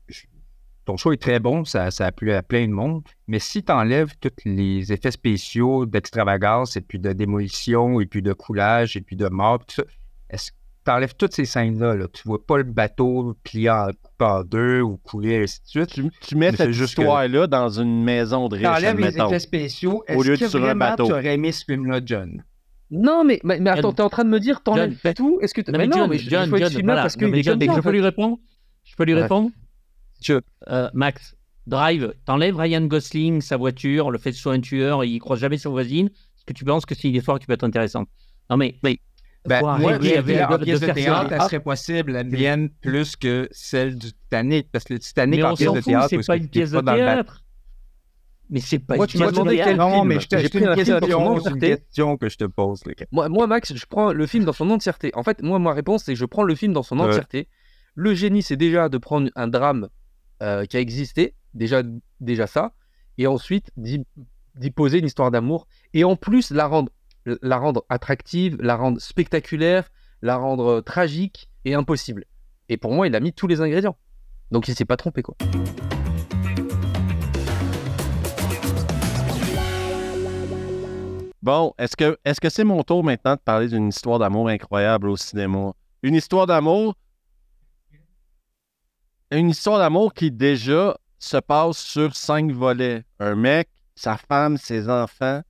ton 0.86 0.98
show 0.98 1.14
est 1.14 1.22
très 1.22 1.40
bon, 1.40 1.64
ça, 1.64 1.90
ça 1.92 2.08
a 2.08 2.12
plu 2.12 2.32
à 2.34 2.44
plein 2.44 2.68
de 2.68 2.74
monde, 2.74 3.04
mais 3.28 3.40
si 3.40 3.64
tu 3.64 3.72
enlèves 3.72 4.14
tous 4.20 4.32
les 4.46 4.92
effets 4.92 5.12
spéciaux 5.12 5.86
d'extravagance 5.86 6.76
et 6.76 6.82
puis 6.82 7.00
de 7.00 7.14
démolition 7.14 8.02
et 8.02 8.06
puis 8.08 8.22
de 8.22 8.34
coulage 8.34 8.98
et 8.98 9.02
puis 9.02 9.16
de 9.16 9.28
mort, 9.30 9.60
tout 9.66 9.76
ça, 9.76 9.84
est-ce 10.30 10.52
que 10.84 10.86
tu 10.86 10.92
enlèves 10.92 11.16
toutes 11.16 11.34
ces 11.34 11.46
scènes-là? 11.46 11.96
Là, 11.96 12.08
tu 12.12 12.22
vois 12.26 12.46
pas 12.46 12.58
le 12.58 12.64
bateau 12.64 13.36
plié 13.44 13.70
en, 13.70 13.90
en 14.20 14.44
deux 14.44 14.82
ou 14.82 14.98
couler, 14.98 15.34
et 15.36 15.44
ainsi 15.44 15.62
de 15.62 15.68
suite. 15.68 15.90
Tu, 15.94 16.10
tu 16.22 16.36
mets 16.36 16.52
Mais 16.52 16.58
cette 16.58 16.72
que- 16.72 16.84
histoire-là 16.84 17.48
dans 17.48 17.70
une 17.70 18.04
maison 18.04 18.48
de 18.50 18.56
riches, 18.58 18.66
T'enlèves 18.66 19.00
les 19.00 19.18
effets 19.18 19.40
spéciaux, 19.40 20.04
Au 20.10 20.24
lieu 20.24 20.34
est-ce 20.34 20.42
de 20.42 20.46
que 20.46 20.50
sur 20.52 20.60
un 20.60 20.64
vraiment 20.64 20.80
bateau. 20.90 21.06
tu 21.06 21.12
aurais 21.14 21.34
aimé 21.36 21.52
ce 21.52 21.64
film-là, 21.66 22.02
John? 22.06 22.44
Non, 22.90 23.24
mais, 23.24 23.40
mais, 23.44 23.60
mais 23.60 23.70
attends, 23.70 23.94
t'es 23.94 24.02
en 24.02 24.10
train 24.10 24.26
de 24.26 24.30
me 24.30 24.40
dire, 24.40 24.62
t'enlèves 24.64 24.98
John, 25.04 25.14
tout? 25.14 25.40
Est-ce 25.42 25.54
que 25.54 25.62
Non, 25.72 25.78
mais 25.78 25.88
non, 25.88 26.08
mais 26.10 26.18
je, 26.18 26.30
John, 26.30 26.50
je 26.50 26.58
John, 26.58 26.84
voilà. 26.84 27.04
parce 27.04 27.18
Non, 27.18 27.30
mais 27.30 27.42
John, 27.42 27.58
comme 27.58 27.68
ça, 27.70 27.76
je 27.76 27.80
peux 27.82 27.92
lui 27.92 28.02
répondre 28.02 28.38
Je 28.84 28.96
peux 28.96 29.06
lui 29.06 29.14
Ouais. 29.14 29.22
répondre 29.22 29.50
Tu 30.22 30.34
veux. 30.34 30.42
Euh, 30.70 30.90
Max, 30.94 31.36
Drive, 31.68 32.14
t'enlèves 32.26 32.58
Ryan 32.58 32.82
Gosling, 32.82 33.40
sa 33.40 33.56
voiture, 33.56 34.12
le 34.12 34.18
fait 34.18 34.32
que 34.32 34.36
ce 34.36 34.42
soit 34.42 34.54
un 34.54 34.60
tueur, 34.60 35.04
il 35.06 35.20
croise 35.20 35.40
jamais 35.40 35.58
sa 35.58 35.70
voisine. 35.70 36.08
Est-ce 36.08 36.46
que 36.46 36.54
tu 36.54 36.66
penses 36.66 36.86
que 36.86 36.96
c'est 36.96 37.08
une 37.08 37.16
histoire 37.16 37.40
qui 37.40 37.46
peut 37.46 37.54
être 37.54 37.64
intéressante? 37.64 38.10
Non, 38.50 38.58
mais. 38.58 38.76
mais 38.84 39.00
Ben, 39.46 39.62
moi, 39.62 39.94
je 40.00 40.18
avec- 40.18 40.42
en 40.42 40.58
de 40.58 40.64
pièce 40.64 40.80
de 40.82 40.86
faire 40.86 40.96
théâtre, 40.96 41.30
ça. 41.30 41.36
elle 41.36 41.42
serait 41.42 41.60
possible, 41.62 42.12
la 42.12 42.24
mienne, 42.24 42.70
plus 42.82 43.16
que 43.16 43.48
celle 43.52 43.98
du 43.98 44.12
Titanic. 44.14 44.72
Parce 44.72 44.84
que 44.86 44.94
le 44.94 45.00
Titanic, 45.00 45.40
Mais 45.40 45.44
en 45.46 45.54
on 45.54 45.56
pièce 45.56 45.70
de 45.74 45.82
fout, 45.82 45.84
théâtre, 45.86 46.08
c'est 46.10 46.28
pas 46.28 46.38
une 46.38 46.48
pièce 46.48 46.72
de 46.72 46.80
théâtre. 46.82 47.44
Mais 48.50 48.60
c'est 48.60 48.80
pas 48.80 48.98
Moi, 48.98 49.06
une 49.06 49.10
tu 49.12 49.18
m'as 49.18 49.32
demandé 49.32 49.56
quel 49.64 49.78
Non, 49.78 49.92
film 49.94 50.08
mais 50.10 50.20
J'ai 50.20 50.50
pris 50.50 50.60
une 50.60 50.68
un 50.68 50.76
film 50.76 51.00
dans 51.00 51.00
son 51.00 51.00
question, 51.00 51.00
c'est 51.00 51.50
une 51.50 51.56
entièreté. 51.56 51.78
question 51.78 52.18
que 52.18 52.30
je 52.30 52.38
te 52.38 52.44
pose. 52.44 52.84
Moi, 53.12 53.30
moi, 53.30 53.48
Max, 53.48 53.74
je 53.74 53.86
prends 53.86 54.12
le 54.12 54.28
film 54.28 54.44
dans 54.44 54.54
son 54.54 54.70
entièreté. 54.70 55.12
En 55.16 55.24
fait, 55.24 55.42
moi, 55.42 55.58
ma 55.58 55.72
réponse, 55.74 56.04
c'est 56.04 56.14
que 56.14 56.20
je 56.20 56.26
prends 56.26 56.44
le 56.44 56.54
film 56.54 56.74
dans 56.74 56.84
son 56.84 57.00
entièreté. 57.00 57.48
Le 57.96 58.14
génie, 58.14 58.44
c'est 58.44 58.58
déjà 58.58 58.90
de 58.90 58.98
prendre 58.98 59.30
un 59.36 59.48
drame 59.48 59.88
euh, 60.44 60.66
qui 60.66 60.76
a 60.78 60.80
existé, 60.82 61.34
déjà, 61.54 61.82
déjà 62.20 62.46
ça, 62.46 62.74
et 63.18 63.26
ensuite 63.26 63.72
d'y 63.78 64.72
poser 64.76 65.00
une 65.00 65.06
histoire 65.06 65.32
d'amour, 65.32 65.66
et 65.94 66.04
en 66.04 66.16
plus 66.18 66.52
la 66.52 66.68
rendre, 66.68 66.92
la 67.26 67.58
rendre 67.58 67.86
attractive, 67.90 68.58
la 68.62 68.76
rendre 68.76 69.00
spectaculaire, 69.00 69.90
la 70.22 70.38
rendre 70.38 70.68
euh, 70.68 70.82
tragique 70.82 71.50
et 71.66 71.74
impossible. 71.74 72.26
Et 72.70 72.78
pour 72.78 72.92
moi, 72.92 73.08
il 73.08 73.16
a 73.16 73.20
mis 73.20 73.34
tous 73.34 73.48
les 73.48 73.62
ingrédients. 73.62 73.98
Donc 74.52 74.68
il 74.68 74.76
s'est 74.76 74.86
pas 74.86 74.98
trompé, 74.98 75.22
quoi. 75.22 75.36
Bon, 81.42 81.74
est-ce 81.80 81.96
que 81.96 82.20
est-ce 82.24 82.40
que 82.40 82.50
c'est 82.50 82.64
mon 82.64 82.84
tour 82.84 83.04
maintenant 83.04 83.34
de 83.34 83.40
parler 83.40 83.68
d'une 83.68 83.88
histoire 83.88 84.20
d'amour 84.20 84.50
incroyable 84.50 85.10
au 85.10 85.18
cinéma? 85.18 85.74
Une 86.04 86.14
histoire 86.14 86.46
d'amour. 86.46 86.96
Une 89.32 89.50
histoire 89.50 89.80
d'amour 89.80 90.14
qui 90.14 90.30
déjà 90.30 90.96
se 91.18 91.38
passe 91.38 91.78
sur 91.78 92.16
cinq 92.16 92.52
volets. 92.52 93.04
Un 93.20 93.36
mec, 93.36 93.70
sa 93.96 94.18
femme, 94.18 94.58
ses 94.58 94.88
enfants. 94.88 95.42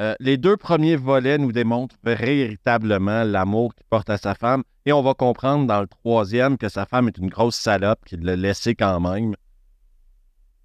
Euh, 0.00 0.14
les 0.20 0.36
deux 0.36 0.56
premiers 0.56 0.94
volets 0.94 1.38
nous 1.38 1.50
démontrent 1.50 1.96
véritablement 2.04 3.24
l'amour 3.24 3.74
qu'il 3.74 3.84
porte 3.90 4.10
à 4.10 4.16
sa 4.16 4.34
femme. 4.34 4.62
Et 4.86 4.92
on 4.92 5.02
va 5.02 5.14
comprendre 5.14 5.66
dans 5.66 5.80
le 5.80 5.88
troisième 5.88 6.56
que 6.56 6.68
sa 6.68 6.86
femme 6.86 7.08
est 7.08 7.18
une 7.18 7.28
grosse 7.28 7.56
salope 7.56 8.04
qui 8.04 8.16
l'a 8.16 8.36
laissé 8.36 8.74
quand 8.76 9.00
même. 9.00 9.34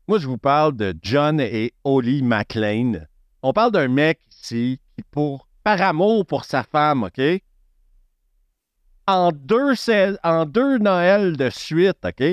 Moi, 0.08 0.20
je 0.20 0.28
vous 0.28 0.38
parle 0.38 0.76
de 0.76 0.94
John 1.02 1.40
et 1.40 1.74
Holly 1.84 2.22
McLean. 2.22 3.08
On 3.42 3.54
parle 3.54 3.72
d'un 3.72 3.88
mec 3.88 4.20
ici 4.32 4.80
qui, 4.96 5.04
par 5.64 5.82
amour 5.82 6.26
pour 6.26 6.46
sa 6.46 6.64
femme, 6.64 7.04
OK? 7.04 7.22
En 9.08 9.32
deux, 9.34 9.74
en 10.24 10.46
deux 10.46 10.78
Noëls 10.78 11.38
de 11.38 11.50
suite, 11.50 12.06
OK? 12.06 12.24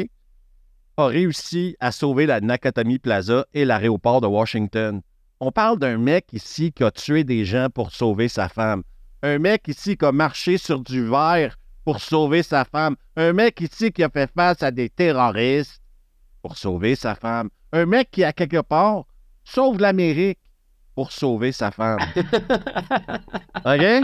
A 0.97 1.07
réussi 1.07 1.77
à 1.81 1.93
sauver 1.93 2.27
la 2.27 2.41
Nakatomi 2.41 2.99
Plaza 2.99 3.47
et 3.55 3.65
l'aéroport 3.65 4.21
de 4.21 4.27
Washington. 4.27 5.01
On 5.43 5.51
parle 5.51 5.79
d'un 5.79 5.97
mec 5.97 6.27
ici 6.35 6.71
qui 6.71 6.85
a 6.85 6.91
tué 6.91 7.25
des 7.25 7.47
gens 7.47 7.69
pour 7.73 7.93
sauver 7.93 8.29
sa 8.29 8.51
femme. 8.51 8.83
Un 9.23 9.39
mec 9.39 9.69
ici 9.69 9.97
qui 9.97 10.05
a 10.05 10.13
marché 10.13 10.59
sur 10.59 10.81
du 10.81 11.07
verre 11.09 11.57
pour 11.83 12.01
sauver 12.01 12.43
sa 12.43 12.67
femme. 12.67 12.95
Un 13.17 13.33
mec 13.33 13.59
ici 13.63 13.91
qui 13.91 14.03
a 14.03 14.11
fait 14.11 14.31
face 14.37 14.63
à 14.63 14.71
des 14.71 14.91
terroristes 14.91 15.81
pour 16.43 16.59
sauver 16.59 16.95
sa 16.95 17.15
femme. 17.15 17.49
Un 17.73 17.87
mec 17.87 18.11
qui, 18.11 18.23
à 18.23 18.35
quelque 18.35 18.61
part, 18.61 19.05
sauve 19.43 19.81
l'Amérique 19.81 20.39
pour 20.95 21.11
sauver 21.11 21.53
sa 21.53 21.71
femme. 21.71 22.01
OK? 23.65 24.03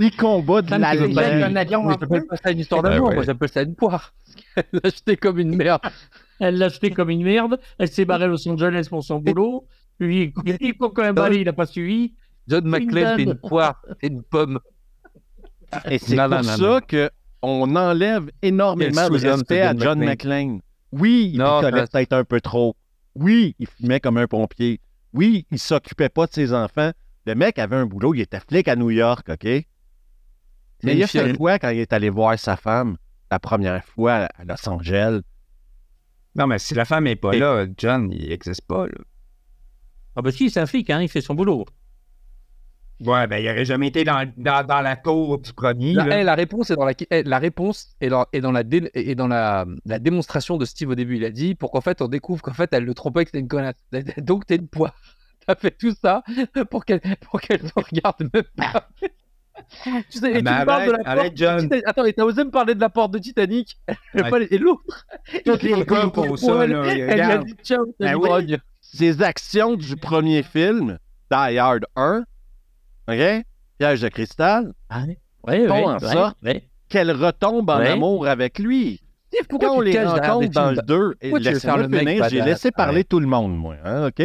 Il 0.00 0.16
combat 0.16 0.62
de 0.62 0.70
pas 0.70 0.94
être 0.94 1.44
un 1.44 1.56
avion 1.56 1.90
j'appelle 1.90 2.20
feu. 2.20 2.26
pas 2.28 2.36
ça 2.36 2.50
une 2.52 2.60
histoire 2.60 2.82
Ben 2.82 2.90
d'amour, 2.90 3.08
ouais. 3.08 3.14
moi 3.16 3.24
j'appelle 3.24 3.48
ça 3.48 3.62
une 3.62 3.74
poire. 3.74 4.14
Elle 4.54 4.64
l'a 4.72 4.80
acheté 4.84 5.16
comme 5.16 5.38
une 5.38 5.54
merde. 5.56 5.82
Elle 6.38 6.56
l'a 6.56 6.66
acheté 6.66 6.92
comme 6.92 7.10
une 7.10 7.24
merde. 7.24 7.58
Elle 7.78 7.88
s'est 7.88 8.04
barrée 8.04 8.24
à 8.24 8.28
Los 8.28 8.48
Angeles 8.48 8.86
pour 8.88 9.02
son 9.02 9.18
boulot. 9.18 9.66
Lui, 10.00 10.32
il 10.60 10.74
faut 10.76 10.90
quand 10.90 11.02
même 11.02 11.18
aller, 11.18 11.38
il 11.38 11.44
n'a 11.44 11.52
pas 11.52 11.66
suivi. 11.66 12.14
John 12.46 12.66
McClane, 12.66 13.16
c'est 13.16 13.22
une 13.24 13.34
poire, 13.34 13.82
c'est 14.00 14.06
une 14.08 14.22
pomme. 14.22 14.58
Et 15.90 15.98
c'est 15.98 16.16
pour 16.16 16.28
non, 16.28 16.42
ça 16.42 16.80
que 16.80 17.10
on 17.42 17.76
enlève 17.76 18.30
énormément 18.42 19.08
de 19.08 19.18
respect 19.18 19.60
à 19.60 19.76
John 19.76 19.98
McClane. 19.98 20.60
Oui, 20.92 21.32
il 21.34 21.42
picolait 21.42 21.84
peut-être 21.86 22.12
un 22.14 22.24
peu 22.24 22.40
trop. 22.40 22.74
Oui, 23.14 23.54
il 23.58 23.66
fumait 23.66 24.00
comme 24.00 24.16
un 24.16 24.26
pompier. 24.26 24.80
Oui, 25.12 25.46
il 25.50 25.58
s'occupait 25.58 26.08
pas 26.08 26.26
de 26.26 26.32
ses 26.32 26.54
enfants. 26.54 26.92
Le 27.26 27.34
mec 27.34 27.58
avait 27.58 27.76
un 27.76 27.86
boulot, 27.86 28.14
il 28.14 28.20
était 28.22 28.40
flic 28.40 28.68
à 28.68 28.76
New 28.76 28.90
York, 28.90 29.28
OK? 29.28 29.44
Mais 29.44 30.96
il 30.96 31.02
a 31.02 31.06
fait 31.06 31.36
quoi 31.36 31.58
quand 31.58 31.70
il 31.70 31.80
est 31.80 31.92
allé 31.92 32.08
voir 32.08 32.38
sa 32.38 32.56
femme 32.56 32.96
la 33.30 33.38
première 33.38 33.84
fois 33.84 34.28
à 34.38 34.44
Los 34.44 34.68
Angeles? 34.68 35.20
Non, 36.34 36.46
mais 36.46 36.58
si 36.58 36.74
la 36.74 36.84
femme 36.84 37.04
n'est 37.04 37.16
pas 37.16 37.34
Et- 37.34 37.38
là, 37.38 37.66
John, 37.76 38.10
il 38.12 38.28
n'existe 38.28 38.62
pas. 38.66 38.86
Là. 38.86 38.92
Ah 40.18 40.22
bah 40.22 40.32
si, 40.32 40.50
c'est 40.50 40.58
un 40.58 40.66
flic, 40.66 40.90
hein, 40.90 41.00
il 41.00 41.08
fait 41.08 41.20
son 41.20 41.34
boulot. 41.36 41.64
Ouais, 43.00 43.28
ben, 43.28 43.36
il 43.36 43.48
aurait 43.48 43.64
jamais 43.64 43.86
été 43.86 44.02
dans, 44.02 44.28
dans, 44.36 44.66
dans 44.66 44.80
la 44.80 44.96
cour 44.96 45.38
du 45.38 45.52
premier. 45.52 45.92
La, 45.94 46.20
eh, 46.20 46.24
la 46.24 46.34
réponse 46.34 46.70
est 46.70 46.74
dans 46.74 46.84
la, 46.84 46.92
eh, 47.10 47.22
la 47.22 47.38
réponse 47.38 47.94
est 48.00 48.08
dans, 48.08 48.26
est 48.32 48.40
dans, 48.40 48.50
la, 48.50 48.64
dé- 48.64 48.90
est 48.94 49.14
dans 49.14 49.28
la, 49.28 49.64
la 49.86 50.00
démonstration 50.00 50.56
de 50.56 50.64
Steve 50.64 50.88
au 50.88 50.94
début. 50.96 51.16
Il 51.18 51.24
a 51.24 51.30
dit 51.30 51.54
pour 51.54 51.70
qu'en 51.70 51.80
fait 51.80 52.02
on 52.02 52.08
découvre 52.08 52.42
qu'en 52.42 52.52
fait 52.54 52.72
elle 52.72 52.82
le 52.84 52.94
trompait 52.94 53.24
que 53.24 53.28
c'était 53.28 53.38
une 53.38 53.46
connasse. 53.46 53.76
Donc 54.18 54.46
t'es 54.46 54.56
une 54.56 54.66
poire. 54.66 54.96
T'as 55.46 55.54
fait 55.54 55.70
tout 55.70 55.94
ça 56.02 56.24
pour 56.70 56.84
qu'elle 56.84 57.00
pour 57.20 57.40
qu'elle 57.40 57.60
te 57.60 57.72
regarde 57.76 58.28
même 58.34 58.42
pas. 58.56 58.88
tu 60.10 60.18
sais, 60.18 60.30
et 60.32 60.38
tu 60.38 60.42
Mais 60.42 60.60
me 60.60 60.64
parles 60.64 60.86
de 60.86 60.90
la 60.92 60.98
arrête, 61.04 61.22
porte 61.22 61.32
de 61.34 61.36
John. 61.38 61.68
Attends, 61.86 62.04
et 62.04 62.12
t'as 62.12 62.24
osé 62.24 62.42
me 62.44 62.50
parler 62.50 62.74
de 62.74 62.80
la 62.80 62.90
porte 62.90 63.12
de 63.12 63.18
Titanic? 63.20 63.78
Ouais. 64.14 64.48
Et 64.50 64.58
l'autre 64.58 65.06
Toutes 65.44 65.62
les 65.62 65.84
gars 65.84 66.08
pour 66.08 66.36
ça, 66.38 66.66
là, 66.66 66.84
Elle 66.86 67.02
a 67.08 67.12
regarde. 67.12 67.46
dit 67.46 67.54
ciao, 67.62 67.94
Ben 68.00 68.16
oui. 68.16 68.56
Ses 68.94 69.22
actions 69.22 69.76
du 69.76 69.96
premier 69.96 70.42
film, 70.42 70.98
Die 71.30 71.58
Hard 71.58 71.84
1, 71.94 72.24
OK? 73.08 73.44
Piège 73.78 74.00
de 74.00 74.08
cristal, 74.08 74.72
ouais, 75.46 75.68
en 75.68 75.92
ouais, 75.92 76.00
ça. 76.00 76.34
ouais. 76.42 76.64
qu'elle 76.88 77.12
retombe 77.12 77.68
en 77.68 77.76
amour 77.76 78.26
avec 78.26 78.58
lui. 78.58 79.00
Steve, 79.28 79.46
pourquoi 79.48 79.72
on 79.72 79.80
les 79.80 80.02
rencontre 80.02 80.48
dans 80.48 80.70
le 80.70 80.78
2, 80.82 81.16
et 81.20 81.30
laissez-moi 81.38 81.88
finir, 81.88 82.28
j'ai 82.30 82.40
laissé 82.40 82.70
parler 82.70 83.04
tout 83.04 83.20
le 83.20 83.26
monde, 83.26 83.56
moi, 83.56 83.76
hein, 83.84 84.08
OK? 84.08 84.22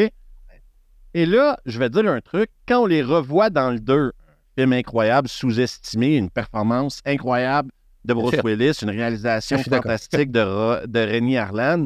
Et 1.15 1.25
là, 1.25 1.57
je 1.65 1.77
vais 1.77 1.89
dire 1.89 2.09
un 2.09 2.21
truc, 2.21 2.49
quand 2.67 2.83
on 2.83 2.85
les 2.85 3.03
revoit 3.03 3.49
dans 3.49 3.69
le 3.69 3.79
2, 3.79 4.05
un 4.07 4.11
film 4.57 4.73
incroyable, 4.73 5.27
sous-estimé, 5.27 6.15
une 6.15 6.29
performance 6.29 7.01
incroyable 7.05 7.69
de 8.05 8.13
Bruce. 8.13 8.39
Willis, 8.43 8.79
une 8.81 8.89
réalisation 8.89 9.57
fantastique 9.59 10.31
de, 10.31 10.85
de 10.87 10.99
Rémi 10.99 11.37
Harlan, 11.37 11.83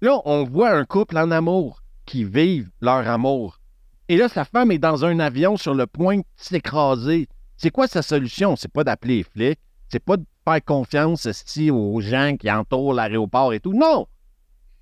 là, 0.00 0.20
on 0.24 0.44
voit 0.44 0.70
un 0.70 0.84
couple 0.84 1.18
en 1.18 1.30
amour 1.32 1.79
qui 2.10 2.24
vivent 2.24 2.70
leur 2.80 3.06
amour. 3.06 3.60
Et 4.08 4.16
là, 4.16 4.28
sa 4.28 4.44
femme 4.44 4.72
est 4.72 4.78
dans 4.78 5.04
un 5.04 5.20
avion 5.20 5.56
sur 5.56 5.74
le 5.74 5.86
point 5.86 6.18
de 6.18 6.24
s'écraser. 6.34 7.28
C'est 7.56 7.70
quoi 7.70 7.86
sa 7.86 8.02
solution? 8.02 8.56
C'est 8.56 8.72
pas 8.72 8.82
d'appeler 8.82 9.18
les 9.18 9.22
flics, 9.22 9.60
c'est 9.88 10.04
pas 10.04 10.16
de 10.16 10.24
faire 10.44 10.64
confiance 10.64 11.28
aux 11.70 12.00
gens 12.00 12.36
qui 12.36 12.50
entourent 12.50 12.94
l'aéroport 12.94 13.52
et 13.54 13.60
tout. 13.60 13.72
Non! 13.72 14.08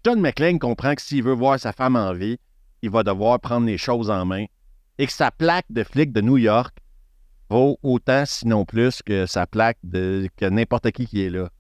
John 0.05 0.21
McClane 0.23 0.59
comprend 0.59 0.95
que 0.95 1.03
s'il 1.03 1.23
veut 1.23 1.35
voir 1.35 1.61
sa 1.61 1.73
femme 1.73 1.97
en 1.97 2.15
vie, 2.15 2.39
il 2.81 2.89
va 2.89 3.03
devoir 3.03 3.39
prendre 3.41 3.67
les 3.67 3.77
choses 3.77 4.09
en 4.09 4.25
main 4.25 4.47
et 4.97 5.07
que 5.07 5.13
sa 5.13 5.31
plaque 5.31 5.67
de 5.69 5.85
flic 5.85 6.13
de 6.13 6.23
New 6.23 6.39
York 6.39 6.75
vaut 7.51 7.79
autant, 7.83 8.25
sinon 8.25 8.65
plus, 8.65 9.03
que 9.03 9.27
sa 9.27 9.47
plaque 9.47 9.79
de 9.83 10.31
que 10.37 10.47
n'importe 10.47 10.91
qui 10.93 11.07
qui 11.07 11.25
est 11.25 11.31
là. 11.31 11.51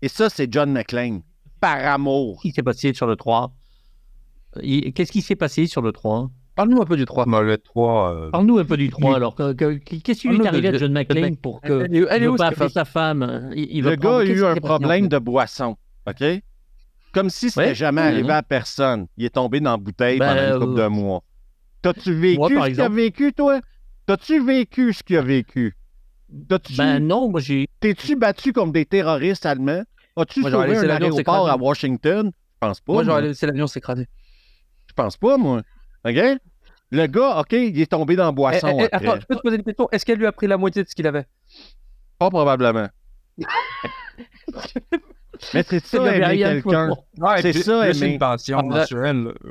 Et 0.00 0.08
ça, 0.08 0.30
c'est 0.30 0.52
John 0.52 0.70
McClane. 0.70 1.22
Par 1.60 1.84
amour. 1.86 2.40
Qui 2.40 2.52
s'est 2.52 2.62
passé 2.62 2.94
sur 2.94 3.08
le 3.08 3.16
3 3.16 3.50
Il- 3.50 3.57
Qu'est-ce 4.94 5.12
qui 5.12 5.22
s'est 5.22 5.36
passé 5.36 5.66
sur 5.66 5.82
le 5.82 5.92
3 5.92 6.30
Parle-nous 6.56 6.82
un 6.82 6.86
peu 6.86 6.96
du 6.96 7.04
3. 7.04 7.26
Moi, 7.26 7.42
le 7.42 7.56
3, 7.58 8.12
euh, 8.14 8.30
Parle-nous 8.30 8.58
un 8.58 8.64
peu 8.64 8.76
du 8.76 8.88
3 8.90 9.14
alors. 9.14 9.34
que- 9.36 9.52
que- 9.52 9.74
Qu'est-ce 9.74 10.20
qui 10.22 10.28
lui 10.28 10.36
est 10.36 10.38
Parle-nous 10.38 10.42
de- 10.60 10.66
arrivé 10.66 10.68
à 10.68 10.78
John 10.78 10.92
McClane 10.92 11.36
pour 11.36 11.60
que 11.60 11.84
Elle 11.84 12.06
elle 12.10 12.22
est 12.24 12.26
où, 12.26 12.34
pas 12.36 12.50
sa 12.68 12.84
femme 12.84 13.50
il, 13.54 13.68
il 13.76 13.82
va 13.82 13.90
Le 13.90 13.96
gars 13.96 14.08
prendre- 14.08 14.18
a 14.22 14.24
eu 14.24 14.44
un 14.44 14.54
problème 14.56 15.08
de 15.08 15.18
boisson. 15.18 15.76
OK? 16.08 16.24
Comme 17.12 17.30
si 17.30 17.50
c'était 17.50 17.68
Ouais. 17.68 17.74
jamais 17.74 18.00
Mhm. 18.02 18.06
arrivé 18.08 18.32
à 18.32 18.42
personne. 18.42 19.06
Il 19.16 19.24
est 19.24 19.30
tombé 19.34 19.60
dans 19.60 19.70
la 19.72 19.76
bouteille 19.76 20.18
Ben, 20.18 20.28
pendant 20.34 20.54
une 20.54 20.60
couple 20.66 20.80
euh, 20.80 20.84
de 20.84 20.88
mois. 20.88 21.22
T'as-tu 21.82 22.12
vécu 22.12 22.38
Moi, 22.38 22.48
ce 22.48 22.70
qu'il 22.70 22.80
a 22.80 22.88
vécu, 22.88 23.32
toi? 23.32 23.60
T'as-tu 24.06 24.44
vécu 24.44 24.92
ce 24.92 25.02
qu'il 25.04 25.16
a 25.16 25.22
vécu? 25.22 25.74
Ben 26.76 26.98
non, 26.98 27.30
moi 27.30 27.40
j'ai. 27.40 27.68
T'es-tu 27.80 28.16
battu 28.16 28.52
comme 28.52 28.72
des 28.72 28.84
terroristes 28.84 29.46
allemands? 29.46 29.82
As-tu 30.16 30.42
sauvé 30.42 30.76
un 30.76 30.88
aéroport 30.90 31.48
à 31.48 31.56
Washington? 31.56 32.30
Je 32.34 32.66
pense 32.66 32.80
pas. 32.80 32.92
Moi 32.92 33.04
Moi, 33.04 33.12
j'aurais 33.12 33.22
laissé 33.28 33.46
l'avion 33.46 33.66
s'écraser. 33.66 34.06
Je 34.98 35.02
pense 35.04 35.16
pas, 35.16 35.36
moi. 35.36 35.62
OK? 36.04 36.16
Le 36.90 37.06
gars, 37.06 37.38
OK, 37.40 37.52
il 37.52 37.80
est 37.80 37.86
tombé 37.90 38.16
dans 38.16 38.24
la 38.24 38.32
boisson 38.32 38.76
Eh, 38.80 38.82
eh, 38.82 38.88
après. 38.92 39.08
attends, 39.08 39.20
je 39.20 39.26
peux 39.26 39.36
te 39.36 39.40
poser 39.42 39.56
une 39.56 39.62
question? 39.62 39.88
Est-ce 39.92 40.04
qu'elle 40.04 40.18
lui 40.18 40.26
a 40.26 40.32
pris 40.32 40.48
la 40.48 40.56
moitié 40.56 40.82
de 40.82 40.88
ce 40.88 40.94
qu'il 40.94 41.06
avait? 41.06 41.26
Pas 42.18 42.30
probablement. 42.30 42.88
Mais 45.54 45.62
c'est 45.68 45.84
ça, 45.84 46.16
aimer 46.16 46.38
quelqu'un. 46.38 46.90
c'est 47.40 47.52
ça, 47.52 47.88
aimer. 47.88 48.06
une 48.14 48.18
pension 48.18 48.58
Ah, 48.72 48.78
là. 48.78 48.86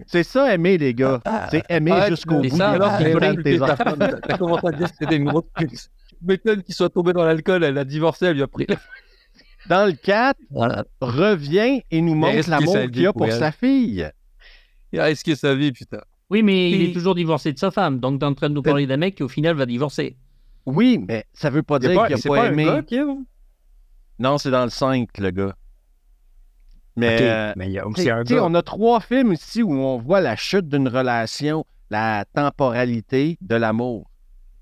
C'est 0.05 0.23
ça, 0.23 0.53
aimer, 0.53 0.77
les 0.77 0.93
gars. 0.93 1.21
C'est 1.49 1.63
aimer 1.69 1.93
jusqu'au 2.09 2.41
bout. 2.41 2.49
ça, 2.49 2.71
alors, 2.71 2.97
tes 2.97 3.13
t'as 4.27 4.37
commencé 4.37 4.67
à 4.67 4.71
dire 4.71 4.91
que 4.91 4.95
c'était 4.99 5.15
une 5.15 5.29
grosse 5.29 5.45
pute. 5.55 5.89
M'étonne 6.21 6.61
qu'il 6.63 6.75
soit 6.75 6.89
tombé 6.89 7.13
dans 7.13 7.23
l'alcool, 7.23 7.63
elle 7.63 7.77
a 7.77 7.85
divorcé, 7.85 8.25
elle 8.25 8.35
lui 8.35 8.43
a 8.43 8.47
pris. 8.47 8.67
Dans 9.69 9.85
le 9.85 9.93
4, 9.93 10.37
Voilà. 10.49 10.83
revient 10.99 11.81
et 11.89 12.01
nous 12.01 12.15
montre 12.15 12.49
l'amour 12.49 12.75
qu'il 12.91 13.07
a 13.07 13.13
pour 13.13 13.31
sa 13.31 13.53
fille. 13.53 14.09
Il 14.93 14.99
a 14.99 15.05
risqué 15.05 15.35
sa 15.35 15.53
vie, 15.55 15.71
putain. 15.71 15.99
Oui, 16.29 16.43
mais 16.43 16.71
il 16.71 16.81
est 16.89 16.93
toujours 16.93 17.15
divorcé 17.15 17.53
de 17.53 17.57
sa 17.59 17.71
femme. 17.71 17.99
Donc, 17.99 18.19
t'es 18.19 18.25
en 18.25 18.33
train 18.33 18.49
de 18.49 18.53
nous 18.55 18.61
parler 18.61 18.85
d'un 18.87 18.97
mec 18.97 19.15
qui, 19.15 19.23
au 19.23 19.27
final, 19.29 19.55
va 19.55 19.65
divorcer. 19.65 20.17
Oui, 20.65 20.99
mais 21.07 21.25
ça 21.33 21.49
veut 21.49 21.63
pas 21.63 21.79
dire 21.79 21.91
qu'il 21.91 21.99
a 21.99 22.17
pas, 22.17 22.35
pas 22.35 22.47
un 22.47 22.51
aimé. 22.51 22.65
gars? 22.65 23.05
Non, 24.19 24.37
c'est 24.37 24.51
dans 24.51 24.63
le 24.65 24.69
5, 24.69 25.09
le 25.19 25.31
gars. 25.31 25.55
Mais, 26.95 27.17
euh, 27.21 27.53
mais 27.55 27.67
il 27.67 27.73
y 27.73 27.79
a 27.79 27.83
tu 27.83 27.87
aussi 27.89 28.03
sais- 28.03 28.09
un 28.11 28.23
tu 28.23 28.29
sais, 28.29 28.35
gars. 28.39 28.45
on 28.45 28.53
a 28.55 28.61
trois 28.63 28.99
films 28.99 29.31
ici 29.33 29.61
où 29.61 29.71
on 29.71 29.99
voit 29.99 30.19
la 30.19 30.35
chute 30.35 30.67
d'une 30.67 30.87
relation, 30.87 31.63
la 31.91 32.25
temporalité 32.33 33.37
de 33.41 33.55
l'amour. 33.55 34.09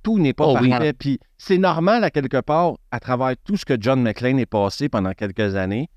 Tout 0.03 0.19
n'est 0.19 0.33
pas 0.33 0.45
Oh 0.45 0.57
oui. 0.61 0.69
parfait. 0.69 0.93
Puis 0.93 1.19
c'est 1.37 1.57
normal, 1.57 2.03
à 2.03 2.11
quelque 2.11 2.41
part, 2.41 2.73
à 2.91 2.99
travers 2.99 3.35
tout 3.43 3.55
ce 3.57 3.65
que 3.65 3.75
John 3.79 4.01
McClane 4.01 4.37
est 4.37 4.45
passé 4.45 4.89
pendant 4.89 5.13
quelques 5.13 5.55
années. 5.55 5.89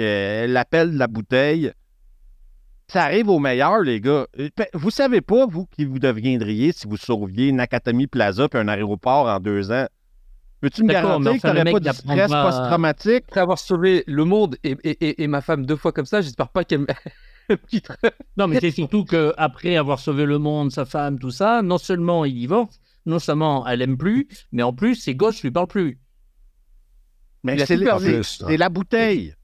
euh, 0.00 0.46
L'appel 0.46 0.92
de 0.92 0.98
la 0.98 1.06
bouteille, 1.08 1.72
ça 2.88 3.04
arrive 3.04 3.28
au 3.28 3.38
meilleur, 3.38 3.80
les 3.82 4.00
gars. 4.00 4.26
Euh, 4.38 4.48
pe- 4.54 4.68
Vous 4.74 4.90
savez 4.90 5.20
pas, 5.20 5.46
vous, 5.46 5.66
qui 5.66 5.84
vous 5.84 5.98
deviendriez 5.98 6.72
si 6.72 6.86
vous 6.86 6.96
sauviez 6.96 7.50
Nakatomi 7.52 8.06
Plaza 8.06 8.48
puis 8.48 8.58
un 8.60 8.68
aéroport 8.68 9.26
en 9.26 9.40
deux 9.40 9.70
ans? 9.72 9.86
Peux-tu 10.60 10.82
me 10.84 10.88
garantir 11.02 11.32
que 11.42 11.46
n'aurais 11.48 11.64
pas 11.72 11.80
de 11.80 11.84
stress 12.14 12.30
post-traumatique? 12.44 13.24
Après 13.28 13.40
avoir 13.40 13.58
sauvé 13.58 14.04
le 14.06 14.24
monde 14.24 14.56
et, 14.64 14.76
et- 14.84 15.04
et- 15.06 15.22
et 15.22 15.26
ma 15.26 15.40
femme 15.40 15.66
deux 15.66 15.76
fois 15.76 15.92
comme 15.92 16.06
ça, 16.06 16.20
j'espère 16.22 16.48
pas 16.48 16.64
qu'elle. 16.64 16.86
Non, 18.36 18.48
mais 18.48 18.58
c'est 18.60 18.70
surtout 18.72 19.04
qu'après 19.04 19.76
avoir 19.76 20.00
sauvé 20.00 20.24
le 20.24 20.38
monde, 20.38 20.72
sa 20.72 20.84
femme, 20.84 21.18
tout 21.18 21.30
ça, 21.30 21.62
non 21.62 21.78
seulement 21.78 22.24
il 22.24 22.34
divorce, 22.34 22.80
non 23.04 23.18
seulement 23.20 23.64
elle 23.68 23.82
aime 23.82 23.96
plus, 23.96 24.26
mais 24.50 24.62
en 24.64 24.72
plus 24.72 24.96
ses 24.96 25.14
gosses 25.14 25.42
lui 25.44 25.50
parlent 25.52 25.68
plus. 25.68 26.00
Mais 27.44 27.52
c'est 28.48 28.56
la 28.56 28.68
bouteille. 28.68 29.34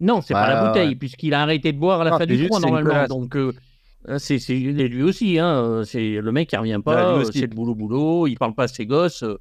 Non, 0.00 0.20
c'est 0.20 0.34
pas 0.34 0.48
la 0.48 0.62
ouais, 0.62 0.68
bouteille, 0.68 0.88
ouais. 0.90 0.94
puisqu'il 0.96 1.34
a 1.34 1.42
arrêté 1.42 1.72
de 1.72 1.78
boire 1.78 2.00
à 2.00 2.04
la 2.04 2.10
Non, 2.12 2.18
fin 2.18 2.26
du 2.26 2.36
c'est 2.36 2.48
normalement. 2.48 2.78
Nicolas. 2.80 3.06
Donc, 3.06 3.36
euh, 3.36 3.52
euh, 4.08 4.18
c'est 4.18 4.38
lui 4.52 5.02
aussi. 5.02 5.38
Hein, 5.38 5.82
c'est 5.84 6.20
le 6.20 6.32
mec 6.32 6.48
qui 6.50 6.56
revient 6.56 6.80
pas. 6.84 7.12
Ouais, 7.14 7.18
lui 7.20 7.26
euh, 7.28 7.30
c'est 7.32 7.40
le 7.42 7.46
boulot 7.48 7.74
boulot. 7.74 8.26
Il 8.26 8.36
parle 8.36 8.54
pas 8.54 8.64
à 8.64 8.68
ses 8.68 8.86
gosses. 8.86 9.22
euh, 9.22 9.38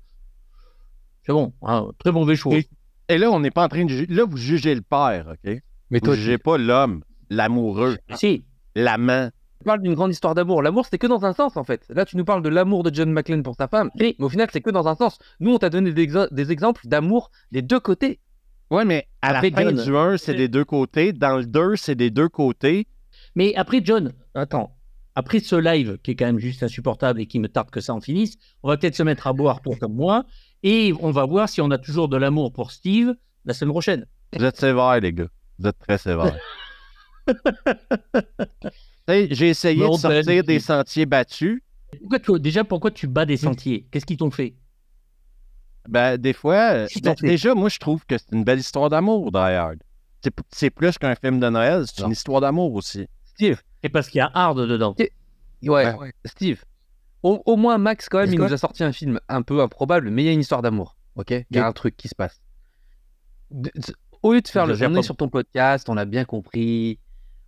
c'est 1.25 1.33
bon. 1.33 1.53
hein, 1.63 1.87
très 1.99 2.11
mauvais 2.11 2.35
choix. 2.35 2.55
Et- 2.55 2.67
Et 3.09 3.17
là, 3.17 3.29
on 3.31 3.39
n'est 3.39 3.51
pas 3.51 3.65
en 3.65 3.67
train 3.67 3.83
de 3.83 3.89
juger. 3.89 4.05
Là, 4.07 4.23
vous 4.25 4.37
jugez 4.37 4.73
le 4.75 4.81
père, 4.81 5.27
OK? 5.33 5.61
Mais 5.89 5.99
Vous 5.99 6.05
toi, 6.05 6.15
jugez 6.15 6.37
pas 6.37 6.57
l'homme, 6.57 7.03
l'amoureux, 7.29 7.97
Si. 8.15 8.45
l'amant. 8.75 9.29
tu 9.59 9.65
parles 9.65 9.81
d'une 9.81 9.93
grande 9.93 10.11
histoire 10.11 10.35
d'amour. 10.35 10.61
L'amour, 10.61 10.85
c'était 10.85 10.97
que 10.97 11.07
dans 11.07 11.25
un 11.25 11.33
sens, 11.33 11.55
en 11.57 11.63
fait. 11.63 11.85
Là, 11.89 12.05
tu 12.05 12.15
nous 12.17 12.25
parles 12.25 12.41
de 12.41 12.49
l'amour 12.49 12.83
de 12.83 12.93
John 12.93 13.11
McClane 13.11 13.43
pour 13.43 13.55
sa 13.55 13.67
femme. 13.67 13.89
Oui. 13.99 14.15
Mais 14.19 14.25
au 14.25 14.29
final, 14.29 14.47
c'est 14.51 14.61
que 14.61 14.69
dans 14.69 14.87
un 14.87 14.95
sens. 14.95 15.19
Nous, 15.39 15.53
on 15.53 15.57
t'a 15.59 15.69
donné 15.69 15.91
des 15.93 16.51
exemples 16.51 16.87
d'amour 16.87 17.29
des 17.51 17.61
deux 17.61 17.79
côtés. 17.79 18.19
Ouais, 18.73 18.85
mais 18.85 19.07
à 19.21 19.29
Après, 19.29 19.51
la 19.51 19.55
fin 19.55 19.63
John, 19.75 19.85
du 19.85 19.95
1, 19.95 20.17
c'est 20.17 20.33
des 20.33 20.47
deux 20.47 20.65
côtés. 20.65 21.13
Dans 21.13 21.37
le 21.37 21.45
2, 21.45 21.75
c'est 21.75 21.93
des 21.93 22.09
deux 22.09 22.27
côtés. 22.27 22.87
Mais 23.35 23.53
après, 23.53 23.81
John, 23.83 24.13
attends. 24.33 24.75
Après 25.13 25.39
ce 25.39 25.55
live, 25.55 25.99
qui 26.01 26.09
est 26.11 26.15
quand 26.15 26.25
même 26.25 26.39
juste 26.39 26.63
insupportable 26.63 27.21
et 27.21 27.27
qui 27.27 27.37
me 27.37 27.47
tarde 27.47 27.69
que 27.69 27.81
ça 27.81 27.93
en 27.93 28.01
finisse, 28.01 28.35
on 28.63 28.69
va 28.69 28.77
peut-être 28.77 28.95
se 28.95 29.03
mettre 29.03 29.27
à 29.27 29.33
boire 29.33 29.61
pour 29.61 29.77
comme 29.77 29.93
moi. 29.93 30.25
Et 30.63 30.91
on 31.01 31.11
va 31.11 31.25
voir 31.25 31.49
si 31.49 31.61
on 31.61 31.69
a 31.69 31.77
toujours 31.77 32.07
de 32.09 32.17
l'amour 32.17 32.51
pour 32.51 32.71
Steve 32.71 33.13
la 33.45 33.53
semaine 33.53 33.73
prochaine. 33.73 34.07
Vous 34.35 34.43
êtes 34.43 34.57
sévères, 34.57 34.99
les 34.99 35.13
gars. 35.13 35.27
Vous 35.59 35.69
êtes 35.69 35.77
très 35.77 35.99
sévères. 35.99 36.35
J'ai 39.07 39.49
essayé 39.49 39.81
Mais 39.81 39.87
de 39.87 39.97
sortir 39.97 40.43
des 40.43 40.59
sentiers 40.59 41.05
battus. 41.05 41.61
Pourquoi 41.99 42.17
tu- 42.17 42.39
déjà, 42.39 42.63
pourquoi 42.63 42.89
tu 42.89 43.05
bats 43.05 43.27
des 43.27 43.37
sentiers? 43.37 43.85
Qu'est-ce 43.91 44.07
qu'ils 44.07 44.17
t'ont 44.17 44.31
fait? 44.31 44.55
Ben, 45.87 46.17
des 46.17 46.33
fois, 46.33 46.55
euh, 46.73 46.87
ben, 47.03 47.15
déjà, 47.27 47.53
moi, 47.55 47.69
je 47.69 47.77
trouve 47.79 48.05
que 48.05 48.17
c'est 48.17 48.31
une 48.31 48.43
belle 48.43 48.59
histoire 48.59 48.89
d'amour, 48.89 49.31
Die 49.31 49.37
Hard. 49.37 49.79
C'est 50.51 50.69
plus 50.69 50.97
qu'un 50.97 51.15
film 51.15 51.39
de 51.39 51.49
Noël, 51.49 51.83
c'est 51.87 52.01
une 52.05 52.11
histoire 52.11 52.39
d'amour 52.41 52.73
aussi. 52.73 53.07
Steve, 53.25 53.61
C'est 53.83 53.89
parce 53.89 54.07
qu'il 54.09 54.19
y 54.19 54.21
a 54.21 54.31
hard 54.33 54.57
dedans. 54.67 54.95
ouais, 55.97 56.13
Steve. 56.25 56.63
Au, 57.23 57.41
au 57.45 57.55
moins, 57.57 57.77
Max, 57.77 58.07
quand 58.09 58.19
même, 58.19 58.29
il 58.33 58.37
nous 58.47 58.53
a 58.53 58.57
sorti 58.57 58.83
un 58.83 58.91
film 58.93 59.19
un 59.27 59.41
peu 59.41 59.61
improbable, 59.61 60.09
mais 60.09 60.23
il 60.23 60.25
y 60.25 60.29
a 60.29 60.31
une 60.31 60.39
histoire 60.41 60.61
d'amour. 60.61 60.95
Ok? 61.15 61.31
Il 61.31 61.45
y 61.51 61.59
a 61.59 61.67
un 61.67 61.71
truc 61.73 61.95
qui 61.97 62.07
se 62.07 62.15
passe. 62.15 62.41
De- 63.51 63.71
de- 63.75 63.93
au 64.21 64.33
lieu 64.33 64.41
de 64.41 64.47
faire 64.47 64.65
le. 64.65 64.73
On 64.73 64.95
est 64.95 65.03
sur 65.03 65.15
ton 65.17 65.29
podcast, 65.29 65.89
on 65.89 65.97
a 65.97 66.05
bien 66.05 66.25
compris. 66.25 66.99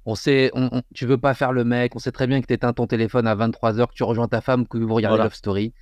On 0.05 0.13
sait, 0.15 0.51
on, 0.53 0.69
on- 0.71 0.81
tu 0.93 1.05
veux 1.05 1.17
pas 1.17 1.33
faire 1.33 1.51
le 1.51 1.63
mec, 1.63 1.95
on 1.95 1.99
sait 1.99 2.11
très 2.11 2.27
bien 2.27 2.39
que 2.41 2.45
tu 2.45 2.53
éteins 2.53 2.73
ton 2.73 2.85
téléphone 2.87 3.25
à 3.27 3.35
23h, 3.35 3.87
que 3.87 3.93
tu 3.93 4.03
rejoins 4.03 4.27
ta 4.27 4.39
femme, 4.41 4.67
que 4.67 4.77
vous 4.77 4.93
regardez 4.93 5.15
Voilà. 5.15 5.23
Love 5.25 5.33
Story. 5.33 5.73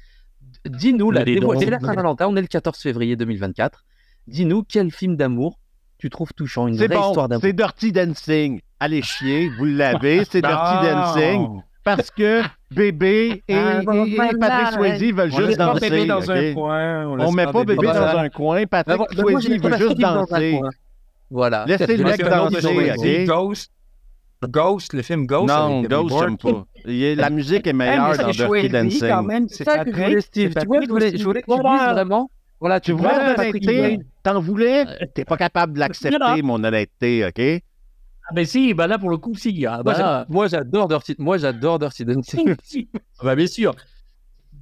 Dis-nous, 0.66 1.12
dévoile- 1.12 1.58
dons. 1.58 1.60
c'est 1.60 1.70
la 1.70 1.80
Saint-Valentin, 1.80 2.28
on 2.28 2.36
est 2.36 2.42
le 2.42 2.48
14 2.48 2.78
février 2.80 3.16
2024. 3.16 3.84
Dis-nous 4.28 4.64
quel 4.64 4.92
film 4.92 5.16
d'amour 5.18 5.60
tu 5.98 6.10
trouves 6.10 6.34
touchant, 6.34 6.68
une 6.68 6.76
vraie 6.76 6.88
bon, 6.88 7.08
histoire 7.08 7.28
d'amour. 7.30 7.42
c'est 7.44 7.54
Dirty 7.54 7.92
Dancing. 7.92 8.62
Allez 8.80 9.02
chier, 9.02 9.50
vous 9.58 9.66
l'avez, 9.66 10.24
c'est 10.26 10.42
Dirty 10.42 10.88
Dancing. 10.88 11.62
Parce 11.84 12.10
que 12.12 12.42
bébé 12.72 13.44
et, 13.48 13.54
Ah, 13.56 13.82
et- 13.82 14.14
et 14.14 14.16
Patrick 14.40 14.68
Swayze 14.74 15.14
veulent 15.14 15.32
On 15.34 15.38
juste 15.46 15.58
danser. 15.58 15.90
bébé 15.90 16.06
dans 16.06 16.32
un 16.32 16.54
coin. 16.54 17.06
On 17.20 17.32
met 17.34 17.46
pas 17.46 17.64
bébé 17.66 17.86
dans 17.88 18.18
un- 18.18 18.30
coin. 18.30 18.66
Patrick 18.66 18.98
moi, 18.98 19.08
Swayze, 19.12 19.50
veut 19.62 19.78
juste 19.78 19.98
danser. 20.00 20.60
Voilà. 21.30 21.66
Laissez 21.68 21.98
le 21.98 22.04
mec 22.06 22.22
danser? 22.24 23.26
Ghost. 23.26 23.72
Ghost, 24.48 24.94
le 24.94 25.02
film 25.02 25.26
Ghost. 25.26 25.48
Non, 25.48 25.80
avec 25.80 25.90
Ghost, 25.90 26.16
j'aime 26.20 26.38
pas. 26.38 26.66
A- 26.86 27.16
La 27.16 27.30
musique 27.30 27.68
est 27.68 27.74
meilleure 27.74 28.14
Eh, 28.14 28.18
dans 28.18 28.32
c'est 28.34 28.38
Dirty 28.38 29.00
quand 29.00 29.14
Dancing. 29.14 29.28
même, 29.28 29.48
C'est 29.50 29.64
ça 29.64 29.84
que 29.86 29.92
je 29.92 29.96
voulais, 30.02 30.22
Steve. 30.22 30.54
Tu 30.56 30.66
vois, 30.68 30.82
je 30.82 30.88
voulais, 30.90 31.06
Patrick 31.06 31.20
je 31.20 31.24
voulais 31.26 31.42
que 31.42 31.52
tu 31.52 31.58
dises 31.60 31.90
vraiment? 31.94 32.32
Voilà, 32.60 32.80
Tu 32.80 32.92
voulais 32.94 33.10
vois, 33.14 33.24
mon 33.24 33.36
Patrick 33.36 33.64
honnêteté? 33.64 33.78
Swayze. 33.80 34.00
T'en 34.24 34.40
voulais? 34.40 34.86
T'es 35.14 35.26
pas 35.26 35.38
capable 35.38 35.74
de 35.74 35.80
l'accepter, 35.80 36.42
mon 36.42 36.64
honnêteté, 36.64 37.26
OK? 37.26 37.64
Ah 38.30 38.34
ben 38.34 38.46
si, 38.46 38.74
bah 38.74 38.88
là 38.88 38.98
pour 38.98 39.10
le 39.10 39.18
coup, 39.18 39.36
si. 39.36 39.66
Ah, 39.66 39.82
Moi, 39.84 39.94
j'a- 39.94 40.00
là, 40.00 40.26
Moi, 40.30 40.48
j'adore 40.48 40.88
Dirty. 40.88 41.16
Moi, 41.20 41.38
j'adore 41.38 41.78
Dirty 41.80 42.06
Dancing. 42.06 42.56
Ah 43.20 43.24
bah 43.26 43.36
bien 43.36 43.48
sûr. 43.48 43.76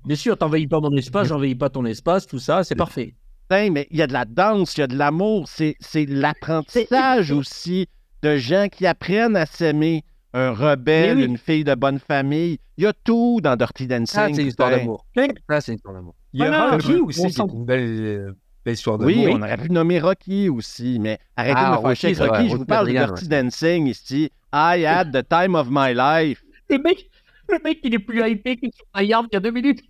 Bien 0.03 0.15
sûr, 0.15 0.35
t'envahis 0.37 0.67
pas 0.67 0.79
mon 0.79 0.95
espace, 0.97 1.27
j'envahis 1.27 1.53
pas 1.53 1.69
ton 1.69 1.85
espace, 1.85 2.25
tout 2.25 2.39
ça, 2.39 2.63
c'est 2.63 2.75
parfait. 2.75 3.13
Mais 3.51 3.85
il 3.91 3.97
y 3.97 4.01
a 4.01 4.07
de 4.07 4.13
la 4.13 4.23
danse, 4.25 4.77
il 4.77 4.79
y 4.79 4.83
a 4.83 4.87
de 4.87 4.95
l'amour. 4.97 5.47
C'est 5.49 5.75
c'est 5.81 6.05
l'apprentissage 6.05 7.31
aussi 7.31 7.87
de 8.21 8.37
gens 8.37 8.67
qui 8.71 8.85
apprennent 8.87 9.35
à 9.35 9.45
s'aimer. 9.45 10.03
Un 10.33 10.51
rebelle, 10.51 11.17
oui. 11.17 11.25
une 11.25 11.37
fille 11.37 11.65
de 11.65 11.75
bonne 11.75 11.99
famille. 11.99 12.57
Il 12.77 12.85
y 12.85 12.87
a 12.87 12.93
tout 12.93 13.41
dans 13.43 13.57
Dirty 13.57 13.85
Dancing. 13.85 14.05
Ça, 14.07 14.27
c'est 14.33 14.41
une 14.41 14.47
histoire 14.47 14.69
putain. 14.69 14.79
d'amour. 14.79 15.05
Ça, 15.49 15.59
c'est 15.59 15.71
une 15.73 15.75
histoire 15.75 15.93
d'amour. 15.93 16.15
Il 16.31 16.39
y 16.39 16.43
a 16.43 16.47
Voilà, 16.47 16.71
Rocky 16.71 16.93
aussi, 17.01 17.21
qui 17.27 17.41
est 17.41 17.43
une 17.53 17.65
belle, 17.65 17.81
euh, 17.99 18.31
belle 18.63 18.73
histoire 18.75 18.97
de 18.97 19.03
Oui, 19.05 19.27
on 19.29 19.41
aurait 19.41 19.57
pu 19.57 19.69
nommer 19.69 19.99
Rocky 19.99 20.47
aussi, 20.47 20.99
mais 20.99 21.19
arrêtez 21.35 21.55
Ah, 21.57 21.71
de 21.75 21.77
me 21.77 21.81
fâcher 21.81 22.07
Rocky, 22.07 22.07
avec 22.07 22.15
c'est 22.17 22.23
Rocky. 22.29 22.41
vrai, 22.43 22.49
je 22.49 22.55
vous 22.55 22.65
parle 22.65 22.87
de 22.87 22.91
Dirty 22.93 23.27
Dancing 23.27 23.87
ici. 23.87 24.31
I 24.53 24.85
had 24.85 25.11
the 25.11 25.27
time 25.27 25.55
of 25.55 25.67
my 25.69 25.93
life. 25.93 26.41
Le 26.69 26.77
mec, 26.77 27.09
le 27.49 27.57
mec, 27.65 27.79
il 27.83 27.93
est 27.93 27.99
plus 27.99 28.25
hypé 28.25 28.55
que 28.55 28.67
sur 28.73 28.85
Die 29.03 29.11
Hard 29.13 29.27
il 29.31 29.33
y 29.33 29.37
a 29.37 29.39
deux 29.41 29.51
minutes. 29.51 29.81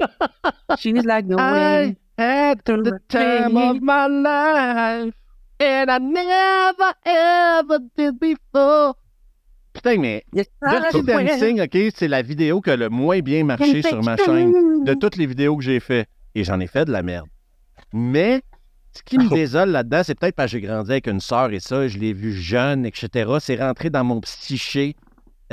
She's 0.80 1.04
like 1.06 1.28
the 1.28 1.36
I 1.38 1.96
had 2.18 2.64
the 2.66 2.94
time 3.10 3.56
of 3.58 3.78
my 3.80 4.08
life. 4.10 5.14
And 5.62 5.92
I 5.92 6.00
never 6.00 6.94
ever 7.06 7.80
did 7.96 8.20
before. 8.20 8.96
Putain, 9.74 10.00
mais 10.00 10.24
Dirty 10.34 11.04
Dancing, 11.04 11.62
OK, 11.62 11.78
c'est 11.96 12.08
la 12.08 12.24
vidéo 12.24 12.62
qui 12.62 12.72
a 12.72 12.76
le 12.76 12.90
moins 12.90 13.20
bien 13.20 13.44
marché 13.44 13.84
sur 13.84 14.02
ma 14.04 14.18
chaîne 14.18 14.84
de 14.84 14.94
toutes 14.96 15.18
les 15.18 15.28
vidéos 15.28 15.56
que 15.56 15.64
j'ai 15.64 15.80
fait. 15.80 16.08
Et 16.34 16.44
j'en 16.44 16.60
ai 16.60 16.68
fait 16.68 16.86
de 16.86 16.92
la 16.92 17.04
merde. 17.04 17.28
Mais 17.94 18.42
ce 18.92 19.04
qui 19.04 19.18
me 19.20 19.30
désole 19.30 19.70
là-dedans, 19.70 20.02
c'est 20.04 20.16
peut-être 20.16 20.36
parce 20.36 20.52
que 20.52 20.60
j'ai 20.60 20.66
grandi 20.66 20.92
avec 20.92 21.08
une 21.08 21.22
sœur 21.22 21.52
et 21.52 21.60
ça, 21.60 21.88
je 21.88 22.00
l'ai 22.00 22.14
vu 22.14 22.34
jeune, 22.34 22.86
etc. 22.86 23.32
C'est 23.40 23.56
rentré 23.58 23.90
dans 23.90 24.04
mon 24.04 24.20
psyché. 24.22 24.96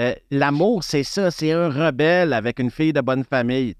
Euh, 0.00 0.14
L'amour, 0.30 0.84
c'est 0.84 1.02
ça, 1.02 1.30
c'est 1.30 1.52
un 1.52 1.68
rebelle 1.68 2.32
avec 2.32 2.60
une 2.60 2.70
fille 2.70 2.92
de 2.92 3.00
bonne 3.00 3.24
famille. 3.24 3.74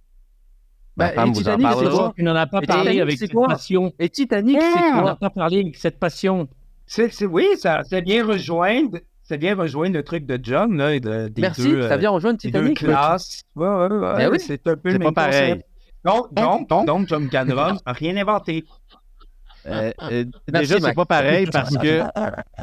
Bah, 0.98 1.12
et 1.26 1.32
Titanic, 1.32 1.66
c'est 1.78 1.88
quoi 1.90 2.12
Tu 2.16 2.22
n'en 2.24 2.34
as 2.36 2.46
pas 2.46 2.60
parlé 2.60 2.82
Titanic, 2.90 3.00
avec 3.02 3.18
cette 3.18 3.32
quoi 3.32 3.46
passion. 3.48 3.92
Et 3.98 4.08
Titanic, 4.08 4.60
c'est 4.60 4.68
Tu 4.82 4.90
n'en 4.92 5.00
quoi 5.02 5.10
as 5.12 5.16
pas 5.16 5.30
parlé 5.30 5.60
avec 5.60 5.76
cette 5.76 5.98
passion. 5.98 6.48
Oui, 7.30 7.46
ça, 7.56 7.84
ça 7.84 8.00
vient 8.00 8.26
rejoindre, 8.26 8.98
ça 9.22 9.36
vient 9.36 9.54
rejoindre 9.54 9.94
le 9.94 10.02
truc 10.02 10.26
de 10.26 10.38
John, 10.42 10.76
là, 10.76 10.94
et 10.94 11.00
de- 11.00 11.28
des 11.28 11.42
Merci, 11.42 11.70
deux, 11.70 11.82
ça 11.88 11.94
euh, 11.94 11.96
vient 11.98 12.10
rejoindre 12.10 12.38
des 12.38 12.50
deux 12.50 12.58
Titanic. 12.60 12.78
classes. 12.78 13.42
Ouais, 13.54 13.68
ouais, 13.68 13.86
ouais, 13.88 14.16
Ben 14.16 14.30
oui. 14.32 14.40
c'est 14.40 14.66
un 14.66 14.76
peu 14.76 14.90
le 14.92 14.98
même 14.98 15.14
pas 15.14 15.26
pareil. 15.26 15.50
concept. 15.52 15.68
Donc, 16.04 16.34
donc, 16.68 16.86
donc, 16.86 17.08
John 17.08 17.28
Cameron 17.28 17.74
n'a 17.86 17.92
rien 17.92 18.16
inventé. 18.16 18.64
Euh, 19.66 19.92
euh, 20.10 20.24
Merci, 20.50 20.72
déjà, 20.74 20.86
c'est 20.88 20.94
pas 20.94 21.04
pareil 21.04 21.46
parce 21.52 21.76
que 21.76 22.02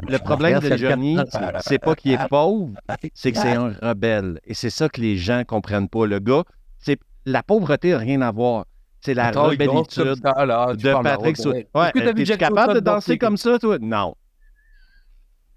le 0.09 0.17
problème 0.17 0.59
de 0.59 0.75
Johnny, 0.77 1.17
c'est 1.61 1.77
pas 1.79 1.93
qu'il 1.95 2.13
est 2.13 2.27
pauvre, 2.29 2.69
c'est 3.13 3.31
que 3.31 3.37
c'est 3.37 3.51
un 3.53 3.73
rebelle. 3.81 4.39
Et 4.45 4.53
c'est 4.55 4.69
ça 4.71 4.89
que 4.89 4.99
les 5.01 5.17
gens 5.17 5.43
comprennent 5.45 5.89
pas. 5.89 6.05
Le 6.07 6.19
gars, 6.19 6.43
c'est 6.79 6.97
la 7.25 7.43
pauvreté 7.43 7.91
n'a 7.91 7.97
rien 7.97 8.21
à 8.21 8.31
voir. 8.31 8.65
C'est 9.01 9.13
la 9.13 9.27
Attends, 9.27 9.43
rebellitude 9.49 10.15
ça, 10.21 10.45
là, 10.45 10.73
tu 10.75 10.83
de 10.85 11.03
Patrick 11.03 11.37
rebelle. 11.37 11.67
Ouais, 11.75 11.83
Est-ce 11.83 11.91
que 11.93 11.99
t'as 11.99 12.05
vu 12.05 12.21
es-tu 12.21 12.25
Jack 12.25 12.39
capable 12.39 12.73
de 12.75 12.79
danser 12.79 13.17
comme 13.17 13.37
ça, 13.37 13.59
toi? 13.59 13.77
Non. 13.79 14.15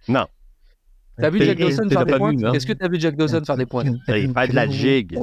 Non. 0.06 0.26
T'as 1.16 1.30
vu 1.30 1.44
Jack 1.44 1.58
Dawson 1.58 1.88
faire 1.88 2.04
des 2.04 2.16
points? 2.16 2.44
hein? 2.44 2.52
Est-ce 2.52 2.66
que 2.66 2.72
t'as 2.74 2.88
vu 2.88 3.00
Jack 3.00 3.16
Dawson 3.16 3.42
faire 3.44 3.56
des 3.56 3.66
points? 3.66 3.84
Il 4.08 4.32
fait 4.32 4.48
de 4.48 4.54
la 4.54 4.68
gigue. 4.68 5.18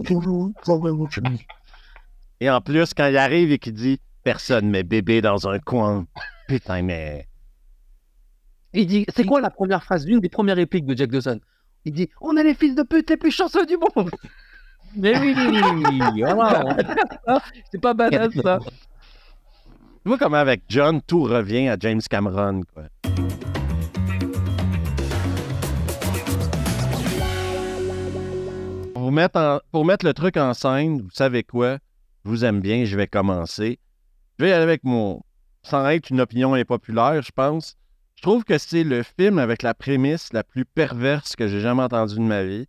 Et 2.42 2.50
en 2.50 2.62
plus, 2.62 2.94
quand 2.94 3.08
il 3.08 3.18
arrive 3.18 3.52
et 3.52 3.60
qu'il 3.60 3.74
dit 3.74 4.00
Personne 4.24 4.70
met 4.72 4.82
bébé 4.84 5.22
dans 5.22 5.48
un 5.48 5.60
coin. 5.60 6.08
Putain, 6.48 6.82
mais. 6.82 7.28
Il 8.74 8.88
dit, 8.88 9.06
c'est 9.16 9.24
quoi 9.24 9.40
la 9.40 9.52
première 9.52 9.84
phrase, 9.84 10.06
l'une 10.06 10.20
des 10.20 10.30
premières 10.30 10.56
répliques 10.58 10.86
de 10.88 10.98
Jack 10.98 11.12
Dawson? 11.12 11.40
Il 11.86 11.94
dit, 11.94 12.10
on 12.20 12.36
est 12.36 12.44
les 12.44 12.56
fils 12.56 12.74
de 12.74 12.82
pute 12.82 13.08
les 13.10 13.18
plus 13.18 13.30
chanceux 13.32 13.66
du 13.68 13.78
monde. 13.78 14.10
Mais 14.98 15.18
oui, 15.20 15.34
oui, 15.36 15.62
oui, 15.62 16.00
oui. 16.14 16.24
Oh, 17.28 17.38
c'est 17.72 17.82
pas 17.82 17.94
banal, 17.94 18.32
ça. 18.42 18.60
Tu 18.60 20.10
vois 20.10 20.18
comment 20.18 20.38
avec 20.38 20.64
John, 20.70 21.02
tout 21.02 21.24
revient 21.24 21.68
à 21.68 21.78
James 21.80 22.02
Cameron. 22.10 22.62
Quoi. 22.74 22.84
Pour 28.94 29.12
mettre, 29.12 29.64
pour 29.72 29.86
mettre 29.86 30.06
le 30.06 30.14
truc 30.14 30.38
en 30.38 30.54
scène, 30.54 31.02
vous 31.02 31.12
savez 31.12 31.44
quoi? 31.44 31.80
Je 32.24 32.30
vous 32.30 32.46
aime 32.46 32.62
bien, 32.62 32.86
je 32.86 32.96
vais 32.96 33.08
commencer. 33.08 33.80
Je 34.40 34.46
vais 34.46 34.52
y 34.52 34.54
aller 34.54 34.64
avec 34.64 34.84
mon... 34.84 35.22
Sans 35.64 35.88
être 35.90 36.10
une 36.10 36.22
opinion 36.22 36.54
impopulaire, 36.54 37.22
je 37.22 37.32
pense. 37.32 37.76
Je 38.16 38.22
trouve 38.22 38.44
que 38.44 38.58
c'est 38.58 38.84
le 38.84 39.04
film 39.04 39.40
avec 39.40 39.62
la 39.62 39.74
prémisse 39.74 40.32
la 40.32 40.44
plus 40.44 40.64
perverse 40.64 41.36
que 41.36 41.48
j'ai 41.48 41.60
jamais 41.60 41.84
entendue 41.84 42.16
de 42.16 42.22
ma 42.22 42.44
vie. 42.44 42.68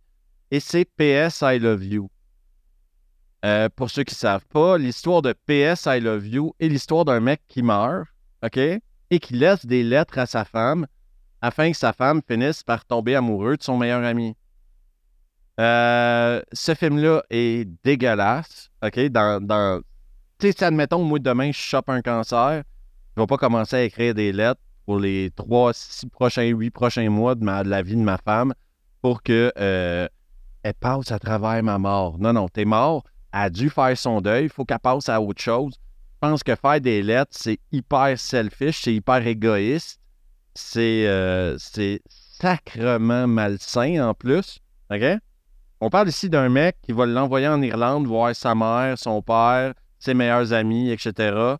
Et 0.51 0.59
c'est 0.59 0.85
PS 0.85 1.41
I 1.41 1.59
Love 1.59 1.85
You. 1.85 2.09
Euh, 3.47 3.69
pour 3.73 3.89
ceux 3.89 4.03
qui 4.03 4.13
ne 4.13 4.17
savent 4.17 4.45
pas, 4.47 4.77
l'histoire 4.77 5.21
de 5.21 5.33
PS 5.45 5.85
I 5.85 6.01
Love 6.01 6.27
You 6.27 6.53
est 6.59 6.67
l'histoire 6.67 7.05
d'un 7.05 7.21
mec 7.21 7.41
qui 7.47 7.63
meurt, 7.63 8.05
OK? 8.43 8.57
Et 8.57 9.19
qui 9.21 9.35
laisse 9.35 9.65
des 9.65 9.83
lettres 9.83 10.17
à 10.17 10.25
sa 10.25 10.43
femme 10.43 10.85
afin 11.41 11.71
que 11.71 11.77
sa 11.77 11.93
femme 11.93 12.21
finisse 12.27 12.61
par 12.61 12.83
tomber 12.83 13.15
amoureux 13.15 13.55
de 13.55 13.63
son 13.63 13.77
meilleur 13.77 14.03
ami. 14.03 14.35
Euh, 15.61 16.41
ce 16.51 16.75
film-là 16.75 17.23
est 17.29 17.69
dégueulasse, 17.85 18.69
OK? 18.83 18.99
Dans, 19.07 19.41
dans... 19.41 19.81
Tu 20.39 20.51
sais, 20.51 20.65
admettons, 20.65 21.03
moi, 21.03 21.19
demain, 21.19 21.51
je 21.53 21.57
chope 21.57 21.89
un 21.89 22.01
cancer, 22.01 22.63
je 23.15 23.21
vais 23.21 23.27
pas 23.27 23.37
commencer 23.37 23.77
à 23.77 23.83
écrire 23.83 24.13
des 24.13 24.33
lettres 24.33 24.61
pour 24.85 24.99
les 24.99 25.31
trois, 25.33 25.71
six 25.73 26.07
prochains, 26.07 26.47
huit 26.47 26.71
prochains 26.71 27.09
mois 27.09 27.35
de, 27.35 27.45
la 27.45 27.81
vie 27.81 27.95
de 27.95 28.01
ma 28.01 28.17
femme 28.17 28.53
pour 29.01 29.23
que 29.23 29.53
euh, 29.57 30.05
elle 30.63 30.73
passe 30.73 31.13
à 31.13 31.19
travers 31.19 31.63
ma 31.63 31.77
mort. 31.77 32.17
Non, 32.19 32.33
non, 32.33 32.49
t'es 32.49 32.65
mort, 32.65 33.03
a 33.31 33.49
dû 33.49 33.69
faire 33.69 33.97
son 33.97 34.21
deuil, 34.21 34.45
il 34.45 34.49
faut 34.49 34.65
qu'elle 34.65 34.79
passe 34.79 35.09
à 35.09 35.21
autre 35.21 35.41
chose. 35.41 35.73
Je 35.73 36.27
pense 36.27 36.43
que 36.43 36.55
faire 36.55 36.81
des 36.81 37.03
lettres, 37.03 37.31
c'est 37.33 37.59
hyper 37.71 38.17
selfish, 38.17 38.81
c'est 38.83 38.93
hyper 38.93 39.25
égoïste, 39.25 39.99
c'est 40.55 41.05
euh, 41.07 41.57
sacrement 42.39 43.27
malsain 43.27 44.09
en 44.09 44.13
plus. 44.13 44.59
On 45.79 45.89
parle 45.89 46.09
ici 46.09 46.29
d'un 46.29 46.49
mec 46.49 46.77
qui 46.81 46.91
va 46.91 47.05
l'envoyer 47.05 47.47
en 47.47 47.61
Irlande 47.61 48.07
voir 48.07 48.35
sa 48.35 48.55
mère, 48.55 48.97
son 48.97 49.21
père, 49.21 49.73
ses 49.99 50.13
meilleurs 50.13 50.53
amis, 50.53 50.89
etc. 50.89 51.55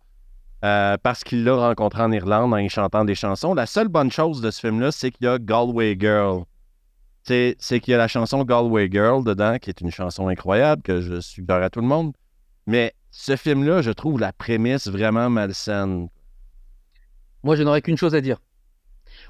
euh, 0.63 0.97
parce 1.03 1.23
qu'il 1.23 1.43
l'a 1.43 1.55
rencontré 1.55 2.01
en 2.01 2.11
Irlande 2.11 2.53
en 2.53 2.57
y 2.57 2.69
chantant 2.69 3.05
des 3.05 3.15
chansons. 3.15 3.53
La 3.53 3.67
seule 3.67 3.89
bonne 3.89 4.11
chose 4.11 4.41
de 4.41 4.49
ce 4.49 4.59
film-là, 4.61 4.91
c'est 4.91 5.11
qu'il 5.11 5.25
y 5.25 5.29
a 5.29 5.37
Galway 5.37 5.95
Girl. 5.99 6.45
C'est 7.27 7.79
qu'il 7.81 7.91
y 7.91 7.93
a 7.93 7.97
la 7.97 8.07
chanson 8.07 8.43
Galway 8.43 8.89
Girl 8.89 9.23
dedans, 9.23 9.57
qui 9.59 9.69
est 9.69 9.81
une 9.81 9.91
chanson 9.91 10.29
incroyable 10.29 10.81
que 10.81 11.01
je 11.01 11.19
suggère 11.19 11.61
à 11.61 11.69
tout 11.69 11.81
le 11.81 11.87
monde. 11.87 12.13
Mais 12.67 12.93
ce 13.11 13.35
film-là, 13.35 13.81
je 13.81 13.91
trouve 13.91 14.19
la 14.19 14.31
prémisse 14.31 14.87
vraiment 14.87 15.29
malsaine. 15.29 16.07
Moi, 17.43 17.55
je 17.55 17.63
n'aurais 17.63 17.81
qu'une 17.81 17.97
chose 17.97 18.15
à 18.15 18.21
dire. 18.21 18.39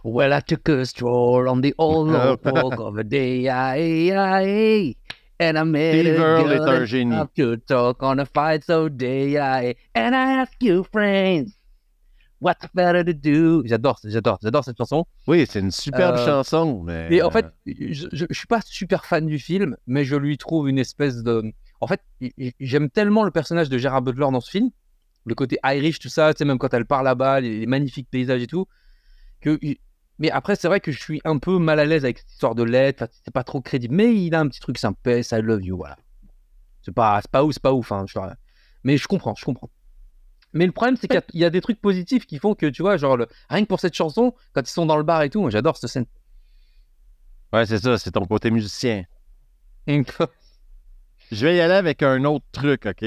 Well, 0.04 0.32
I 0.32 0.42
took 0.42 0.70
a 0.70 0.86
stroll 0.86 1.48
on 1.48 1.62
the 1.62 1.74
old 1.78 2.12
walk 2.46 2.80
of 2.80 2.98
a 2.98 3.04
day, 3.04 3.48
aye, 3.48 4.12
aye, 4.12 4.96
and 5.40 5.58
I 5.58 5.64
met 5.64 6.06
a 6.06 6.16
girl 6.16 7.28
to 7.36 7.58
talk 7.58 8.04
on 8.04 8.20
a 8.20 8.26
fight 8.26 8.64
so 8.64 8.90
day, 8.90 9.38
aye, 9.38 9.76
and 9.96 10.16
I 10.16 10.42
ask 10.42 10.54
you, 10.62 10.84
friends, 10.92 11.57
what's 12.42 12.66
better 12.74 13.04
to 13.04 13.14
do? 13.14 13.64
J'adore, 13.66 14.00
j'adore, 14.04 14.38
j'adore 14.42 14.64
cette 14.64 14.78
chanson. 14.78 15.06
Oui, 15.28 15.46
c'est 15.50 15.60
une 15.60 15.72
superbe 15.72 16.16
Euh, 16.18 16.26
chanson, 16.26 16.82
mais... 16.84 17.10
Mais 17.10 17.22
en 17.22 17.32
fait, 17.32 17.46
je, 17.66 18.08
je, 18.12 18.26
je 18.30 18.38
suis 18.38 18.48
pas 18.48 18.62
super 18.64 19.06
fan 19.06 19.26
du 19.26 19.40
film, 19.40 19.76
mais 19.88 20.06
je 20.06 20.16
lui 20.16 20.38
trouve 20.38 20.70
une 20.70 20.80
espèce 20.80 21.24
de. 21.24 21.52
En 21.82 21.88
fait, 21.88 22.02
j'aime 22.60 22.90
tellement 22.90 23.24
le 23.24 23.32
personnage 23.32 23.70
de 23.70 23.78
Gérard 23.78 24.02
Butler 24.02 24.28
dans 24.32 24.42
ce 24.42 24.50
film, 24.50 24.70
le 25.26 25.36
côté 25.36 25.60
Irish, 25.64 26.00
tout 26.00 26.10
ça, 26.10 26.34
tu 26.34 26.40
sais, 26.40 26.46
même 26.46 26.58
quand 26.58 26.74
elle 26.74 26.86
part 26.86 27.04
là-bas, 27.04 27.40
les, 27.42 27.60
les 27.60 27.66
magnifiques 27.68 28.08
paysages 28.10 28.42
et 28.42 28.48
tout. 28.48 28.66
Que... 29.42 29.60
Mais 30.20 30.32
après, 30.32 30.56
c'est 30.56 30.68
vrai 30.68 30.80
que 30.80 30.92
je 30.92 31.00
suis 31.00 31.22
un 31.26 31.38
peu 31.38 31.60
mal 31.60 31.80
à 31.80 31.86
l'aise 31.86 32.04
avec 32.04 32.18
cette 32.18 32.32
histoire 32.32 32.56
de 32.56 32.64
lettres, 32.64 33.04
enfin, 33.04 33.12
c'est 33.24 33.34
pas 33.34 33.44
trop 33.44 33.62
crédible. 33.62 33.94
Mais 33.94 34.16
il 34.16 34.34
a 34.34 34.40
un 34.40 34.48
petit 34.48 34.60
truc 34.60 34.80
sympa, 34.80 35.20
I 35.20 35.24
love 35.44 35.64
you, 35.64 35.78
voilà. 35.78 35.96
C'est 36.82 36.94
pas, 36.94 37.22
pas 37.32 37.44
ouf, 37.44 37.54
c'est 37.54 37.62
pas 37.62 37.74
ouf, 37.74 37.92
hein, 37.92 38.06
je- 38.08 38.18
mais 38.84 38.98
je 38.98 39.08
comprends, 39.08 39.36
je 39.36 39.46
comprends. 39.46 39.70
Mais 40.58 40.66
le 40.66 40.72
problème, 40.72 40.98
c'est 40.98 41.08
qu'il 41.08 41.16
y 41.16 41.20
a- 41.20 41.26
il 41.34 41.40
y, 41.40 41.46
a 41.46 41.50
des 41.50 41.62
trucs 41.62 41.80
positifs 41.80 42.26
qui 42.26 42.40
font 42.40 42.56
que, 42.56 42.66
tu 42.66 42.82
vois, 42.82 42.98
genre, 42.98 43.16
le- 43.16 43.28
rien 43.50 43.62
que 43.62 43.68
pour 43.68 43.80
cette 43.80 43.94
chanson, 43.94 44.34
quand 44.54 44.62
ils 44.62 44.72
sont 44.72 44.86
dans 44.88 44.98
le 44.98 45.04
bar 45.04 45.22
et 45.22 45.30
tout, 45.30 45.40
moi 45.40 45.52
j'adore 45.52 45.78
cette 45.78 45.90
scène. 45.90 46.06
Ouais, 47.54 47.66
c'est 47.66 47.78
ça, 47.78 47.98
c'est 47.98 48.12
ton 48.12 48.26
côté 48.26 48.50
musicien. 48.52 49.04
Je 51.32 51.46
vais 51.46 51.58
y 51.58 51.60
aller 51.62 51.76
avec 51.76 52.02
un 52.04 52.24
autre 52.26 52.46
truc, 52.52 52.88
OK? 52.88 53.06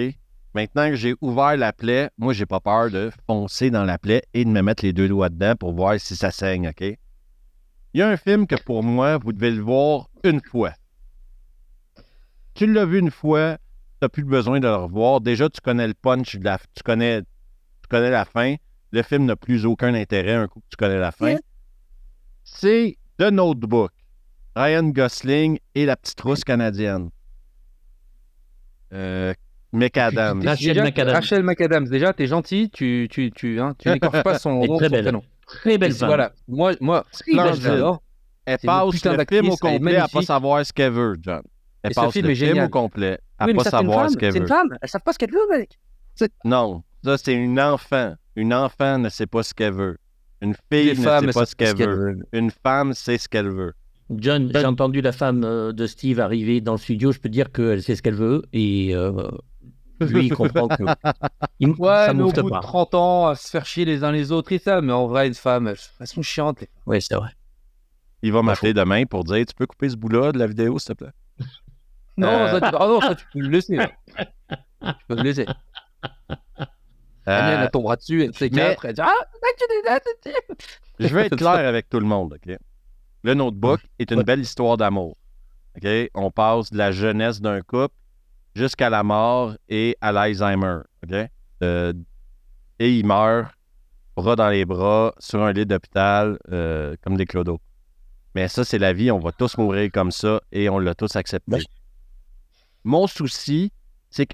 Maintenant 0.55 0.89
que 0.91 0.95
j'ai 0.97 1.15
ouvert 1.21 1.57
la 1.57 1.73
plaie, 1.73 2.11
moi, 2.19 2.33
j'ai 2.33 2.47
pas 2.47 2.61
peur 2.61 2.91
de 2.91 3.11
foncer 3.27 3.71
dans 3.71 3.85
la 3.85 3.99
plaie 3.99 4.23
et 4.35 4.45
de 4.45 4.51
me 4.51 4.63
mettre 4.63 4.85
les 4.85 4.93
deux 4.93 5.09
doigts 5.09 5.29
dedans 5.29 5.55
pour 5.57 5.73
voir 5.73 5.99
si 5.99 6.17
ça 6.17 6.31
saigne, 6.31 6.69
OK? 6.69 6.83
Il 6.83 7.99
y 7.99 8.03
a 8.03 8.09
un 8.09 8.17
film 8.17 8.47
que 8.47 8.57
pour 8.57 8.83
moi, 8.85 9.19
vous 9.19 9.33
devez 9.33 9.51
le 9.51 9.61
voir 9.63 10.09
une 10.23 10.41
fois. 10.41 10.73
Tu 12.55 12.67
l'as 12.73 12.85
vu 12.85 12.99
une 12.99 13.11
fois, 13.11 13.57
tu 13.57 13.63
n'as 14.03 14.09
plus 14.09 14.25
besoin 14.25 14.61
de 14.61 14.67
le 14.67 14.75
revoir. 14.75 15.21
Déjà, 15.21 15.49
tu 15.49 15.61
connais 15.61 15.87
le 15.89 15.95
punch, 15.95 16.37
de 16.37 16.45
la- 16.45 16.59
tu, 16.75 16.83
connais, 16.85 17.23
connais 17.91 18.11
la 18.11 18.25
fin. 18.25 18.55
Le 18.93 19.03
film 19.03 19.27
n'a 19.27 19.37
plus 19.37 19.67
aucun 19.67 19.95
intérêt 19.95 20.35
un 20.35 20.49
coup 20.49 20.61
que 20.61 20.67
tu 20.71 20.77
connais 20.77 20.99
la 20.99 21.13
fin. 21.13 21.37
C'est 22.45 22.97
The 23.19 23.31
Notebook. 23.31 23.93
Ryan 24.57 24.89
Gosling 24.89 25.59
et 25.75 25.87
la 25.87 25.97
petite 25.97 26.21
rousse 26.21 26.43
canadienne. 26.43 27.11
Euh, 28.93 29.33
McAdams. 29.73 30.43
Rachel 30.45 30.69
Déjà, 30.75 30.85
McAdams. 30.85 31.15
Rachel 31.15 31.43
McAdams, 31.45 31.89
déjà, 31.89 32.13
t'es 32.13 32.27
gentil, 32.27 32.71
tu, 32.71 33.07
tu, 33.11 33.31
tu, 33.31 33.61
hein, 33.61 33.75
tu 33.79 33.89
n'écorches 33.93 34.23
pas 34.23 34.39
son 34.39 34.61
Elle 34.63 34.69
nom, 34.71 34.77
très 34.79 34.87
son 34.87 34.93
belle. 34.93 35.03
prénom. 35.05 35.23
Très 35.47 35.79
belle 35.79 35.93
femme. 35.93 36.09
Voilà, 36.09 36.33
moi, 36.49 36.73
moi. 36.81 37.07
Elle 38.47 38.59
passe 38.59 39.05
le 39.05 39.25
film 39.29 39.49
au 39.51 39.53
elle 39.53 39.59
complet 39.59 39.97
à 39.97 40.09
pas 40.09 40.23
savoir 40.23 40.67
ce 40.67 40.73
qu'elle 40.73 40.93
veut, 40.93 41.17
John. 41.21 41.43
Elle 41.83 41.93
passe 41.95 42.17
le 42.17 42.35
film 42.35 42.65
au 42.65 42.69
complet 42.69 43.19
à 43.39 43.47
pas 43.47 43.65
savoir 43.65 44.11
ce 44.11 44.17
qu'elle 44.17 44.33
c'est 44.33 44.39
une 44.39 44.45
veut. 44.45 44.49
femme, 44.49 44.77
elles 44.83 44.89
savent 44.89 45.03
pas 45.03 45.13
ce 45.13 45.19
qu'elle 45.19 45.31
veut, 45.31 45.59
mec. 45.59 45.79
Non, 46.45 46.83
ça, 47.05 47.19
c'est 47.19 47.35
une 47.35 47.61
enfant. 47.61 48.15
Une 48.37 48.55
enfant 48.55 48.99
ne 48.99 49.09
sait 49.09 49.27
pas 49.27 49.43
ce 49.43 49.55
qu'elle 49.55 49.73
veut. 49.75 49.99
Une 50.41 50.55
fille 50.73 50.91
ne 50.91 50.95
sait 50.95 51.33
pas 51.33 51.47
ce 51.47 51.55
qu'elle 51.55 51.77
veut. 51.77 52.19
Une 52.33 52.51
femme 52.51 52.95
sait 52.95 53.19
ce 53.19 53.29
qu'elle 53.29 53.49
veut. 53.51 53.75
John, 54.11 54.49
Ben- 54.49 54.61
j'ai 54.61 54.67
entendu 54.67 55.01
la 55.03 55.13
femme 55.13 55.45
euh, 55.45 55.73
de 55.73 55.87
Steve 55.87 56.19
arriver 56.21 56.61
dans 56.61 56.73
le 56.73 56.79
studio. 56.79 57.13
Je 57.13 57.19
peux 57.21 57.29
dire 57.29 57.53
qu'elle 57.53 57.83
sait 57.83 57.95
ce 57.95 58.03
qu'elle 58.03 58.15
veut 58.15 58.43
et 58.53 58.91
euh, 58.95 59.29
lui, 60.01 60.27
il 60.27 60.33
comprend 60.35 60.67
que. 60.69 60.83
Il, 61.61 61.69
Ouais, 61.73 62.07
ça 62.07 62.15
mais 62.15 62.23
au 62.23 62.33
bout 62.33 62.43
de 62.43 62.49
pas. 62.49 62.61
30 62.61 62.95
ans, 62.95 63.27
à 63.29 63.35
se 63.37 63.49
faire 63.51 63.67
chier 63.67 63.85
les 63.85 64.03
uns 64.03 64.11
les 64.13 64.33
autres 64.33 64.51
et 64.53 64.59
ça, 64.59 64.81
mais 64.81 64.93
en 64.95 65.07
vrai, 65.07 65.29
une 65.29 65.35
femme, 65.35 65.69
elles, 65.69 65.77
elles 66.01 66.07
sont 66.07 66.23
chiantes. 66.23 66.61
les 66.61 66.67
femmes. 66.67 66.83
Ouais, 66.87 67.01
c'est 67.01 67.15
vrai. 67.15 67.31
Il 68.23 68.33
va 68.33 68.43
m'appeler 68.43 68.73
demain 68.75 69.05
pour 69.05 69.25
dire 69.25 69.45
Tu 69.47 69.55
peux 69.55 69.67
couper 69.67 69.91
ce 69.91 69.97
bout-là 69.97 70.33
de 70.33 70.39
la 70.39 70.47
vidéo, 70.47 70.79
s'il 70.79 70.95
te 70.95 71.05
plaît? 71.05 71.13
Non, 72.17 72.29
Euh. 72.29 72.59
ça, 72.59 72.71
tu... 72.71 72.77
ah 72.79 72.87
non, 72.87 73.01
ça, 73.01 73.15
tu 73.15 73.25
peux 73.33 73.39
le 73.41 73.49
laisser. 73.49 73.77
là. 73.77 73.91
tu 74.83 75.05
peux 75.07 75.15
le 75.17 75.23
laisser. 75.23 75.47
Euh, 77.31 77.63
elle 77.65 77.71
tombera 77.71 77.97
dessus, 77.97 78.25
elle 78.25 78.35
sait 78.35 78.51
mais- 78.53 78.71
qu'après, 78.71 78.89
elle 78.89 78.95
dit 78.95 79.01
Ah, 79.03 79.13
que. 80.01 80.55
Je 80.99 81.15
vais 81.15 81.27
être 81.27 81.37
clair 81.37 81.55
avec 81.69 81.89
tout 81.89 82.01
le 82.01 82.07
monde, 82.07 82.35
OK? 82.35 82.57
Le 83.23 83.35
Notebook 83.35 83.81
est 83.99 84.11
une 84.11 84.23
belle 84.23 84.41
histoire 84.41 84.77
d'amour. 84.77 85.17
OK? 85.77 85.89
On 86.15 86.31
passe 86.31 86.71
de 86.71 86.79
la 86.79 86.91
jeunesse 86.93 87.41
d'un 87.41 87.61
couple 87.61 87.95
jusqu'à 88.55 88.91
la 88.91 89.03
mort 89.03 89.55
et 89.69 89.97
à 90.01 90.13
l'Alzheimer. 90.13 90.79
OK? 91.05 91.15
Euh, 91.63 91.93
et 92.79 92.99
il 92.99 93.07
meurt, 93.07 93.53
bras 94.17 94.37
dans 94.37 94.49
les 94.49 94.65
bras, 94.65 95.15
sur 95.19 95.43
un 95.43 95.53
lit 95.53 95.67
d'hôpital, 95.67 96.39
euh, 96.51 96.97
comme 97.03 97.17
des 97.17 97.27
clodos. 97.27 97.61
Mais 98.35 98.49
ça, 98.49 98.65
c'est 98.65 98.79
la 98.79 98.93
vie. 98.93 99.11
On 99.11 99.19
va 99.19 99.33
tous 99.33 99.59
mourir 99.59 99.91
comme 99.93 100.11
ça 100.11 100.41
et 100.53 100.69
on 100.71 100.79
l'a 100.79 100.95
tous 100.95 101.15
accepté. 101.17 101.53
Ouais. 101.53 101.63
Mon 102.85 103.07
souci, 103.07 103.73
c'est 104.09 104.27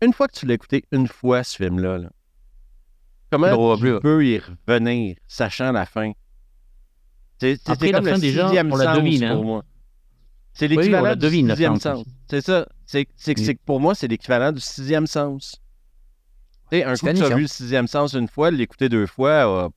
qu'une 0.00 0.12
fois 0.12 0.28
que 0.28 0.38
tu 0.38 0.46
l'as 0.46 0.54
écouté 0.54 0.84
une 0.92 1.06
fois, 1.08 1.42
ce 1.44 1.56
film-là, 1.56 1.98
là, 1.98 2.10
comment 3.30 3.48
Non, 3.50 3.74
tu 3.76 3.82
plus. 3.82 4.00
peux 4.00 4.24
y 4.26 4.38
revenir, 4.38 5.16
sachant 5.26 5.72
la 5.72 5.86
fin? 5.86 6.12
C'est 7.40 7.58
la 7.68 7.76
fin, 7.76 7.86
le 8.00 8.18
déjà, 8.18 8.46
sixième 8.48 8.72
on 8.72 8.76
la 8.76 8.96
devine, 8.96 9.24
hein. 9.24 9.34
pour 9.34 9.44
moi. 9.44 9.64
C'est 10.54 10.66
l'équivalent 10.66 11.14
du 11.14 11.30
sixième 11.30 11.78
sens. 11.78 12.04
C'est 12.28 12.40
ça. 12.40 12.66
C'est 12.84 13.06
pour 13.64 13.78
moi, 13.80 13.94
c'est 13.94 14.08
l'équivalent 14.08 14.50
du 14.50 14.60
sixième 14.60 15.06
sens. 15.06 15.60
Tu 16.70 16.78
sais, 16.78 16.84
un 16.84 16.94
coup 16.96 17.12
tu 17.12 17.22
as 17.22 17.34
vu 17.34 17.42
le 17.42 17.46
sixième 17.46 17.86
sens 17.86 18.12
une 18.14 18.28
fois, 18.28 18.50
l'écouter 18.50 18.88
deux 18.88 19.06
fois, 19.06 19.64
euh, 19.66 19.68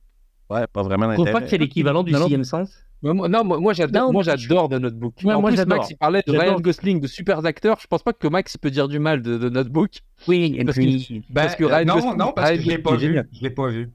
ouais, 0.50 0.66
pas 0.66 0.82
vraiment 0.82 1.08
Je 1.10 1.14
trouve 1.14 1.24
d'intérêt. 1.26 1.40
pas 1.40 1.44
que 1.44 1.50
c'est 1.50 1.58
l'équivalent 1.58 2.02
du 2.02 2.12
Non, 2.12 2.18
non. 2.18 2.24
sixième 2.26 2.44
sens. 2.44 2.70
Mais 3.02 3.12
moi- 3.12 3.28
Non, 3.28 3.44
moi, 3.44 3.58
moi, 3.58 3.72
j'adore, 3.72 4.12
moi 4.12 4.22
j'adore 4.22 4.68
The 4.68 4.74
Notebook. 4.74 5.14
Ouais, 5.24 5.34
en 5.34 5.40
moi, 5.40 5.50
plus. 5.50 5.64
Max, 5.66 5.90
il 5.90 5.96
parlait 5.96 6.22
de. 6.26 6.32
Ryan 6.32 6.60
Gosling, 6.60 7.00
de 7.00 7.06
super 7.06 7.44
acteurs. 7.44 7.78
Je 7.80 7.86
pense 7.86 8.02
pas 8.02 8.12
que 8.12 8.28
Max 8.28 8.56
peut 8.56 8.70
dire 8.70 8.88
du 8.88 8.98
mal 8.98 9.22
de, 9.22 9.38
de 9.38 9.48
The 9.48 9.52
Notebook. 9.52 9.90
Oui, 10.28 10.62
Parce 10.64 10.78
puis. 10.78 11.22
Ben, 11.30 11.42
Parce 11.42 11.56
que 11.56 11.64
Ryan 11.64 11.84
non, 11.84 11.94
Gosling- 11.96 12.16
non, 12.16 12.32
parce 12.34 12.50
que 12.52 12.60
je 12.60 12.68
l'ai 12.68 12.78
pas 12.78 12.94
vu. 12.94 13.00
génial. 13.00 13.28
Je 13.32 13.42
l'ai 13.42 13.50
pas 13.50 13.68
vu. 13.68 13.90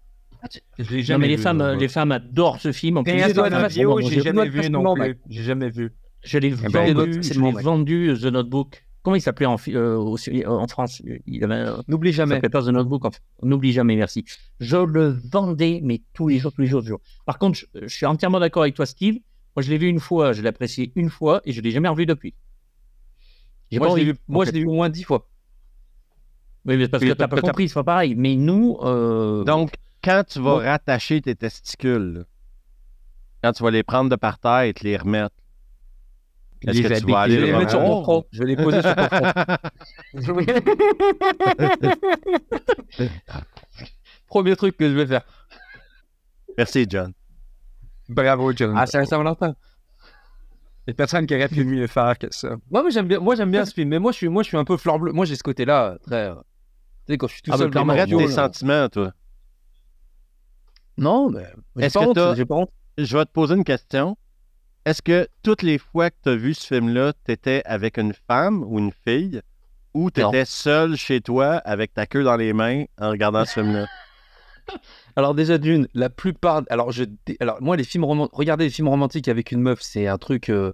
Je 0.78 1.12
Non, 1.14 1.20
mais 1.20 1.28
les 1.28 1.36
vu, 1.36 1.42
femmes, 1.42 1.58
le 1.60 1.64
euh, 1.64 1.76
les 1.76 1.88
femmes 1.88 2.12
adorent 2.12 2.62
ce 2.62 2.72
film. 2.72 2.98
En 2.98 3.04
plus, 3.04 3.12
j'ai 3.14 4.22
jamais 4.22 4.50
vu 4.50 4.70
non 4.70 4.94
plus. 4.94 5.18
J'ai 5.30 5.44
jamais 5.44 5.70
vu. 5.70 5.92
Je 6.24 6.38
l'ai 6.40 6.50
ben, 6.52 6.94
vendu, 6.94 7.24
je 7.24 7.40
l'ai 7.40 7.52
vendu, 7.52 8.14
The 8.22 8.26
Notebook. 8.26 8.84
Comment 9.08 9.16
il 9.16 9.22
s'appelait 9.22 9.46
en, 9.46 9.56
euh, 9.70 10.18
euh, 10.28 10.48
en 10.50 10.68
France? 10.68 11.02
Il 11.26 11.42
avait, 11.46 11.64
N'oublie 11.88 12.12
jamais. 12.12 12.42
s'appelait 12.42 12.50
The 12.62 12.74
Notebook. 12.74 13.06
en 13.06 13.12
n'oublie 13.42 13.72
jamais, 13.72 13.96
merci. 13.96 14.26
Je 14.60 14.76
le 14.76 15.18
vendais, 15.32 15.80
mais 15.82 16.02
tous 16.14 16.28
les 16.28 16.40
jours, 16.40 16.52
tous 16.52 16.60
les 16.60 16.68
jours, 16.68 16.82
tous 16.82 16.88
les 16.88 16.90
jours. 16.90 17.00
Par 17.26 17.40
contre, 17.40 17.58
je, 17.58 17.66
je 17.84 17.88
suis 17.88 18.06
entièrement 18.06 18.42
d'accord 18.42 18.64
avec 18.64 18.76
toi, 18.76 18.86
Steve. 18.86 19.14
Moi, 19.56 19.64
je 19.64 19.70
l'ai 19.70 19.78
vu 19.78 19.88
une 19.88 20.02
fois, 20.02 20.34
je 20.34 20.42
l'ai 20.42 20.50
apprécié 20.50 20.92
une 20.98 21.10
fois 21.10 21.40
et 21.46 21.54
je 21.54 21.62
l'ai 21.62 21.72
jamais 21.72 21.88
revu 21.88 22.06
depuis. 22.06 22.36
Moi, 23.72 23.92
je 23.92 23.96
l'ai 23.96 24.04
vu, 24.04 24.16
moi, 24.28 24.44
Ok. 24.44 24.50
je 24.50 24.54
l'ai 24.56 24.60
vu 24.60 24.68
au 24.68 24.74
moins 24.74 24.90
dix 24.90 25.04
fois. 25.04 25.30
Oui, 26.66 26.76
mais 26.76 26.90
parce 26.90 27.02
que 27.02 27.14
t'as 27.14 27.30
pas 27.30 27.40
compris, 27.40 27.70
c'est 27.70 27.76
pas 27.76 27.86
pareil. 27.86 28.14
Mais 28.14 28.36
nous, 28.36 28.78
euh, 28.82 29.46
Donc, 29.46 29.72
quand 30.04 30.24
tu 30.28 30.42
vas 30.42 30.58
rattacher 30.58 31.22
tes 31.22 31.36
testicules, 31.36 32.26
quand 33.42 33.54
tu 33.54 33.64
vas 33.64 33.72
les 33.72 33.84
prendre 33.84 34.10
de 34.10 34.18
par 34.18 34.38
terre 34.38 34.64
et 34.64 34.74
te 34.74 34.84
les 34.84 34.98
remettre, 34.98 35.34
est-ce 36.66 36.82
que 36.82 36.88
tu 37.00 37.06
vas 37.12 37.28
Je 37.28 37.34
aller 37.34 37.36
vais 37.38 37.46
les 37.46 37.52
le 37.52 37.58
mettre 37.58 37.72
sur 37.72 37.80
ton 37.80 37.86
revoir? 37.86 38.04
front. 38.04 38.26
Je 38.32 38.40
vais 38.40 38.46
les 38.46 38.56
poser 38.56 38.82
sur 38.82 38.96
ton 38.96 39.08
front. 39.08 40.38
Premier 44.28 44.56
truc 44.56 44.78
que 44.78 44.90
je 44.90 44.94
vais 44.96 45.06
faire. 45.08 45.22
Merci, 46.58 46.86
John. 46.90 47.14
Bravo, 48.10 48.52
John. 48.54 48.74
Ah, 48.78 48.86
c'est 48.88 48.98
la 48.98 49.06
Saint-Valentin. 49.06 49.56
Il 50.86 50.92
y 50.92 50.92
a 50.92 50.94
personne 50.94 51.26
qui 51.28 51.36
aurait 51.36 51.50
pu 51.50 51.64
mieux 51.66 51.88
faire 51.88 52.18
que 52.18 52.28
ça. 52.32 52.50
Moi, 52.72 52.82
moi, 52.82 52.90
j'aime 52.90 53.08
bien, 53.08 53.20
moi, 53.20 53.36
j'aime 53.36 53.52
bien 53.52 53.66
ce 53.66 53.74
film, 53.74 53.90
mais 53.90 54.00
moi, 54.00 54.12
je 54.12 54.18
suis, 54.18 54.30
moi, 54.30 54.44
je 54.44 54.48
suis 54.48 54.58
un 54.58 54.64
peu 54.64 54.78
fleur 54.78 55.00
bleue. 55.00 55.12
Moi, 55.12 55.26
j'ai 55.26 55.36
ce 55.36 55.44
côté-là, 55.44 55.92
euh, 55.94 55.98
très. 56.06 56.30
euh, 56.30 56.36
Tu 57.06 57.14
sais, 57.14 57.18
quand 57.18 57.28
je 57.28 57.34
suis 57.34 57.42
tout 57.42 57.52
Ah, 57.54 57.58
seul, 57.58 57.72
Arrête 57.78 58.10
tes 58.10 58.28
sentiments, 58.30 58.88
toi? 58.90 59.12
Non, 60.98 61.30
mais. 61.30 61.44
Est-ce 61.84 61.98
que 62.14 62.36
j'ai 62.36 62.46
pas 62.46 62.56
honte. 62.56 62.72
Je 62.98 63.18
vais 63.18 63.26
te 63.26 63.32
poser 63.32 63.56
une 63.56 63.64
question. 63.66 64.18
Est-ce 64.88 65.02
que 65.02 65.28
toutes 65.44 65.64
les 65.64 65.80
fois 65.80 66.10
que 66.10 66.16
tu 66.24 66.30
as 66.30 66.36
vu 66.38 66.54
ce 66.54 66.66
film-là, 66.66 67.12
tu 67.26 67.34
étais 67.34 67.62
avec 67.66 67.98
une 67.98 68.14
femme 68.14 68.64
ou 68.64 68.80
une 68.80 68.94
fille 69.06 69.42
ou 69.94 70.10
tu 70.10 70.22
étais 70.22 70.46
seul 70.46 70.96
chez 70.96 71.20
toi 71.20 71.56
avec 71.58 71.94
ta 71.94 72.06
queue 72.06 72.24
dans 72.24 72.38
les 72.38 72.54
mains 72.54 72.86
en 72.98 73.10
regardant 73.10 73.44
ce 73.44 73.56
film-là? 73.56 73.86
Alors 75.18 75.36
déjà 75.36 75.58
d'une, 75.58 75.90
la 75.94 76.10
plupart, 76.10 76.64
alors 76.70 76.94
je, 76.94 77.04
dé- 77.04 77.36
alors 77.42 77.62
moi 77.62 77.76
les 77.76 77.84
films 77.84 78.06
romantiques, 78.06 78.34
regarder 78.38 78.64
les 78.64 78.70
films 78.70 78.88
romantiques 78.88 79.28
avec 79.28 79.52
une 79.52 79.60
meuf, 79.60 79.82
c'est 79.82 80.08
un 80.08 80.18
truc, 80.18 80.50
euh, 80.50 80.72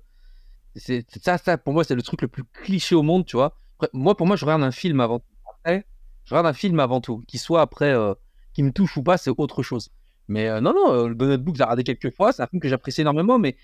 c'est 0.75 1.03
ça, 1.23 1.39
ça 1.39 1.57
pour 1.57 1.73
moi 1.73 1.83
c'est 1.83 1.95
le 1.95 2.03
truc 2.03 2.21
le 2.21 2.27
plus 2.27 2.43
cliché 2.43 2.93
au 2.93 3.01
monde, 3.01 3.25
tu 3.25 3.35
vois. 3.35 3.57
Après, 3.77 3.89
moi 3.93 4.15
pour 4.15 4.27
moi 4.27 4.35
je 4.35 4.45
regarde 4.45 4.61
un 4.61 4.71
film 4.71 4.99
avant, 4.99 5.23
après, 5.49 5.87
je 6.25 6.35
regarde 6.35 6.45
un 6.45 6.53
film 6.53 6.79
avant 6.79 7.01
tout, 7.01 7.23
qu'il 7.27 7.39
soit 7.39 7.61
après, 7.61 7.93
euh, 7.93 8.13
qui 8.53 8.61
me 8.61 8.71
touche 8.71 8.95
ou 8.95 9.01
pas, 9.01 9.17
c'est 9.17 9.31
autre 9.35 9.63
chose. 9.63 9.89
Mais 10.27 10.49
euh, 10.49 10.61
non 10.61 10.73
non, 10.73 10.93
euh, 10.93 11.07
le 11.07 11.15
Donut 11.15 11.37
Book 11.37 11.55
j'ai 11.55 11.63
regardé 11.63 11.83
quelques 11.83 12.13
fois, 12.15 12.31
c'est 12.31 12.43
un 12.43 12.47
film 12.47 12.59
que 12.61 12.69
j'apprécie 12.69 13.01
énormément, 13.01 13.39
mais 13.39 13.55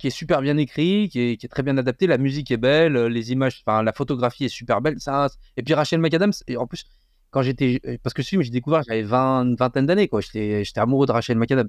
qui 0.00 0.06
est 0.08 0.10
super 0.10 0.40
bien 0.40 0.56
écrit, 0.56 1.08
qui 1.08 1.20
est, 1.20 1.36
qui 1.36 1.46
est 1.46 1.48
très 1.48 1.62
bien 1.62 1.76
adapté, 1.78 2.06
la 2.06 2.18
musique 2.18 2.50
est 2.50 2.56
belle, 2.56 2.96
euh, 2.96 3.08
les 3.08 3.30
images, 3.32 3.62
enfin 3.64 3.82
la 3.82 3.92
photographie 3.92 4.44
est 4.46 4.48
super 4.48 4.80
belle, 4.80 4.98
ça, 5.00 5.28
et 5.56 5.62
puis 5.62 5.74
Rachel 5.74 6.00
McAdams, 6.00 6.32
et 6.48 6.56
en 6.56 6.66
plus 6.66 6.84
quand 7.30 7.42
j'étais. 7.42 7.80
euh, 7.86 7.96
Parce 8.02 8.12
que 8.12 8.22
ce 8.22 8.28
film, 8.30 8.42
j'ai 8.42 8.50
découvert, 8.50 8.82
j'avais 8.82 9.02
20, 9.02 9.42
une 9.44 9.54
vingtaine 9.54 9.86
d'années, 9.86 10.08
quoi. 10.08 10.20
J'étais 10.20 10.64
amoureux 10.76 11.06
de 11.06 11.12
Rachel 11.12 11.38
McAdams. 11.38 11.68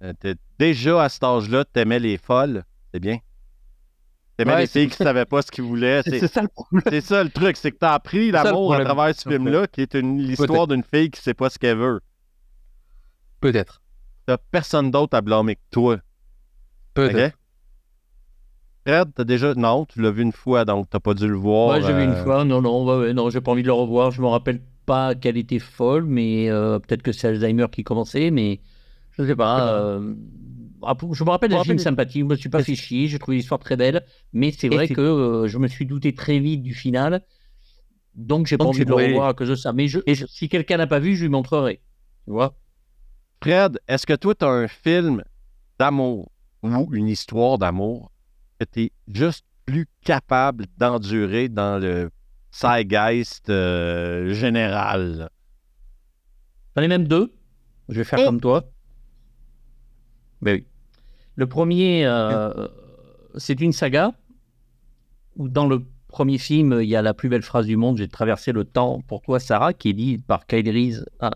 quoi. 0.00 0.08
Euh, 0.24 0.34
déjà 0.58 1.04
à 1.04 1.08
cet 1.08 1.22
âge-là, 1.22 1.64
tu 1.72 1.78
aimais 1.80 2.00
les 2.00 2.16
folles. 2.18 2.64
C'est 2.92 2.98
bien. 2.98 3.18
Tu 4.36 4.42
aimais 4.42 4.54
Ouais, 4.54 4.60
les 4.62 4.66
filles 4.66 4.88
qui 4.88 5.00
ne 5.00 5.06
savaient 5.06 5.26
pas 5.26 5.42
ce 5.42 5.50
qu'ils 5.52 5.62
voulaient. 5.64 6.02
C'est 6.04 6.26
ça 6.26 6.42
le 6.42 6.48
problème. 6.48 6.82
c'est 6.88 7.00
ça 7.02 7.22
le 7.22 7.30
truc, 7.30 7.56
c'est 7.56 7.70
que 7.70 7.78
tu 7.78 7.86
as 7.86 7.92
appris 7.92 8.32
l'amour 8.32 8.74
à 8.74 8.84
travers 8.84 9.14
ce 9.14 9.28
film-là, 9.28 9.66
qui 9.68 9.82
est 9.82 9.94
l'histoire 9.94 10.66
d'une 10.66 10.82
fille 10.82 11.10
qui 11.10 11.20
ne 11.20 11.22
sait 11.22 11.34
pas 11.34 11.48
ce 11.50 11.58
qu'elle 11.58 11.78
veut. 11.78 12.00
Peut-être. 13.40 13.80
Tu 14.26 14.34
personne 14.50 14.90
d'autre 14.90 15.16
à 15.16 15.20
blâmer 15.20 15.56
que 15.56 15.60
toi. 15.70 15.98
Peut-être. 16.94 17.28
OK? 17.28 17.32
Fred, 18.86 19.12
t'as 19.14 19.24
déjà. 19.24 19.54
Non, 19.54 19.84
tu 19.86 20.00
l'as 20.02 20.10
vu 20.10 20.22
une 20.22 20.32
fois, 20.32 20.64
donc 20.64 20.90
t'as 20.90 21.00
pas 21.00 21.14
dû 21.14 21.28
le 21.28 21.36
voir. 21.36 21.76
ouais, 21.76 21.82
j'ai 21.82 21.92
vu 21.92 22.04
une 22.04 22.10
euh, 22.12 22.24
fois. 22.24 22.44
Non, 22.44 22.60
non, 22.60 22.84
ouais, 22.84 23.12
non, 23.12 23.30
j'ai 23.30 23.40
pas 23.40 23.52
envie 23.52 23.62
de 23.62 23.68
le 23.68 23.72
revoir. 23.72 24.10
Je 24.10 24.20
me 24.20 24.26
rappelle 24.26 24.60
pas 24.86 25.14
qu'elle 25.14 25.36
était 25.36 25.60
folle, 25.60 26.04
mais 26.04 26.50
euh, 26.50 26.78
peut-être 26.80 27.02
que 27.02 27.12
c'est 27.12 27.28
Alzheimer 27.28 27.66
qui 27.70 27.84
commençait, 27.84 28.30
mais 28.30 28.60
je 29.12 29.24
sais 29.24 29.36
pas. 29.36 29.72
euh, 29.72 30.14
ah, 30.82 30.96
je 31.12 31.22
me 31.24 31.30
rappelle 31.30 31.50
d'un 31.50 31.60
film 31.60 31.78
sympathique. 31.78 32.22
Je 32.22 32.26
me 32.26 32.34
suis 32.36 32.48
pas 32.48 32.60
fait 32.60 32.74
chier. 32.74 33.06
J'ai 33.06 33.18
trouvé 33.20 33.36
l'histoire 33.36 33.60
très 33.60 33.76
belle, 33.76 34.04
mais 34.32 34.50
c'est 34.50 34.68
vrai 34.68 34.88
que 34.88 35.00
euh, 35.00 35.46
je 35.46 35.58
me 35.58 35.68
suis 35.68 35.86
douté 35.86 36.12
très 36.14 36.40
vite 36.40 36.62
du 36.62 36.74
final. 36.74 37.22
Donc 38.14 38.46
j'ai 38.46 38.58
pas 38.58 38.64
envie 38.68 38.84
de 38.84 38.88
le 38.88 38.94
revoir 38.94 39.28
à 39.28 39.34
cause 39.34 39.48
de 39.48 39.54
ça. 39.54 39.72
Mais 39.72 39.86
je, 39.88 40.00
Et 40.06 40.14
je- 40.14 40.26
si 40.26 40.48
quelqu'un 40.48 40.76
n'a 40.78 40.86
pas 40.88 40.98
vu, 40.98 41.14
je 41.14 41.22
lui 41.22 41.30
montrerai. 41.30 41.80
Tu 42.24 42.30
vois 42.32 42.54
Fred, 43.42 43.78
est-ce 43.88 44.06
que 44.06 44.14
toi, 44.14 44.34
tu 44.34 44.44
as 44.44 44.48
un 44.48 44.68
film 44.68 45.22
d'amour? 45.78 46.30
Ou 46.62 46.88
une 46.94 47.08
histoire 47.08 47.58
d'amour 47.58 48.10
que 48.58 48.64
tu 48.64 48.82
es 48.84 48.92
juste 49.08 49.44
plus 49.66 49.88
capable 50.04 50.66
d'endurer 50.78 51.48
dans 51.48 51.80
le 51.80 52.10
zeitgeist 52.52 53.48
euh, 53.50 54.32
général? 54.34 55.28
J'en 56.76 56.82
ai 56.82 56.88
même 56.88 57.06
deux. 57.08 57.32
Je 57.88 57.98
vais 57.98 58.04
faire 58.04 58.20
Oh. 58.22 58.24
comme 58.26 58.40
toi. 58.40 58.64
Ben 60.40 60.54
oui. 60.56 60.66
Le 61.36 61.46
premier, 61.46 62.04
euh, 62.06 62.68
c'est 63.36 63.60
une 63.60 63.72
saga 63.72 64.12
où 65.36 65.48
dans 65.48 65.66
le 65.66 65.84
premier 66.08 66.38
film, 66.38 66.78
il 66.82 66.88
y 66.88 66.96
a 66.96 67.00
la 67.02 67.14
plus 67.14 67.28
belle 67.30 67.42
phrase 67.42 67.66
du 67.66 67.76
monde 67.76 67.96
J'ai 67.98 68.08
traversé 68.08 68.52
le 68.52 68.64
temps 68.64 69.00
pour 69.08 69.22
toi, 69.22 69.40
Sarah, 69.40 69.72
qui 69.72 69.90
est 69.90 69.94
dite 69.94 70.26
par 70.26 70.46
Kyle 70.46 70.68
Reese 70.70 71.06
à 71.20 71.30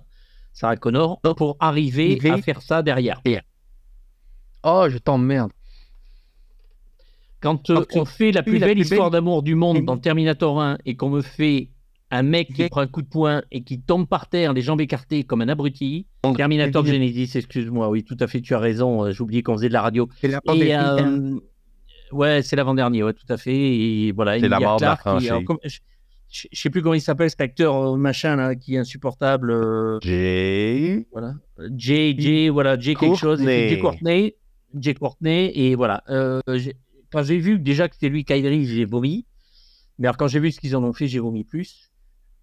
Sarah 0.53 0.77
Connor, 0.77 1.21
pour 1.37 1.57
arriver 1.61 2.13
Arriver. 2.13 2.31
à 2.31 2.43
faire 2.43 2.63
ça 2.63 2.83
derrière. 2.83 3.21
Oh, 4.69 4.87
je 4.91 4.99
t'emmerde. 4.99 5.53
Quand 7.41 7.71
euh, 7.71 7.85
Quand 7.89 8.01
on 8.01 8.05
fait 8.05 8.33
la 8.33 8.43
plus 8.43 8.59
la 8.59 8.67
belle 8.67 8.75
plus 8.75 8.83
histoire 8.83 9.11
belle- 9.11 9.21
d'amour 9.21 9.45
du 9.45 9.55
monde 9.55 9.85
dans 9.85 9.97
Terminator 9.97 10.61
1 10.61 10.79
et 10.85 10.97
qu'on 10.97 11.09
me 11.09 11.23
fait 11.23 11.69
un 12.11 12.25
mec 12.25 12.53
qui 12.53 12.69
prend 12.69 12.81
un 12.81 12.89
coup 12.89 13.03
de 13.03 13.07
poing 13.07 13.43
et 13.53 13.63
qui 13.63 13.81
tombe 13.81 14.09
par 14.09 14.29
terre, 14.29 14.53
les 14.53 14.63
jambes 14.63 14.81
écartées 14.81 15.23
comme 15.23 15.41
un 15.41 15.49
abruti, 15.49 16.07
Terminator 16.37 16.85
Genesis, 16.85 17.39
excuse-moi, 17.39 17.89
oui, 17.89 18.03
tout 18.03 18.17
à 18.19 18.27
fait, 18.27 18.41
tu 18.41 18.55
as 18.55 18.59
raison, 18.59 19.05
euh, 19.05 19.13
j'ai 19.13 19.23
oublié 19.23 19.45
qu'on 19.45 19.55
faisait 19.55 19.69
de 19.69 19.73
la 19.73 19.83
radio. 19.83 20.09
C'est 20.21 20.29
la 20.29 20.41
Et, 20.53 20.75
euh, 20.75 21.39
ouais, 22.11 22.43
c'est 22.43 22.57
l'avant-dernier, 22.57 23.05
ouais, 23.05 23.13
tout 23.13 23.27
à 23.29 23.37
fait. 23.37 23.55
Et 23.55 24.11
voilà, 24.11 24.41
C'est 24.41 24.49
la 24.49 24.59
mort 24.59 24.81
je, 26.29 26.49
sais 26.53 26.71
plus 26.71 26.83
comment 26.83 26.95
il 26.95 27.01
s'appelle 27.01 27.31
cet 27.31 27.41
acteur 27.41 27.97
machin 27.97 28.35
là, 28.35 28.57
qui 28.57 28.75
est 28.75 28.79
insupportable. 28.79 30.01
J'ai. 30.03 31.07
voilà, 31.13 31.35
Jay, 31.77 32.17
Jay, 32.19 32.49
voilà, 32.49 32.77
Jay 32.77 32.97
quelque 32.97 33.17
chose, 33.17 33.41
Jay 33.45 33.79
Courtney. 33.81 34.35
Jay 34.81 34.95
Courtney, 34.95 35.51
et 35.55 35.75
voilà. 35.75 36.03
euh, 36.09 36.41
quand 37.11 37.23
j'ai 37.23 37.39
vu 37.39 37.59
déjà 37.59 37.89
que 37.89 37.95
c'était 37.95 38.09
lui, 38.09 38.25
Kyrie, 38.25 38.67
j'ai 38.67 38.85
vomi. 38.85 39.27
Mais 39.99 40.09
alors 40.09 40.17
quand 40.17 40.29
j'ai 40.29 40.41
vu 40.41 40.53
ce 40.53 40.61
qu'ils 40.61 40.77
en 40.77 40.85
ont 40.85 40.93
fait, 40.93 41.09
j'ai 41.09 41.19
vomi 41.21 41.45
plus. 41.45 41.91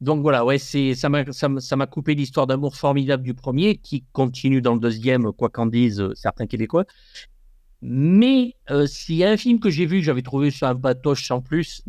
Donc 0.02 0.22
voilà, 0.22 0.44
ouais, 0.44 0.58
c'est 0.58 0.96
ça 0.96 1.10
m'a 1.10 1.88
coupé 1.88 2.16
l'histoire 2.16 2.48
d'amour 2.48 2.76
formidable 2.76 3.24
du 3.24 3.34
premier, 3.34 3.78
qui 3.78 4.04
continue 4.12 4.62
dans 4.62 4.74
le 4.74 4.80
deuxième, 4.80 5.32
quoi 5.32 5.50
qu'en 5.50 5.66
disent 5.66 6.02
euh, 6.02 6.14
certains 6.16 6.48
québécois. 6.48 6.86
Mais 7.82 8.56
euh, 8.70 8.88
s'il 8.88 9.16
y 9.16 9.24
a 9.24 9.30
un 9.30 9.38
film 9.38 9.60
que 9.60 9.70
j'ai 9.70 9.86
vu, 9.86 10.02
j'avais 10.02 10.22
trouvé 10.22 10.52
sur 10.52 10.68
un 10.68 10.76
patoche 10.76 11.28
sans 11.28 11.42
plus, 11.42 11.84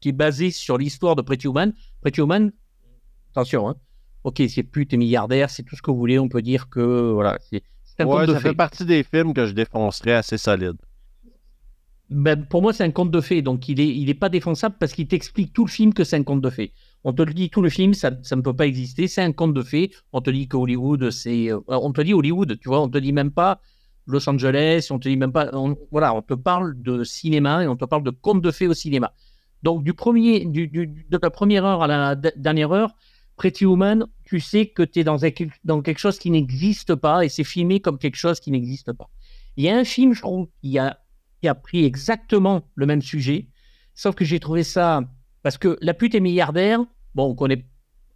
qui 0.00 0.08
est 0.10 0.12
basé 0.12 0.50
sur 0.50 0.78
l'histoire 0.78 1.16
de 1.16 1.22
Pretty 1.22 1.46
Woman. 1.46 1.72
Pretty 2.00 2.20
Woman, 2.20 2.52
attention, 3.30 3.68
hein. 3.68 3.76
ok, 4.24 4.42
c'est 4.48 4.62
pute 4.62 4.92
et 4.92 4.96
milliardaire, 4.96 5.48
c'est 5.50 5.62
tout 5.62 5.76
ce 5.76 5.82
que 5.82 5.90
vous 5.90 5.96
voulez, 5.96 6.18
on 6.18 6.28
peut 6.28 6.42
dire 6.42 6.68
que 6.68 7.12
voilà, 7.12 7.38
un 8.02 8.06
Ouais, 8.06 8.26
conte 8.26 8.26
de 8.26 8.34
ça 8.34 8.40
fait 8.40 8.52
partie 8.54 8.84
des 8.84 9.02
films 9.02 9.32
que 9.34 9.46
je 9.46 9.52
défoncerais 9.52 10.12
assez 10.14 10.38
solide. 10.38 10.76
Ben, 12.10 12.44
pour 12.44 12.60
moi, 12.60 12.74
c'est 12.74 12.84
un 12.84 12.90
conte 12.90 13.10
de 13.10 13.20
fées, 13.22 13.40
donc 13.40 13.68
il 13.68 13.80
est, 13.80 13.88
il 13.88 14.10
est 14.10 14.14
pas 14.14 14.28
défonçable 14.28 14.76
parce 14.78 14.92
qu'il 14.92 15.08
t'explique 15.08 15.52
tout 15.54 15.64
le 15.64 15.70
film 15.70 15.94
que 15.94 16.04
c'est 16.04 16.16
un 16.16 16.22
conte 16.24 16.42
de 16.42 16.50
fées. 16.50 16.72
On 17.04 17.14
te 17.14 17.22
le 17.22 17.32
dit 17.32 17.48
tout 17.48 17.62
le 17.62 17.70
film, 17.70 17.94
ça, 17.94 18.10
ça 18.22 18.36
ne 18.36 18.42
peut 18.42 18.54
pas 18.54 18.66
exister, 18.66 19.08
c'est 19.08 19.22
un 19.22 19.32
conte 19.32 19.54
de 19.54 19.62
fées. 19.62 19.90
On 20.12 20.20
te 20.20 20.28
dit 20.28 20.46
que 20.46 20.56
Hollywood, 20.58 21.10
c'est, 21.10 21.50
euh, 21.50 21.60
on 21.68 21.90
te 21.92 22.02
dit 22.02 22.12
Hollywood, 22.12 22.58
tu 22.60 22.68
vois, 22.68 22.82
on 22.82 22.88
te 22.90 22.98
dit 22.98 23.12
même 23.12 23.30
pas 23.30 23.60
Los 24.06 24.28
Angeles, 24.28 24.88
on 24.90 24.98
te 24.98 25.08
dit 25.08 25.16
même 25.16 25.32
pas, 25.32 25.48
on- 25.54 25.76
voilà, 25.90 26.12
on 26.14 26.20
te 26.20 26.34
parle 26.34 26.74
de 26.82 27.02
cinéma 27.02 27.64
et 27.64 27.68
on 27.68 27.76
te 27.76 27.86
parle 27.86 28.02
de 28.02 28.10
conte 28.10 28.42
de 28.42 28.50
fées 28.50 28.68
au 28.68 28.74
cinéma. 28.74 29.14
Donc 29.62 29.82
du 29.82 29.94
premier, 29.94 30.44
du, 30.44 30.68
du- 30.68 31.06
de 31.08 31.18
la 31.22 31.30
première 31.30 31.64
heure 31.64 31.82
à 31.82 31.86
la 31.86 32.14
dernière 32.14 32.72
heure, 32.72 32.94
Pretty 33.36 33.64
Woman, 33.66 34.06
tu 34.24 34.40
sais 34.40 34.66
que 34.66 34.82
tu 34.82 35.00
es 35.00 35.04
dans, 35.04 35.24
un- 35.24 35.30
dans 35.64 35.82
quelque 35.82 35.98
chose 35.98 36.18
qui 36.18 36.30
n'existe 36.30 36.94
pas 36.94 37.24
et 37.24 37.28
c'est 37.28 37.44
filmé 37.44 37.80
comme 37.80 37.98
quelque 37.98 38.16
chose 38.16 38.40
qui 38.40 38.50
n'existe 38.50 38.92
pas. 38.92 39.08
Il 39.56 39.64
y 39.64 39.68
a 39.68 39.76
un 39.76 39.84
film, 39.84 40.12
je 40.14 40.20
trouve, 40.20 40.48
qui 40.62 40.78
a, 40.78 40.98
qui 41.40 41.48
a 41.48 41.54
pris 41.54 41.84
exactement 41.84 42.62
le 42.74 42.86
même 42.86 43.02
sujet, 43.02 43.48
sauf 43.94 44.14
que 44.14 44.24
j'ai 44.24 44.38
trouvé 44.40 44.62
ça 44.62 45.02
parce 45.42 45.58
que 45.58 45.76
la 45.80 45.92
pute 45.94 46.14
est 46.14 46.20
milliardaire. 46.20 46.80
Bon, 47.14 47.30
on 47.30 47.34
connaît, 47.34 47.64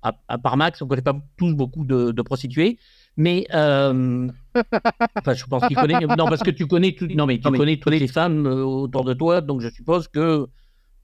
à, 0.03 0.17
à 0.29 0.39
part 0.39 0.57
Max, 0.57 0.81
on 0.81 0.87
connaît 0.87 1.03
pas 1.03 1.19
tous 1.37 1.55
beaucoup 1.55 1.85
de, 1.85 2.13
de 2.13 2.23
prostituées, 2.23 2.79
mais 3.17 3.47
euh, 3.53 4.29
enfin, 5.19 5.35
je 5.35 5.45
pense 5.47 5.67
qu'il 5.67 5.77
connaît. 5.77 6.01
Non, 6.07 6.27
parce 6.29 6.43
que 6.43 6.51
tu 6.51 6.67
connais, 6.67 6.93
tout, 6.93 7.07
non 7.07 7.27
mais 7.27 7.39
tu 7.39 7.43
connais 7.59 7.77
toutes 7.79 7.93
les 7.95 8.07
femmes 8.09 8.47
euh, 8.47 8.63
autour 8.65 9.05
de 9.05 9.13
toi, 9.15 9.41
donc 9.41 9.61
je 9.61 9.69
suppose 9.71 10.09
que 10.09 10.47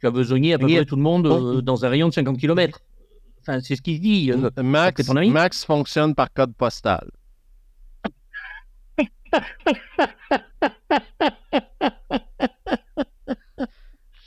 tu 0.01 0.07
as 0.07 0.11
besogné 0.11 0.55
à 0.55 0.59
peu 0.59 0.67
près 0.77 0.85
tout 0.87 0.97
le 0.97 1.03
monde 1.03 1.27
euh, 1.27 1.61
dans 1.63 1.85
un 1.85 1.89
rayon 1.89 2.09
de 2.09 2.15
50 2.15 2.39
km. 2.39 2.81
Enfin, 3.43 3.61
c'est 3.61 3.77
ce 3.77 3.83
qu'il 3.83 4.01
dit. 4.01 4.31
euh, 4.31 4.51
Max, 4.63 4.95
c'est 5.03 5.07
ton 5.09 5.17
ami? 5.17 5.31
Max 5.31 5.65
fonctionne 5.65 6.15
par 6.15 6.33
code 6.33 6.55
postal. 6.55 7.09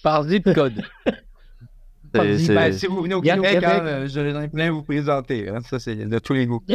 Par 0.03 0.23
zip 0.23 0.51
code. 0.53 0.81
Ben, 2.13 2.71
si 2.71 2.87
vous 2.87 3.01
venez 3.01 3.13
au 3.13 3.19
Québec, 3.35 3.61
hein, 3.61 3.85
euh, 3.85 4.07
je 4.07 4.19
vais 4.21 4.47
plein 4.47 4.71
vous 4.71 4.83
présenter. 4.83 5.49
hein. 5.49 5.59
Ça, 5.69 5.79
c'est 5.79 5.97
de 5.97 6.17
tous 6.19 6.31
les 6.31 6.45
goûts. 6.47 6.63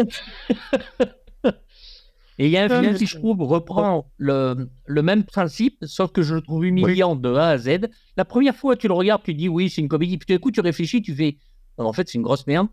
Et 2.38 2.44
il 2.46 2.50
y 2.50 2.58
a 2.58 2.64
un 2.64 2.68
film 2.68 2.94
qui, 2.98 3.06
je 3.06 3.16
trouve, 3.16 3.40
reprend 3.40 4.10
le, 4.18 4.68
le 4.86 5.02
même 5.02 5.24
principe, 5.24 5.78
sauf 5.86 6.12
que 6.12 6.20
je 6.20 6.34
le 6.34 6.42
trouve 6.42 6.66
humiliant 6.66 7.16
de 7.16 7.32
A 7.34 7.48
à 7.48 7.56
Z. 7.58 7.88
La 8.18 8.26
première 8.26 8.54
fois 8.54 8.76
que 8.76 8.82
tu 8.82 8.88
le 8.88 8.92
regardes, 8.92 9.22
tu 9.22 9.32
dis 9.32 9.48
oui, 9.48 9.70
c'est 9.70 9.80
une 9.80 9.88
comédie. 9.88 10.18
Puis 10.18 10.26
tout 10.26 10.34
d'un 10.34 10.38
coup, 10.40 10.50
tu 10.50 10.60
réfléchis, 10.60 11.00
tu 11.00 11.14
fais 11.14 11.38
en 11.84 11.92
fait, 11.92 12.08
c'est 12.08 12.16
une 12.18 12.22
grosse 12.22 12.46
merde. 12.46 12.68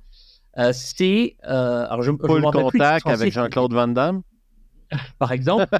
Euh, 0.57 0.71
c'est. 0.73 1.37
euh, 1.47 1.85
alors, 1.89 2.01
je, 2.01 2.11
plus 2.11 2.41
contact 2.41 3.07
avec 3.07 3.31
Jean-Claude 3.31 3.73
Van 3.73 3.87
Damme. 3.87 4.21
par 5.19 5.31
exemple. 5.31 5.67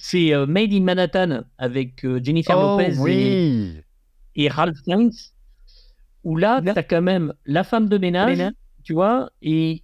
C'est 0.00 0.34
euh, 0.34 0.46
Made 0.46 0.72
in 0.72 0.80
Manhattan 0.82 1.42
avec 1.58 2.04
euh, 2.04 2.20
Jennifer 2.22 2.56
Oh 2.58 2.78
Lopez 2.78 2.94
et, 2.94 2.98
oui! 2.98 3.82
et 4.34 4.48
Ralph 4.48 4.78
Fiennes, 4.84 5.10
où 6.24 6.36
là, 6.36 6.60
tu 6.62 6.70
as 6.70 6.82
quand 6.82 7.02
même 7.02 7.34
la 7.46 7.64
femme 7.64 7.88
de 7.88 7.98
ménage, 7.98 8.42
tu 8.84 8.94
vois, 8.94 9.30
et 9.42 9.82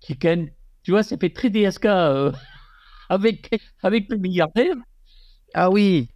qui 0.00 0.16
quand 0.18 0.28
même, 0.28 0.50
tu 0.82 0.90
vois, 0.90 1.02
ça 1.02 1.16
fait 1.16 1.30
très 1.30 1.50
DSK 1.50 1.86
euh, 1.86 2.32
avec, 3.08 3.50
avec 3.82 4.08
le 4.10 4.16
milliardaire. 4.16 4.74
Ah 5.54 5.70
oui. 5.70 6.08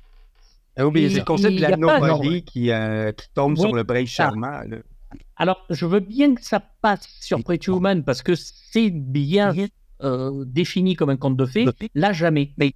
Ah 0.79 0.87
oui, 0.87 1.03
Il- 1.03 1.11
c'est 1.13 1.19
le 1.19 1.25
concept 1.25 1.57
de 1.57 1.61
la 1.61 1.69
a 1.69 1.71
pas- 1.77 1.77
nobody 2.01 2.45
qui, 2.45 2.71
euh, 2.71 3.13
qui 3.13 3.27
tombe 3.35 3.53
Oui. 3.55 3.61
sur 3.61 3.75
le 3.75 3.83
break 3.83 4.07
charmant. 4.07 4.61
là. 4.67 4.79
Alors, 5.37 5.65
je 5.71 5.87
veux 5.87 6.01
bien 6.01 6.35
que 6.35 6.43
ça 6.45 6.61
passe 6.61 7.09
sur 7.21 7.43
Pretty 7.43 7.71
Woman 7.71 8.05
parce 8.05 8.23
que 8.23 8.35
c'est 8.35 8.91
bien 8.91 9.53
euh, 10.05 10.45
défini 10.47 10.95
comme 10.95 11.11
un 11.11 11.17
conte 11.17 11.37
de 11.37 11.45
fées. 11.47 11.67
Là, 11.95 12.13
jamais. 12.13 12.53
Mais 12.59 12.73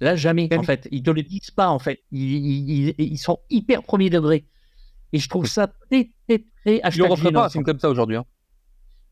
là, 0.00 0.16
jamais, 0.16 0.48
en 0.56 0.62
fait. 0.64 0.88
Ils 0.90 1.02
te 1.04 1.10
le 1.10 1.22
disent 1.22 1.52
pas, 1.52 1.68
en 1.68 1.78
fait. 1.78 2.00
Ils, 2.10 2.20
ils- 2.34 2.88
ils- 2.98 3.12
ils 3.12 3.18
sont 3.18 3.38
hyper 3.50 3.82
premier 3.84 4.10
degré. 4.10 4.44
Et 5.12 5.18
je 5.20 5.28
trouve 5.28 5.46
ça 5.46 5.68
très, 5.68 6.10
très, 6.28 6.38
très 6.64 6.74
le 6.76 6.86
hashtag 6.86 7.10
referais 7.10 7.32
pas 7.32 7.46
un 7.46 7.48
film 7.48 7.62
comme 7.64 7.78
ça 7.78 7.88
aujourd'hui. 7.88 8.16
hein. 8.16 8.24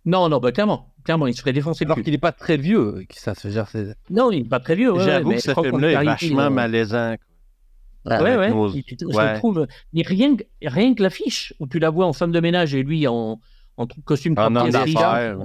Non, 0.04 0.28
non, 0.28 0.38
bah, 0.40 0.50
clairement. 0.52 0.92
Clairement, 1.04 1.26
il 1.28 1.34
se 1.34 1.40
ferait 1.40 1.52
défoncer 1.52 1.84
Alors 1.84 2.00
qu'il 2.02 2.10
n'est 2.12 2.18
pas 2.18 2.32
très 2.32 2.56
vieux. 2.56 3.04
que 3.08 3.14
Ça 3.18 3.34
se 3.34 3.48
gère. 3.48 3.68
Non, 4.10 4.30
il 4.32 4.42
n'est 4.42 4.48
pas 4.48 4.60
très 4.60 4.74
vieux. 4.74 4.92
ouais, 4.92 5.04
J'avoue 5.04 5.28
mais 5.30 5.36
que 5.36 5.42
ce 5.42 5.52
film-là 5.54 6.02
est 6.02 6.04
vachement 6.04 6.40
euh, 6.42 6.50
malaisant. 6.50 7.14
Ouais, 8.06 8.36
ouais. 8.36 8.50
nos- 8.50 8.70
tu- 8.72 8.84
ouais. 9.06 9.32
le 9.32 9.38
trouve. 9.38 9.66
Mais 9.92 10.02
rien, 10.02 10.36
que- 10.36 10.44
rien 10.62 10.94
que 10.94 11.02
l'affiche 11.02 11.52
où 11.60 11.66
tu 11.66 11.78
la 11.78 11.90
vois 11.90 12.06
en 12.06 12.12
femme 12.12 12.32
de 12.32 12.40
ménage 12.40 12.74
et 12.74 12.82
lui 12.82 13.06
en, 13.06 13.40
en 13.76 13.86
costume 14.04 14.34
En 14.38 14.54
homme 14.54 14.70
d'affaires. 14.70 15.38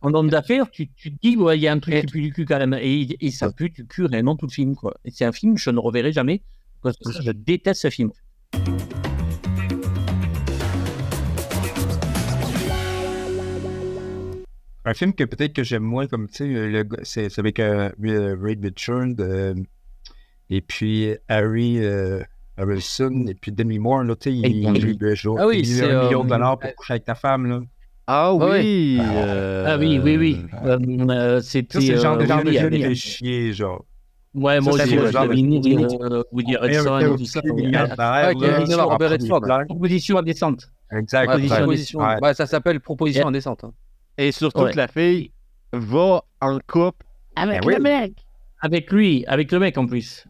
en 0.00 0.14
homme 0.14 0.28
d'affaires, 0.30 0.70
tu, 0.70 0.88
tu 0.92 1.12
te 1.12 1.18
dis, 1.22 1.36
ouais, 1.36 1.56
il 1.58 1.62
y 1.62 1.68
a 1.68 1.72
un 1.72 1.78
truc 1.78 1.94
qui 2.00 2.06
pue 2.06 2.22
du 2.22 2.32
cul 2.32 2.44
quand 2.44 2.58
même. 2.58 2.74
Et, 2.80 3.16
et 3.20 3.30
ça 3.30 3.52
pue 3.52 3.70
du 3.70 3.86
cul 3.86 4.04
réellement 4.06 4.36
tout 4.36 4.46
le 4.46 4.52
film. 4.52 4.74
Quoi. 4.74 4.94
Et 5.04 5.10
c'est 5.10 5.24
un 5.24 5.32
film 5.32 5.54
que 5.54 5.60
je 5.60 5.70
ne 5.70 5.78
reverrai 5.78 6.12
jamais. 6.12 6.42
Parce 6.82 6.96
que 6.98 7.10
je 7.22 7.30
déteste 7.32 7.82
ce 7.82 7.90
film. 7.90 8.10
Un 14.84 14.94
film 14.94 15.12
que 15.14 15.24
peut-être 15.24 15.52
que 15.52 15.64
j'aime 15.64 15.82
moins, 15.82 16.06
comme 16.06 16.28
tu 16.28 16.54
sais, 17.02 17.28
c'est 17.28 17.38
avec 17.40 17.58
euh, 17.58 17.90
euh, 18.04 18.36
Ray 18.40 18.56
Richard 18.62 19.06
euh, 19.18 19.54
et 20.50 20.60
puis 20.60 21.14
Harry 21.28 21.78
euh, 21.84 22.20
Harrelson 22.56 23.26
et 23.28 23.34
puis 23.34 23.52
Demi 23.52 23.78
Moore. 23.78 24.04
Là, 24.04 24.14
tu 24.16 24.30
sais, 24.30 24.36
il, 24.36 24.66
Ah 24.66 25.46
oui, 25.46 25.60
il 25.64 25.72
a 25.82 25.86
c'est, 25.86 25.90
un 25.92 26.04
million 26.04 26.20
euh, 26.20 26.24
de 26.24 26.28
dollars 26.28 26.58
pour 26.58 26.74
coucher 26.74 26.92
avec 26.94 27.04
ta 27.04 27.14
femme. 27.14 27.46
Là. 27.46 27.60
Ah 28.06 28.32
ouais. 28.34 28.60
oui! 28.60 28.98
euh, 29.00 29.64
Ah 29.68 29.76
oui, 29.78 29.98
oui, 30.02 30.16
oui. 30.16 30.40
Euh, 30.64 30.78
euh, 31.10 31.40
C'était. 31.40 31.80
c'est 31.80 31.92
le 31.94 31.98
genre 32.00 32.16
de 32.16 32.22
euh, 32.22 32.26
genre 32.26 32.44
de 32.44 32.50
oui, 32.50 32.56
film 32.58 32.70
qui 32.70 32.82
fait 32.82 32.94
chier, 32.94 33.52
genre. 33.52 33.84
Ouais, 34.34 34.60
moi 34.60 34.74
aussi, 34.74 34.96
euh, 34.96 36.22
Woody 36.30 36.56
Harrelson 36.56 37.16
tout 37.16 37.24
ça. 37.24 37.40
un 37.44 37.52
milliardaire, 37.54 38.28
Ouais, 38.28 38.34
qui 38.34 38.44
a 38.44 38.48
là, 38.48 38.58
gagné 38.60 38.74
en 38.74 38.88
Robert 38.88 39.10
Redford. 39.10 39.40
Proposition 39.66 40.18
indécente. 40.18 40.70
Exact. 40.92 41.32
Ça 42.34 42.46
s'appelle 42.46 42.80
proposition 42.80 43.26
indécente. 43.28 43.64
hein. 43.64 43.72
Et 44.18 44.32
surtout 44.32 44.66
que 44.66 44.76
la 44.76 44.88
fille 44.88 45.32
va 45.72 46.22
en 46.40 46.58
couple 46.66 47.04
Avec 47.34 47.64
oui. 47.66 47.74
le 47.76 47.80
mec. 47.82 48.12
Avec 48.60 48.90
lui, 48.92 49.24
avec 49.26 49.50
le 49.52 49.58
mec 49.58 49.76
en 49.78 49.86
plus. 49.86 50.26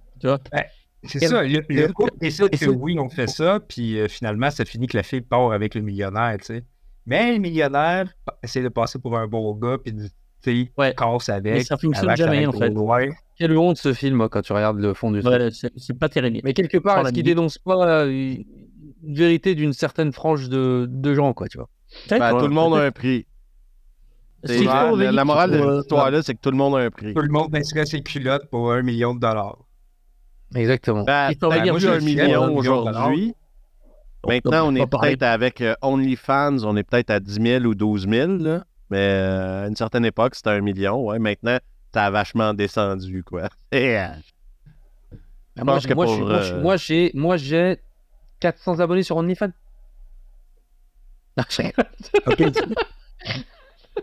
C'est 1.05 1.20
ça. 1.27 1.43
Le, 1.45 1.62
le 1.68 1.93
couple 1.93 2.11
décide 2.20 2.51
que 2.51 2.57
ça- 2.57 2.70
oui, 2.70 2.99
on 2.99 3.09
fait 3.09 3.29
ça, 3.29 3.61
puis 3.61 3.99
euh, 3.99 4.09
finalement, 4.09 4.51
ça 4.51 4.64
finit 4.64 4.87
que 4.89 4.97
la 4.97 5.03
fille 5.05 5.20
part 5.20 5.53
avec 5.53 5.74
le 5.74 5.81
millionnaire, 5.83 6.37
tu 6.39 6.47
sais. 6.47 6.64
Mais 7.07 7.35
le 7.35 7.39
millionnaire 7.39 8.09
essaie 8.43 8.62
de 8.62 8.68
passer 8.68 8.99
pour 8.99 9.16
un 9.16 9.29
bon 9.29 9.55
gars, 9.55 9.79
puis 9.79 9.95
tu 9.95 10.09
sais, 10.41 10.72
Ouais. 10.77 10.95
casse 10.97 11.29
avec. 11.29 11.53
Mais 11.55 11.62
ça 11.64 11.77
fonctionne 11.77 12.16
jamais, 12.16 12.47
en 12.47 12.53
fait. 12.53 12.70
loin. 12.70 13.07
Quelle 13.39 13.57
honte 13.57 13.77
ce 13.77 13.93
film 13.93 14.16
moi, 14.16 14.29
quand 14.29 14.43
tu 14.43 14.53
regardes 14.53 14.81
le 14.81 14.95
fond 14.95 15.12
du 15.12 15.20
truc. 15.20 15.33
Ouais, 15.33 15.51
c'est 15.77 15.99
pas 15.99 16.09
terrible. 16.09 16.41
Mais 16.43 16.55
quelque 16.55 16.79
part, 16.79 17.01
est-ce 17.07 17.12
qu'il 17.12 17.22
dénonce 17.22 17.59
pas 17.59 17.87
euh, 18.01 18.09
une 18.11 18.45
vérité 19.14 19.55
d'une 19.55 19.74
certaine 19.74 20.12
frange 20.12 20.49
de, 20.49 20.87
de 20.91 21.14
gens, 21.14 21.33
quoi, 21.35 21.47
tu 21.47 21.59
vois? 21.59 21.68
Ben, 22.11 22.18
ouais. 22.35 22.41
tout 22.41 22.49
le 22.49 22.55
monde 22.55 22.74
a 22.74 22.83
un 22.83 22.91
prix. 22.91 23.27
La, 24.43 24.93
la 25.12 25.24
morale 25.24 25.51
de 25.53 25.57
euh, 25.59 25.77
cette 25.77 25.83
histoire-là, 25.85 26.22
c'est 26.22 26.35
que 26.35 26.41
tout 26.41 26.51
le 26.51 26.57
monde 26.57 26.77
a 26.77 26.79
un 26.79 26.91
prix. 26.91 27.14
Tout 27.14 27.22
le 27.22 27.29
monde 27.29 27.51
baisserait 27.51 27.87
ses 27.87 28.01
culottes 28.03 28.49
pour 28.51 28.72
un 28.72 28.83
million 28.83 29.14
de 29.14 29.20
dollars. 29.20 29.59
Exactement. 30.55 31.05
Peut-être 31.05 31.62
dire 31.62 31.74
plus 31.74 31.84
que 31.86 31.90
un 31.90 32.01
million 32.01 32.57
aujourd'hui. 32.57 33.34
Maintenant, 34.26 34.68
on 34.68 34.74
est 34.74 34.86
peut-être 34.86 35.22
avec 35.22 35.61
euh, 35.61 35.74
OnlyFans, 35.82 36.59
on 36.64 36.76
est 36.76 36.82
peut-être 36.82 37.11
à 37.11 37.20
10 37.20 37.34
000 37.61 37.64
ou 37.64 37.74
12 37.74 38.09
000. 38.09 38.32
Là. 38.38 38.64
Mais 38.90 38.99
euh, 38.99 39.64
à 39.64 39.68
une 39.68 39.76
certaine 39.76 40.05
époque, 40.05 40.34
c'était 40.34 40.51
un 40.51 40.61
million. 40.61 41.01
Ouais. 41.05 41.18
Maintenant, 41.18 41.59
ça 41.94 42.07
a 42.07 42.11
vachement 42.11 42.53
descendu. 42.55 43.22
quoi. 43.24 43.49
Moi, 45.57 45.64
pense 45.64 45.82
j'ai- 45.84 45.88
que 45.88 45.94
moi, 45.94 46.05
pour, 46.05 46.18
moi, 46.18 46.32
euh, 46.32 46.62
moi, 46.62 46.76
j'ai 46.76 47.11
moi, 47.14 47.36
j'ai 47.38 47.78
400 48.40 48.80
abonnés 48.80 49.03
sur 49.03 49.16
OnlyFans. 49.16 49.53
Non, 51.38 51.44
je 51.49 51.62
rigole. 52.36 52.53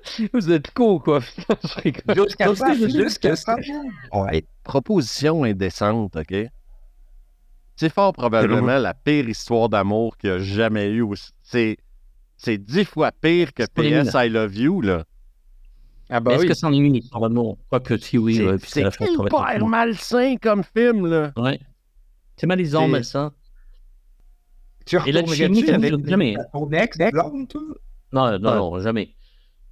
Vous 0.34 0.52
êtes 0.52 0.72
cons, 0.72 1.00
quoi. 1.00 1.20
Je 1.64 1.82
rigole. 1.82 2.28
Jusqu'à 2.90 3.36
ça. 3.36 3.56
Ouais. 4.12 4.46
proposition 4.64 5.44
indécente, 5.44 6.16
OK? 6.16 6.36
C'est 7.76 7.92
fort 7.92 8.14
probablement 8.14 8.78
la 8.78 8.94
pire 8.94 9.28
histoire 9.28 9.68
d'amour 9.70 10.18
qu'il 10.18 10.30
y 10.30 10.34
a 10.34 10.40
jamais 10.40 10.90
eu. 10.92 11.06
C'est, 11.42 11.78
c'est 12.38 12.58
dix 12.58 12.86
fois 12.86 13.12
pire 13.12 13.54
que 13.54 13.64
PS 13.64 14.12
I 14.14 14.30
Love 14.30 14.56
You, 14.56 14.82
là. 14.82 15.06
Ah 16.10 16.20
bah 16.20 16.34
Est-ce 16.34 16.42
oui. 16.44 16.48
que 16.50 16.54
c'en 16.54 16.72
est 16.72 16.78
une 16.78 16.96
histoire 16.96 17.22
d'amour? 17.22 17.58
Quoique, 17.70 17.98
si 17.98 18.18
oui, 18.18 18.40
c'est 18.64 18.82
hyper 18.82 19.66
malsain 19.66 20.36
comme 20.40 20.64
film, 20.64 21.08
là. 21.08 21.32
Ouais. 21.38 21.60
C'est 22.38 22.46
malaisant, 22.46 22.88
mais 22.88 23.04
ça. 23.04 23.32
Tu 24.86 24.98
Et 25.06 25.12
la 25.12 25.26
chimie, 25.26 25.66
jamais. 25.66 26.36
ton 26.52 26.70
ex, 26.72 26.98
blonde, 26.98 27.48
toi? 27.48 27.62
Non, 28.12 28.38
non, 28.38 28.56
non, 28.56 28.80
jamais. 28.80 29.16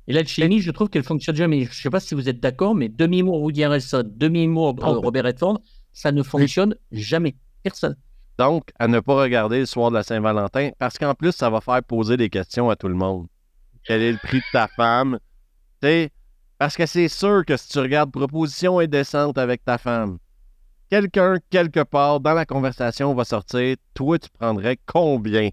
Et 0.07 0.13
l'alchimie, 0.13 0.61
je 0.61 0.71
trouve 0.71 0.89
qu'elle 0.89 1.03
fonctionne 1.03 1.35
jamais. 1.35 1.65
Je 1.65 1.81
sais 1.81 1.89
pas 1.89 1.99
si 1.99 2.15
vous 2.15 2.27
êtes 2.27 2.39
d'accord, 2.39 2.75
mais 2.75 2.89
demi-mour 2.89 3.41
Woody 3.41 3.63
Harrelson, 3.63 4.03
demi-mour 4.05 4.75
euh, 4.81 4.99
Robert 4.99 5.25
Redford, 5.25 5.59
ça 5.93 6.11
ne 6.11 6.23
fonctionne 6.23 6.75
jamais. 6.91 7.35
Personne. 7.63 7.95
Donc, 8.37 8.71
à 8.79 8.87
ne 8.87 8.99
pas 8.99 9.15
regarder 9.15 9.59
le 9.59 9.65
soir 9.65 9.91
de 9.91 9.95
la 9.95 10.03
Saint-Valentin, 10.03 10.71
parce 10.79 10.97
qu'en 10.97 11.13
plus, 11.13 11.31
ça 11.31 11.49
va 11.49 11.61
faire 11.61 11.83
poser 11.83 12.17
des 12.17 12.29
questions 12.29 12.69
à 12.69 12.75
tout 12.75 12.87
le 12.87 12.95
monde. 12.95 13.27
Quel 13.83 14.01
est 14.01 14.11
le 14.11 14.17
prix 14.17 14.39
de 14.39 14.43
ta 14.51 14.67
femme? 14.67 15.19
Tu 15.81 15.87
sais, 15.87 16.11
parce 16.57 16.75
que 16.75 16.85
c'est 16.85 17.07
sûr 17.07 17.43
que 17.45 17.57
si 17.57 17.69
tu 17.69 17.79
regardes 17.79 18.11
Proposition 18.11 18.79
indécente 18.79 19.37
avec 19.37 19.63
ta 19.63 19.77
femme, 19.77 20.17
quelqu'un, 20.89 21.37
quelque 21.49 21.83
part, 21.83 22.19
dans 22.19 22.33
la 22.33 22.45
conversation 22.45 23.13
va 23.13 23.23
sortir, 23.23 23.75
toi, 23.93 24.19
tu 24.19 24.29
prendrais 24.29 24.77
combien? 24.85 25.49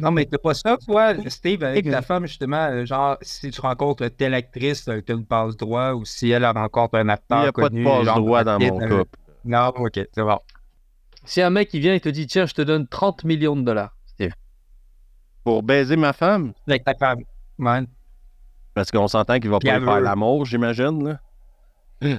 Non, 0.00 0.10
mais 0.12 0.26
t'as 0.26 0.38
pas 0.38 0.54
ça, 0.54 0.76
toi, 0.84 1.14
Steve, 1.28 1.64
avec 1.64 1.90
ta 1.90 2.02
femme, 2.02 2.26
justement, 2.26 2.68
euh, 2.70 2.84
genre, 2.84 3.16
si 3.22 3.50
tu 3.50 3.60
rencontres 3.60 4.06
telle 4.08 4.34
actrice, 4.34 4.86
euh, 4.88 5.00
t'as 5.00 5.14
une 5.14 5.26
passe 5.26 5.56
droit, 5.56 5.92
ou 5.92 6.04
si 6.04 6.30
elle 6.30 6.46
rencontre 6.46 6.98
un 6.98 7.04
Il 7.04 7.10
acteur 7.10 7.42
n'y 7.42 7.46
a 7.46 7.52
pas 7.52 7.62
de 7.62 7.68
connu, 7.68 7.84
passe 7.84 8.04
genre 8.04 8.20
droit 8.20 8.44
dans 8.44 8.58
mon 8.58 8.80
euh, 8.80 8.98
couple. 9.00 9.18
Non, 9.44 9.68
ok, 9.68 9.94
c'est 9.94 10.22
bon. 10.22 10.38
Si 11.24 11.40
un 11.40 11.50
mec 11.50 11.68
qui 11.68 11.80
vient 11.80 11.94
et 11.94 12.00
te 12.00 12.08
dit 12.08 12.26
tiens, 12.26 12.46
je 12.46 12.54
te 12.54 12.62
donne 12.62 12.86
30 12.86 13.24
millions 13.24 13.56
de 13.56 13.62
dollars. 13.62 13.96
Steve. 14.06 14.32
Pour 15.44 15.62
baiser 15.62 15.96
ma 15.96 16.12
femme, 16.12 16.52
Avec 16.66 16.84
ta 16.84 16.94
femme. 16.94 17.22
Parce 18.74 18.90
qu'on 18.90 19.08
s'entend 19.08 19.38
qu'il 19.38 19.50
va 19.50 19.58
Puis 19.58 19.68
pas 19.68 19.80
faire 19.80 20.00
l'amour, 20.00 20.46
j'imagine. 20.46 21.18
là. 22.00 22.18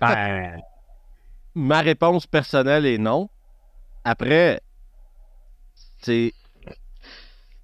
Ben, 0.00 0.60
Ma 1.54 1.80
réponse 1.80 2.26
personnelle 2.26 2.86
est 2.86 2.98
non. 2.98 3.28
Après, 4.04 4.60
c'est. 6.02 6.32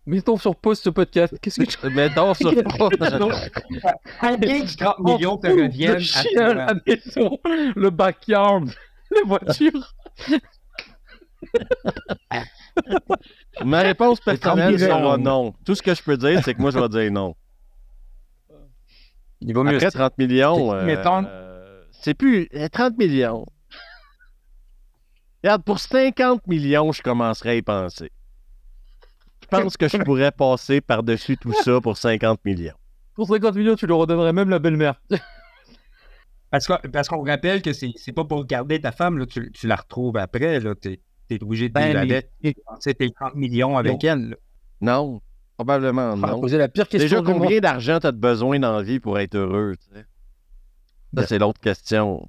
Mettons 0.06 0.38
sur 0.38 0.56
pause 0.56 0.80
ce 0.80 0.88
podcast. 0.88 1.34
Qu'est-ce 1.42 1.60
que 1.60 1.66
tu 1.66 1.94
Mettons 1.94 2.32
sur. 2.34 2.50
de 2.54 2.62
30 4.76 4.98
millions 5.00 5.36
te 5.36 5.48
reviennent 5.48 5.94
Le 5.94 5.98
chien 6.00 6.54
la 6.54 6.74
maison, 6.86 7.38
le 7.44 7.90
backyard, 7.90 8.64
les 9.14 9.22
voitures. 9.26 9.94
Ma 13.64 13.80
réponse 13.80 14.20
personnelle 14.20 14.78
sera 14.78 15.18
non. 15.18 15.54
Tout 15.64 15.74
ce 15.74 15.82
que 15.82 15.94
je 15.94 16.02
peux 16.02 16.16
dire, 16.16 16.42
c'est 16.44 16.54
que 16.54 16.60
moi, 16.60 16.70
je 16.70 16.78
vais 16.78 16.88
dire 16.88 17.12
non. 17.12 17.34
Il 19.40 19.54
vaut 19.54 19.62
mieux. 19.64 19.76
Après 19.76 19.90
30 19.90 20.18
millions, 20.18 20.72
euh, 20.72 20.84
Mettons- 20.84 21.24
euh, 21.26 21.84
c'est 21.92 22.14
plus. 22.14 22.48
euh, 22.54 22.68
30 22.68 22.96
millions. 22.98 23.44
Regarde, 25.42 25.62
pour 25.62 25.78
50 25.78 26.46
millions, 26.46 26.90
je 26.92 27.02
commencerai 27.02 27.50
à 27.50 27.54
y 27.56 27.62
penser. 27.62 28.10
Je 29.52 29.56
pense 29.62 29.76
que 29.76 29.88
je 29.88 29.96
pourrais 29.98 30.30
passer 30.32 30.80
par-dessus 30.80 31.36
tout 31.36 31.52
ça 31.64 31.80
pour 31.80 31.96
50 31.96 32.44
millions. 32.44 32.74
Pour 33.14 33.26
50 33.28 33.54
millions, 33.56 33.74
tu 33.76 33.86
le 33.86 33.94
redonnerais 33.94 34.32
même 34.32 34.50
la 34.50 34.58
belle-mère. 34.58 35.00
Parce 36.50 36.66
qu'on 36.66 36.78
parce 36.92 37.08
qu'on 37.08 37.22
rappelle 37.24 37.60
que 37.62 37.72
c'est 37.72 37.92
c'est 37.96 38.12
pas 38.12 38.24
pour 38.24 38.44
garder 38.46 38.80
ta 38.80 38.92
femme, 38.92 39.18
là, 39.18 39.26
tu, 39.26 39.50
tu 39.52 39.66
la 39.66 39.76
retrouves 39.76 40.16
après. 40.16 40.60
Tu 40.80 40.98
es, 41.30 41.42
obligé 41.42 41.68
de 41.68 41.74
Ben, 41.74 41.92
la 41.92 42.06
mais- 42.06 42.28
dette. 42.42 42.56
C'était 42.80 43.10
30 43.10 43.34
millions 43.34 43.76
avec 43.76 44.02
elle. 44.04 44.30
là. 44.30 44.36
Non, 44.80 45.20
probablement 45.56 46.12
On 46.12 46.16
va 46.16 46.28
non. 46.28 46.40
poser 46.40 46.56
la 46.56 46.68
pire 46.68 46.88
question 46.88 47.20
Déjà, 47.20 47.32
combien 47.32 47.58
d'argent 47.60 47.98
tu 48.00 48.06
as 48.06 48.12
besoin 48.12 48.58
dans 48.60 48.76
la 48.76 48.82
vie 48.82 48.98
pour 49.00 49.18
être 49.18 49.34
heureux? 49.34 49.74
Ça, 51.16 51.26
c'est 51.26 51.38
l'autre 51.38 51.60
question. 51.60 52.26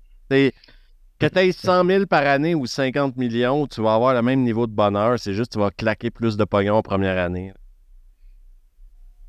Que 1.19 1.25
tu 1.27 1.37
aies 1.39 1.51
100 1.51 1.85
000 1.85 2.05
par 2.05 2.25
année 2.25 2.55
ou 2.55 2.65
50 2.65 3.17
millions, 3.17 3.67
tu 3.67 3.81
vas 3.81 3.93
avoir 3.93 4.13
le 4.13 4.21
même 4.21 4.41
niveau 4.43 4.65
de 4.67 4.71
bonheur. 4.71 5.19
C'est 5.19 5.33
juste 5.33 5.51
que 5.51 5.57
tu 5.57 5.59
vas 5.59 5.71
claquer 5.71 6.09
plus 6.11 6.37
de 6.37 6.43
pognon 6.45 6.75
en 6.75 6.81
première 6.81 7.17
année. 7.17 7.53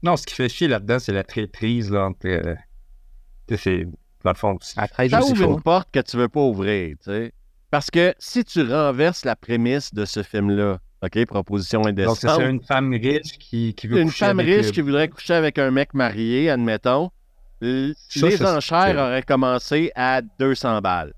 Non, 0.02 0.16
ce 0.16 0.24
qui 0.26 0.34
fait 0.34 0.48
chier 0.48 0.68
là-dedans, 0.68 0.98
c'est 0.98 1.12
la 1.12 1.24
traîtrise 1.24 1.90
là, 1.90 2.06
entre. 2.06 2.26
euh, 2.26 2.54
tu 3.46 3.56
sais, 3.56 3.60
c'est. 3.62 3.84
Dans 4.24 4.30
le 4.32 4.36
fond, 4.36 4.58
c'est- 4.60 4.86
trahison, 4.88 5.16
Ça 5.20 5.22
c'est 5.26 5.32
ouvre 5.32 5.50
une 5.56 5.62
porte 5.62 5.88
que 5.90 6.00
tu 6.00 6.16
veux 6.16 6.28
pas 6.28 6.40
ouvrir, 6.40 6.96
tu 7.02 7.10
sais. 7.10 7.32
Parce 7.70 7.90
que 7.90 8.14
si 8.18 8.44
tu 8.44 8.62
renverses 8.62 9.24
la 9.24 9.34
prémisse 9.36 9.94
de 9.94 10.04
ce 10.04 10.22
film-là, 10.22 10.78
OK, 11.02 11.24
proposition 11.26 11.80
donc 11.80 11.88
indécente, 11.90 12.18
c'est 12.20 12.28
ça, 12.28 12.42
une 12.44 12.60
femme 12.62 12.92
riche 12.92 13.38
qui, 13.38 13.72
qui 13.74 13.86
veut 13.86 13.98
une 14.00 14.08
coucher 14.08 14.26
femme 14.26 14.40
avec 14.40 14.54
riche 14.56 14.66
le- 14.66 14.72
qui 14.72 14.80
voudrait 14.82 15.08
coucher 15.08 15.34
avec 15.34 15.58
un 15.58 15.70
mec 15.70 15.94
marié, 15.94 16.50
admettons, 16.50 17.10
l- 17.62 17.94
Ça, 18.08 18.26
les 18.28 18.36
ça, 18.36 18.56
enchères 18.58 18.84
c'est- 18.88 18.96
auraient 18.98 19.22
commencé 19.22 19.90
à 19.94 20.20
200 20.20 20.80
balles. 20.82 21.14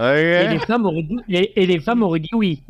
Et 0.00 0.48
les 0.48 0.58
femmes 0.60 0.86
auraient 0.86 1.02
dit, 1.02 1.16
et, 1.28 1.62
et 1.62 1.66
les 1.66 1.80
femmes 1.80 2.02
auraient 2.02 2.20
dit 2.20 2.30
oui. 2.32 2.62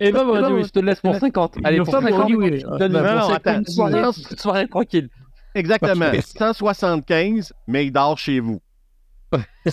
Et 0.00 0.12
ben, 0.12 0.24
on 0.24 0.48
dit, 0.48 0.52
oui, 0.52 0.64
je 0.64 0.70
te 0.70 0.78
laisse 0.78 1.00
pour 1.00 1.16
50. 1.16 1.58
Allez, 1.64 1.78
pour 1.78 1.90
femmes 1.90 2.04
50, 2.04 2.18
auraient 2.18 2.26
dit 2.26 2.36
oui. 2.36 2.62
donne 2.78 2.92
Non, 2.92 3.02
non, 3.02 3.20
50, 3.22 3.32
attends. 3.32 3.58
une 3.58 3.66
soirée, 3.66 4.00
une 4.00 4.38
soirée 4.38 4.68
tranquille. 4.68 5.08
Exactement. 5.54 6.10
Ok. 6.10 6.22
175, 6.22 7.52
mais 7.66 7.86
il 7.86 7.90
dort 7.92 8.18
chez 8.18 8.38
vous. 8.38 8.60
Je 9.62 9.70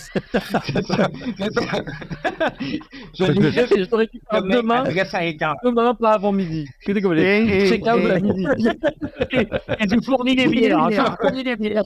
je 3.24 3.84
te 3.84 3.94
récupère 3.96 4.42
demain, 4.42 4.84
Après 4.84 5.04
50. 5.04 5.56
demain, 5.64 5.94
pas 5.94 6.12
avant 6.12 6.32
midi. 6.32 6.68
Je 6.86 6.92
suis 6.92 7.02
comme 7.02 7.16
Et- 7.18 7.44
les 7.44 7.64
et- 7.64 7.68
check 7.68 7.82
out 7.86 8.00
et- 8.00 8.10
à 8.10 8.20
midi. 8.20 8.46
Et 9.80 9.86
tu 9.86 10.02
fournis 10.02 10.36
les 10.36 10.46
bières. 10.46 11.16
fournis 11.20 11.44
les 11.44 11.56
bières. 11.56 11.84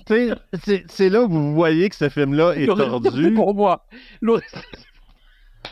C'est 0.64 0.84
c'est 0.88 1.08
là 1.08 1.22
où 1.22 1.28
vous 1.28 1.54
voyez 1.54 1.88
que 1.88 1.96
ce 1.96 2.08
film-là 2.08 2.54
est 2.56 2.66
tordu. 2.66 3.32
Pour 3.34 3.54
moi. 3.54 3.86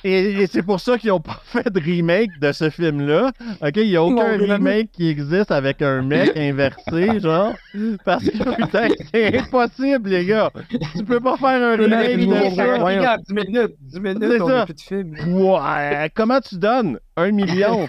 Et, 0.04 0.42
et 0.42 0.46
c'est 0.46 0.62
pour 0.62 0.80
ça 0.80 0.96
qu'ils 0.98 1.10
n'ont 1.10 1.20
pas 1.20 1.40
fait 1.44 1.70
de 1.70 1.80
remake 1.80 2.30
de 2.40 2.52
ce 2.52 2.70
film-là. 2.70 3.32
OK? 3.60 3.76
Il 3.76 3.88
n'y 3.88 3.96
a 3.96 4.02
aucun 4.02 4.36
remake 4.36 4.90
qui 4.92 5.08
existe 5.08 5.50
avec 5.50 5.82
un 5.82 6.02
mec 6.02 6.32
inversé, 6.36 7.20
genre. 7.20 7.54
Parce 8.04 8.24
que 8.24 8.62
putain, 8.62 8.88
c'est 9.12 9.38
impossible, 9.38 10.10
les 10.10 10.24
gars. 10.24 10.50
Tu 10.96 11.04
peux 11.04 11.20
pas 11.20 11.36
faire 11.36 11.62
un 11.62 11.76
remake 11.76 12.16
de 12.16 12.54
ça. 12.54 12.78
Regarde, 12.78 13.22
10 13.28 13.34
minutes. 13.34 13.74
10 13.80 14.00
minutes, 14.00 14.40
on 14.40 14.48
ça. 14.48 14.64
plus 14.64 14.74
de 14.74 14.80
film. 14.80 15.14
Ouais, 15.28 16.10
comment 16.14 16.40
tu 16.40 16.56
donnes 16.56 16.98
un 17.16 17.30
million? 17.30 17.86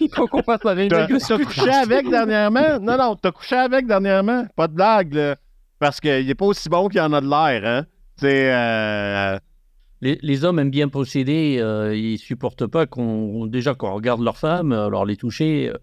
Il 0.00 0.08
faut 0.14 0.26
qu'on 0.26 0.42
fasse 0.42 0.64
la 0.64 0.74
même 0.74 0.88
t'as 0.88 1.06
couché 1.06 1.70
avec 1.70 2.08
dernièrement? 2.08 2.78
Non, 2.80 2.96
non, 2.96 3.16
t'as 3.16 3.32
couché 3.32 3.56
avec 3.56 3.86
dernièrement. 3.86 4.46
Pas 4.56 4.68
de 4.68 4.74
blague, 4.74 5.14
là. 5.14 5.36
Parce 5.78 6.00
qu'il 6.00 6.26
n'est 6.26 6.34
pas 6.34 6.46
aussi 6.46 6.68
bon 6.68 6.88
qu'il 6.88 6.98
y 6.98 7.00
en 7.00 7.12
a 7.12 7.20
de 7.20 7.28
l'air, 7.28 7.62
hein. 7.64 7.86
C'est. 8.16 8.52
Euh... 8.52 9.38
Les, 10.02 10.18
les 10.20 10.44
hommes 10.44 10.58
aiment 10.58 10.70
bien 10.70 10.88
posséder, 10.88 11.58
euh, 11.60 11.96
ils 11.96 12.18
supportent 12.18 12.66
pas 12.66 12.86
qu'on 12.86 13.46
déjà 13.46 13.74
qu'on 13.74 13.94
regarde 13.94 14.20
leurs 14.20 14.36
femmes, 14.36 14.72
euh, 14.72 14.86
alors 14.88 15.04
les 15.06 15.16
toucher. 15.16 15.70
euh, 15.70 15.78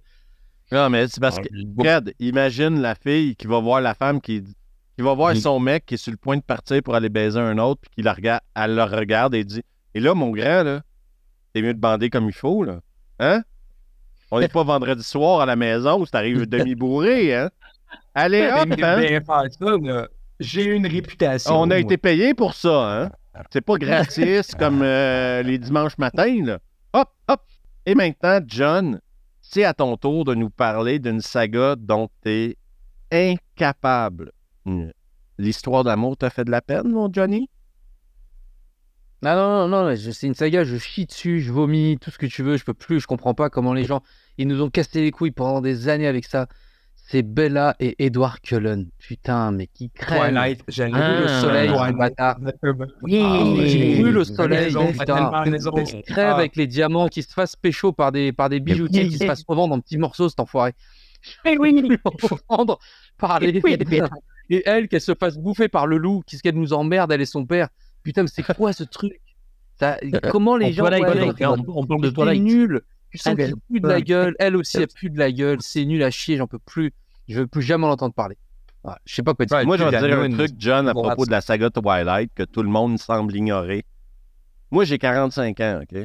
Non, 0.73 0.89
mais 0.89 1.07
c'est 1.07 1.21
parce 1.21 1.37
alors, 1.37 1.47
que. 1.47 1.55
Regarde, 1.77 2.11
imagine 2.19 2.81
la 2.81 2.95
fille 2.95 3.35
qui 3.37 3.47
va 3.47 3.59
voir 3.61 3.79
la 3.79 3.93
femme 3.93 4.19
qui, 4.19 4.43
qui 4.43 5.01
va 5.03 5.13
voir 5.13 5.31
Oui. 5.33 5.39
son 5.39 5.59
mec 5.61 5.85
qui 5.85 5.93
est 5.93 5.97
sur 5.97 6.11
le 6.11 6.17
point 6.17 6.35
de 6.35 6.41
partir 6.41 6.83
pour 6.83 6.95
aller 6.95 7.07
baiser 7.09 7.39
un 7.39 7.57
autre, 7.59 7.79
puis 7.81 7.89
qui 7.95 8.01
la 8.01 8.13
regarde, 8.13 8.41
elle 8.55 8.75
le 8.75 8.83
regarde 8.83 9.33
et 9.35 9.45
dit 9.45 9.63
Et 9.95 10.01
là, 10.01 10.13
mon 10.13 10.31
grand, 10.31 10.63
là, 10.63 10.81
c'est 11.55 11.61
mieux 11.61 11.73
de 11.73 11.79
bander 11.79 12.09
comme 12.09 12.27
il 12.27 12.33
faut, 12.35 12.63
là. 12.65 12.81
Hein? 13.19 13.41
On 14.31 14.39
n'est 14.41 14.47
pas 14.49 14.63
vendredi 14.63 15.01
soir 15.03 15.39
à 15.41 15.45
la 15.45 15.55
maison 15.55 16.01
où 16.01 16.05
tu 16.05 16.15
arrives 16.15 16.45
demi-bourré, 16.49 17.33
hein? 17.35 17.49
Allez, 18.13 18.47
hop, 18.53 18.67
hein? 18.83 19.01
faire 19.01 19.21
ça, 19.57 19.77
là, 19.81 20.07
J'ai 20.41 20.65
une 20.65 20.85
réputation. 20.87 21.53
On 21.57 21.63
a 21.63 21.67
moi. 21.67 21.79
été 21.79 21.97
payé 21.97 22.33
pour 22.33 22.53
ça, 22.53 23.03
hein? 23.03 23.11
C'est 23.51 23.61
pas 23.61 23.77
gratis 23.77 24.53
comme 24.59 24.81
euh, 24.81 25.41
les 25.43 25.57
dimanches 25.57 25.97
matins, 25.97 26.43
là. 26.45 26.59
Hop, 26.93 27.09
hop! 27.27 27.41
Et 27.85 27.95
maintenant, 27.95 28.39
John, 28.45 28.99
c'est 29.41 29.63
à 29.63 29.73
ton 29.73 29.95
tour 29.97 30.25
de 30.25 30.35
nous 30.35 30.49
parler 30.49 30.99
d'une 30.99 31.21
saga 31.21 31.75
dont 31.77 32.09
tu 32.23 32.29
es 32.29 32.57
incapable. 33.11 34.31
L'histoire 35.37 35.83
d'amour 35.83 36.17
t'a 36.17 36.29
fait 36.29 36.43
de 36.43 36.51
la 36.51 36.61
peine, 36.61 36.89
mon 36.89 37.11
Johnny? 37.11 37.49
Non, 39.21 39.35
non, 39.35 39.67
non, 39.67 39.83
non, 39.83 39.95
je- 39.95 40.11
c'est 40.11 40.27
une 40.27 40.33
saga, 40.33 40.63
je 40.63 40.77
chie 40.77 41.05
dessus, 41.05 41.41
je 41.41 41.51
vomis, 41.51 41.97
tout 41.99 42.09
ce 42.09 42.17
que 42.17 42.25
tu 42.25 42.41
veux, 42.41 42.55
je 42.57 42.63
peux 42.63 42.73
plus, 42.73 42.99
je 43.01 43.07
comprends 43.07 43.33
pas 43.33 43.49
comment 43.49 43.73
les 43.73 43.83
gens, 43.83 44.01
ils 44.37 44.47
nous 44.47 44.61
ont 44.61 44.69
cassé 44.69 45.01
les 45.01 45.11
couilles 45.11 45.31
pendant 45.31 45.59
des 45.61 45.89
années 45.89 46.07
avec 46.07 46.25
ça. 46.25 46.47
C'est 47.11 47.23
Bella 47.23 47.75
et 47.79 47.95
Edward 48.05 48.39
Cullen. 48.41 48.87
Putain, 48.99 49.51
mais 49.51 49.65
qui 49.65 49.89
crèvent. 49.89 50.19
Twilight, 50.27 50.61
j'ai 50.67 50.85
vu 50.85 50.91
le 50.91 51.25
Ah. 51.27 51.41
soleil, 51.41 51.69
Twilight. 51.69 51.91
ce 51.93 51.97
bâtard. 51.97 52.37
Oui, 53.01 53.21
Ah, 53.25 53.65
J'ai 53.65 53.93
vu 53.95 54.11
le 54.11 54.23
soleil, 54.23 54.65
raison, 54.65 54.91
putain. 54.91 55.31
crève 56.05 56.33
avec 56.35 56.55
les 56.55 56.67
diamants, 56.67 57.07
qui 57.07 57.23
se 57.23 57.33
fasse 57.33 57.55
pécho 57.55 57.93
par 57.93 58.11
des, 58.11 58.31
par 58.31 58.49
des 58.49 58.59
bijoutiers, 58.59 59.07
qui 59.07 59.17
se 59.17 59.23
fassent 59.25 59.43
revendre 59.47 59.73
en 59.73 59.79
petits 59.79 59.97
morceaux, 59.97 60.29
cet 60.29 60.39
enfoiré. 60.39 60.73
oui, 61.45 61.57
oui. 61.59 61.97
Revendre 62.49 62.77
par 63.17 63.39
les. 63.39 63.59
Et 64.51 64.63
elle, 64.67 64.87
qu'elle 64.87 65.01
se 65.01 65.15
fasse 65.15 65.35
bouffer 65.37 65.67
par 65.67 65.87
le 65.87 65.97
loup, 65.97 66.21
qu'est-ce 66.27 66.43
qu'elle 66.43 66.55
nous 66.55 66.73
emmerde, 66.73 67.11
elle 67.11 67.21
et 67.21 67.25
son 67.25 67.45
père. 67.45 67.69
Putain, 68.03 68.21
mais 68.23 68.29
c'est 68.31 68.43
quoi 68.55 68.71
ce 68.71 68.83
truc? 68.83 69.19
Ça- 69.79 69.97
Comment 70.31 70.57
les 70.57 70.67
En 70.67 70.71
gens. 70.73 70.85
Twilight, 70.85 71.39
ouais, 71.39 71.45
on, 71.45 71.55
on 71.69 71.85
parle 71.87 72.01
de 72.01 72.07
c'est 72.09 72.13
Twilight. 72.13 72.41
nul. 72.43 72.81
Tu 73.11 73.17
sens 73.17 73.35
qu'il 73.35 73.55
pue 73.71 73.79
de 73.79 73.87
la 73.87 74.01
gueule. 74.01 74.35
Elle 74.39 74.55
aussi, 74.55 74.77
elle 74.77 74.87
pue 74.87 75.09
de 75.09 75.17
la 75.17 75.31
gueule. 75.31 75.57
C'est 75.61 75.85
nul 75.85 76.03
à 76.03 76.11
chier, 76.11 76.37
j'en 76.37 76.47
peux 76.47 76.59
plus. 76.59 76.93
Je 77.27 77.39
veux 77.39 77.47
plus 77.47 77.61
jamais 77.61 77.87
l'entendre 77.87 78.13
parler. 78.13 78.37
Voilà, 78.83 78.99
Je 79.05 79.15
sais 79.15 79.23
pas 79.23 79.33
quoi 79.33 79.45
dire. 79.45 79.57
Ouais, 79.57 79.65
Moi, 79.65 79.77
je 79.77 79.83
vais 79.83 79.89
dire 79.89 80.19
un 80.19 80.29
truc, 80.31 80.51
John, 80.57 80.87
à 80.87 80.93
propos 80.93 81.25
de 81.25 81.31
la 81.31 81.41
saga 81.41 81.69
Twilight 81.69 82.31
que 82.33 82.43
tout 82.43 82.63
le 82.63 82.69
monde 82.69 82.97
semble 82.99 83.35
ignorer. 83.35 83.83
Moi, 84.71 84.85
j'ai 84.85 84.97
45 84.97 85.59
ans, 85.59 85.81
OK? 85.81 85.99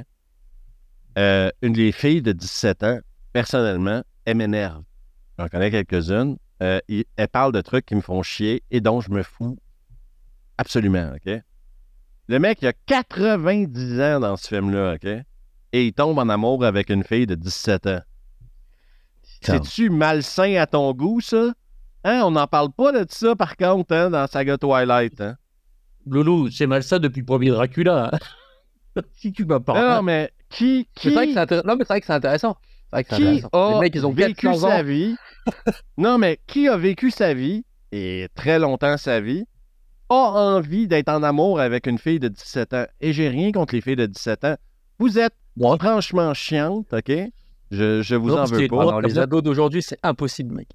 Euh, 1.17 1.51
une 1.63 1.73
des 1.75 1.93
filles 1.93 2.23
de 2.23 2.33
17 2.33 2.83
ans, 2.83 2.99
personnellement, 3.33 4.03
elle 4.25 4.37
m'énerve. 4.39 4.83
J'en 5.39 5.49
connais 5.49 5.71
quelques-unes. 5.71 6.37
Euh, 6.63 6.81
elles 6.89 7.29
parlent 7.29 7.53
de 7.53 7.61
trucs 7.61 7.87
qui 7.87 7.95
me 7.95 8.01
font 8.01 8.23
chier 8.23 8.63
et 8.71 8.81
dont 8.81 9.01
je 9.01 9.11
me 9.11 9.23
fous 9.23 9.57
absolument, 10.59 11.13
OK? 11.15 11.33
Le 12.27 12.39
mec, 12.39 12.63
il 12.63 12.69
a 12.69 12.73
90 12.87 14.01
ans 14.01 14.21
dans 14.21 14.37
ce 14.37 14.49
film-là, 14.49 14.95
OK? 14.95 15.09
Et 15.75 15.87
il 15.87 15.93
tombe 15.93 16.19
en 16.19 16.29
amour 16.29 16.65
avec 16.65 16.89
une 16.89 17.03
fille 17.03 17.27
de 17.27 17.35
17 17.35 17.87
ans. 17.89 18.01
C'est-tu 19.41 19.91
malsain 19.91 20.55
à 20.55 20.67
ton 20.67 20.93
goût, 20.93 21.21
ça? 21.21 21.53
Hein? 22.05 22.23
On 22.25 22.31
n'en 22.31 22.47
parle 22.47 22.71
pas 22.71 22.93
de 22.93 23.05
ça, 23.11 23.35
par 23.35 23.57
contre, 23.57 23.93
hein, 23.93 24.09
dans 24.09 24.25
Saga 24.29 24.57
Twilight. 24.57 25.21
Hein? 25.21 25.37
Loulou, 26.07 26.49
c'est 26.49 26.69
mal 26.69 26.85
ça 26.85 27.01
depuis 27.01 27.21
le 27.21 27.27
premier 27.27 27.51
Dracula. 27.51 28.11
hein. 28.15 29.03
si 29.17 29.33
tu 29.33 29.45
m'as 29.45 29.59
pas. 29.59 29.75
Non, 29.75 29.97
non, 29.97 30.03
mais 30.03 30.31
qui, 30.49 30.87
qui, 30.95 31.11
c'est 31.13 31.35
intér- 31.35 31.67
Non, 31.67 31.75
mais 31.75 31.85
c'est 31.85 31.89
vrai 31.95 32.01
que 32.01 32.07
c'est 32.07 32.13
intéressant. 32.13 32.57
C'est 32.93 33.03
qui 33.09 33.15
intéressant. 33.17 33.49
a 33.53 33.75
Les 33.75 33.81
mecs, 33.81 33.95
ils 33.97 34.07
ont 34.07 34.13
vécu 34.13 34.47
400 34.47 34.69
sa 34.69 34.77
ans. 34.79 34.83
vie? 34.85 35.17
non, 35.99 36.19
mais 36.19 36.39
qui 36.47 36.69
a 36.69 36.77
vécu 36.77 37.11
sa 37.11 37.35
vie, 37.35 37.65
et 37.91 38.29
très 38.37 38.61
longtemps 38.61 38.97
sa 38.97 39.21
vie, 39.21 39.45
a 40.09 40.15
envie 40.15 40.87
d'être 40.87 41.09
en 41.09 41.25
amour 41.25 41.59
avec 41.59 41.89
une 41.89 41.99
fille 41.99 42.21
de 42.21 42.29
17 42.29 42.75
ans? 42.75 42.87
Et 43.01 43.13
j'ai 43.13 43.29
rien 43.29 43.51
contre 43.51 43.75
les 43.75 43.81
filles 43.81 43.97
de 43.97 44.07
17 44.07 44.45
ans. 44.45 44.57
Vous 45.01 45.19
êtes 45.19 45.35
Franchement 45.59 46.35
chiantes, 46.35 46.93
OK? 46.93 47.13
Je, 47.71 48.03
je 48.03 48.15
vous 48.15 48.29
Non, 48.29 48.39
en 48.39 48.45
veux 48.45 48.69
pas. 48.69 48.85
non, 48.85 48.99
les 49.01 49.19
ados 49.19 49.43
d'aujourd'hui, 49.43 49.83
c'est 49.83 49.99
impossible, 50.03 50.55
mec. 50.55 50.69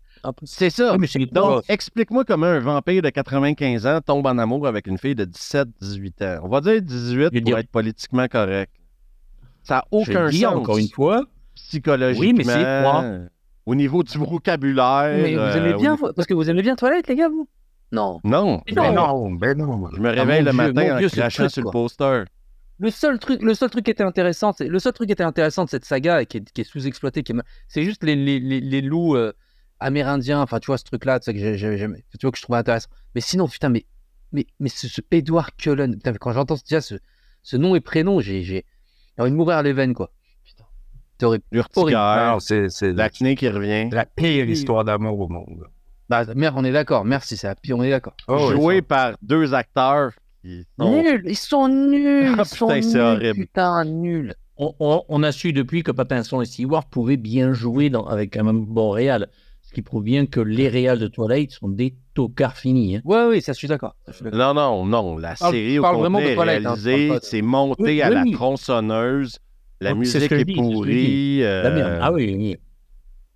C'est 0.44 0.70
ça. 0.70 0.98
Mais 0.98 1.08
c'est 1.08 1.20
Donc, 1.32 1.64
explique-moi 1.70 2.26
comment 2.26 2.48
un 2.48 2.60
vampire 2.60 3.02
de 3.02 3.10
95 3.10 3.86
ans 3.86 4.02
tombe 4.06 4.26
en 4.26 4.38
amour 4.38 4.68
avec 4.68 4.88
une 4.88 4.98
fille 4.98 5.16
de 5.16 5.24
17-18 5.26 6.24
ans. 6.24 6.40
On 6.44 6.50
va 6.50 6.60
dire 6.62 6.82
18 6.82 7.26
Je 7.26 7.30
pour 7.30 7.42
dire- 7.42 7.58
être 7.58 7.70
politiquement 7.70 8.28
correct. 8.28 8.72
Ça 9.64 9.76
n'a 9.76 9.86
je 9.92 10.12
aucun 10.12 10.30
dis 10.30 10.40
sens. 10.40 10.56
encore 10.56 10.78
une 10.78 10.90
fois. 10.90 11.24
Psychologiquement. 11.56 12.20
Oui, 12.28 12.34
mais 12.34 12.44
c'est 12.44 12.82
froid. 12.82 13.04
Au 13.66 13.76
niveau 13.76 14.04
du 14.04 14.18
vocabulaire. 14.18 15.14
Mais 15.22 15.36
vous 15.36 15.58
aimez 15.58 15.74
euh, 15.74 15.78
bien, 15.78 15.96
parce 16.16 16.26
que 16.28 16.34
vous 16.34 16.50
aimez 16.50 16.64
bien 16.64 16.76
Toilette, 16.76 17.08
les 17.08 17.16
gars, 17.16 17.30
vous? 17.30 17.48
Non. 17.92 18.20
Non. 18.24 18.44
Non. 18.44 18.62
Ben 18.76 18.94
non, 18.94 19.30
ben 19.36 19.58
non. 19.58 19.90
Je 19.94 20.00
me 20.02 20.10
Ah, 20.10 20.12
réveille 20.12 20.44
le 20.44 20.52
Dieu, 20.52 20.58
matin 20.58 20.96
en 20.96 20.98
Dieu, 21.00 21.10
crachant 21.10 21.48
sur 21.50 21.64
quoi. 21.64 21.70
le 21.70 21.74
poster. 21.74 22.24
Le 22.80 22.90
seul 22.92 23.20
truc, 23.20 23.42
le 23.42 23.54
seul 23.54 23.70
truc 23.70 23.86
qui 23.86 23.92
était 23.92 24.04
intéressant, 24.04 24.54
c'est 24.54 24.68
le 24.68 24.80
seul 24.80 24.94
truc 24.94 25.08
qui 25.08 25.14
était 25.14 25.24
intéressant 25.24 25.66
de 25.66 25.70
cette 25.70 25.84
saga 25.86 26.22
et 26.22 26.26
qui 26.26 26.38
est, 26.38 26.52
qui 26.52 26.62
est 26.62 26.64
sous-exploité, 26.64 27.24
c'est 27.68 27.84
juste 27.84 28.04
les, 28.04 28.16
les, 28.16 28.40
les, 28.40 28.62
les 28.62 28.82
loups 28.82 29.16
euh, 29.16 29.34
amérindiens. 29.82 30.42
Enfin, 30.42 30.60
tu 30.60 30.68
vois 30.68 30.78
ce 30.78 30.86
truc-là, 30.86 31.20
tu 31.20 31.26
sais 31.26 31.58
tu 31.58 32.20
vois 32.22 32.32
que 32.32 32.38
je 32.38 32.44
trouvais 32.44 32.60
intéressant. 32.60 32.90
Mais 33.16 33.22
sinon, 33.22 33.48
putain, 33.48 33.70
mais 33.70 33.86
mais 34.32 34.46
mais 34.60 34.70
ce, 34.70 34.88
ce 34.88 35.02
Edward 35.12 35.52
Cullen, 35.58 35.96
putain, 35.96 36.14
quand 36.14 36.32
j'entends 36.32 36.56
déjà 36.56 36.80
ce, 36.82 36.96
ce 37.44 37.58
nom 37.58 37.76
et 37.76 37.82
prénom, 37.82 38.22
j'ai 38.22 38.66
envie 39.18 39.32
de 39.32 39.36
mourir 39.36 39.62
les 39.62 39.74
veines, 39.74 39.94
quoi. 39.94 40.12
Putain. 40.46 40.66
C'est 42.40 42.94
l'acné 42.94 43.36
qui 43.36 43.50
revient. 43.50 43.90
la 43.92 44.06
pire 44.06 44.50
histoire 44.50 44.86
d'amour 44.86 45.20
au 45.20 45.28
monde. 45.28 45.68
Bah, 46.08 46.26
merde, 46.34 46.56
on 46.58 46.64
est 46.64 46.72
d'accord. 46.72 47.06
Merci, 47.06 47.38
c'est 47.38 47.48
la 47.48 47.56
pire, 47.56 47.78
on 47.78 47.84
est 47.84 47.90
d'accord. 47.90 48.16
Oh, 48.28 48.52
joué 48.52 48.82
par 48.82 49.16
deux 49.22 49.54
acteurs 49.54 50.12
Nuls, 50.44 51.24
ils 51.26 51.36
sont 51.38 51.68
nuls. 51.68 52.34
Ah, 52.38 52.44
ils 52.44 52.46
sont 52.46 52.68
putain, 52.68 52.82
c'est 52.82 52.94
nuls, 52.94 53.02
horrible. 53.02 53.40
Putain, 53.46 53.86
nuls. 53.86 54.34
On, 54.58 54.74
on- 54.80 55.04
on 55.08 55.24
a 55.24 55.32
su 55.32 55.54
depuis 55.54 55.84
que 55.84 55.92
Pattinson 55.92 56.42
et 56.42 56.46
Stewart 56.46 56.86
pouvaient 56.90 57.18
bien 57.18 57.54
jouer 57.54 57.90
dans- 57.90 58.06
avec 58.06 58.36
un 58.38 58.44
même 58.44 58.66
bon 58.66 58.90
réal. 58.92 59.28
Ce 59.62 59.74
qui 59.74 59.82
prouve 59.84 60.04
bien 60.04 60.26
que 60.26 60.40
les 60.40 60.68
réals 60.68 60.98
de 60.98 61.08
Twilight 61.08 61.52
sont 61.52 61.70
des 61.70 61.96
tocards 62.16 62.58
finis. 62.58 62.96
hein. 62.98 63.02
Ouais, 63.06 63.26
oui, 63.30 63.42
ça, 63.42 63.54
je 63.54 63.58
suis 63.60 63.68
d'accord. 63.68 63.96
Non, 64.34 64.54
non, 64.56 64.84
non. 64.86 65.18
La 65.18 65.36
Parle- 65.36 65.54
série 65.54 65.78
au 65.78 65.84
parle 65.84 65.98
vraiment 65.98 66.18
complet 66.18 66.30
de 66.30 66.32
est 66.34 66.36
Twilight, 66.44 66.66
hein, 66.66 66.74
réalisée, 66.84 67.10
de- 67.10 67.20
c'est 67.22 67.42
monté 67.44 67.84
Oui, 67.84 68.02
à 68.02 68.10
la 68.10 68.22
oui. 68.24 68.32
tronçonneuse. 68.32 69.38
La 69.82 69.94
Donc, 69.94 70.06
ce 70.08 70.18
musique 70.18 70.32
est 70.32 70.46
pourrie. 70.56 71.44
euh. 71.44 72.00
Ah 72.02 72.12
oui, 72.12 72.36
oui. 72.38 72.58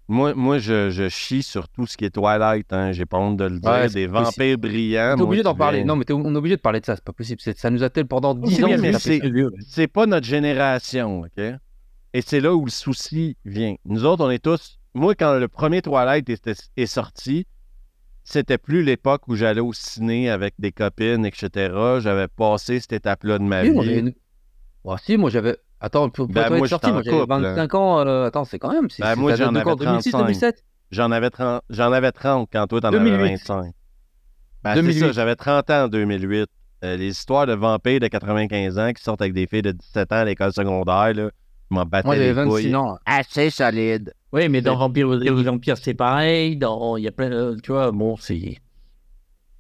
Moi, 0.10 0.34
moi 0.36 0.58
je, 0.58 0.90
je 0.90 1.08
chie 1.08 1.44
sur 1.44 1.70
tout 1.70 1.88
ce 1.88 1.96
qui 1.96 2.06
est 2.06 2.10
Twilight. 2.10 2.72
Hein. 2.74 2.92
J'ai 2.92 3.06
pas 3.06 3.18
honte 3.18 3.38
de 3.38 3.46
le 3.46 3.60
dire. 3.60 3.70
Ouais, 3.72 3.88
Des 3.90 4.06
vampires 4.08 4.58
brillants. 4.58 5.16
T'es 5.16 5.22
obligé 5.22 5.44
d'en 5.44 5.56
parler. 5.56 5.84
Non, 5.86 5.96
mais 5.96 6.04
t'es- 6.06 6.14
on 6.14 6.34
est 6.34 6.38
obligé 6.38 6.56
de 6.58 6.62
parler 6.62 6.82
de 6.82 6.86
ça, 6.86 6.96
c'est 6.96 7.04
pas 7.04 7.14
possible. 7.14 7.40
Ça 7.56 7.70
nous 7.70 7.84
a 7.84 7.90
tel 7.90 8.06
pendant 8.06 8.36
10 8.36 8.56
C'est 8.56 8.64
ans. 8.64 8.68
c'est- 9.66 9.88
pas 9.88 10.06
notre 10.06 10.28
génération, 10.28 11.22
OK? 11.22 11.44
Et 12.16 12.22
c'est 12.22 12.42
là 12.42 12.54
où 12.54 12.66
le 12.66 12.72
souci 12.72 13.38
vient. 13.46 13.76
Nous 13.86 14.06
autres, 14.06 14.24
on 14.26 14.30
est 14.30 14.44
tous. 14.44 14.80
Moi, 14.94 15.16
quand 15.16 15.34
le 15.40 15.48
premier 15.48 15.82
Twilight 15.82 16.30
est 16.30 16.86
sorti, 16.86 17.48
c'était 18.24 18.58
plus 18.60 18.84
l'époque 18.84 19.28
où 19.28 19.36
j'allais 19.36 19.62
au 19.62 19.74
ciné 19.74 20.30
avec 20.30 20.54
des 20.60 20.72
copines, 20.72 21.26
etc. 21.26 21.74
J'avais 22.02 22.28
passé 22.28 22.80
cette 22.80 22.94
étape-là 22.94 23.40
de 23.40 23.44
ma 23.44 23.64
Oui, 23.64 23.72
moi, 23.72 23.84
vie. 23.84 24.00
une- 24.00 24.14
Ouais, 24.84 24.96
si, 25.02 25.18
moi 25.18 25.30
j'avais. 25.30 25.56
Attends, 25.86 26.10
pour, 26.10 26.28
pour 26.28 26.34
Ben, 26.34 26.48
toi 26.48 26.58
moi, 26.58 26.66
être 26.66 26.70
sorti, 26.70 26.92
moi 26.92 27.02
j'avais 27.04 27.18
couple, 27.20 27.30
25 27.30 27.74
ans. 27.76 28.00
euh, 28.00 28.26
Attends, 28.28 28.46
c'est 28.46 28.58
quand 28.58 28.72
même. 28.72 28.90
C'est, 28.90 29.04
c'est- 29.04 29.16
moi, 29.18 29.36
j'en 29.36 29.54
avais 29.54 29.64
quand 29.66 29.76
2006, 29.76 30.12
35. 30.12 30.26
2007 30.28 30.64
J'en 30.92 31.12
avais 31.12 31.30
30, 31.30 31.62
j'en 31.70 31.92
avais 31.92 32.12
30 32.12 32.48
quand 32.52 32.68
toi, 32.68 32.80
t'en 32.82 32.92
2008. 32.92 33.14
avais 33.14 33.30
25. 33.36 33.74
Ben, 34.64 34.76
c'est 34.76 34.82
2008. 34.82 35.00
ça, 35.00 35.12
j'avais 35.12 35.36
30 35.36 35.70
ans 35.72 35.84
en 35.84 35.88
2008. 35.90 36.48
Euh, 36.86 36.96
les 36.98 37.08
histoires 37.08 37.46
de 37.48 37.54
vampires 37.54 38.00
de 38.00 38.08
95 38.08 38.78
ans 38.80 38.92
qui 38.94 39.04
sortent 39.04 39.22
avec 39.22 39.34
des 39.34 39.46
filles 39.48 39.62
de 39.62 39.72
17 39.72 40.12
ans 40.14 40.16
à 40.18 40.26
l'école 40.26 40.54
secondaire, 40.54 41.14
là, 41.14 41.30
je 41.72 41.76
m'en 41.76 41.86
battais 41.86 42.08
Moi 42.08 42.16
j'avais 42.16 42.28
les 42.28 42.34
26 42.34 42.50
couilles. 42.64 42.76
ans. 42.76 42.98
Assez 43.06 43.50
solide. 43.50 44.14
Oui, 44.32 44.48
mais 44.50 44.62
dans 44.62 44.74
C'est- 44.74 44.80
Vampire 44.80 45.08
Vampire, 45.44 45.78
c'est 45.78 45.94
pareil. 45.94 46.56
Dans... 46.58 46.96
Il 46.98 47.04
y 47.04 47.08
a 47.08 47.12
plein 47.12 47.30
de... 47.30 47.58
Tu 47.62 47.72
vois, 47.72 47.92
bon, 47.92 48.16
c'est... 48.18 48.58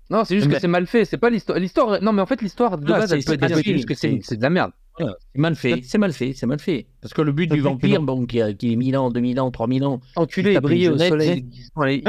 Non, 0.10 0.24
c'est 0.26 0.36
juste 0.36 0.48
Mais- 0.48 0.56
que 0.56 0.60
c'est 0.62 0.68
mal 0.68 0.86
fait. 0.86 1.06
C'est 1.06 1.18
pas 1.18 1.30
l'histoire. 1.30 1.58
L'histoire. 1.60 2.02
Non, 2.02 2.12
mais 2.14 2.22
en 2.22 2.26
fait, 2.26 2.42
l'histoire 2.42 2.78
de 2.78 2.86
Ah, 2.92 3.00
base, 3.00 3.10
c'est- 3.10 3.16
elle 3.16 3.24
peut 3.24 3.38
c'est 3.40 3.52
être 3.52 3.58
C'est 3.64 3.74
juste 3.74 3.88
que 3.88 3.94
c'est, 3.96 4.12
c'est- 4.12 4.20
c'est 4.24 4.38
de 4.38 4.42
la 4.44 4.50
merde. 4.50 4.72
Voilà, 5.00 5.16
c'est 5.34 5.40
mal 5.42 5.56
fait, 5.56 5.82
c'est 5.84 5.98
mal 5.98 6.14
fait, 6.14 6.34
c'est 6.36 6.46
mal 6.46 6.60
fait. 6.60 6.86
Parce 7.02 7.14
que 7.16 7.24
le 7.24 7.32
but 7.32 7.50
Ça 7.50 7.56
du 7.56 7.62
que 7.62 7.68
vampire, 7.68 8.02
bon, 8.04 8.26
qui, 8.28 8.40
a- 8.42 8.54
qui 8.54 8.74
est 8.74 8.76
1000 8.76 8.96
ans, 8.96 9.10
2000 9.10 9.40
ans, 9.40 9.50
3000 9.50 9.84
ans, 9.86 10.00
Enculé, 10.16 10.60
brillait 10.60 10.90
au 10.90 10.98
soleil. 11.00 11.48
Allez, 11.76 12.04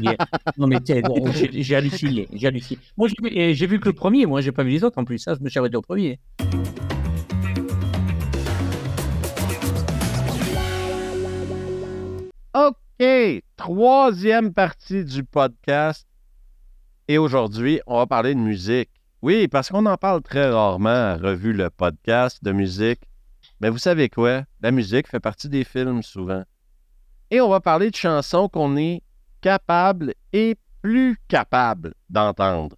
dit. 0.00 0.16
Non, 0.56 0.66
mais 0.68 0.78
j'ai 0.86 1.62
j'ai 1.62 1.74
halluciné, 1.74 2.28
j'ai 2.32 2.46
halluciné. 2.46 2.78
Moi, 2.96 3.08
j'ai 3.08 3.66
vu 3.66 3.80
que 3.80 3.88
le 3.88 3.92
premier, 3.92 4.24
moi, 4.26 4.40
j'ai 4.40 4.52
pas 4.52 4.62
vu 4.62 4.70
les 4.70 4.84
autres 4.84 4.98
en 4.98 5.04
plus. 5.04 5.18
Ça, 5.18 5.34
je 5.34 5.42
me 5.42 5.48
suis 5.48 5.58
arrêté 5.58 5.76
au 5.76 5.82
premier. 5.82 6.20
OK, 12.54 13.42
troisième 13.56 14.52
partie 14.52 15.04
du 15.04 15.24
podcast. 15.24 16.06
Et 17.06 17.18
aujourd'hui, 17.18 17.80
on 17.86 17.96
va 17.96 18.06
parler 18.06 18.34
de 18.34 18.40
musique. 18.40 18.90
Oui, 19.20 19.48
parce 19.48 19.68
qu'on 19.68 19.84
en 19.86 19.96
parle 19.96 20.22
très 20.22 20.48
rarement 20.48 20.88
à 20.88 21.16
Revue 21.16 21.52
le 21.52 21.70
podcast 21.70 22.42
de 22.44 22.52
musique. 22.52 23.00
Mais 23.60 23.68
vous 23.68 23.78
savez 23.78 24.08
quoi? 24.08 24.44
La 24.60 24.70
musique 24.70 25.08
fait 25.08 25.18
partie 25.18 25.48
des 25.48 25.64
films 25.64 26.04
souvent. 26.04 26.44
Et 27.32 27.40
on 27.40 27.48
va 27.48 27.58
parler 27.58 27.90
de 27.90 27.96
chansons 27.96 28.48
qu'on 28.48 28.76
est 28.76 29.02
capable 29.40 30.14
et 30.32 30.56
plus 30.82 31.18
capable 31.26 31.94
d'entendre. 32.08 32.76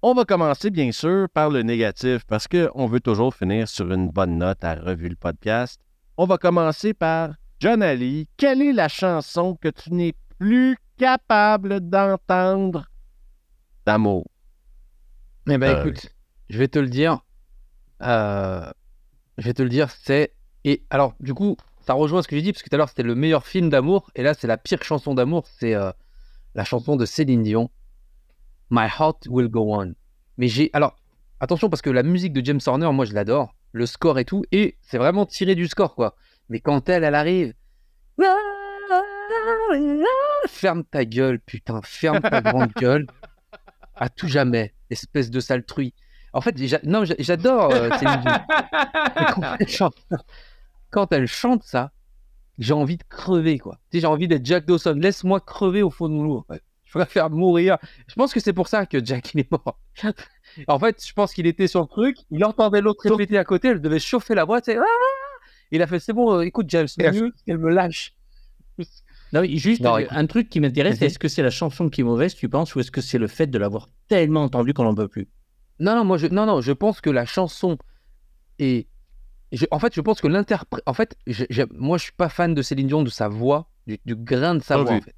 On 0.00 0.14
va 0.14 0.24
commencer, 0.24 0.70
bien 0.70 0.92
sûr, 0.92 1.28
par 1.28 1.50
le 1.50 1.62
négatif, 1.62 2.24
parce 2.28 2.46
qu'on 2.46 2.86
veut 2.86 3.00
toujours 3.00 3.34
finir 3.34 3.68
sur 3.68 3.90
une 3.92 4.10
bonne 4.10 4.38
note 4.38 4.62
à 4.62 4.76
Revue 4.76 5.08
le 5.08 5.16
podcast. 5.16 5.80
On 6.16 6.26
va 6.26 6.38
commencer 6.38 6.94
par 6.94 7.30
John 7.58 7.82
Ali. 7.82 8.28
Quelle 8.36 8.62
est 8.62 8.72
la 8.72 8.88
chanson 8.88 9.56
que 9.60 9.68
tu 9.68 9.92
n'es 9.92 10.14
plus 10.38 10.76
capable 10.98 11.80
d'entendre? 11.80 12.86
D'amour? 13.84 14.24
Eh 15.48 15.58
ben, 15.58 15.78
écoute, 15.78 16.08
je 16.48 16.58
vais 16.58 16.68
te 16.68 16.78
le 16.78 16.88
dire. 16.88 17.20
Euh, 18.02 18.70
je 19.38 19.44
vais 19.44 19.54
te 19.54 19.62
le 19.62 19.68
dire, 19.68 19.90
c'est. 19.90 20.34
Et 20.64 20.84
alors, 20.90 21.14
du 21.20 21.34
coup, 21.34 21.56
ça 21.80 21.92
rejoint 21.92 22.22
ce 22.22 22.28
que 22.28 22.36
j'ai 22.36 22.42
dit, 22.42 22.52
parce 22.52 22.62
que 22.62 22.70
tout 22.70 22.74
à 22.76 22.78
l'heure, 22.78 22.88
c'était 22.88 23.02
le 23.02 23.14
meilleur 23.14 23.46
film 23.46 23.68
d'amour, 23.68 24.10
et 24.14 24.22
là, 24.22 24.34
c'est 24.34 24.46
la 24.46 24.56
pire 24.56 24.82
chanson 24.82 25.14
d'amour, 25.14 25.46
c'est 25.46 25.74
euh, 25.74 25.92
la 26.54 26.64
chanson 26.64 26.96
de 26.96 27.04
Céline 27.04 27.42
Dion, 27.42 27.70
My 28.70 28.86
Heart 28.86 29.26
Will 29.28 29.48
Go 29.48 29.74
On. 29.74 29.94
Mais 30.38 30.48
j'ai. 30.48 30.70
Alors, 30.72 30.96
attention, 31.40 31.68
parce 31.68 31.82
que 31.82 31.90
la 31.90 32.02
musique 32.02 32.32
de 32.32 32.44
James 32.44 32.60
Horner, 32.64 32.90
moi, 32.92 33.04
je 33.04 33.12
l'adore, 33.12 33.54
le 33.72 33.86
score 33.86 34.18
et 34.18 34.24
tout, 34.24 34.44
et 34.52 34.78
c'est 34.80 34.98
vraiment 34.98 35.26
tiré 35.26 35.54
du 35.54 35.66
score, 35.66 35.94
quoi. 35.94 36.16
Mais 36.48 36.60
quand 36.60 36.88
elle, 36.88 37.04
elle 37.04 37.14
arrive. 37.14 37.54
Ferme 40.46 40.84
ta 40.84 41.04
gueule, 41.04 41.40
putain, 41.40 41.80
ferme 41.82 42.20
ta 42.20 42.40
grande 42.40 42.72
gueule. 42.78 43.06
À 43.96 44.08
tout 44.08 44.28
jamais, 44.28 44.73
espèce 44.90 45.30
de 45.30 45.40
sale 45.40 45.64
truie. 45.64 45.94
En 46.32 46.40
fait, 46.40 46.56
non, 46.84 47.04
j'a- 47.04 47.14
j'adore 47.18 47.72
euh, 47.72 47.88
quand 50.90 51.12
elle 51.12 51.26
chante, 51.26 51.62
ça, 51.62 51.92
j'ai 52.58 52.72
envie 52.72 52.96
de 52.96 53.04
crever, 53.08 53.58
quoi. 53.58 53.78
Tu 53.90 53.96
sais, 53.96 54.00
j'ai 54.00 54.06
envie 54.06 54.28
d'être 54.28 54.44
Jack 54.44 54.66
Dawson. 54.66 54.94
Laisse-moi 54.94 55.40
crever 55.40 55.82
au 55.82 55.90
fond 55.90 56.08
de 56.08 56.14
loup. 56.14 56.38
en 56.38 56.52
fait. 56.52 56.62
Je 56.84 56.98
préfère 56.98 57.30
mourir. 57.30 57.78
Je 58.06 58.14
pense 58.14 58.32
que 58.32 58.40
c'est 58.40 58.52
pour 58.52 58.68
ça 58.68 58.86
que 58.86 59.04
Jack 59.04 59.34
il 59.34 59.40
est 59.40 59.50
mort. 59.50 59.80
en 60.68 60.78
fait, 60.78 61.04
je 61.04 61.12
pense 61.12 61.32
qu'il 61.32 61.46
était 61.46 61.66
sur 61.66 61.80
le 61.80 61.86
truc, 61.86 62.18
il 62.30 62.44
entendait 62.44 62.80
l'autre 62.80 63.08
répéter 63.08 63.36
à 63.38 63.44
côté, 63.44 63.68
elle 63.68 63.80
devait 63.80 63.98
chauffer 63.98 64.34
la 64.34 64.46
boîte. 64.46 64.68
Et... 64.68 64.76
Ah 64.76 64.82
il 65.72 65.82
a 65.82 65.88
fait 65.88 65.98
c'est 65.98 66.12
bon, 66.12 66.38
euh, 66.38 66.40
écoute 66.42 66.66
James, 66.68 66.86
mieux 66.98 67.32
qu'elle 67.44 67.58
me 67.58 67.70
lâche. 67.70 68.14
Non, 69.34 69.40
mais 69.42 69.56
juste 69.56 69.82
Non, 69.82 69.98
euh, 69.98 70.06
un 70.10 70.26
truc 70.26 70.48
qui 70.48 70.60
m'intéresse, 70.60 71.02
est-ce 71.02 71.18
que 71.18 71.26
c'est 71.28 71.42
la 71.42 71.50
chanson 71.50 71.90
qui 71.90 72.02
est 72.02 72.04
mauvaise, 72.04 72.34
tu 72.36 72.48
penses, 72.48 72.74
ou 72.74 72.80
est-ce 72.80 72.92
que 72.92 73.00
c'est 73.00 73.18
le 73.18 73.26
fait 73.26 73.48
de 73.48 73.58
l'avoir 73.58 73.88
tellement 74.08 74.44
entendue 74.44 74.72
qu'on 74.72 74.84
n'en 74.84 74.94
peut 74.94 75.08
plus? 75.08 75.28
Non, 75.80 75.96
non, 75.96 76.04
moi, 76.04 76.18
je, 76.18 76.28
non, 76.28 76.46
non, 76.46 76.60
je 76.60 76.70
pense 76.70 77.00
que 77.00 77.10
la 77.10 77.26
chanson 77.26 77.76
est. 78.60 78.86
je- 79.52 79.66
en 79.72 79.78
fait, 79.80 79.94
je 79.94 80.00
pense 80.00 80.20
que 80.20 80.28
l'interprète. 80.28 80.82
En 80.86 80.94
fait, 80.94 81.16
je- 81.26 81.44
j'ai- 81.50 81.66
moi, 81.74 81.98
je 81.98 82.04
suis 82.04 82.12
pas 82.12 82.28
fan 82.28 82.54
de 82.54 82.62
Céline 82.62 82.86
Dion, 82.86 83.02
de 83.02 83.10
sa 83.10 83.28
voix, 83.28 83.68
du, 83.88 83.98
du 84.06 84.14
grain 84.14 84.54
de 84.54 84.62
sa 84.62 84.76
voix, 84.76 84.92
vu. 84.92 84.98
en 84.98 85.00
fait. 85.02 85.14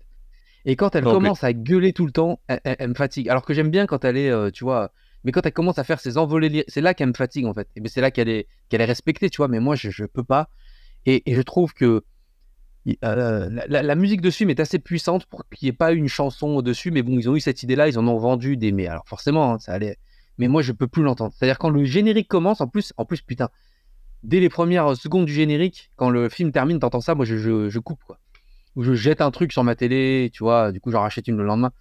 Et 0.65 0.77
quand 0.77 0.97
elle 0.97 1.05
Non 1.05 1.11
plus. 1.11 1.17
commence 1.25 1.45
à 1.45 1.53
gueuler 1.53 1.93
tout 1.93 2.07
le 2.07 2.13
temps, 2.13 2.41
elle, 2.49 2.61
elle- 2.65 2.77
elle 2.79 2.89
me 2.89 2.95
fatigue. 2.95 3.29
Alors 3.29 3.45
que 3.45 3.55
j'aime 3.55 3.71
bien 3.71 3.87
quand 3.87 4.05
elle 4.05 4.17
est, 4.17 4.31
euh, 4.31 4.51
tu 4.51 4.65
vois. 4.65 4.93
Mais 5.25 5.33
quand 5.33 5.45
elle 5.45 5.53
commence 5.53 5.79
à 5.79 5.85
faire 5.85 6.01
ses 6.01 6.17
envolées, 6.19 6.65
c'est 6.69 6.81
là 6.81 6.95
qu'elle 6.95 7.09
me 7.09 7.15
fatigue, 7.15 7.45
en 7.47 7.55
fait. 7.55 7.69
Et 7.77 7.81
ben, 7.81 7.89
c'est 7.89 8.01
là 8.01 8.11
qu'elle 8.11 8.29
est, 8.31 8.49
qu'elle 8.71 8.81
est 8.81 8.87
respectée, 8.87 9.29
tu 9.31 9.39
vois. 9.39 9.49
Mais 9.49 9.61
moi, 9.61 9.75
je, 9.77 9.91
je 9.91 10.05
peux 10.07 10.25
pas. 10.25 10.49
Et, 11.07 11.31
et 11.31 11.35
je 11.35 11.43
trouve 11.43 11.75
que. 11.75 12.05
Euh, 13.05 13.49
la, 13.69 13.95
musique 13.95 14.21
de 14.21 14.31
ce 14.31 14.37
film 14.39 14.51
est 14.51 14.61
assez 14.61 14.79
puissante 14.79 15.27
pour 15.27 15.49
qu'il 15.49 15.67
n'y 15.67 15.71
ait 15.71 15.77
pas 15.77 15.93
une 15.93 16.09
chanson 16.09 16.49
au-dessus, 16.49 16.91
mais 16.91 17.03
bon, 17.03 17.19
ils 17.19 17.29
ont 17.29 17.35
eu 17.37 17.41
cette 17.41 17.63
idée-là, 17.63 17.89
ils 17.89 17.99
en 17.99 18.07
ont 18.07 18.19
vendu 18.19 18.57
des. 18.57 18.71
Mais 18.73 18.87
alors, 18.87 19.07
forcément, 19.07 19.55
hein, 19.55 19.59
ça 19.59 19.73
allait 19.73 19.99
mais 20.39 20.49
moi 20.49 20.63
je 20.63 20.73
peux 20.73 20.87
plus 20.87 21.03
l'entendre. 21.03 21.33
C'est-à-dire 21.35 21.59
quand 21.59 21.71
le 21.71 21.85
générique 21.85 22.29
commence, 22.29 22.61
en 22.61 22.69
plus, 22.69 22.93
en 22.97 23.05
plus 23.05 23.23
putain, 23.23 23.49
dès 24.23 24.41
les 24.41 24.49
premières 24.49 24.97
secondes 24.97 25.27
du 25.27 25.33
générique, 25.33 25.91
quand 25.97 26.11
le 26.11 26.29
film 26.29 26.53
termine, 26.53 26.79
t'entends 26.79 27.01
ça, 27.01 27.15
moi 27.15 27.25
je, 27.25 27.37
je, 27.37 27.69
je 27.69 27.79
coupe 27.79 28.03
quoi. 28.05 28.19
Ou 28.75 28.83
je 28.83 28.93
jette 28.93 29.21
un 29.23 29.31
truc 29.31 29.53
sur 29.53 29.65
ma 29.65 29.75
télé, 29.75 30.31
tu 30.33 30.45
vois, 30.45 30.73
du 30.73 30.81
coup 30.81 30.91
j'en 30.91 31.01
rachète 31.01 31.29
une 31.29 31.37
le 31.37 31.45
lendemain. 31.45 31.73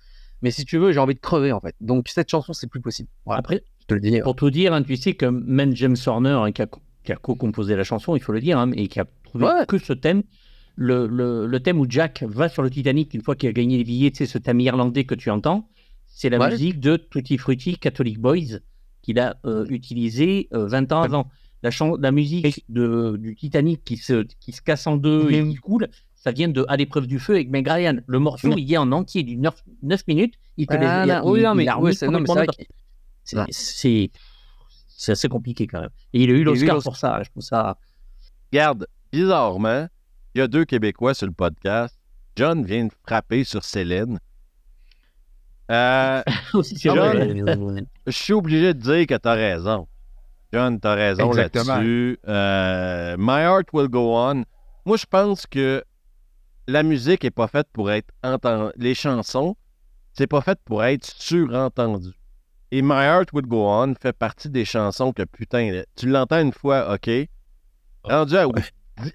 Mais 0.41 0.51
si 0.51 0.65
tu 0.65 0.77
veux, 0.77 0.91
j'ai 0.91 0.99
envie 0.99 1.15
de 1.15 1.19
crever 1.19 1.51
en 1.51 1.59
fait. 1.59 1.75
Donc 1.81 2.07
cette 2.07 2.29
chanson, 2.29 2.53
c'est 2.53 2.67
plus 2.67 2.81
possible. 2.81 3.09
Voilà, 3.25 3.39
Après, 3.39 3.63
je 3.81 3.85
te 3.87 3.93
le 3.93 3.99
dis. 3.99 4.19
pour 4.21 4.35
tout 4.35 4.49
dire, 4.49 4.73
hein, 4.73 4.83
tu 4.83 4.95
sais 4.95 5.13
que 5.13 5.25
même 5.25 5.75
James 5.75 5.95
Horner, 6.05 6.29
hein, 6.29 6.51
qui 6.51 6.61
a, 6.61 7.15
co-composé 7.15 7.75
la 7.75 7.83
chanson, 7.83 8.15
il 8.15 8.21
faut 8.21 8.31
le 8.31 8.41
dire, 8.41 8.57
hein, 8.57 8.71
et 8.75 8.87
qui 8.87 8.99
a 8.99 9.05
trouvé 9.23 9.45
Ouais. 9.45 9.65
que 9.67 9.77
ce 9.77 9.93
thème, 9.93 10.23
le, 10.75 11.07
le- 11.07 11.47
le 11.47 11.59
thème 11.59 11.79
où 11.79 11.85
Jack 11.89 12.23
va 12.23 12.49
sur 12.49 12.61
le 12.63 12.69
Titanic 12.69 13.13
une 13.13 13.21
fois 13.21 13.35
qu'il 13.35 13.49
a 13.49 13.53
gagné 13.53 13.77
les 13.77 13.83
billets, 13.83 14.11
sais, 14.13 14.25
ce 14.25 14.37
thème 14.37 14.59
irlandais 14.59 15.05
que 15.05 15.15
tu 15.15 15.29
entends, 15.29 15.69
c'est 16.07 16.29
la 16.29 16.37
Ouais. 16.39 16.51
musique 16.51 16.79
de 16.79 16.97
Tutti 16.97 17.37
Frutti 17.37 17.77
Catholic 17.77 18.19
Boys 18.19 18.59
qu'il 19.01 19.19
a 19.19 19.37
euh, 19.45 19.65
utilisé 19.69 20.47
euh, 20.53 20.67
20 20.67 20.91
ans 20.91 21.01
avant. 21.01 21.29
La, 21.63 21.69
la 21.99 22.11
musique 22.11 22.63
de, 22.69 23.17
du 23.17 23.35
Titanic 23.35 23.83
qui 23.83 23.97
se, 23.97 24.25
qui 24.39 24.51
se 24.51 24.61
casse 24.61 24.85
en 24.87 24.97
deux 24.97 25.31
et 25.31 25.43
qui 25.49 25.55
coule, 25.55 25.87
ça 26.15 26.31
vient 26.31 26.47
de 26.47 26.65
À 26.67 26.77
l'épreuve 26.77 27.07
du 27.07 27.19
feu 27.19 27.33
avec 27.35 27.49
Meg 27.49 27.67
Ryan. 27.67 27.97
Le 28.05 28.19
morceau, 28.19 28.49
Mhm. 28.49 28.57
il 28.59 28.73
est 28.73 28.77
en 28.77 28.91
entier 28.91 29.23
d'une 29.23 29.49
9, 29.81 30.07
minutes. 30.07 30.35
Il 30.57 30.67
te 30.67 30.75
Ah, 30.75 31.05
non, 31.05 31.31
oui, 31.31 31.39
il- 31.39 31.43
non, 31.43 31.55
mais, 31.55 31.65
c'est, 31.93 32.07
non, 32.07 32.19
mais 32.19 32.27
c'est 32.27 32.65
C'est-. 33.23 33.45
C'est 33.51 34.11
c'est 34.97 35.11
assez 35.11 35.27
compliqué 35.27 35.67
quand 35.67 35.81
même. 35.81 35.89
Et 36.13 36.23
il 36.23 36.29
a 36.29 36.33
eu 36.33 36.43
l'Oscar 36.43 36.81
pour 36.81 36.95
ça. 36.97 37.21
Je 37.23 37.29
trouve 37.29 37.43
ça. 37.43 37.77
Regarde, 38.51 38.87
bizarrement, 39.11 39.87
il 40.35 40.39
y 40.39 40.41
a 40.41 40.47
deux 40.47 40.65
Québécois 40.65 41.13
sur 41.13 41.27
le 41.27 41.33
podcast. 41.33 41.97
John 42.35 42.65
vient 42.65 42.85
de 42.85 42.91
frapper 43.07 43.45
sur 43.45 43.63
Céline. 43.63 44.19
Euh, 45.71 46.21
John- 46.75 46.97
vrai. 46.97 47.85
je 48.07 48.11
suis 48.11 48.33
obligé 48.33 48.73
de 48.73 48.79
dire 48.79 49.07
que 49.07 49.15
tu 49.15 49.27
as 49.29 49.33
raison. 49.33 49.87
John, 50.51 50.77
t'as 50.79 50.93
raison 50.93 51.29
Exactement. 51.29 51.75
là-dessus. 51.75 52.19
Euh, 52.27 53.15
My 53.17 53.43
Heart 53.43 53.69
Will 53.71 53.87
Go 53.87 54.13
On. 54.13 54.43
Moi, 54.85 54.97
je 54.97 55.05
pense 55.05 55.47
que 55.47 55.81
la 56.67 56.83
musique 56.83 57.23
est 57.23 57.31
pas 57.31 57.47
faite 57.47 57.67
pour 57.71 57.89
être 57.89 58.09
entendue. 58.21 58.73
Les 58.75 58.93
chansons, 58.93 59.55
c'est 60.13 60.27
pas 60.27 60.41
fait 60.41 60.59
pour 60.65 60.83
être 60.83 61.05
surentendu. 61.05 62.11
Et 62.71 62.81
My 62.81 63.05
Heart 63.05 63.31
Will 63.31 63.45
Go 63.45 63.65
On 63.69 63.95
fait 63.95 64.11
partie 64.11 64.49
des 64.49 64.65
chansons 64.65 65.13
que, 65.13 65.23
putain, 65.23 65.83
tu 65.95 66.09
l'entends 66.09 66.41
une 66.41 66.51
fois, 66.51 66.93
OK? 66.93 67.09
Rendu 68.03 68.35
à, 68.35 68.47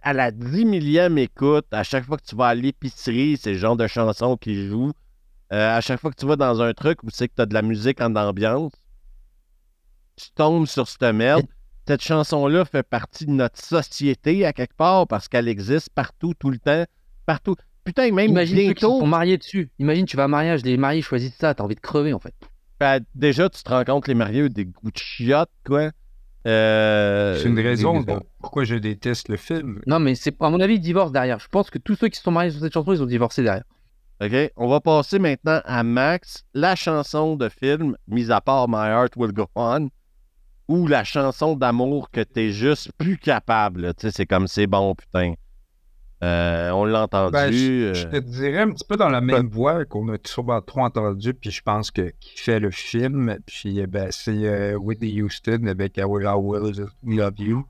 à 0.03 0.13
la 0.13 0.31
10 0.31 0.65
millième 0.65 1.19
écoute, 1.19 1.67
à 1.73 1.83
chaque 1.83 2.05
fois 2.05 2.17
que 2.17 2.25
tu 2.25 2.37
vas 2.37 2.49
à 2.49 2.55
l'épicerie, 2.55 3.37
c'est 3.41 3.53
le 3.53 3.59
genre 3.59 3.77
de 3.77 3.87
chansons 3.87 4.37
qui 4.37 4.69
jouent. 4.69 4.93
Euh, 5.53 5.77
à 5.77 5.81
chaque 5.81 6.01
fois 6.01 6.11
que 6.11 6.17
tu 6.17 6.27
vas 6.27 6.37
dans 6.37 6.61
un 6.61 6.73
truc 6.73 7.03
où 7.03 7.11
c'est 7.11 7.29
que 7.29 7.35
tu 7.35 7.43
as 7.43 7.47
de 7.47 7.55
la 7.55 7.63
musique 7.63 8.01
en 8.01 8.15
ambiance, 8.15 8.73
tu 10.17 10.31
tombes 10.35 10.67
sur 10.67 10.87
cette 10.89 11.03
merde. 11.15 11.47
Cette 11.89 12.03
chanson-là 12.03 12.65
fait 12.65 12.83
partie 12.85 13.27
de 13.27 13.33
notre 13.33 13.61
société 13.61 14.45
à 14.47 14.53
quelque 14.53 14.77
part 14.77 15.09
parce 15.09 15.27
qu'elle 15.29 15.49
existe 15.49 15.89
partout, 15.91 16.35
tout 16.39 16.51
le 16.51 16.59
temps, 16.59 16.85
partout. 17.27 17.57
Putain, 17.85 18.13
même 18.13 18.31
Imagine 18.31 18.57
bientôt, 18.57 19.01
sont 19.01 19.07
mariés 19.07 19.39
dessus. 19.39 19.71
Imagine, 19.79 20.05
tu 20.05 20.17
vas 20.17 20.25
à 20.25 20.27
un 20.27 20.29
mariage, 20.29 20.63
les 20.63 20.77
mariés 20.77 21.03
choisissent 21.03 21.37
ça, 21.37 21.55
t'as 21.55 21.65
envie 21.65 21.75
de 21.75 21.81
crever 21.81 22.13
en 22.13 22.21
fait. 22.21 22.35
ben, 22.79 23.01
déjà, 23.15 23.49
tu 23.49 23.63
te 23.63 23.69
rends 23.71 23.85
compte 23.85 24.05
que 24.05 24.11
les 24.11 24.15
mariés 24.15 24.45
ont 24.45 24.49
des 24.49 24.67
goûts 24.67 24.91
de 24.91 24.99
chiottes, 24.99 25.51
quoi. 25.67 25.91
Euh, 26.47 27.37
C'est 27.37 27.49
une 27.49 27.61
raison 27.61 28.05
pourquoi 28.41 28.65
je 28.65 28.77
déteste 28.77 29.29
le 29.29 29.37
film. 29.37 29.81
Non, 29.87 29.99
mais 29.99 30.15
c'est 30.15 30.35
à 30.41 30.51
mon 30.51 30.61
avis, 30.61 30.75
ils 30.75 30.81
divorcent 30.81 31.13
derrière. 31.13 31.39
Je 31.39 31.49
pense 31.49 31.71
que 31.71 31.79
tous 31.79 31.97
ceux 31.97 32.09
qui 32.09 32.17
se 32.17 32.23
sont 32.23 32.31
mariés 32.31 32.51
sur 32.51 32.61
cette 32.61 32.73
chanson, 32.73 32.93
ils 32.93 33.03
ont 33.03 33.07
divorcé 33.07 33.43
derrière. 33.43 33.65
OK? 34.23 34.35
On 34.57 34.69
va 34.69 34.81
passer 34.81 35.19
maintenant 35.19 35.61
à 35.65 35.83
Max, 35.83 36.45
la 36.55 36.77
chanson 36.77 37.37
de 37.37 37.49
film, 37.49 37.97
mis 38.07 38.31
à 38.31 38.41
part 38.41 38.69
My 38.69 38.89
Heart 38.89 39.17
Will 39.17 39.33
Go 39.33 39.47
On, 39.55 39.89
ou 40.69 40.87
la 40.87 41.05
chanson 41.05 41.57
d'amour 41.57 42.11
que 42.11 42.21
t'es 42.21 42.51
juste 42.53 42.91
plus 42.97 43.19
capable. 43.19 43.95
Tu 43.95 44.03
sais, 44.07 44.11
c'est 44.11 44.27
comme 44.27 44.47
c'est 44.47 44.67
bon, 44.67 44.95
putain. 44.95 45.35
Euh, 46.23 46.71
on 46.73 46.85
l'a 46.85 47.05
entendu. 47.05 47.33
Ben, 47.33 47.51
je, 47.51 47.95
je 47.95 48.07
euh, 48.07 48.11
te 48.11 48.17
dirais 48.19 48.59
un 48.61 48.71
petit 48.73 48.85
peu 48.87 48.97
dans 48.99 49.09
la 49.09 49.23
même 49.23 49.49
voie 49.49 49.87
qu'on 49.87 50.07
a 50.13 50.17
sûrement 50.25 50.61
trop 50.61 50.81
entendu, 50.83 51.33
puis 51.33 51.51
je 51.51 51.63
pense 51.63 51.91
que 51.91 52.13
qui 52.21 52.39
fait 52.39 52.61
le 52.61 52.71
film, 52.71 53.39
puis 53.47 53.81
euh, 53.81 53.87
ben, 53.87 54.09
c'est 54.11 54.31
euh, 54.47 54.75
Whitney 54.75 55.23
Houston 55.23 55.65
avec 55.67 55.97
I 55.97 56.03
Will 56.05 56.27
Always 56.27 56.83
Love 57.05 57.35
You. 57.39 57.65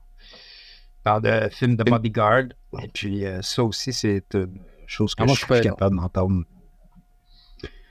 Par 1.03 1.19
le 1.21 1.49
film 1.49 1.77
de 1.77 1.83
Bodyguard. 1.83 2.49
Et 2.83 2.87
puis 2.93 3.25
euh, 3.25 3.41
ça 3.41 3.63
aussi, 3.63 3.93
c'est 3.93 4.23
une 4.33 4.49
chose 4.85 5.15
que 5.15 5.23
Ah, 5.23 5.25
moi, 5.25 5.33
je 5.35 5.39
je 5.39 5.45
suis 5.45 5.53
fais- 5.55 5.61
capable 5.61 5.95
d'entendre. 5.95 6.43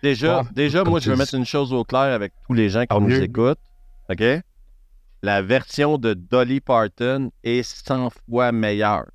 Déjà, 0.02 0.42
Bon, 0.42 0.48
déjà 0.54 0.84
moi, 0.84 1.00
je 1.00 1.10
veux 1.10 1.16
mettre 1.16 1.34
une 1.34 1.44
chose 1.44 1.72
au 1.72 1.84
clair 1.84 2.00
avec 2.14 2.32
tous 2.46 2.54
les 2.54 2.68
gens 2.70 2.84
qui 2.86 2.94
nous 3.00 3.08
mieux. 3.08 3.22
écoutent. 3.22 3.58
OK? 4.10 4.22
La 5.22 5.42
version 5.42 5.98
de 5.98 6.14
Dolly 6.14 6.60
Parton 6.60 7.30
est 7.44 7.62
100 7.62 8.08
fois 8.28 8.52
meilleure. 8.52 9.06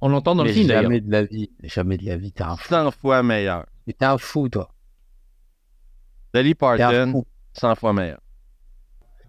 On 0.00 0.08
l'entend 0.08 0.34
dans 0.34 0.44
le 0.44 0.52
film 0.52 0.66
d'ailleurs. 0.68 0.82
jamais 0.84 1.00
de 1.00 1.10
la 1.10 1.24
vie. 1.24 1.50
Jamais 1.62 1.96
de 1.96 2.04
la 2.06 2.16
vie. 2.16 2.32
T'es 2.32 2.42
un 2.42 2.56
fou. 2.56 2.68
100 2.68 2.90
fois 2.92 3.22
meilleure. 3.22 3.64
Mais 3.86 3.92
T'es 3.94 4.04
un 4.04 4.18
fou, 4.18 4.48
toi. 4.48 4.70
Dolly 6.34 6.54
Parton, 6.54 7.12
fou. 7.12 7.26
100 7.54 7.74
fois 7.76 7.92
meilleure. 7.92 8.20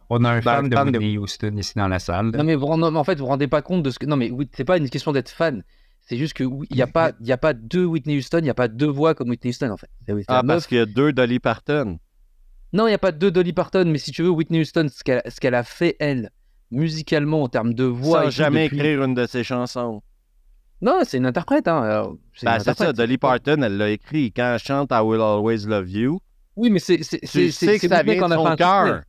On 0.09 0.24
a 0.24 0.30
un 0.32 0.36
Ben, 0.36 0.41
fan 0.41 0.70
de 0.70 0.76
fan 0.76 0.91
de- 0.91 0.97
Whitney 0.99 1.18
Houston 1.18 1.55
ici 1.57 1.74
dans 1.76 1.88
la 1.88 1.99
salle. 1.99 2.28
Non, 2.32 2.43
mais 2.43 2.55
vous, 2.55 2.65
en 2.68 3.03
fait, 3.03 3.15
vous 3.15 3.26
vous 3.26 3.26
rendez 3.30 3.47
pas 3.47 3.61
compte 3.61 3.84
de 3.84 3.89
ce 3.91 3.99
que. 3.99 4.05
Non, 4.05 4.15
mais 4.15 4.32
c'est 4.53 4.63
pas 4.65 4.78
une 4.78 4.89
question 4.89 5.11
d'être 5.11 5.30
fan. 5.30 5.63
C'est 6.01 6.15
juste 6.18 6.34
que 6.34 6.45
oui, 6.45 6.68
il 6.70 6.78
n'y 6.78 6.82
a, 6.82 6.88
pas- 6.88 7.11
il 7.20 7.28
y 7.28 7.34
a 7.34 7.38
pas 7.38 7.51
deux 7.53 7.84
Whitney 7.84 8.18
Houston, 8.18 8.38
il 8.39 8.43
n'y 8.43 8.49
a 8.49 8.53
pas 8.53 8.70
deux 8.70 8.88
voix 8.88 9.13
comme 9.13 9.30
Whitney 9.30 9.49
Houston, 9.51 9.70
en 9.72 9.78
fait. 9.78 9.89
Ah, 10.30 10.41
parce 10.47 10.65
qu'il 10.65 10.78
y 10.78 10.82
a 10.82 10.86
deux 10.86 11.11
Dolly 11.11 11.39
Parton. 11.39 11.99
Non, 12.72 12.86
il 12.88 12.91
n'y 12.91 12.95
a 12.95 12.97
pas 12.99 13.11
deux 13.11 13.32
Dolly 13.32 13.51
Parton, 13.51 13.84
mais 13.86 13.97
si 13.97 14.11
tu 14.11 14.24
veux, 14.24 14.30
Whitney 14.30 14.61
Houston, 14.61 14.88
ce 14.89 15.03
qu'elle 15.03 15.55
a 15.55 15.63
fait, 15.63 15.97
elle, 15.99 16.32
musicalement, 16.72 17.43
en 17.43 17.49
termes 17.49 17.74
de 17.74 17.84
voix. 17.84 18.24
Sans 18.26 18.30
jamais 18.30 18.65
depuis- 18.65 18.78
écrire 18.78 19.03
une 19.03 19.13
de 19.15 19.26
ses 19.26 19.43
chansons. 19.43 20.01
Non, 20.82 20.99
c'est 21.03 21.17
une 21.17 21.25
interprète. 21.25 21.67
Hein. 21.67 21.82
alors, 21.82 22.15
c'est 22.36 22.45
une 22.45 22.51
Ben, 22.53 22.59
c'est 22.59 22.78
ça. 22.78 22.93
Dolly 22.93 23.17
Parton, 23.17 23.61
elle 23.63 23.78
l'a 23.78 23.89
écrit. 23.89 24.32
Quand 24.32 24.53
elle 24.53 24.59
chante 24.59 24.89
I 24.91 24.99
Will 25.01 25.21
Always 25.21 25.65
Love 25.65 25.89
You, 25.89 26.19
Oui, 26.55 26.69
mais 26.69 26.80
c'est 26.80 26.97
Whitney 26.99 28.21
en 28.21 28.32
a 28.32 28.38
fait 28.38 28.47
un 28.47 28.55
cœur. 28.55 28.86
succès. 28.88 29.03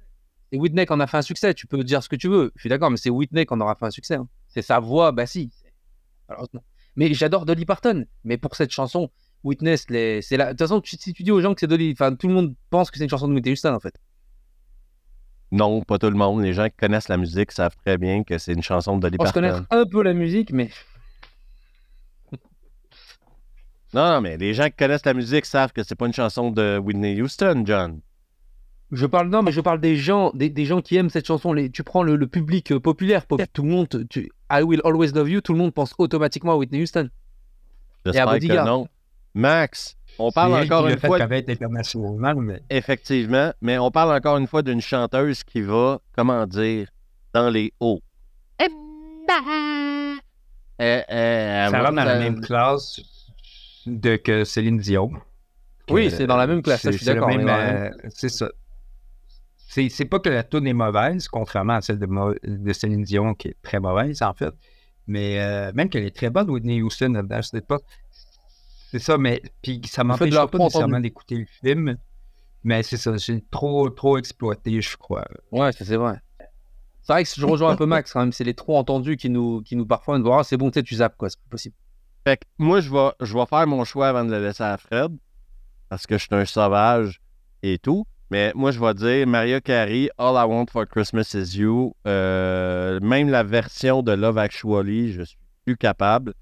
C'est 0.50 0.58
Whitney 0.58 0.86
qui 0.86 0.92
en 0.94 1.00
a 1.00 1.06
fait 1.06 1.16
un 1.18 1.22
succès. 1.22 1.52
Tu 1.54 1.66
peux 1.66 1.84
dire 1.84 2.02
ce 2.02 2.08
que 2.08 2.16
tu 2.16 2.28
veux. 2.28 2.52
Je 2.56 2.60
suis 2.62 2.70
d'accord, 2.70 2.90
mais 2.90 2.96
c'est 2.96 3.10
Whitney 3.10 3.44
qui 3.44 3.52
en 3.52 3.60
aura 3.60 3.74
fait 3.74 3.84
un 3.84 3.90
succès. 3.90 4.14
hein. 4.14 4.26
C'est 4.48 4.62
sa 4.62 4.78
voix, 4.80 5.12
bah 5.12 5.26
si. 5.26 5.50
Malheureusement. 6.28 6.64
Mais 6.96 7.12
j'adore 7.12 7.44
Dolly 7.44 7.66
Parton. 7.66 8.06
Mais 8.24 8.38
pour 8.38 8.56
cette 8.56 8.70
chanson, 8.70 9.10
Witness, 9.44 9.88
les... 9.90 10.22
c'est 10.22 10.36
la... 10.38 10.46
de 10.46 10.50
toute 10.52 10.60
façon, 10.60 10.80
tu- 10.80 10.96
si 10.96 11.12
tu 11.12 11.22
dis 11.22 11.30
aux 11.30 11.40
gens 11.42 11.52
que 11.54 11.60
c'est 11.60 11.66
Dolly, 11.66 11.92
enfin, 11.92 12.14
tout 12.14 12.28
le 12.28 12.34
monde 12.34 12.54
pense 12.70 12.90
que 12.90 12.96
c'est 12.96 13.04
une 13.04 13.10
chanson 13.10 13.28
de 13.28 13.34
Whitney 13.34 13.52
Houston 13.52 13.74
en 13.74 13.78
fait. 13.80 13.94
Non, 15.50 15.80
pas 15.82 15.98
tout 15.98 16.10
le 16.10 16.16
monde. 16.16 16.42
Les 16.42 16.52
gens 16.52 16.68
qui 16.68 16.76
connaissent 16.76 17.08
la 17.08 17.16
musique 17.16 17.52
savent 17.52 17.76
très 17.84 17.96
bien 17.98 18.22
que 18.24 18.36
c'est 18.38 18.52
une 18.52 18.62
chanson 18.62 18.96
de 18.96 19.02
Dolly 19.02 19.16
On 19.20 19.24
Parton. 19.24 19.40
connaît 19.40 19.52
un 19.70 19.84
peu 19.86 20.02
la 20.02 20.12
musique, 20.12 20.52
mais 20.52 20.70
Non, 23.94 24.06
non, 24.14 24.20
mais 24.20 24.36
les 24.36 24.52
gens 24.54 24.66
qui 24.66 24.72
connaissent 24.76 25.06
la 25.06 25.14
musique 25.14 25.46
savent 25.46 25.72
que 25.72 25.82
c'est 25.82 25.94
pas 25.94 26.06
une 26.06 26.12
chanson 26.12 26.50
de 26.50 26.78
Whitney 26.78 27.20
Houston, 27.22 27.62
John. 27.64 28.00
je 28.92 29.06
parle 29.06 29.28
non, 29.30 29.42
mais 29.42 29.52
je 29.52 29.60
parle 29.62 29.80
des 29.80 29.96
gens, 29.96 30.30
des, 30.34 30.50
des 30.50 30.64
gens 30.66 30.80
qui 30.82 30.96
aiment 30.96 31.08
cette 31.10 31.26
chanson. 31.26 31.52
Les... 31.54 31.70
Tu 31.70 31.82
prends 31.84 32.02
le, 32.02 32.16
le 32.16 32.26
public 32.26 32.72
euh, 32.72 32.80
populaire, 32.80 33.24
pop- 33.26 33.40
tout 33.52 33.62
le 33.62 33.68
monde, 33.70 34.06
tu... 34.10 34.30
I 34.50 34.62
Will 34.62 34.80
Always 34.84 35.12
Love 35.12 35.30
You, 35.30 35.40
tout 35.40 35.52
le 35.52 35.58
monde 35.58 35.72
pense 35.72 35.94
automatiquement 35.98 36.52
à 36.52 36.56
Whitney 36.56 36.82
Houston. 36.82 37.08
J'espère 38.04 38.26
que 38.26 38.30
Bodyguard. 38.32 38.66
non. 38.66 38.88
Max, 39.34 39.96
on 40.18 40.32
parle 40.32 40.54
encore 40.54 40.88
une 40.88 40.98
fait 40.98 41.06
fois, 41.06 41.18
mais 41.28 42.62
effectivement, 42.70 43.52
mais 43.60 43.78
on 43.78 43.90
parle 43.90 44.14
encore 44.16 44.36
une 44.38 44.46
fois 44.46 44.62
d'une 44.62 44.80
chanteuse 44.80 45.44
qui 45.44 45.60
va, 45.60 46.00
comment 46.16 46.46
dire, 46.46 46.88
dans 47.34 47.50
les 47.50 47.72
hauts. 47.78 48.00
Euh, 48.60 48.64
euh, 50.80 51.02
elle 51.08 51.70
ça 51.70 51.78
va- 51.78 51.84
rentre 51.84 51.96
dans 51.96 52.04
la 52.04 52.18
même 52.18 52.40
classe 52.40 53.00
de 53.88 54.16
que 54.16 54.44
Céline 54.44 54.78
Dion. 54.78 55.12
Oui, 55.90 56.10
c'est 56.10 56.26
dans 56.26 56.36
la 56.36 56.46
même 56.46 56.62
classe, 56.62 56.82
je 56.84 56.90
suis 56.90 57.06
d'accord, 57.06 57.30
euh, 57.30 57.90
C'est 58.10 58.28
ça. 58.28 58.50
C'est 59.68 60.04
pas 60.06 60.18
que 60.18 60.28
la 60.28 60.42
tune 60.42 60.66
est 60.66 60.72
mauvaise, 60.72 61.28
contrairement 61.28 61.74
à 61.74 61.80
celle 61.80 61.98
de, 61.98 62.72
Céline 62.72 63.04
Dion, 63.04 63.34
qui 63.34 63.48
est 63.48 63.56
très 63.62 63.80
mauvaise, 63.80 64.22
en 64.22 64.34
fait. 64.34 64.52
Mais 65.06 65.40
euh, 65.40 65.72
même 65.74 65.88
qu'elle 65.88 66.04
est 66.04 66.14
très 66.14 66.30
bonne, 66.30 66.50
Whitney 66.50 66.82
Houston, 66.82 67.12
là-dedans, 67.12 67.40
c'est 67.42 67.66
pas. 67.66 67.78
C'est 68.90 68.98
ça, 68.98 69.16
mais. 69.18 69.42
Puis 69.62 69.80
ça 69.86 70.04
m'empêche 70.04 70.34
pas 70.34 70.58
nécessairement 70.58 71.00
d'écouter 71.00 71.36
le 71.36 71.46
film. 71.62 71.96
Mais 72.64 72.82
c'est 72.82 72.96
ça, 72.96 73.16
j'ai 73.16 73.42
trop, 73.50 73.88
trop 73.88 74.18
exploité, 74.18 74.80
je 74.80 74.96
crois. 74.96 75.24
Ouais, 75.52 75.72
ça 75.72 75.84
c'est 75.84 75.96
vrai. 75.96 76.20
C'est 77.02 77.12
vrai 77.12 77.24
que 77.24 77.30
je 77.34 77.46
rejoins 77.46 77.70
un 77.70 77.76
peu 77.76 77.86
Max 77.86 78.12
quand 78.12 78.20
même. 78.20 78.32
C'est 78.32 78.44
les 78.44 78.54
trop 78.54 78.76
entendus 78.76 79.16
qui 79.16 79.30
nous, 79.30 79.62
qui 79.62 79.76
nous 79.76 79.86
parfois 79.86 80.18
nous 80.18 80.24
disent 80.24 80.32
Ah, 80.36 80.44
c'est 80.44 80.56
bon, 80.56 80.70
tu 80.70 80.80
sais, 80.80 80.82
tu 80.82 80.96
zappes 80.96 81.16
quoi, 81.16 81.30
c'est 81.30 81.40
pas 81.40 81.50
possible. 81.50 81.74
Fait 82.28 82.36
que 82.36 82.44
moi, 82.58 82.80
je 82.82 82.90
vais, 82.90 83.10
je 83.22 83.32
vais 83.32 83.46
faire 83.46 83.66
mon 83.66 83.84
choix 83.84 84.10
avant 84.10 84.22
de 84.22 84.30
le 84.30 84.44
laisser 84.44 84.62
à 84.62 84.76
Fred, 84.76 85.16
parce 85.88 86.06
que 86.06 86.18
je 86.18 86.24
suis 86.24 86.34
un 86.34 86.44
sauvage 86.44 87.22
et 87.62 87.78
tout. 87.78 88.06
Mais 88.30 88.52
moi, 88.54 88.70
je 88.70 88.78
vais 88.78 88.92
dire 88.92 89.26
Maria 89.26 89.62
Carey, 89.62 90.10
All 90.18 90.34
I 90.34 90.46
Want 90.46 90.66
for 90.70 90.86
Christmas 90.86 91.32
is 91.32 91.56
You. 91.56 91.94
Euh, 92.06 93.00
même 93.00 93.30
la 93.30 93.44
version 93.44 94.02
de 94.02 94.12
Love 94.12 94.36
Actually, 94.36 95.12
je 95.12 95.22
suis 95.22 95.38
plus 95.64 95.78
capable. 95.78 96.34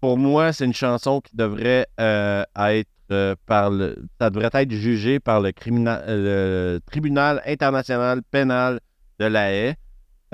Pour 0.00 0.18
moi, 0.18 0.52
c'est 0.52 0.64
une 0.64 0.74
chanson 0.74 1.20
qui 1.20 1.36
devrait 1.36 1.86
euh, 2.00 2.42
être 2.56 2.90
euh, 3.12 3.36
par 3.46 3.70
le. 3.70 4.08
Ça 4.20 4.28
devrait 4.28 4.50
être 4.54 4.72
jugé 4.72 5.20
par 5.20 5.40
le, 5.40 5.52
le 5.68 6.80
tribunal 6.84 7.40
international 7.46 8.22
pénal 8.28 8.80
de 9.20 9.26
la 9.26 9.52
haie. 9.52 9.76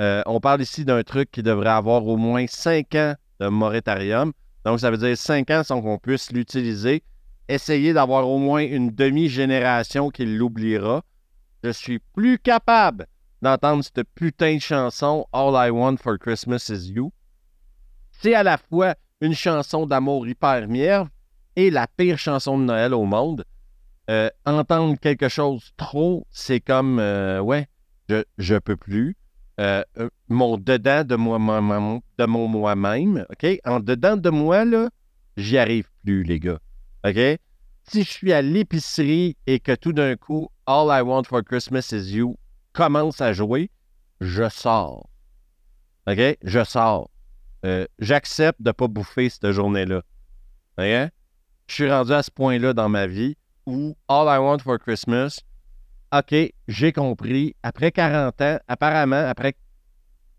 Euh, 0.00 0.22
on 0.24 0.40
parle 0.40 0.62
ici 0.62 0.86
d'un 0.86 1.02
truc 1.02 1.30
qui 1.30 1.42
devrait 1.42 1.68
avoir 1.68 2.06
au 2.06 2.16
moins 2.16 2.46
5 2.48 2.94
ans 2.94 3.14
de 3.38 3.48
moratorium. 3.48 4.32
Donc, 4.64 4.80
ça 4.80 4.90
veut 4.90 4.98
dire 4.98 5.16
5 5.16 5.50
ans 5.50 5.62
sans 5.64 5.82
qu'on 5.82 5.98
puisse 5.98 6.30
l'utiliser. 6.32 7.02
Essayez 7.48 7.92
d'avoir 7.92 8.28
au 8.28 8.38
moins 8.38 8.62
une 8.62 8.90
demi-génération 8.90 10.10
qui 10.10 10.24
l'oubliera. 10.24 11.02
Je 11.64 11.70
suis 11.70 11.98
plus 11.98 12.38
capable 12.38 13.06
d'entendre 13.40 13.84
cette 13.84 14.08
putain 14.14 14.56
de 14.56 14.60
chanson 14.60 15.26
All 15.32 15.54
I 15.54 15.70
Want 15.70 15.96
for 15.96 16.18
Christmas 16.18 16.70
is 16.70 16.92
You. 16.92 17.12
C'est 18.12 18.34
à 18.34 18.42
la 18.42 18.56
fois 18.56 18.94
une 19.20 19.34
chanson 19.34 19.86
d'amour 19.86 20.26
hyper 20.26 20.68
mièvre 20.68 21.08
et 21.56 21.70
la 21.70 21.86
pire 21.86 22.18
chanson 22.18 22.58
de 22.58 22.64
Noël 22.64 22.94
au 22.94 23.04
monde. 23.04 23.44
Euh, 24.10 24.30
entendre 24.44 24.98
quelque 24.98 25.28
chose 25.28 25.72
trop, 25.76 26.26
c'est 26.30 26.60
comme, 26.60 26.98
euh, 26.98 27.40
ouais, 27.40 27.68
je, 28.08 28.22
je 28.38 28.56
peux 28.56 28.76
plus. 28.76 29.16
Euh, 29.60 29.82
euh, 29.98 30.08
mon 30.28 30.56
dedans 30.56 31.04
de 31.04 31.16
moi-même, 31.16 33.26
OK? 33.30 33.46
En 33.64 33.80
dedans 33.80 34.16
de 34.16 34.30
moi, 34.30 34.64
là, 34.64 34.88
j'y 35.36 35.58
arrive 35.58 35.88
plus, 36.04 36.22
les 36.22 36.40
gars. 36.40 36.58
OK? 37.04 37.18
Si 37.84 38.04
je 38.04 38.10
suis 38.10 38.32
à 38.32 38.42
l'épicerie 38.42 39.36
et 39.46 39.60
que 39.60 39.74
tout 39.74 39.92
d'un 39.92 40.16
coup, 40.16 40.48
All 40.66 40.86
I 40.88 41.02
Want 41.02 41.24
for 41.24 41.42
Christmas 41.44 41.90
is 41.92 42.14
You 42.14 42.36
commence 42.72 43.20
à 43.20 43.32
jouer, 43.32 43.70
je 44.20 44.48
sors. 44.48 45.08
OK? 46.06 46.20
Je 46.42 46.64
sors. 46.64 47.10
Euh, 47.64 47.86
J'accepte 47.98 48.62
de 48.62 48.70
ne 48.70 48.72
pas 48.72 48.88
bouffer 48.88 49.28
cette 49.28 49.52
journée-là. 49.52 50.02
Je 50.78 51.08
suis 51.68 51.90
rendu 51.90 52.12
à 52.12 52.22
ce 52.22 52.30
point-là 52.30 52.72
dans 52.72 52.88
ma 52.88 53.06
vie 53.06 53.36
où 53.66 53.96
All 54.08 54.26
I 54.26 54.38
Want 54.38 54.60
for 54.60 54.78
Christmas, 54.78 55.40
OK, 56.12 56.34
j'ai 56.68 56.92
compris. 56.92 57.56
Après 57.62 57.90
40 57.92 58.40
ans, 58.42 58.58
apparemment, 58.68 59.24
après 59.28 59.54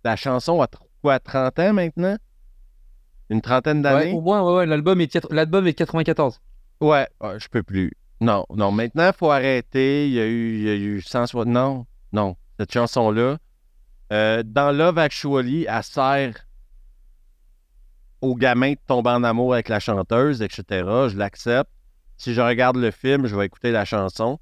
la 0.04 0.16
chanson 0.16 0.62
a 0.62 0.68
quoi, 1.02 1.20
30 1.20 1.60
ans 1.60 1.74
maintenant? 1.74 2.18
Une 3.30 3.42
trentaine 3.42 3.78
Ouais, 3.78 3.84
d'années? 3.84 4.14
au 4.14 4.22
moins, 4.22 4.44
ouais, 4.44 4.58
ouais, 4.58 4.66
l'album 4.66 5.02
est, 5.02 5.08
quatre- 5.08 5.34
l'album 5.34 5.66
est 5.66 5.74
94. 5.74 6.40
Ouais, 6.82 7.08
ouais, 7.22 7.40
je 7.40 7.48
peux 7.48 7.64
plus. 7.64 7.92
Non, 8.22 8.46
non, 8.54 8.72
maintenant, 8.72 9.08
il 9.08 9.14
faut 9.18 9.32
arrêter. 9.32 10.08
Il 10.08 10.14
y 10.14 10.20
a 10.20 10.26
eu, 10.28 10.56
il 10.58 10.64
y 10.64 10.70
a 10.70 10.76
eu 10.76 11.02
160. 11.02 11.48
Non, 11.48 11.86
non, 12.12 12.36
cette 12.60 12.72
chanson-là. 12.72 13.38
euh, 14.12 14.44
dans 14.46 14.72
Love 14.72 15.00
Actually, 15.00 15.66
elle 15.68 15.84
sert 15.84 16.46
aux 18.22 18.36
gamins 18.36 18.74
de 18.74 18.78
tomber 18.86 19.10
en 19.10 19.24
amour 19.24 19.54
avec 19.54 19.70
la 19.70 19.80
chanteuse, 19.80 20.42
etc. 20.42 20.64
Je 21.10 21.18
l'accepte. 21.18 21.70
Si 22.18 22.34
je 22.34 22.42
regarde 22.42 22.78
le 22.78 22.92
film, 22.92 23.26
je 23.26 23.36
vais 23.36 23.46
écouter 23.48 23.72
la 23.72 23.86
chanson. 23.86 24.40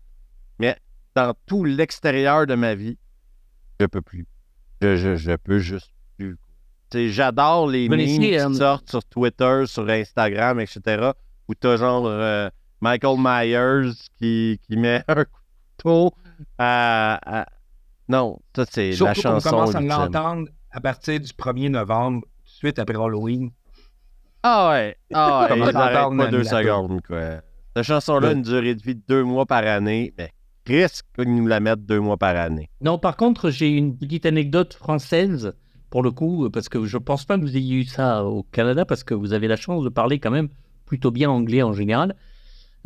Dans 1.16 1.34
tout 1.45 1.64
l'extérieur 1.66 2.47
de 2.47 2.55
ma 2.55 2.74
vie, 2.76 2.97
je 3.80 3.86
peux 3.86 4.01
plus. 4.01 4.26
Je, 4.82 4.95
je, 4.95 5.16
je 5.16 5.32
peux 5.36 5.59
juste 5.59 5.91
plus. 6.18 6.38
J'adore 6.93 7.68
les 7.70 7.88
memes 7.89 7.99
qui 7.99 8.38
sortent 8.55 8.89
sur 8.89 9.03
Twitter, 9.05 9.64
sur 9.66 9.88
Instagram, 9.89 10.59
etc. 10.59 11.12
Où 11.47 11.55
t'as 11.55 11.78
genre 11.78 12.05
euh, 12.05 12.49
Michael 12.82 13.18
Myers 13.20 13.91
qui, 14.18 14.59
qui 14.64 14.78
met 14.78 15.03
un 15.07 15.26
couteau 15.78 16.12
à. 16.57 17.41
à- 17.41 17.45
Non, 18.07 18.39
ça 18.55 18.66
c'est 18.70 18.91
la 18.91 19.14
chanson. 19.14 19.49
commence 19.49 19.76
à 19.76 19.82
l'entendre 19.82 20.47
à 20.72 20.80
partir 20.82 21.20
du 21.20 21.28
1er 21.32 21.70
novembre, 21.70 22.22
tout 22.22 22.43
de 22.45 22.49
suite 22.49 22.80
après 22.80 22.95
Halloween. 22.95 23.51
Ah 24.43 24.72
ouais, 24.72 24.97
ah 25.14 25.47
ouais, 25.51 25.72
t'entendre 25.72 26.18
pas 26.18 26.28
deux 26.32 26.43
secondes, 26.43 27.01
quoi. 27.05 27.41
Cette 27.76 27.86
chanson-là 27.86 28.30
a 28.30 28.32
une 28.32 28.41
durée 28.41 28.76
de 28.76 28.82
vie 28.82 28.95
de 28.95 29.03
deux 29.07 29.24
mois 29.24 29.45
par 29.45 29.66
année, 29.66 30.14
mais 30.18 30.32
risque 30.72 31.05
qu'ils 31.15 31.36
nous 31.36 31.47
la 31.47 31.59
mettent 31.59 31.86
deux 31.86 31.99
mois 31.99 32.17
par 32.17 32.36
année. 32.36 32.69
Non, 32.82 32.97
par 32.97 33.17
contre, 33.17 33.49
j'ai 33.49 33.69
une 33.69 33.97
petite 33.97 34.26
anecdote 34.26 34.74
française, 34.74 35.53
pour 35.89 36.03
le 36.03 36.11
coup, 36.11 36.49
parce 36.49 36.69
que 36.69 36.86
je 36.86 36.97
pense 36.97 37.26
pas 37.26 37.38
que 37.38 37.41
vous 37.41 37.57
ayez 37.57 37.76
eu 37.76 37.86
ça 37.86 38.26
au 38.26 38.43
Canada, 38.43 38.86
parce 38.86 39.03
que 39.03 39.13
vous 39.13 39.34
avez 39.34 39.47
la 39.47 39.57
chance 39.57 39.84
de 39.84 39.89
parler 39.89 40.19
quand 40.19 40.32
même 40.32 40.49
plutôt 40.86 41.11
bien 41.11 41.30
anglais 41.30 41.61
en 41.61 41.74
général. 41.74 42.15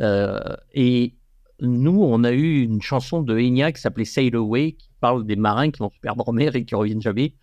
Euh, 0.00 0.40
et 0.74 1.14
nous, 1.60 2.02
on 2.02 2.24
a 2.24 2.32
eu 2.32 2.62
une 2.62 2.82
chanson 2.82 3.22
de 3.22 3.34
Enya 3.34 3.72
qui 3.72 3.80
s'appelait 3.80 4.04
Sail 4.04 4.34
Away, 4.34 4.72
qui 4.72 4.90
parle 5.00 5.24
des 5.24 5.36
marins 5.36 5.70
qui 5.70 5.78
vont 5.78 5.90
se 5.90 6.00
perdre 6.00 6.28
en 6.28 6.32
mer 6.32 6.54
et 6.56 6.64
qui 6.64 6.74
reviennent 6.74 7.02
jamais. 7.02 7.34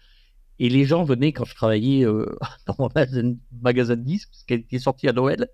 Et 0.59 0.69
les 0.69 0.85
gens 0.85 1.03
venaient 1.03 1.33
quand 1.33 1.45
je 1.45 1.55
travaillais 1.55 2.05
euh, 2.05 2.25
dans 2.67 2.89
un 2.95 3.35
magasin 3.61 3.95
de 3.95 4.01
disques, 4.01 4.31
qu'elle 4.47 4.61
était 4.61 4.79
sortie 4.79 5.07
à 5.07 5.13
Noël. 5.13 5.47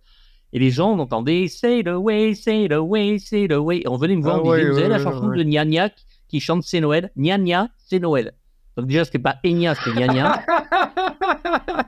Et 0.52 0.60
les 0.60 0.72
gens 0.72 0.92
on 0.92 1.00
entendait 1.00 1.48
Sail 1.48 1.88
Away, 1.88 2.34
Sail 2.36 2.74
Away, 2.74 3.20
Sail 3.20 3.52
Away. 3.54 3.82
Et 3.84 3.88
on 3.88 3.98
venait 3.98 4.16
me 4.16 4.22
voir, 4.24 4.38
Ah 4.38 4.42
on 4.44 4.56
disait, 4.56 4.66
ouais, 4.66 4.72
vous 4.72 4.78
avez 4.78 4.88
ouais, 4.88 4.90
la 4.90 5.04
chanson 5.04 5.28
ouais. 5.28 5.38
de 5.38 5.44
Nya 5.44 5.66
Nya 5.66 5.90
qui 6.28 6.40
chante 6.40 6.64
C'est 6.64 6.80
Noël. 6.80 7.12
Nya 7.16 7.38
Nya, 7.38 7.70
c'est 7.78 8.00
Noël. 8.00 8.34
Donc 8.78 8.88
déjà, 8.88 9.04
c'était 9.04 9.20
pas 9.20 9.38
Enya, 9.46 9.76
c'était 9.76 10.00
Nya 10.00 10.08
Nya. 10.08 10.46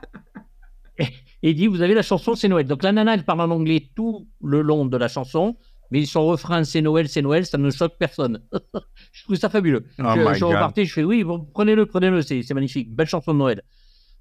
Et 1.44 1.50
il 1.50 1.54
dit, 1.56 1.66
vous 1.66 1.82
avez 1.82 1.94
la 1.94 2.02
chanson 2.02 2.34
C'est 2.34 2.48
Noël. 2.48 2.66
Donc 2.66 2.82
la 2.82 2.92
nana, 2.92 3.14
elle 3.14 3.24
parle 3.24 3.40
en 3.40 3.50
anglais 3.50 3.88
tout 3.96 4.28
le 4.42 4.62
long 4.62 4.86
de 4.86 4.96
la 4.96 5.08
chanson, 5.08 5.56
mais 5.90 6.04
son 6.04 6.26
refrain 6.26 6.62
C'est 6.64 6.82
Noël, 6.82 7.08
c'est 7.08 7.22
Noël, 7.22 7.46
ça 7.46 7.58
ne 7.58 7.70
choque 7.70 7.96
personne. 7.98 8.42
je 9.12 9.24
trouve 9.24 9.36
ça 9.36 9.48
fabuleux. 9.48 9.86
Oh 9.98 10.04
je 10.14 10.34
je 10.34 10.44
repartais, 10.44 10.84
je 10.84 10.92
fais 10.92 11.02
oui, 11.02 11.24
bon, 11.24 11.40
prenez-le, 11.52 11.86
prenez-le, 11.86 12.22
c'est 12.22 12.48
magnifique. 12.54 12.94
Belle 12.94 13.08
chanson 13.08 13.32
de 13.32 13.38
Noël. 13.38 13.62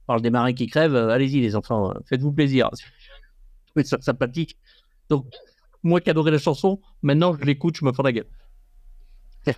On 0.04 0.14
parle 0.14 0.22
des 0.22 0.32
marins 0.32 0.54
qui 0.54 0.66
crèvent, 0.66 0.96
euh, 0.96 1.10
allez-y 1.10 1.42
les 1.42 1.56
enfants, 1.56 1.92
euh, 1.92 2.00
faites-vous 2.08 2.32
plaisir. 2.32 2.70
Je 3.76 3.82
trouvais 3.82 3.84
ça 3.86 4.02
sympathique. 4.02 4.58
Donc, 5.10 5.26
moi 5.84 6.00
qui 6.02 6.10
adorais 6.10 6.32
la 6.32 6.38
chanson, 6.38 6.80
maintenant 7.02 7.36
je 7.40 7.44
l'écoute, 7.46 7.78
je 7.78 7.86
me 7.86 7.92
fais 7.94 8.04
la 8.04 8.12
gueule. 8.12 8.28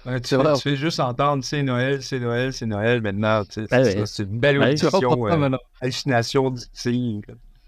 Ouais, 0.05 0.21
tu, 0.21 0.37
tu 0.37 0.61
fais 0.61 0.75
juste 0.77 0.99
entendre 1.01 1.43
c'est 1.43 1.61
Noël, 1.61 2.01
c'est 2.01 2.19
Noël, 2.19 2.53
c'est 2.53 2.65
Noël 2.65 3.01
maintenant. 3.01 3.43
tu 3.43 3.53
sais, 3.53 3.61
Ouais, 3.61 3.67
c'est 3.69 3.83
ouais. 3.83 3.91
ça, 3.91 4.05
c'est 4.05 4.23
une 4.23 4.39
belle 4.39 4.59
Ouais, 4.59 4.69
audition, 4.71 5.27
euh, 5.27 5.49
hallucination 5.81 6.45
auditive. 6.45 7.21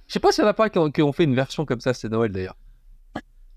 Je 0.07 0.13
sais 0.13 0.19
pas 0.21 0.31
si 0.31 0.39
on 0.41 0.47
a 0.47 0.53
pas 0.53 0.69
qu'on 0.69 0.91
qu'on 0.91 1.11
fait 1.11 1.25
une 1.25 1.35
version 1.35 1.65
comme 1.65 1.81
ça, 1.81 1.93
c'est 1.93 2.07
Noël 2.07 2.31
d'ailleurs. 2.31 2.55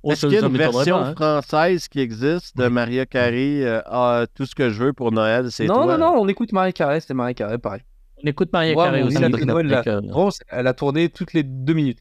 Oh, 0.02 0.12
Est-ce 0.12 0.26
qu'il 0.26 0.34
y 0.34 0.38
a 0.38 0.46
une 0.46 0.56
version 0.56 0.98
pas, 0.98 1.08
hein. 1.08 1.14
française 1.42 1.86
qui 1.88 2.00
existe 2.00 2.56
de 2.56 2.66
Maria 2.68 3.04
Carey 3.06 3.62
euh, 3.64 3.80
Ah, 3.86 4.26
Tout 4.34 4.46
ce 4.46 4.54
que 4.54 4.70
je 4.70 4.84
veux 4.84 4.92
pour 4.92 5.12
Noël, 5.12 5.50
c'est 5.52 5.66
Non, 5.66 5.74
toi? 5.84 5.98
non, 5.98 5.98
non, 6.14 6.20
on 6.22 6.28
écoute 6.28 6.52
Marie 6.52 6.72
Carré, 6.72 7.00
c'était 7.00 7.14
Marie 7.14 7.34
Carré, 7.34 7.58
pareil. 7.58 7.82
On 8.24 8.26
écoute 8.26 8.52
Maria 8.52 8.74
Ouais, 8.74 8.84
Carey 8.84 9.02
aussi. 9.02 9.18
Noël, 9.18 9.66
là. 9.66 9.82
euh, 9.86 10.30
elle 10.48 10.66
a 10.66 10.74
tourné 10.74 11.08
toutes 11.08 11.32
les 11.32 11.42
deux 11.44 11.74
minutes. 11.74 11.98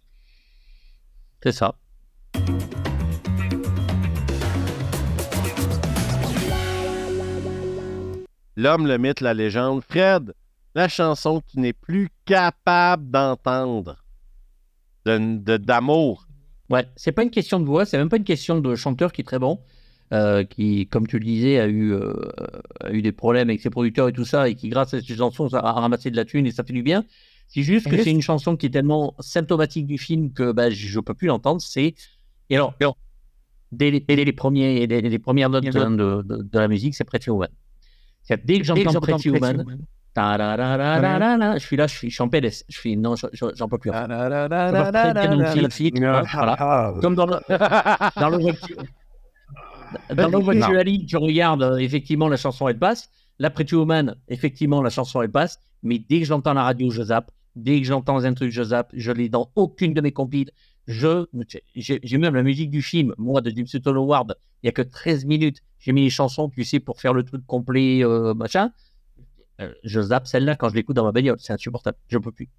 C'est 1.44 1.52
ça. 1.52 1.76
L'homme, 8.56 8.88
le 8.88 8.98
mythe, 8.98 9.22
la 9.22 9.34
légende. 9.34 9.82
Fred, 9.88 10.34
la 10.74 10.88
chanson 10.88 11.42
que 11.42 11.46
tu 11.52 11.60
n'es 11.60 11.74
plus 11.74 12.10
capable 12.26 13.10
d'entendre 13.12 13.98
de- 15.06 15.38
de- 15.38 15.58
d'amour. 15.58 16.28
Ouais, 16.70 16.86
c'est 16.96 17.12
pas 17.12 17.24
une 17.24 17.30
question 17.30 17.60
de 17.60 17.66
voix, 17.66 17.86
c'est 17.86 17.98
même 17.98 18.10
pas 18.10 18.18
une 18.18 18.24
question 18.24 18.60
de 18.60 18.76
chanteur 18.76 19.14
qui 19.14 19.22
est 19.22 19.24
très 19.24 19.40
bon, 19.40 19.60
euh, 20.12 20.44
qui, 20.44 20.88
comme 20.88 21.08
tu 21.08 21.18
le 21.20 21.24
disais, 21.26 21.60
a 21.60 21.68
eu, 21.68 21.94
euh, 21.94 22.14
a 22.82 22.92
eu 22.92 23.02
des 23.02 23.14
problèmes 23.14 23.48
avec 23.50 23.62
ses 23.62 23.70
producteurs 23.70 24.10
et 24.10 24.14
tout 24.14 24.26
ça, 24.26 24.50
et 24.50 24.56
qui, 24.56 24.68
grâce 24.70 24.94
à 24.94 25.00
cette 25.02 25.16
chanson, 25.18 25.48
ça 25.48 25.60
a 25.60 25.72
ramassé 25.74 26.12
de 26.12 26.18
la 26.18 26.26
thune 26.26 26.46
et 26.46 26.52
ça 26.52 26.64
fait 26.66 26.74
du 26.74 26.84
bien. 26.84 27.06
C'est 27.48 27.64
juste 27.64 27.86
que 27.89 27.95
c'est 28.04 28.12
une 28.12 28.22
chanson 28.22 28.56
qui 28.58 28.66
est 28.66 28.70
tellement 28.70 29.16
symptomatique 29.20 29.88
du 29.88 29.98
film 29.98 30.32
que 30.34 30.52
bah, 30.52 30.70
je 30.70 31.00
peux 31.00 31.14
plus 31.14 31.28
l'entendre. 31.28 31.62
C'est 31.62 31.95
et 32.50 32.56
alors, 32.56 32.74
et 32.80 32.84
alors, 32.84 32.98
dès, 33.72 33.89
les, 33.91 34.00
dès 34.02 34.16
les 34.24 34.34
premiers, 34.34 34.86
dès 34.88 35.02
les 35.02 35.20
premières 35.20 35.50
notes 35.50 35.64
de, 35.72 35.80
de- 35.98 36.22
de- 36.24 36.43
de 36.43 36.60
la 36.60 36.68
musique, 36.68 36.95
c'est 36.95 37.04
Pretty 37.06 37.30
Woman. 37.30 37.50
Dès 38.43 38.60
que 38.60 38.66
j'entends 38.66 39.00
Pretty 39.02 39.30
Woman, 39.41 39.66
je 41.60 41.60
suis 41.66 41.78
là, 41.78 41.88
je 41.88 41.95
suis, 41.95 42.10
je 42.10 42.16
suis 42.16 42.24
en 42.24 42.28
PLS. 42.30 42.66
Je 42.68 42.78
suis 42.78 42.98
non, 42.98 43.16
je- 43.16 43.28
je- 43.34 43.45
j'en 43.56 43.70
peux 43.70 43.78
plus. 43.78 43.91
Comme 47.02 47.16
dans 47.16 47.26
le, 47.28 47.34
dans 47.50 48.30
le 48.30 48.38
dans 50.16 50.30
Actually, 50.64 51.06
tu 51.06 51.18
regardes, 51.18 51.78
effectivement, 51.80 52.28
la 52.28 52.36
chanson, 52.38 52.68
elle 52.68 52.78
passe. 52.80 53.10
La 53.40 53.50
Pretty 53.50 53.76
Woman, 53.76 54.16
effectivement, 54.28 54.82
la 54.82 54.90
chanson, 54.90 55.22
elle 55.22 55.32
passe. 55.32 55.60
Mais 55.84 56.00
dès 56.00 56.20
que 56.20 56.26
j'entends 56.26 56.54
la 56.54 56.64
radio, 56.64 56.90
je 56.90 57.04
zappe. 57.04 57.32
Dès 57.56 57.80
que 57.82 57.88
j'entends 57.88 58.24
un 58.24 58.34
truc, 58.34 58.52
je 58.52 58.64
zappe. 58.64 58.90
Je 58.94 59.12
l'ai 59.12 59.30
dans 59.30 59.52
aucune 59.56 59.94
de 59.94 60.02
mes 60.02 60.12
compiles. 60.12 60.52
Je, 60.88 61.26
j'ai 61.76 62.18
même 62.18 62.34
la 62.36 62.44
musique 62.44 62.70
du 62.72 62.82
film. 62.82 63.14
Moi, 63.18 63.42
de 63.42 63.50
Jim 63.50 63.66
Sutton 63.66 63.96
Howard, 63.96 64.36
il 64.64 64.68
n'y 64.68 64.70
a 64.70 64.72
que 64.72 64.82
13 64.82 65.26
minutes. 65.26 65.62
J'ai 65.80 65.92
mis 65.92 66.02
les 66.04 66.10
chansons, 66.10 66.50
tu 66.50 66.64
sais, 66.64 66.80
pour 66.80 67.00
faire 67.02 67.14
le 67.14 67.24
truc 67.24 67.46
complet, 67.46 68.04
euh, 68.04 68.34
machin. 68.34 68.72
Euh, 69.60 69.72
je 69.84 70.02
zappe 70.02 70.28
celle-là 70.28 70.56
quand 70.56 70.70
je 70.70 70.76
l'écoute 70.76 70.96
dans 70.96 71.04
ma 71.04 71.12
bagnole. 71.12 71.38
C'est 71.40 71.54
insupportable. 71.54 71.98
Je 72.08 72.18
peux 72.18 72.32
plus. 72.32 72.50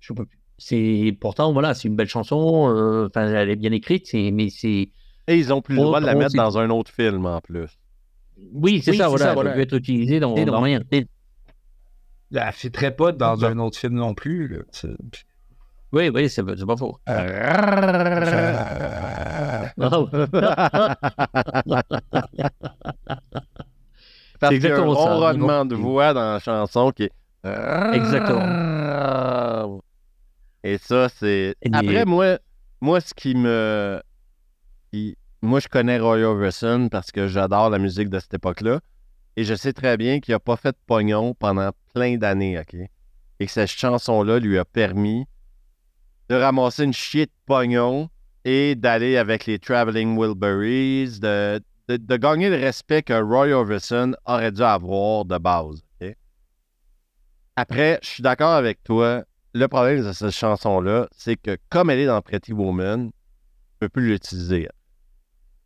Je 0.00 0.12
peux 0.12 0.24
plus. 0.24 0.38
C'est 0.58 1.16
pourtant 1.20 1.52
voilà, 1.52 1.74
c'est 1.74 1.88
une 1.88 1.96
belle 1.96 2.08
chanson. 2.08 2.68
euh, 2.70 3.06
Enfin, 3.08 3.26
elle 3.28 3.50
est 3.50 3.56
bien 3.56 3.72
écrite, 3.72 4.08
mais 4.14 4.48
c'est 4.48 4.90
Et 5.28 5.36
ils 5.36 5.52
ont 5.52 5.60
plus 5.62 5.74
le 5.74 5.82
droit 5.82 6.00
de 6.00 6.06
la 6.06 6.14
mettre 6.14 6.34
dans 6.36 6.58
un 6.58 6.70
autre 6.70 6.90
film 6.92 7.26
en 7.26 7.40
plus. 7.40 7.78
Oui, 8.52 8.80
c'est 8.82 8.90
Oui, 8.92 8.96
ça, 8.98 9.08
voilà. 9.08 9.24
ça, 9.26 9.34
voilà. 9.34 9.52
peut 9.52 9.60
être 9.60 9.74
utilisée 9.76 10.20
dans, 10.20 10.34
dans 10.44 10.60
rien. 10.60 10.80
Elle 10.90 11.06
ne 12.30 12.50
fitterait 12.52 12.94
pas 12.94 13.12
dans 13.12 13.44
un 13.44 13.58
autre 13.58 13.78
film 13.78 13.94
non 13.94 14.14
plus. 14.14 14.48
là. 14.48 14.58
Oui, 15.92 16.08
oui, 16.08 16.30
c'est 16.30 16.42
c'est 16.56 16.66
pas 16.66 16.76
faux. 16.76 16.98
C'est 24.40 24.48
qu'il 24.48 24.62
y 24.62 24.66
a 24.66 24.74
un 24.74 24.76
exactement 24.78 24.94
ça. 24.94 25.00
ronronnement 25.14 25.64
de 25.64 25.74
voix 25.74 26.12
dans 26.14 26.32
la 26.34 26.38
chanson 26.40 26.90
qui 26.90 27.04
est. 27.04 27.12
Exactement. 27.94 29.80
Et 30.64 30.78
ça, 30.78 31.08
c'est. 31.08 31.54
Après, 31.72 32.04
moi, 32.04 32.38
moi, 32.80 33.00
ce 33.00 33.12
qui 33.14 33.34
me. 33.34 34.00
qui- 34.92 35.16
Moi, 35.44 35.58
je 35.58 35.66
connais 35.66 35.98
Roy 35.98 36.20
Orbison 36.20 36.88
parce 36.88 37.10
que 37.10 37.26
j'adore 37.26 37.68
la 37.68 37.80
musique 37.80 38.08
de 38.08 38.20
cette 38.20 38.34
époque-là. 38.34 38.80
Et 39.36 39.42
je 39.42 39.54
sais 39.54 39.72
très 39.72 39.96
bien 39.96 40.20
qu'il 40.20 40.32
n'a 40.32 40.38
pas 40.38 40.56
fait 40.56 40.70
de 40.70 40.78
pognon 40.86 41.34
pendant 41.34 41.70
plein 41.92 42.16
d'années, 42.16 42.60
OK? 42.60 42.74
Et 43.40 43.46
que 43.46 43.50
cette 43.50 43.68
chanson-là 43.68 44.38
lui 44.38 44.56
a 44.58 44.64
permis 44.64 45.26
de 46.28 46.36
ramasser 46.36 46.84
une 46.84 46.92
chier 46.92 47.26
de 47.26 47.32
pognon 47.44 48.08
et 48.44 48.76
d'aller 48.76 49.16
avec 49.16 49.46
les 49.46 49.58
Traveling 49.58 50.16
Wilburys, 50.16 51.18
de, 51.18 51.60
de, 51.88 52.16
gagner 52.16 52.48
le 52.48 52.56
respect 52.56 53.02
que 53.02 53.20
Roy 53.20 53.48
Orbison 53.48 54.12
aurait 54.26 54.52
dû 54.52 54.62
avoir 54.62 55.24
de 55.24 55.38
base? 55.38 55.82
Après, 57.56 57.98
je 58.02 58.08
suis 58.08 58.22
d'accord 58.22 58.54
avec 58.54 58.82
toi. 58.84 59.24
Le 59.54 59.66
problème 59.66 60.04
de 60.04 60.12
cette 60.12 60.30
chanson-là, 60.30 61.08
c'est 61.10 61.36
que 61.36 61.58
comme 61.68 61.90
elle 61.90 61.98
est 61.98 62.06
dans 62.06 62.22
Pretty 62.22 62.52
Woman, 62.52 63.00
je 63.00 63.06
ne 63.06 63.10
peux 63.80 63.88
plus 63.88 64.08
l'utiliser. 64.08 64.68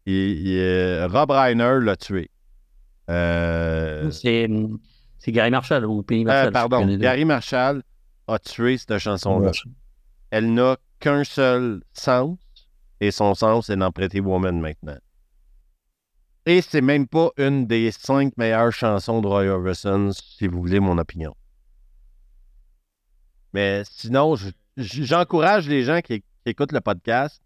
Il- 0.07 0.47
il- 0.47 0.59
euh, 0.61 1.09
Rob 1.09 1.31
Reiner 1.31 1.79
l'a 1.83 1.97
tué. 1.97 2.31
Euh, 3.11 4.11
C'est 4.11 4.49
c'est 5.19 5.33
Gary 5.33 5.51
Marshall 5.51 5.85
ou 5.85 6.03
Penny 6.03 6.23
euh, 6.23 6.25
Marshall. 6.25 6.53
pardon. 6.53 6.97
Gary 6.97 7.25
Marshall 7.25 7.83
a 8.29 8.39
tué 8.39 8.79
cette 8.79 8.99
chanson-là. 8.99 9.53
Elle 10.31 10.55
n'a 10.55 10.77
qu'un 11.01 11.25
seul 11.25 11.83
sens, 11.93 12.39
et 13.01 13.11
son 13.11 13.35
sens 13.35 13.69
est 13.71 13.77
dans 13.77 13.91
Pretty 13.93 14.21
Woman 14.21 14.61
maintenant. 14.61 14.97
Et 16.47 16.63
c'est 16.63 16.81
même 16.81 17.09
pas 17.09 17.31
une 17.39 17.67
des 17.67 17.91
cinq 17.91 18.37
meilleures 18.37 18.73
chansons 18.73 19.21
de 19.21 19.27
Roy 19.27 19.47
Orbison, 19.47 20.13
si 20.13 20.47
vous 20.47 20.61
voulez 20.61 20.79
mon 20.81 20.97
opinion. 20.99 21.35
Mais 23.53 23.83
sinon, 23.85 24.37
je- 24.37 24.51
j'encourage 24.77 25.69
les 25.69 25.83
gens 25.83 26.01
qui, 26.01 26.21
qui 26.21 26.25
écoutent 26.47 26.73
le 26.73 26.81
podcast 26.81 27.43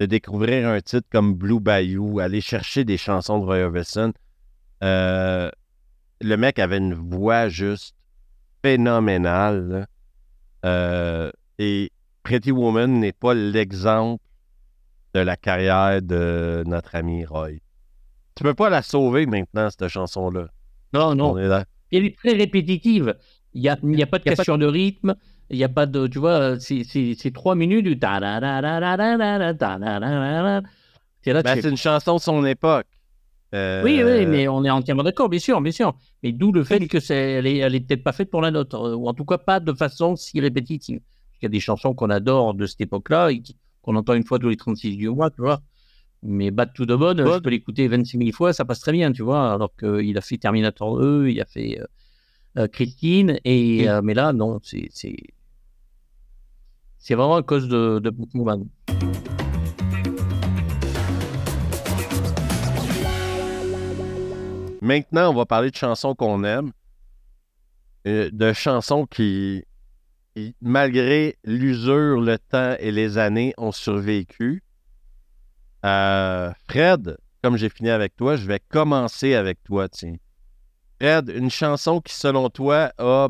de 0.00 0.06
découvrir 0.06 0.68
un 0.68 0.80
titre 0.80 1.08
comme 1.10 1.34
Blue 1.34 1.60
Bayou, 1.60 2.20
aller 2.20 2.40
chercher 2.40 2.84
des 2.84 2.96
chansons 2.96 3.38
de 3.40 3.44
Roy 3.44 3.58
Orbison. 3.64 4.12
Euh, 4.84 5.50
le 6.20 6.36
mec 6.36 6.58
avait 6.58 6.78
une 6.78 6.94
voix 6.94 7.48
juste 7.48 7.96
phénoménale. 8.62 9.86
Euh, 10.64 11.30
et 11.58 11.90
Pretty 12.22 12.52
Woman 12.52 13.00
n'est 13.00 13.12
pas 13.12 13.34
l'exemple 13.34 14.22
de 15.14 15.20
la 15.20 15.36
carrière 15.36 16.00
de 16.02 16.62
notre 16.66 16.94
ami 16.94 17.24
Roy. 17.24 17.58
Tu 18.34 18.44
peux 18.44 18.54
pas 18.54 18.70
la 18.70 18.82
sauver 18.82 19.26
maintenant, 19.26 19.68
cette 19.70 19.88
chanson-là. 19.88 20.48
Non, 20.92 21.14
non. 21.14 21.36
Elle 21.36 22.04
est 22.04 22.16
très 22.16 22.34
répétitive. 22.34 23.16
Il 23.54 23.62
n'y 23.62 23.68
a, 23.68 23.78
y 23.82 24.02
a 24.02 24.06
pas 24.06 24.18
de 24.18 24.24
Il 24.24 24.28
y 24.28 24.32
a 24.32 24.36
pas 24.36 24.36
question 24.36 24.58
de 24.58 24.66
rythme. 24.66 25.16
Il 25.50 25.56
n'y 25.56 25.64
a 25.64 25.68
pas 25.68 25.86
de. 25.86 26.06
Tu 26.06 26.18
vois, 26.18 26.58
c'est- 26.60 26.84
c'est 26.84 27.30
trois 27.32 27.54
minutes 27.54 27.84
du. 27.84 27.98
C'est 31.62 31.68
une 31.70 31.76
chanson 31.76 32.16
de 32.16 32.20
son 32.20 32.44
époque. 32.44 32.86
Euh, 33.54 33.82
Oui, 33.82 34.02
oui, 34.04 34.26
mais 34.26 34.46
on 34.46 34.62
est 34.64 34.70
entièrement 34.70 35.02
d'accord, 35.02 35.28
bien 35.30 35.40
sûr, 35.40 35.60
bien 35.62 35.72
sûr. 35.72 35.94
Mais 36.22 36.32
d'où 36.32 36.52
le 36.52 36.64
fait 36.64 36.86
que 36.86 37.00
c'est, 37.00 37.16
elle 37.16 37.46
est, 37.46 37.80
peut-être 37.80 38.04
pas 38.04 38.12
faite 38.12 38.30
pour 38.30 38.42
la 38.42 38.50
note, 38.50 38.74
euh, 38.74 38.94
ou 38.94 39.08
en 39.08 39.14
tout 39.14 39.24
cas 39.24 39.38
pas 39.38 39.58
de 39.58 39.72
façon 39.72 40.16
si 40.16 40.38
répétitive. 40.40 41.00
Il 41.40 41.44
y 41.44 41.46
a 41.46 41.48
des 41.48 41.60
chansons 41.60 41.94
qu'on 41.94 42.10
adore 42.10 42.52
de 42.52 42.66
cette 42.66 42.82
époque-là, 42.82 43.30
et 43.32 43.42
qu'on 43.80 43.96
entend 43.96 44.12
une 44.14 44.24
fois 44.24 44.38
tous 44.38 44.50
les 44.50 44.56
36 44.56 44.96
du 44.96 45.08
mois, 45.08 45.30
tu 45.30 45.40
vois. 45.40 45.60
Mais 46.22 46.50
Bad 46.50 46.74
to 46.74 46.84
the 46.84 46.88
Bone, 46.92 47.18
je 47.18 47.22
Bone. 47.22 47.40
peux 47.40 47.48
l'écouter 47.50 47.88
26 47.88 48.18
000 48.18 48.32
fois, 48.32 48.52
ça 48.52 48.66
passe 48.66 48.80
très 48.80 48.92
bien, 48.92 49.12
tu 49.12 49.22
vois. 49.22 49.54
Alors 49.54 49.74
qu'il 49.76 50.18
a 50.18 50.20
fait 50.20 50.36
Terminator 50.36 50.98
2, 51.00 51.28
il 51.28 51.40
a 51.40 51.46
fait 51.46 51.80
euh, 51.80 51.84
euh, 52.64 52.66
Christine, 52.68 53.38
et, 53.46 53.88
euh, 53.88 54.02
mais 54.02 54.12
là, 54.14 54.32
non, 54.34 54.58
c'est, 54.62 54.88
c'est, 57.08 57.14
vraiment 57.14 57.36
à 57.36 57.42
cause 57.42 57.68
de, 57.68 58.00
de 58.00 58.10
Batman. 58.10 58.68
Maintenant, 64.82 65.30
on 65.30 65.34
va 65.34 65.46
parler 65.46 65.70
de 65.70 65.76
chansons 65.76 66.14
qu'on 66.14 66.44
aime, 66.44 66.70
euh, 68.06 68.28
de 68.30 68.52
chansons 68.52 69.06
qui, 69.06 69.64
qui, 70.34 70.54
malgré 70.60 71.36
l'usure, 71.44 72.20
le 72.20 72.36
temps 72.36 72.76
et 72.78 72.92
les 72.92 73.16
années, 73.16 73.54
ont 73.56 73.72
survécu. 73.72 74.62
Euh, 75.86 76.52
Fred, 76.68 77.16
comme 77.42 77.56
j'ai 77.56 77.70
fini 77.70 77.88
avec 77.88 78.16
toi, 78.16 78.36
je 78.36 78.46
vais 78.46 78.60
commencer 78.68 79.34
avec 79.34 79.64
toi, 79.64 79.88
tiens. 79.88 80.16
Fred, 81.00 81.32
une 81.34 81.50
chanson 81.50 82.02
qui, 82.02 82.12
selon 82.12 82.50
toi, 82.50 82.92
a 82.98 83.28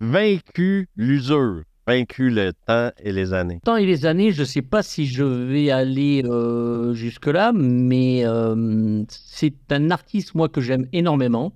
vaincu 0.00 0.88
l'usure, 0.96 1.64
vaincu 1.90 2.30
le 2.30 2.52
temps 2.52 2.90
et 3.02 3.12
les 3.12 3.32
années. 3.32 3.58
temps 3.64 3.76
et 3.76 3.84
les 3.84 4.06
années, 4.06 4.30
je 4.30 4.42
ne 4.42 4.46
sais 4.46 4.62
pas 4.62 4.82
si 4.82 5.06
je 5.06 5.24
vais 5.24 5.70
aller 5.70 6.22
euh, 6.24 6.94
jusque-là, 6.94 7.52
mais 7.52 8.24
euh, 8.24 9.02
c'est 9.08 9.72
un 9.72 9.90
artiste, 9.90 10.36
moi, 10.36 10.48
que 10.48 10.60
j'aime 10.60 10.86
énormément, 10.92 11.52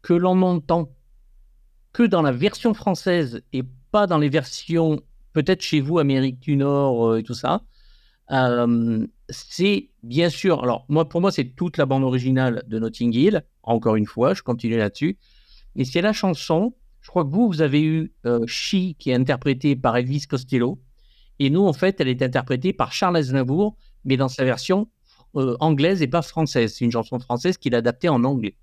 que 0.00 0.14
l'on 0.14 0.36
n'entend 0.36 0.90
que 1.92 2.04
dans 2.04 2.22
la 2.22 2.30
version 2.30 2.72
française 2.72 3.42
et 3.52 3.64
pas 3.90 4.06
dans 4.06 4.18
les 4.18 4.28
versions, 4.28 5.00
peut-être 5.32 5.60
chez 5.60 5.80
vous, 5.80 5.98
Amérique 5.98 6.38
du 6.38 6.56
Nord 6.56 7.08
euh, 7.08 7.18
et 7.18 7.22
tout 7.24 7.34
ça. 7.34 7.62
C'est 9.28 9.90
bien 10.02 10.30
sûr, 10.30 10.62
alors 10.62 10.86
moi, 10.88 11.08
pour 11.08 11.20
moi, 11.20 11.32
c'est 11.32 11.44
toute 11.56 11.76
la 11.76 11.84
bande 11.84 12.04
originale 12.04 12.62
de 12.68 12.78
Notting 12.78 13.12
Hill, 13.12 13.44
encore 13.64 13.96
une 13.96 14.06
fois, 14.06 14.34
je 14.34 14.42
continue 14.42 14.78
là-dessus, 14.78 15.18
et 15.74 15.84
c'est 15.84 16.00
la 16.00 16.12
chanson 16.12 16.74
je 17.02 17.08
crois 17.08 17.24
que 17.24 17.30
vous, 17.30 17.46
vous 17.48 17.60
avez 17.62 17.82
eu 17.82 18.12
euh, 18.26 18.44
She, 18.46 18.94
qui 18.98 19.10
est 19.10 19.14
interprétée 19.14 19.76
par 19.76 19.96
Elvis 19.96 20.22
Costello. 20.26 20.80
Et 21.38 21.50
nous, 21.50 21.66
en 21.66 21.72
fait, 21.72 22.00
elle 22.00 22.08
est 22.08 22.22
interprétée 22.22 22.72
par 22.72 22.92
Charles 22.92 23.16
Aznavour, 23.16 23.76
mais 24.04 24.16
dans 24.16 24.28
sa 24.28 24.44
version 24.44 24.88
euh, 25.36 25.56
anglaise 25.60 26.00
et 26.02 26.06
pas 26.06 26.22
française. 26.22 26.74
C'est 26.76 26.84
une 26.84 26.92
chanson 26.92 27.18
française 27.18 27.58
qu'il 27.58 27.74
a 27.74 27.78
adaptée 27.78 28.08
en 28.08 28.22
anglais. 28.24 28.56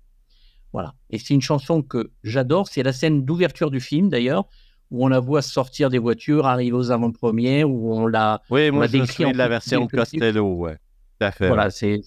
Voilà. 0.72 0.94
Et 1.10 1.18
c'est 1.18 1.34
une 1.34 1.42
chanson 1.42 1.82
que 1.82 2.10
j'adore. 2.24 2.68
C'est 2.68 2.82
la 2.82 2.92
scène 2.92 3.24
d'ouverture 3.24 3.70
du 3.70 3.80
film, 3.80 4.08
d'ailleurs, 4.08 4.44
où 4.90 5.04
on 5.04 5.08
la 5.08 5.20
voit 5.20 5.42
sortir 5.42 5.90
des 5.90 5.98
voitures, 5.98 6.46
arriver 6.46 6.72
aux 6.72 6.90
avant-premières, 6.90 7.68
où 7.68 7.92
on 7.94 8.06
la. 8.06 8.40
Oui, 8.50 8.70
moi, 8.70 8.86
je 8.86 8.96
me 8.96 9.00
décrit 9.02 9.14
souviens 9.14 9.28
en 9.28 9.32
de 9.32 9.38
la 9.38 9.48
version. 9.48 9.86
Costello, 9.86 10.54
ouais. 10.54 10.76
Tout 10.76 11.26
à 11.26 11.30
fait. 11.32 11.48
Voilà, 11.48 11.70
c'est 11.70 12.00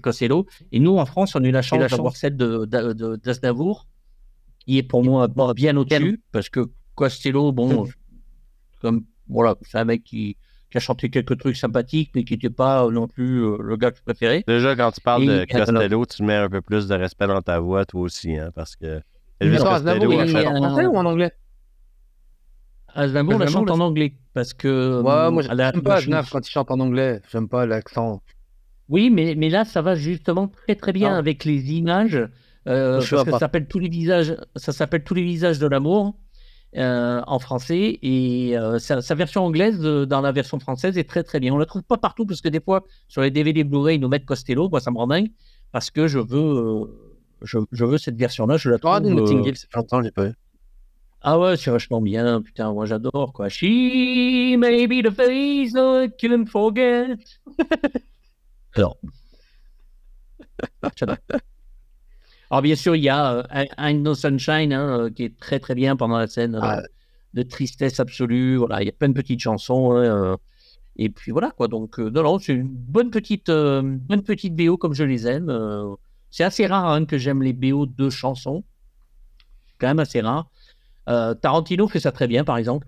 Costello. 0.00 0.46
Et 0.70 0.78
nous, 0.78 0.96
en 0.98 1.06
France, 1.06 1.34
on 1.34 1.42
a 1.42 1.46
eu 1.48 1.50
la 1.50 1.62
chance 1.62 1.80
d'avoir 1.90 2.14
celle 2.14 2.36
de- 2.36 2.66
de- 2.66 2.92
de- 2.92 3.16
d'Aznavour, 3.16 3.88
qui 4.70 4.78
est 4.78 4.84
pour 4.84 5.02
moi 5.02 5.26
bon, 5.26 5.50
bien 5.52 5.76
au-dessus, 5.76 6.22
parce 6.30 6.48
que 6.48 6.60
Costello, 6.94 7.50
bon, 7.50 7.88
comme 8.80 9.04
voilà, 9.28 9.56
c'est 9.62 9.78
un 9.78 9.84
mec 9.84 10.04
qui, 10.04 10.36
qui 10.70 10.76
a 10.76 10.80
chanté 10.80 11.10
quelques 11.10 11.36
trucs 11.38 11.56
sympathiques, 11.56 12.12
mais 12.14 12.22
qui 12.22 12.34
n'était 12.34 12.50
pas 12.50 12.84
euh, 12.84 12.90
non 12.92 13.08
plus 13.08 13.42
euh, 13.44 13.56
le 13.60 13.76
gars 13.76 13.90
que 13.90 13.98
je 13.98 14.02
préférais. 14.04 14.44
Déjà, 14.46 14.76
quand 14.76 14.92
tu 14.92 15.00
parles 15.00 15.24
Et- 15.24 15.26
de 15.26 15.44
Costello, 15.52 16.06
tu 16.06 16.22
mets 16.22 16.36
un 16.36 16.48
peu 16.48 16.60
plus 16.60 16.86
de 16.86 16.94
respect 16.94 17.26
dans 17.26 17.42
ta 17.42 17.58
voix, 17.58 17.84
toi 17.84 18.02
aussi, 18.02 18.36
hein, 18.36 18.50
parce 18.54 18.76
que 18.76 19.00
Elvis 19.40 19.56
Costello 19.58 20.12
en 20.12 20.56
français 20.56 20.86
ou 20.86 20.96
en 20.96 21.04
anglais? 21.04 21.32
Aznavour 22.94 23.38
la 23.38 23.46
chante 23.48 23.70
en 23.70 23.80
anglais, 23.80 24.14
parce 24.34 24.52
que... 24.52 25.00
Ouais, 25.02 25.10
euh, 25.10 25.30
moi, 25.32 25.42
elle 25.50 25.60
a- 25.60 25.72
j'aime 25.72 25.82
pas 25.82 25.94
Aznavour 25.96 26.30
quand 26.30 26.46
il 26.46 26.50
chante 26.50 26.70
en 26.70 26.78
anglais. 26.80 27.20
J'aime 27.32 27.48
pas 27.48 27.66
l'accent. 27.66 28.20
Oui, 28.88 29.10
mais, 29.10 29.34
mais 29.36 29.48
là, 29.48 29.64
ça 29.64 29.82
va 29.82 29.94
justement 29.96 30.46
très 30.48 30.76
très 30.76 30.92
bien 30.92 31.14
Ah. 31.14 31.18
avec 31.18 31.44
les 31.44 31.72
images. 31.72 32.20
Euh, 32.66 32.98
parce 32.98 33.10
que 33.10 33.30
ça 33.30 33.38
s'appelle 33.38 33.66
tous 33.66 33.78
les 33.78 33.88
visages, 33.88 34.36
ça 34.56 34.72
s'appelle 34.72 35.02
tous 35.02 35.14
les 35.14 35.22
visages 35.22 35.58
de 35.58 35.66
l'amour 35.66 36.14
euh, 36.76 37.22
en 37.26 37.38
français 37.38 37.98
et 38.02 38.56
euh, 38.56 38.78
sa, 38.78 39.00
sa 39.00 39.14
version 39.14 39.44
anglaise 39.44 39.80
dans 39.80 40.20
la 40.20 40.30
version 40.30 40.60
française 40.60 40.98
est 40.98 41.08
très 41.08 41.22
très 41.22 41.40
bien. 41.40 41.54
On 41.54 41.58
la 41.58 41.66
trouve 41.66 41.82
pas 41.82 41.96
partout 41.96 42.26
parce 42.26 42.40
que 42.40 42.48
des 42.48 42.60
fois 42.60 42.84
sur 43.08 43.22
les 43.22 43.30
DVD 43.30 43.64
Blu-ray 43.64 43.96
ils 43.96 44.00
nous 44.00 44.08
mettent 44.08 44.26
Costello, 44.26 44.68
moi 44.68 44.80
ça 44.80 44.90
me 44.90 44.98
rend 44.98 45.06
dingue 45.06 45.30
parce 45.72 45.90
que 45.90 46.06
je 46.06 46.18
veux 46.18 46.86
je, 47.42 47.58
je 47.72 47.84
veux 47.84 47.98
cette 47.98 48.16
version-là, 48.16 48.56
je 48.56 48.70
la 48.70 48.78
trouve. 48.78 48.92
Oh, 48.96 49.00
Notting 49.00 49.40
euh, 49.40 49.48
Hill, 49.48 49.56
ça 49.56 49.66
fait 49.70 49.78
longtemps 49.78 50.02
j'ai 50.02 50.10
pas 50.10 50.26
vu. 50.26 50.34
ah 51.22 51.38
ouais, 51.38 51.56
c'est 51.56 51.70
vachement 51.70 52.00
bien, 52.00 52.42
putain, 52.42 52.72
moi 52.72 52.86
j'adore 52.86 53.32
quoi. 53.32 53.48
She 53.48 53.62
may 54.58 54.86
be 54.86 55.02
the 55.02 55.10
face 55.10 55.72
I 55.74 56.10
can't 56.18 56.46
forget. 56.46 57.16
Alors. 58.74 58.98
Alors 62.50 62.62
bien 62.62 62.74
sûr, 62.76 62.96
il 62.96 63.02
y 63.04 63.08
a 63.08 63.34
euh, 63.34 63.42
I- 63.52 63.68
I'm 63.78 64.02
No 64.02 64.14
Sunshine 64.14 64.72
hein, 64.72 65.00
euh, 65.02 65.10
qui 65.10 65.24
est 65.24 65.38
très 65.38 65.60
très 65.60 65.74
bien 65.74 65.96
pendant 65.96 66.18
la 66.18 66.26
scène 66.26 66.56
euh, 66.56 66.60
Ah. 66.62 66.82
de 67.34 67.42
tristesse 67.42 68.00
absolue. 68.00 68.56
Voilà, 68.56 68.82
il 68.82 68.86
y 68.86 68.88
a 68.88 68.92
plein 68.92 69.08
de 69.08 69.14
petites 69.14 69.40
chansons. 69.40 69.92
hein, 69.96 70.36
et 70.96 71.08
puis 71.08 71.30
voilà 71.32 71.50
quoi. 71.52 71.68
Donc 71.68 71.98
non, 71.98 72.22
non, 72.22 72.38
c'est 72.38 72.52
une 72.52 72.66
bonne 72.68 73.10
petite, 73.10 73.46
bonne 73.50 74.22
petite 74.24 74.54
BO 74.56 74.76
comme 74.76 74.92
je 74.94 75.04
les 75.04 75.26
aime. 75.26 75.50
c'est 76.30 76.44
assez 76.44 76.66
rare 76.66 76.88
hein, 76.90 77.04
que 77.04 77.18
j'aime 77.18 77.42
les 77.42 77.52
BO 77.52 77.86
de 77.86 78.10
chansons. 78.10 78.64
Quand 79.78 79.86
même 79.86 80.00
assez 80.00 80.20
rare. 80.20 80.50
Euh, 81.08 81.34
Tarantino 81.34 81.88
fait 81.88 82.00
ça 82.00 82.12
très 82.12 82.26
bien, 82.28 82.44
par 82.44 82.56
exemple. 82.58 82.86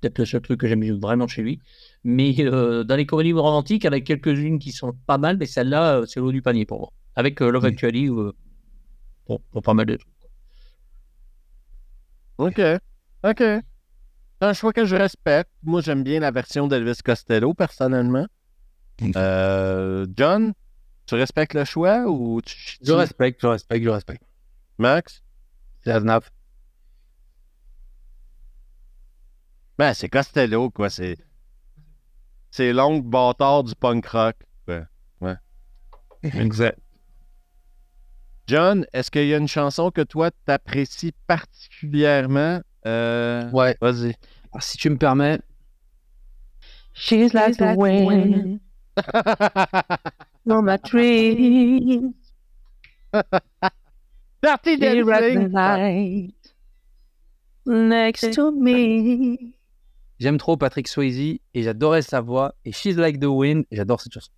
Peut-être 0.00 0.18
le 0.18 0.24
seul 0.24 0.40
truc 0.40 0.60
que 0.60 0.68
j'aime 0.68 0.84
vraiment 1.00 1.26
chez 1.26 1.42
lui. 1.42 1.58
Mais 2.04 2.34
euh, 2.40 2.84
dans 2.84 2.94
les 2.96 3.06
comédies 3.06 3.32
romantiques, 3.32 3.84
il 3.84 3.86
y 3.86 3.90
en 3.90 3.92
a 3.92 4.00
quelques-unes 4.00 4.58
qui 4.58 4.70
sont 4.70 4.92
pas 5.06 5.18
mal, 5.18 5.36
mais 5.38 5.46
celle-là, 5.46 6.02
c'est 6.06 6.20
l'eau 6.20 6.30
du 6.32 6.42
panier 6.42 6.64
pour 6.66 6.78
moi. 6.80 6.92
Avec 7.16 7.40
euh, 7.42 7.50
Love 7.50 7.64
Oui. 7.64 7.70
Actually, 7.70 8.08
pour, 9.24 9.40
pour 9.42 9.62
pas 9.62 9.74
mal 9.74 9.86
de 9.86 9.96
trucs. 9.96 10.12
OK. 12.38 12.60
OK. 13.24 13.38
C'est 13.38 13.62
un 14.48 14.52
choix 14.52 14.72
que 14.72 14.84
je 14.84 14.96
respecte. 14.96 15.50
Moi, 15.62 15.80
j'aime 15.80 16.02
bien 16.02 16.20
la 16.20 16.30
version 16.30 16.66
d'Elvis 16.66 16.98
Costello, 17.04 17.54
personnellement. 17.54 18.26
Euh, 19.16 20.06
John, 20.16 20.52
tu 21.06 21.14
respectes 21.14 21.54
le 21.54 21.64
choix 21.64 22.06
ou 22.06 22.40
tu... 22.42 22.78
Je 22.82 22.92
respecte, 22.92 23.40
je 23.40 23.46
respecte, 23.46 23.84
je 23.84 23.90
respecte. 23.90 24.24
Max? 24.78 25.22
C'est 25.80 25.90
Aznavour. 25.92 26.28
Ben, 29.78 29.94
c'est 29.94 30.08
Costello, 30.08 30.70
quoi. 30.70 30.90
C'est... 30.90 31.16
C'est 32.50 32.72
l'oncle 32.72 33.06
bâtard 33.06 33.64
du 33.64 33.74
punk 33.74 34.06
rock. 34.06 34.36
Exact. 36.22 36.78
John, 38.52 38.84
est-ce 38.92 39.10
qu'il 39.10 39.24
y 39.28 39.32
a 39.32 39.38
une 39.38 39.48
chanson 39.48 39.90
que 39.90 40.02
toi, 40.02 40.30
t'apprécies 40.44 41.14
particulièrement? 41.26 42.60
Euh... 42.84 43.50
Ouais. 43.50 43.78
Vas-y. 43.80 44.14
Alors, 44.52 44.62
si 44.62 44.76
tu 44.76 44.90
me 44.90 44.98
permets. 44.98 45.40
She's 46.92 47.32
like 47.32 47.56
the 47.56 47.74
wind 47.74 48.60
on 50.46 50.60
my 50.64 50.76
tree. 50.84 52.02
Dancing! 54.42 55.50
night 55.50 56.34
next 57.64 58.34
to 58.34 58.52
me. 58.52 59.54
J'aime 60.20 60.36
trop 60.36 60.58
Patrick 60.58 60.88
Swayze 60.88 61.38
et 61.54 61.62
j'adorais 61.62 62.02
sa 62.02 62.20
voix. 62.20 62.54
Et 62.66 62.72
She's 62.72 62.96
Like 62.96 63.18
the 63.18 63.24
Wind, 63.24 63.64
et 63.70 63.76
j'adore 63.76 64.02
cette 64.02 64.12
chanson. 64.12 64.30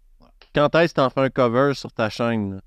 Quand 0.54 0.72
est-ce 0.76 0.94
que 0.94 1.00
t'en 1.00 1.10
fais 1.10 1.22
un 1.22 1.30
cover 1.30 1.72
sur 1.74 1.92
ta 1.92 2.08
chaîne? 2.10 2.60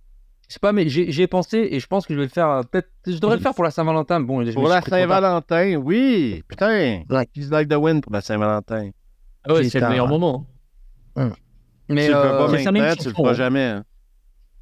Là? 0.49 0.49
C'est 0.49 0.61
pas, 0.61 0.71
mais 0.71 0.87
j'ai 0.89 1.27
pensé 1.27 1.67
et 1.71 1.79
je 1.79 1.87
pense 1.87 2.05
que 2.05 2.13
je 2.13 2.19
vais 2.19 2.25
le 2.25 2.31
faire. 2.31 2.47
euh, 2.49 2.61
Peut-être, 2.63 2.89
je 3.05 3.17
devrais 3.17 3.35
le 3.37 3.41
faire 3.41 3.53
pour 3.53 3.63
la 3.63 3.71
Saint-Valentin. 3.71 4.19
Bon, 4.21 4.43
je 4.45 4.51
Pour 4.51 4.67
la. 4.67 4.81
Saint-Valentin, 4.81 5.75
oui. 5.75 6.43
Putain. 6.47 7.03
She's 7.35 7.49
like 7.49 7.67
the 7.69 7.75
wind 7.75 8.01
pour 8.01 8.13
la 8.13 8.21
Saint-Valentin. 8.21 8.89
Ah 9.43 9.53
ouais, 9.53 9.67
c'est 9.69 9.79
le 9.79 9.89
meilleur 9.89 10.07
moment. 10.07 10.45
Mais 11.89 12.05
tu 12.07 12.11
le 12.11 12.17
fais 12.17 12.27
euh, 12.27 12.37
pas 12.37 12.47
maintenant, 12.51 12.71
tu 12.71 12.79
le 12.79 12.95
chanson, 12.95 13.11
feras 13.11 13.29
hein. 13.29 13.33
jamais. 13.33 13.63
hein. 13.63 13.83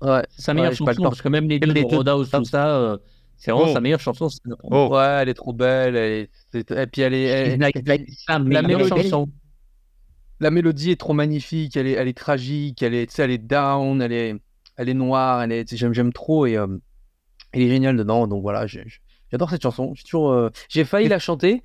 ouais, 0.02 0.24
C'est 0.30 0.42
sa 0.44 0.54
meilleure 0.54 0.70
Ouais, 0.72 0.76
chanson, 0.76 1.02
parce 1.04 1.22
que 1.22 1.30
même 1.30 1.50
les 1.50 1.60
deux 1.60 1.72
les 1.72 1.82
Roadhouse, 1.82 2.30
tout 2.30 2.46
ça, 2.46 2.68
euh, 2.78 2.98
c'est 3.38 3.52
vraiment 3.52 3.70
Oh. 3.70 3.74
sa 3.74 3.82
meilleure 3.82 4.00
chanson. 4.00 4.28
Oh. 4.64 4.90
ouais, 4.92 5.18
elle 5.22 5.30
est 5.30 5.34
trop 5.34 5.52
belle. 5.54 5.96
elle 5.96 6.12
est- 6.12 6.30
c'est- 6.52 6.70
Et 6.72 6.88
puis 6.88 7.02
elle 7.02 7.14
est, 7.16 7.24
elle- 7.24 7.60
Like- 7.60 7.88
like 7.88 8.08
sa 8.28 8.38
meilleure 8.40 8.64
mélodie- 8.64 8.90
chanson. 9.04 9.28
la 10.40 10.52
mélodie 10.52 10.92
est 10.92 11.00
trop 11.00 11.14
magnifique. 11.14 11.76
Elle 11.78 11.88
est, 11.88 11.94
elle 11.94 12.08
est 12.08 12.18
tragique. 12.18 12.82
Elle 12.84 12.94
est, 12.94 13.10
sais, 13.12 13.24
elle 13.24 13.32
est 13.32 13.38
down. 13.40 14.02
Elle 14.02 14.12
est, 14.14 14.36
elle 14.78 14.90
est 14.90 14.94
noire. 14.94 15.42
Elle 15.42 15.52
est, 15.52 15.76
j'aime, 15.76 16.14
trop 16.14 16.46
et 16.46 16.58
euh, 16.58 16.68
elle 17.52 17.62
est 17.62 17.70
géniale 17.70 17.98
dedans. 17.98 18.28
Donc 18.28 18.42
voilà, 18.42 18.66
j'adore 18.68 19.50
cette 19.50 19.64
chanson. 19.64 19.94
J'ai 19.96 20.04
toujours, 20.04 20.32
euh, 20.32 20.50
j'ai 20.70 20.86
failli 20.86 21.08
la 21.08 21.20
chanter 21.20 21.64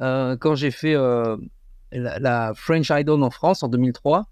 euh, 0.00 0.36
quand 0.36 0.54
j'ai 0.54 0.70
fait 0.70 0.94
la, 0.94 2.18
la 2.18 2.52
French 2.54 2.90
Idol 2.90 3.22
en 3.22 3.30
France 3.30 3.62
en 3.62 3.68
2003. 3.68 4.26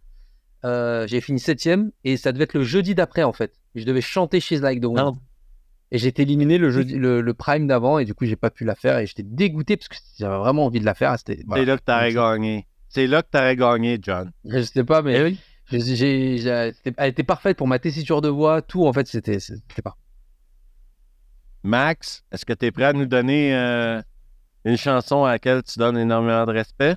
Euh, 0.64 1.06
j'ai 1.06 1.20
fini 1.20 1.38
septième 1.38 1.92
et 2.02 2.16
ça 2.16 2.32
devait 2.32 2.44
être 2.44 2.54
le 2.54 2.64
jeudi 2.64 2.94
d'après 2.94 3.22
en 3.22 3.32
fait. 3.32 3.54
Je 3.74 3.84
devais 3.84 4.00
chanter 4.00 4.40
She's 4.40 4.60
Like 4.60 4.80
the 4.80 4.86
Wind. 4.86 5.14
Ah. 5.16 5.20
Et 5.90 5.98
j'ai 5.98 6.08
été 6.08 6.22
éliminé 6.22 6.58
le, 6.58 6.70
jeudi, 6.70 6.96
le, 6.96 7.20
le 7.20 7.34
prime 7.34 7.66
d'avant 7.66 7.98
et 7.98 8.04
du 8.04 8.12
coup 8.12 8.26
j'ai 8.26 8.36
pas 8.36 8.50
pu 8.50 8.64
la 8.64 8.74
faire 8.74 8.98
et 8.98 9.06
j'étais 9.06 9.22
dégoûté 9.22 9.76
parce 9.76 9.88
que 9.88 9.96
j'avais 10.18 10.36
vraiment 10.36 10.66
envie 10.66 10.80
de 10.80 10.84
la 10.84 10.94
faire. 10.94 11.16
C'était, 11.16 11.42
voilà. 11.46 11.62
C'est 11.62 11.66
là 11.66 11.78
que 11.78 11.82
t'aurais 11.84 12.12
gagné. 12.12 12.66
C'est 12.88 13.06
là 13.06 13.22
que 13.22 13.28
t'aurais 13.30 13.56
gagné, 13.56 13.98
John. 14.02 14.32
Je 14.44 14.60
sais 14.62 14.84
pas, 14.84 15.00
mais 15.02 15.18
Eh 15.18 15.22
oui. 15.22 15.38
J'ai- 15.70 16.38
elle 16.96 17.08
était 17.10 17.22
parfaite 17.24 17.56
pour 17.56 17.68
ma 17.68 17.78
tessiture 17.78 18.20
de 18.20 18.28
voix, 18.28 18.62
tout 18.62 18.86
en 18.86 18.92
fait 18.92 19.06
c'était 19.06 19.40
c'était 19.40 19.82
pas. 19.82 19.96
Max, 21.62 22.24
est-ce 22.32 22.44
que 22.46 22.52
tu 22.52 22.66
es 22.66 22.70
prêt 22.72 22.84
à 22.84 22.92
nous 22.92 23.06
donner 23.06 23.54
euh, 23.54 24.00
une 24.64 24.76
chanson 24.78 25.24
à 25.24 25.32
laquelle 25.32 25.62
tu 25.62 25.78
donnes 25.78 25.98
énormément 25.98 26.46
de 26.46 26.52
respect? 26.52 26.96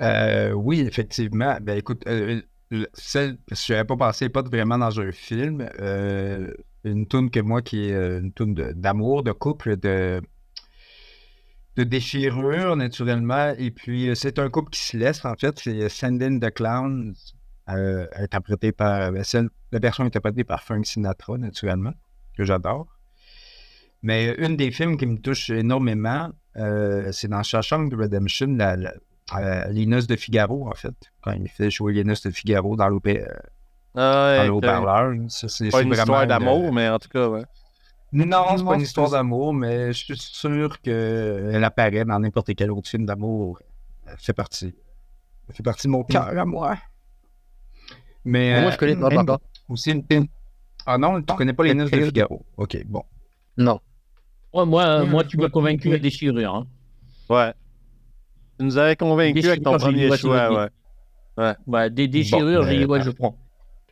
Euh, 0.00 0.52
oui, 0.52 0.80
effectivement. 0.80 1.56
Ben 1.60 1.78
écoute, 1.78 2.02
euh, 2.06 2.42
le- 2.70 2.88
celle, 2.94 3.38
je 3.50 3.72
n'avais 3.72 3.84
pas 3.84 3.96
pensé 3.96 4.28
pas 4.28 4.42
vraiment 4.42 4.78
dans 4.78 5.00
un 5.00 5.12
film, 5.12 5.68
euh, 5.80 6.52
une 6.84 7.06
tune 7.06 7.30
que 7.30 7.40
moi 7.40 7.62
qui 7.62 7.88
est 7.88 7.92
euh, 7.94 8.20
une 8.20 8.32
tune 8.32 8.54
de- 8.54 8.72
d'amour, 8.72 9.22
de, 9.22 9.32
couple, 9.32 9.76
de, 9.76 10.20
de 11.76 11.84
déchirure 11.84 12.76
naturellement. 12.76 13.54
Et 13.58 13.70
puis 13.70 14.08
euh, 14.08 14.14
c'est 14.14 14.38
un 14.38 14.48
couple 14.50 14.70
qui 14.70 14.80
se 14.80 14.96
laisse 14.96 15.24
en 15.24 15.34
fait. 15.34 15.58
C'est 15.58 15.88
Sending 15.88 16.40
the 16.40 16.50
Clowns, 16.52 17.14
euh, 17.70 18.06
interprété 18.16 18.72
par 18.72 19.12
ben, 19.12 19.24
celle- 19.24 19.48
la 19.70 19.78
version 19.78 20.04
interprétée 20.04 20.44
par 20.44 20.62
Frank 20.62 20.84
Sinatra 20.86 21.38
naturellement, 21.38 21.92
que 22.36 22.44
j'adore. 22.44 22.86
Mais 24.02 24.34
une 24.38 24.56
des 24.56 24.70
films 24.72 24.96
qui 24.96 25.06
me 25.06 25.18
touche 25.18 25.48
énormément, 25.50 26.30
euh, 26.56 27.10
c'est 27.12 27.28
dans 27.28 27.42
Shawshank 27.42 27.92
Redemption, 27.94 28.48
la, 28.56 28.76
la- 28.76 28.94
euh, 29.36 29.64
les 29.68 29.86
noces 29.86 30.08
de 30.08 30.16
Figaro, 30.16 30.68
en 30.68 30.74
fait. 30.74 30.94
Quand 31.22 31.32
il 31.32 31.48
fait 31.48 31.70
jouer 31.70 31.92
les 31.94 32.04
noces 32.04 32.22
de 32.22 32.30
Figaro 32.30 32.76
dans 32.76 32.88
l'opé- 32.88 33.22
euh, 33.22 33.28
Ah, 33.94 34.44
dans. 34.60 35.28
Ça, 35.28 35.48
C'est 35.48 35.68
pas 35.70 35.78
une 35.82 35.90
histoire 36.02 36.26
d'amour, 36.26 36.72
mais 36.72 36.88
en 36.88 36.98
tout 36.98 37.08
cas, 37.08 37.28
ouais. 37.28 37.44
Non, 38.12 38.56
c'est 38.56 38.64
pas 38.64 38.74
une 38.74 38.82
histoire 38.82 39.10
pas- 39.10 39.16
d'amour, 39.16 39.54
mais 39.54 39.92
je 39.92 40.04
suis 40.04 40.18
sûr 40.18 40.80
qu'elle 40.80 41.64
apparaît 41.64 42.04
dans 42.04 42.18
n'importe 42.18 42.54
quel 42.54 42.70
autre 42.70 42.88
film 42.88 43.06
d'amour. 43.06 43.58
Elle 44.06 44.16
fait 44.18 44.34
partie. 44.34 44.74
Elle 45.48 45.54
fait 45.54 45.62
partie 45.62 45.86
de 45.86 45.92
mon 45.92 46.04
cœur 46.04 46.28
à 46.38 46.44
moi. 46.44 46.76
Mais 48.24 48.60
Moi 48.60 48.68
euh, 48.68 48.72
je 48.72 48.76
connais 48.76 48.96
pas 48.96 49.08
par 49.10 49.26
contre. 49.26 49.44
aussi 49.68 49.90
une... 49.92 50.26
Ah 50.84 50.98
non, 50.98 51.22
tu 51.22 51.34
connais 51.34 51.52
pas 51.52 51.64
les 51.64 51.74
noces 51.74 51.90
de 51.90 52.04
Figaro. 52.04 52.44
Ok, 52.56 52.84
bon. 52.86 53.02
Non. 53.56 53.80
Ouais, 54.52 54.66
moi, 54.66 55.04
moi, 55.06 55.24
tu 55.24 55.38
m'as 55.38 55.48
convaincu 55.48 55.90
la 55.90 55.98
déchirure. 55.98 56.54
Hein. 56.54 56.66
Ouais. 57.30 57.52
Tu 58.58 58.64
nous 58.66 58.76
avais 58.76 58.96
convaincus 58.96 59.46
avec 59.46 59.62
ton 59.62 59.76
premier 59.78 60.10
ouais, 60.10 60.18
choix, 60.18 60.50
ouais. 60.52 60.68
dire. 61.38 61.56
Ouais, 61.66 61.90
des 61.90 62.08
déchirures, 62.08 62.62
Bon, 62.62 62.68
j'ai 62.68 62.76
dit, 62.76 62.84
euh, 62.84 62.86
ouais, 62.86 63.02
je 63.02 63.10
prends. 63.10 63.38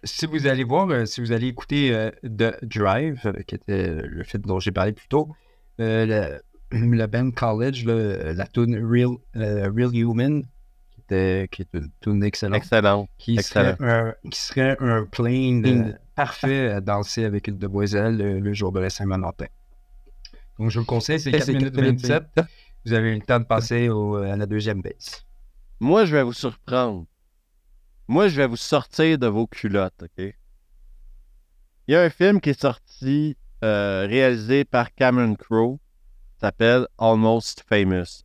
Si 0.04 0.26
vous 0.26 0.46
allez 0.46 0.64
voir, 0.64 0.88
euh, 0.90 1.04
si 1.06 1.20
vous 1.20 1.32
allez 1.32 1.48
écouter 1.48 1.94
euh, 1.94 2.10
The 2.24 2.64
Drive, 2.64 3.20
euh, 3.26 3.32
qui 3.46 3.54
était 3.54 3.94
le 4.02 4.24
film 4.24 4.42
dont 4.44 4.58
j'ai 4.60 4.72
parlé 4.72 4.92
plus 4.92 5.08
tôt, 5.08 5.34
euh, 5.80 6.40
le, 6.72 6.96
la 6.96 7.06
band 7.06 7.30
College, 7.32 7.84
la 7.84 8.46
tune 8.46 8.76
Real, 8.84 9.10
euh, 9.36 9.70
Real 9.74 9.94
Human, 9.94 10.42
qui, 10.92 11.00
était, 11.00 11.48
qui 11.50 11.62
est 11.62 11.68
une 11.74 11.90
tune 12.00 12.22
excellente, 12.24 12.56
Excellent. 12.56 13.08
qui, 13.18 13.34
excellent. 13.38 13.76
Serait 13.76 13.90
un, 13.90 14.14
qui 14.30 14.40
serait 14.40 14.76
un 14.80 15.04
plane 15.04 15.98
parfait 16.14 16.68
à 16.70 16.80
danser 16.80 17.24
avec 17.24 17.48
une 17.48 17.58
demoiselle 17.58 18.16
le 18.40 18.52
jour 18.52 18.72
de 18.72 18.80
la 18.80 18.90
Saint-Valentin. 18.90 19.46
Donc, 20.58 20.70
je 20.70 20.78
vous 20.78 20.84
le 20.84 20.86
conseille, 20.86 21.18
c'est 21.18 21.30
Et 21.30 21.32
4 21.32 21.44
c'est 21.44 21.52
minutes 21.54 21.74
4 21.74 21.82
minutes 21.82 22.06
27. 22.06 22.46
Vous 22.84 22.92
avez 22.92 23.10
eu 23.12 23.14
le 23.14 23.20
temps 23.22 23.40
de 23.40 23.44
passer 23.44 23.88
au- 23.88 24.16
à 24.16 24.36
la 24.36 24.46
deuxième 24.46 24.80
base. 24.82 25.24
Moi, 25.80 26.04
je 26.04 26.14
vais 26.16 26.22
vous 26.22 26.32
surprendre. 26.34 27.06
Moi, 28.10 28.26
je 28.26 28.34
vais 28.34 28.48
vous 28.48 28.56
sortir 28.56 29.18
de 29.18 29.28
vos 29.28 29.46
culottes, 29.46 30.02
OK? 30.02 30.34
Il 31.86 31.92
y 31.92 31.94
a 31.94 32.02
un 32.02 32.10
film 32.10 32.40
qui 32.40 32.50
est 32.50 32.60
sorti, 32.60 33.36
euh, 33.62 34.04
réalisé 34.04 34.64
par 34.64 34.92
Cameron 34.92 35.36
Crowe, 35.36 35.78
s'appelle 36.40 36.88
Almost 36.98 37.62
Famous? 37.68 38.24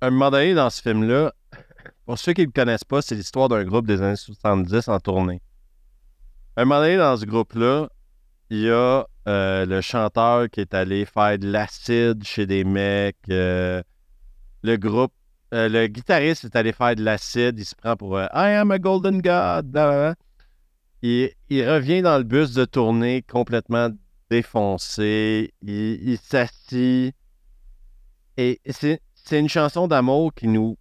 Un 0.00 0.10
moment 0.10 0.30
donné, 0.30 0.54
dans 0.54 0.70
ce 0.70 0.80
film-là, 0.80 1.34
pour 2.06 2.20
ceux 2.20 2.34
qui 2.34 2.42
ne 2.42 2.46
le 2.46 2.52
connaissent 2.52 2.84
pas, 2.84 3.02
c'est 3.02 3.16
l'histoire 3.16 3.48
d'un 3.48 3.64
groupe 3.64 3.88
des 3.88 4.00
années 4.00 4.14
70 4.14 4.86
en 4.86 5.00
tournée. 5.00 5.42
Un 6.56 6.66
moment 6.66 6.82
donné, 6.82 6.96
dans 6.98 7.16
ce 7.16 7.24
groupe-là, 7.24 7.88
il 8.50 8.60
y 8.60 8.70
a 8.70 9.08
euh, 9.26 9.66
le 9.66 9.80
chanteur 9.80 10.48
qui 10.50 10.60
est 10.60 10.72
allé 10.72 11.04
faire 11.04 11.36
de 11.36 11.50
l'acide 11.50 12.22
chez 12.22 12.46
des 12.46 12.62
mecs. 12.62 13.16
euh, 13.28 13.82
le 14.62 14.76
groupe, 14.76 15.12
euh, 15.54 15.68
le 15.68 15.86
guitariste 15.86 16.44
est 16.44 16.56
allé 16.56 16.72
faire 16.72 16.96
de 16.96 17.02
l'acide. 17.02 17.58
Il 17.58 17.64
se 17.64 17.74
prend 17.74 17.96
pour 17.96 18.16
euh, 18.16 18.26
I 18.34 18.54
am 18.54 18.70
a 18.70 18.78
golden 18.78 19.22
god. 19.22 20.16
Il, 21.02 21.30
revient 21.50 22.02
dans 22.02 22.18
le 22.18 22.24
bus 22.24 22.52
de 22.52 22.64
tournée 22.64 23.22
complètement 23.22 23.90
défoncé. 24.30 25.52
Il, 25.62 26.08
il 26.08 26.18
s'assit. 26.18 27.14
Et 28.36 28.60
c'est 28.68 29.00
c'est 29.24 29.40
une 29.40 29.48
chanson 29.48 29.88
d'amour 29.88 30.34
qui 30.34 30.48
nous. 30.48 30.76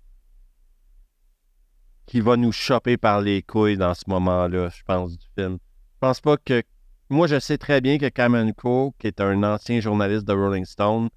qui 2.06 2.20
va 2.20 2.36
nous 2.36 2.52
choper 2.52 2.98
par 2.98 3.22
les 3.22 3.42
couilles 3.42 3.78
dans 3.78 3.94
ce 3.94 4.04
moment-là, 4.08 4.70
je 4.70 4.84
pense, 4.84 5.18
du 5.18 5.26
film. 5.38 5.58
Je 5.94 6.00
pense 6.00 6.20
pas 6.20 6.36
que. 6.38 6.62
Moi, 7.10 7.28
je 7.28 7.40
sais 7.40 7.58
très 7.58 7.80
bien 7.80 7.98
que 7.98 8.10
Cameron 8.10 8.52
Crowe, 8.54 8.94
qui 9.00 9.08
est 9.08 9.22
un 9.22 9.44
ancien 9.44 9.80
journaliste 9.80 10.26
de 10.26 10.34
Rolling 10.34 10.66
Stone, 10.66 11.10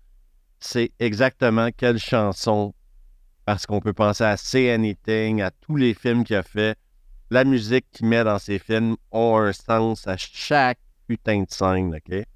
sait 0.61 0.93
exactement 1.01 1.71
quelle 1.77 1.99
chanson. 1.99 2.75
Parce 3.47 3.65
qu'on 3.65 3.81
peut 3.81 3.93
penser 3.93 4.25
à 4.25 4.37
Say 4.37 4.73
Anything, 4.73 5.41
à 5.41 5.53
tous 5.53 5.77
les 5.77 5.95
films 5.95 6.25
qu'il 6.25 6.35
a 6.35 6.43
fait. 6.43 6.77
La 7.31 7.45
musique 7.45 7.87
qu'il 7.93 8.09
met 8.09 8.25
dans 8.25 8.41
ses 8.41 8.59
films 8.59 8.97
ont 9.13 9.37
un 9.39 9.53
sens 9.53 10.07
à 10.09 10.17
chaque 10.17 10.79
putain 11.07 11.43
de 11.43 11.47
scène, 11.49 11.95
OK? 11.95 12.27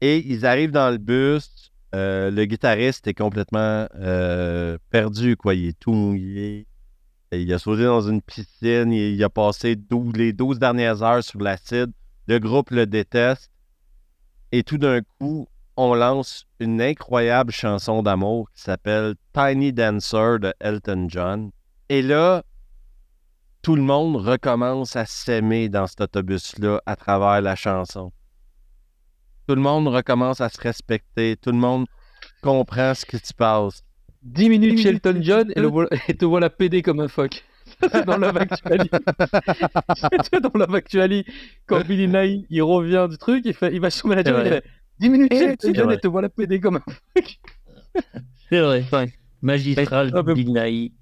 Et 0.00 0.18
ils 0.26 0.46
arrivent 0.46 0.72
dans 0.72 0.90
le 0.90 0.96
bus. 0.98 1.70
euh, 1.94 2.30
le 2.30 2.44
guitariste 2.46 3.06
est 3.06 3.14
complètement 3.14 3.86
euh, 3.94 4.78
perdu, 4.90 5.36
quoi. 5.36 5.54
Il 5.54 5.68
est 5.68 5.78
tout 5.78 5.92
mouillé. 5.92 6.66
Il 7.30 7.52
a 7.52 7.58
sauté 7.58 7.84
dans 7.84 8.00
une 8.00 8.22
piscine. 8.22 8.92
Il, 8.92 9.22
a 9.22 9.28
passé 9.28 9.76
12 9.76 10.16
les 10.16 10.32
12 10.32 10.58
dernières 10.58 11.02
heures 11.02 11.22
sur 11.22 11.40
l'acide. 11.40 11.92
Le 12.28 12.38
groupe 12.38 12.70
le 12.70 12.86
déteste. 12.86 13.50
Et 14.52 14.62
tout 14.62 14.78
d'un 14.78 15.00
coup, 15.18 15.48
on 15.76 15.94
lance 15.94 16.46
une 16.60 16.80
incroyable 16.80 17.52
chanson 17.52 18.02
d'amour 18.02 18.48
qui 18.54 18.62
s'appelle 18.62 19.14
Tiny 19.32 19.72
Dancer 19.72 20.38
de 20.40 20.52
Elton 20.60 21.06
John. 21.08 21.50
Et 21.88 22.02
là, 22.02 22.42
tout 23.62 23.76
le 23.76 23.82
monde 23.82 24.16
recommence 24.16 24.94
à 24.96 25.06
s'aimer 25.06 25.68
dans 25.68 25.86
cet 25.86 26.02
autobus-là 26.02 26.80
à 26.86 26.96
travers 26.96 27.40
la 27.40 27.56
chanson. 27.56 28.12
Tout 29.46 29.54
le 29.54 29.60
monde 29.60 29.88
recommence 29.88 30.40
à 30.40 30.48
se 30.48 30.60
respecter. 30.60 31.36
Tout 31.36 31.50
le 31.50 31.58
monde 31.58 31.86
comprend 32.42 32.94
ce 32.94 33.04
qui 33.04 33.18
se 33.18 33.34
passe. 33.34 33.82
10 34.22 34.48
minutes 34.48 34.78
chez 34.80 34.88
Elton 34.90 35.18
John 35.20 35.52
et, 35.54 35.60
le 35.60 35.66
voilà- 35.66 35.90
et 36.08 36.14
te 36.14 36.24
voilà 36.24 36.48
pédé 36.48 36.80
comme 36.82 37.00
un 37.00 37.08
phoque. 37.08 37.44
Ça, 37.80 37.88
c'est 37.92 38.04
dans 38.04 38.18
Love 38.18 38.36
Actually. 38.36 38.90
C'est 40.30 40.40
dans 40.40 40.50
Love 40.54 40.74
Actually. 40.74 41.24
Quand 41.66 41.84
Billy 41.86 42.08
Nye, 42.08 42.46
il 42.48 42.62
revient 42.62 43.06
du 43.10 43.18
truc, 43.18 43.42
il, 43.44 43.54
fait, 43.54 43.74
il 43.74 43.80
va 43.80 43.90
sur 43.90 44.08
manager, 44.08 44.44
il 44.44 44.48
fait 44.52 44.64
10 45.00 45.08
minutes 45.10 45.32
Elton 45.32 45.72
John 45.74 45.84
vrai. 45.86 45.94
et 45.96 46.00
te 46.00 46.06
voilà 46.08 46.28
pédé 46.28 46.60
comme 46.60 46.76
un. 46.76 46.82
C'est 48.48 48.60
vrai. 48.60 48.84
Magistral, 49.42 50.10
Ah, 50.14 50.22
mais- 50.24 50.34
Bill 50.34 50.52
Nighy. 50.52 50.92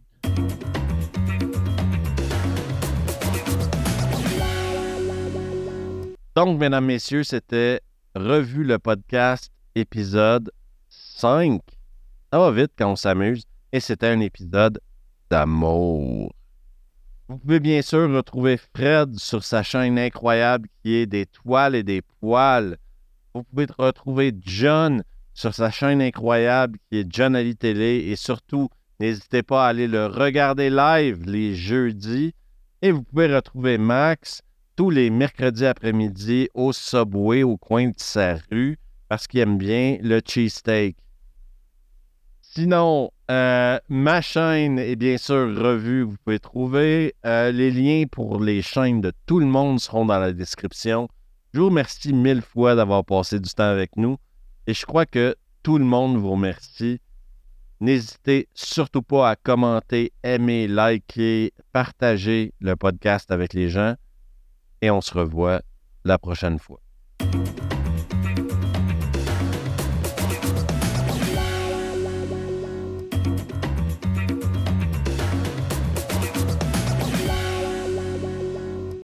Donc, 6.34 6.58
mesdames, 6.58 6.86
messieurs, 6.86 7.24
c'était 7.24 7.80
Revu 8.14 8.64
le 8.64 8.78
podcast 8.78 9.50
épisode 9.74 10.50
5. 10.88 11.60
Ça 12.32 12.38
va 12.38 12.50
vite 12.50 12.72
quand 12.76 12.92
on 12.92 12.96
s'amuse. 12.96 13.44
Et 13.72 13.80
c'était 13.80 14.08
un 14.08 14.20
épisode 14.20 14.80
d'amour. 15.30 16.32
Vous 17.28 17.38
pouvez 17.38 17.60
bien 17.60 17.80
sûr 17.80 18.10
retrouver 18.10 18.58
Fred 18.74 19.18
sur 19.18 19.42
sa 19.44 19.62
chaîne 19.62 19.98
incroyable 19.98 20.68
qui 20.82 20.94
est 20.96 21.06
des 21.06 21.24
toiles 21.26 21.74
et 21.74 21.82
des 21.82 22.02
poils. 22.20 22.76
Vous 23.34 23.44
pouvez 23.44 23.66
retrouver 23.78 24.34
John 24.40 25.02
sur 25.32 25.54
sa 25.54 25.70
chaîne 25.70 26.02
incroyable 26.02 26.78
qui 26.90 26.98
est 26.98 27.06
John 27.08 27.34
Ali 27.34 27.56
Télé 27.56 28.04
et 28.08 28.16
surtout, 28.16 28.68
n'hésitez 29.00 29.42
pas 29.42 29.64
à 29.64 29.68
aller 29.68 29.88
le 29.88 30.06
regarder 30.06 30.68
live 30.68 31.24
les 31.24 31.54
jeudis. 31.54 32.34
Et 32.82 32.90
vous 32.90 33.02
pouvez 33.02 33.34
retrouver 33.34 33.78
Max 33.78 34.42
tous 34.76 34.90
les 34.90 35.08
mercredis 35.08 35.64
après-midi 35.64 36.48
au 36.52 36.72
Subway 36.72 37.42
au 37.42 37.56
coin 37.56 37.88
de 37.88 37.94
sa 37.96 38.36
rue 38.50 38.78
parce 39.08 39.26
qu'il 39.26 39.40
aime 39.40 39.56
bien 39.56 39.96
le 40.02 40.20
cheesesteak. 40.24 40.96
Sinon, 42.42 43.12
euh, 43.30 43.78
ma 43.88 44.20
chaîne 44.20 44.78
est 44.78 44.96
bien 44.96 45.16
sûr 45.16 45.56
revue, 45.56 46.02
vous 46.02 46.16
pouvez 46.22 46.38
trouver. 46.38 47.14
Euh, 47.24 47.50
les 47.50 47.70
liens 47.70 48.04
pour 48.10 48.40
les 48.40 48.60
chaînes 48.60 49.00
de 49.00 49.10
tout 49.24 49.38
le 49.38 49.46
monde 49.46 49.80
seront 49.80 50.04
dans 50.04 50.18
la 50.18 50.34
description. 50.34 51.08
Je 51.52 51.60
vous 51.60 51.66
remercie 51.66 52.14
mille 52.14 52.40
fois 52.40 52.74
d'avoir 52.74 53.04
passé 53.04 53.38
du 53.38 53.50
temps 53.50 53.64
avec 53.68 53.96
nous 53.98 54.16
et 54.66 54.72
je 54.72 54.86
crois 54.86 55.04
que 55.04 55.36
tout 55.62 55.76
le 55.76 55.84
monde 55.84 56.16
vous 56.16 56.30
remercie. 56.30 56.98
N'hésitez 57.80 58.48
surtout 58.54 59.02
pas 59.02 59.28
à 59.28 59.36
commenter, 59.36 60.12
aimer, 60.22 60.66
liker, 60.66 61.52
partager 61.72 62.54
le 62.60 62.74
podcast 62.74 63.30
avec 63.30 63.52
les 63.52 63.68
gens 63.68 63.96
et 64.80 64.90
on 64.90 65.02
se 65.02 65.12
revoit 65.12 65.60
la 66.04 66.16
prochaine 66.16 66.58
fois. 66.58 66.80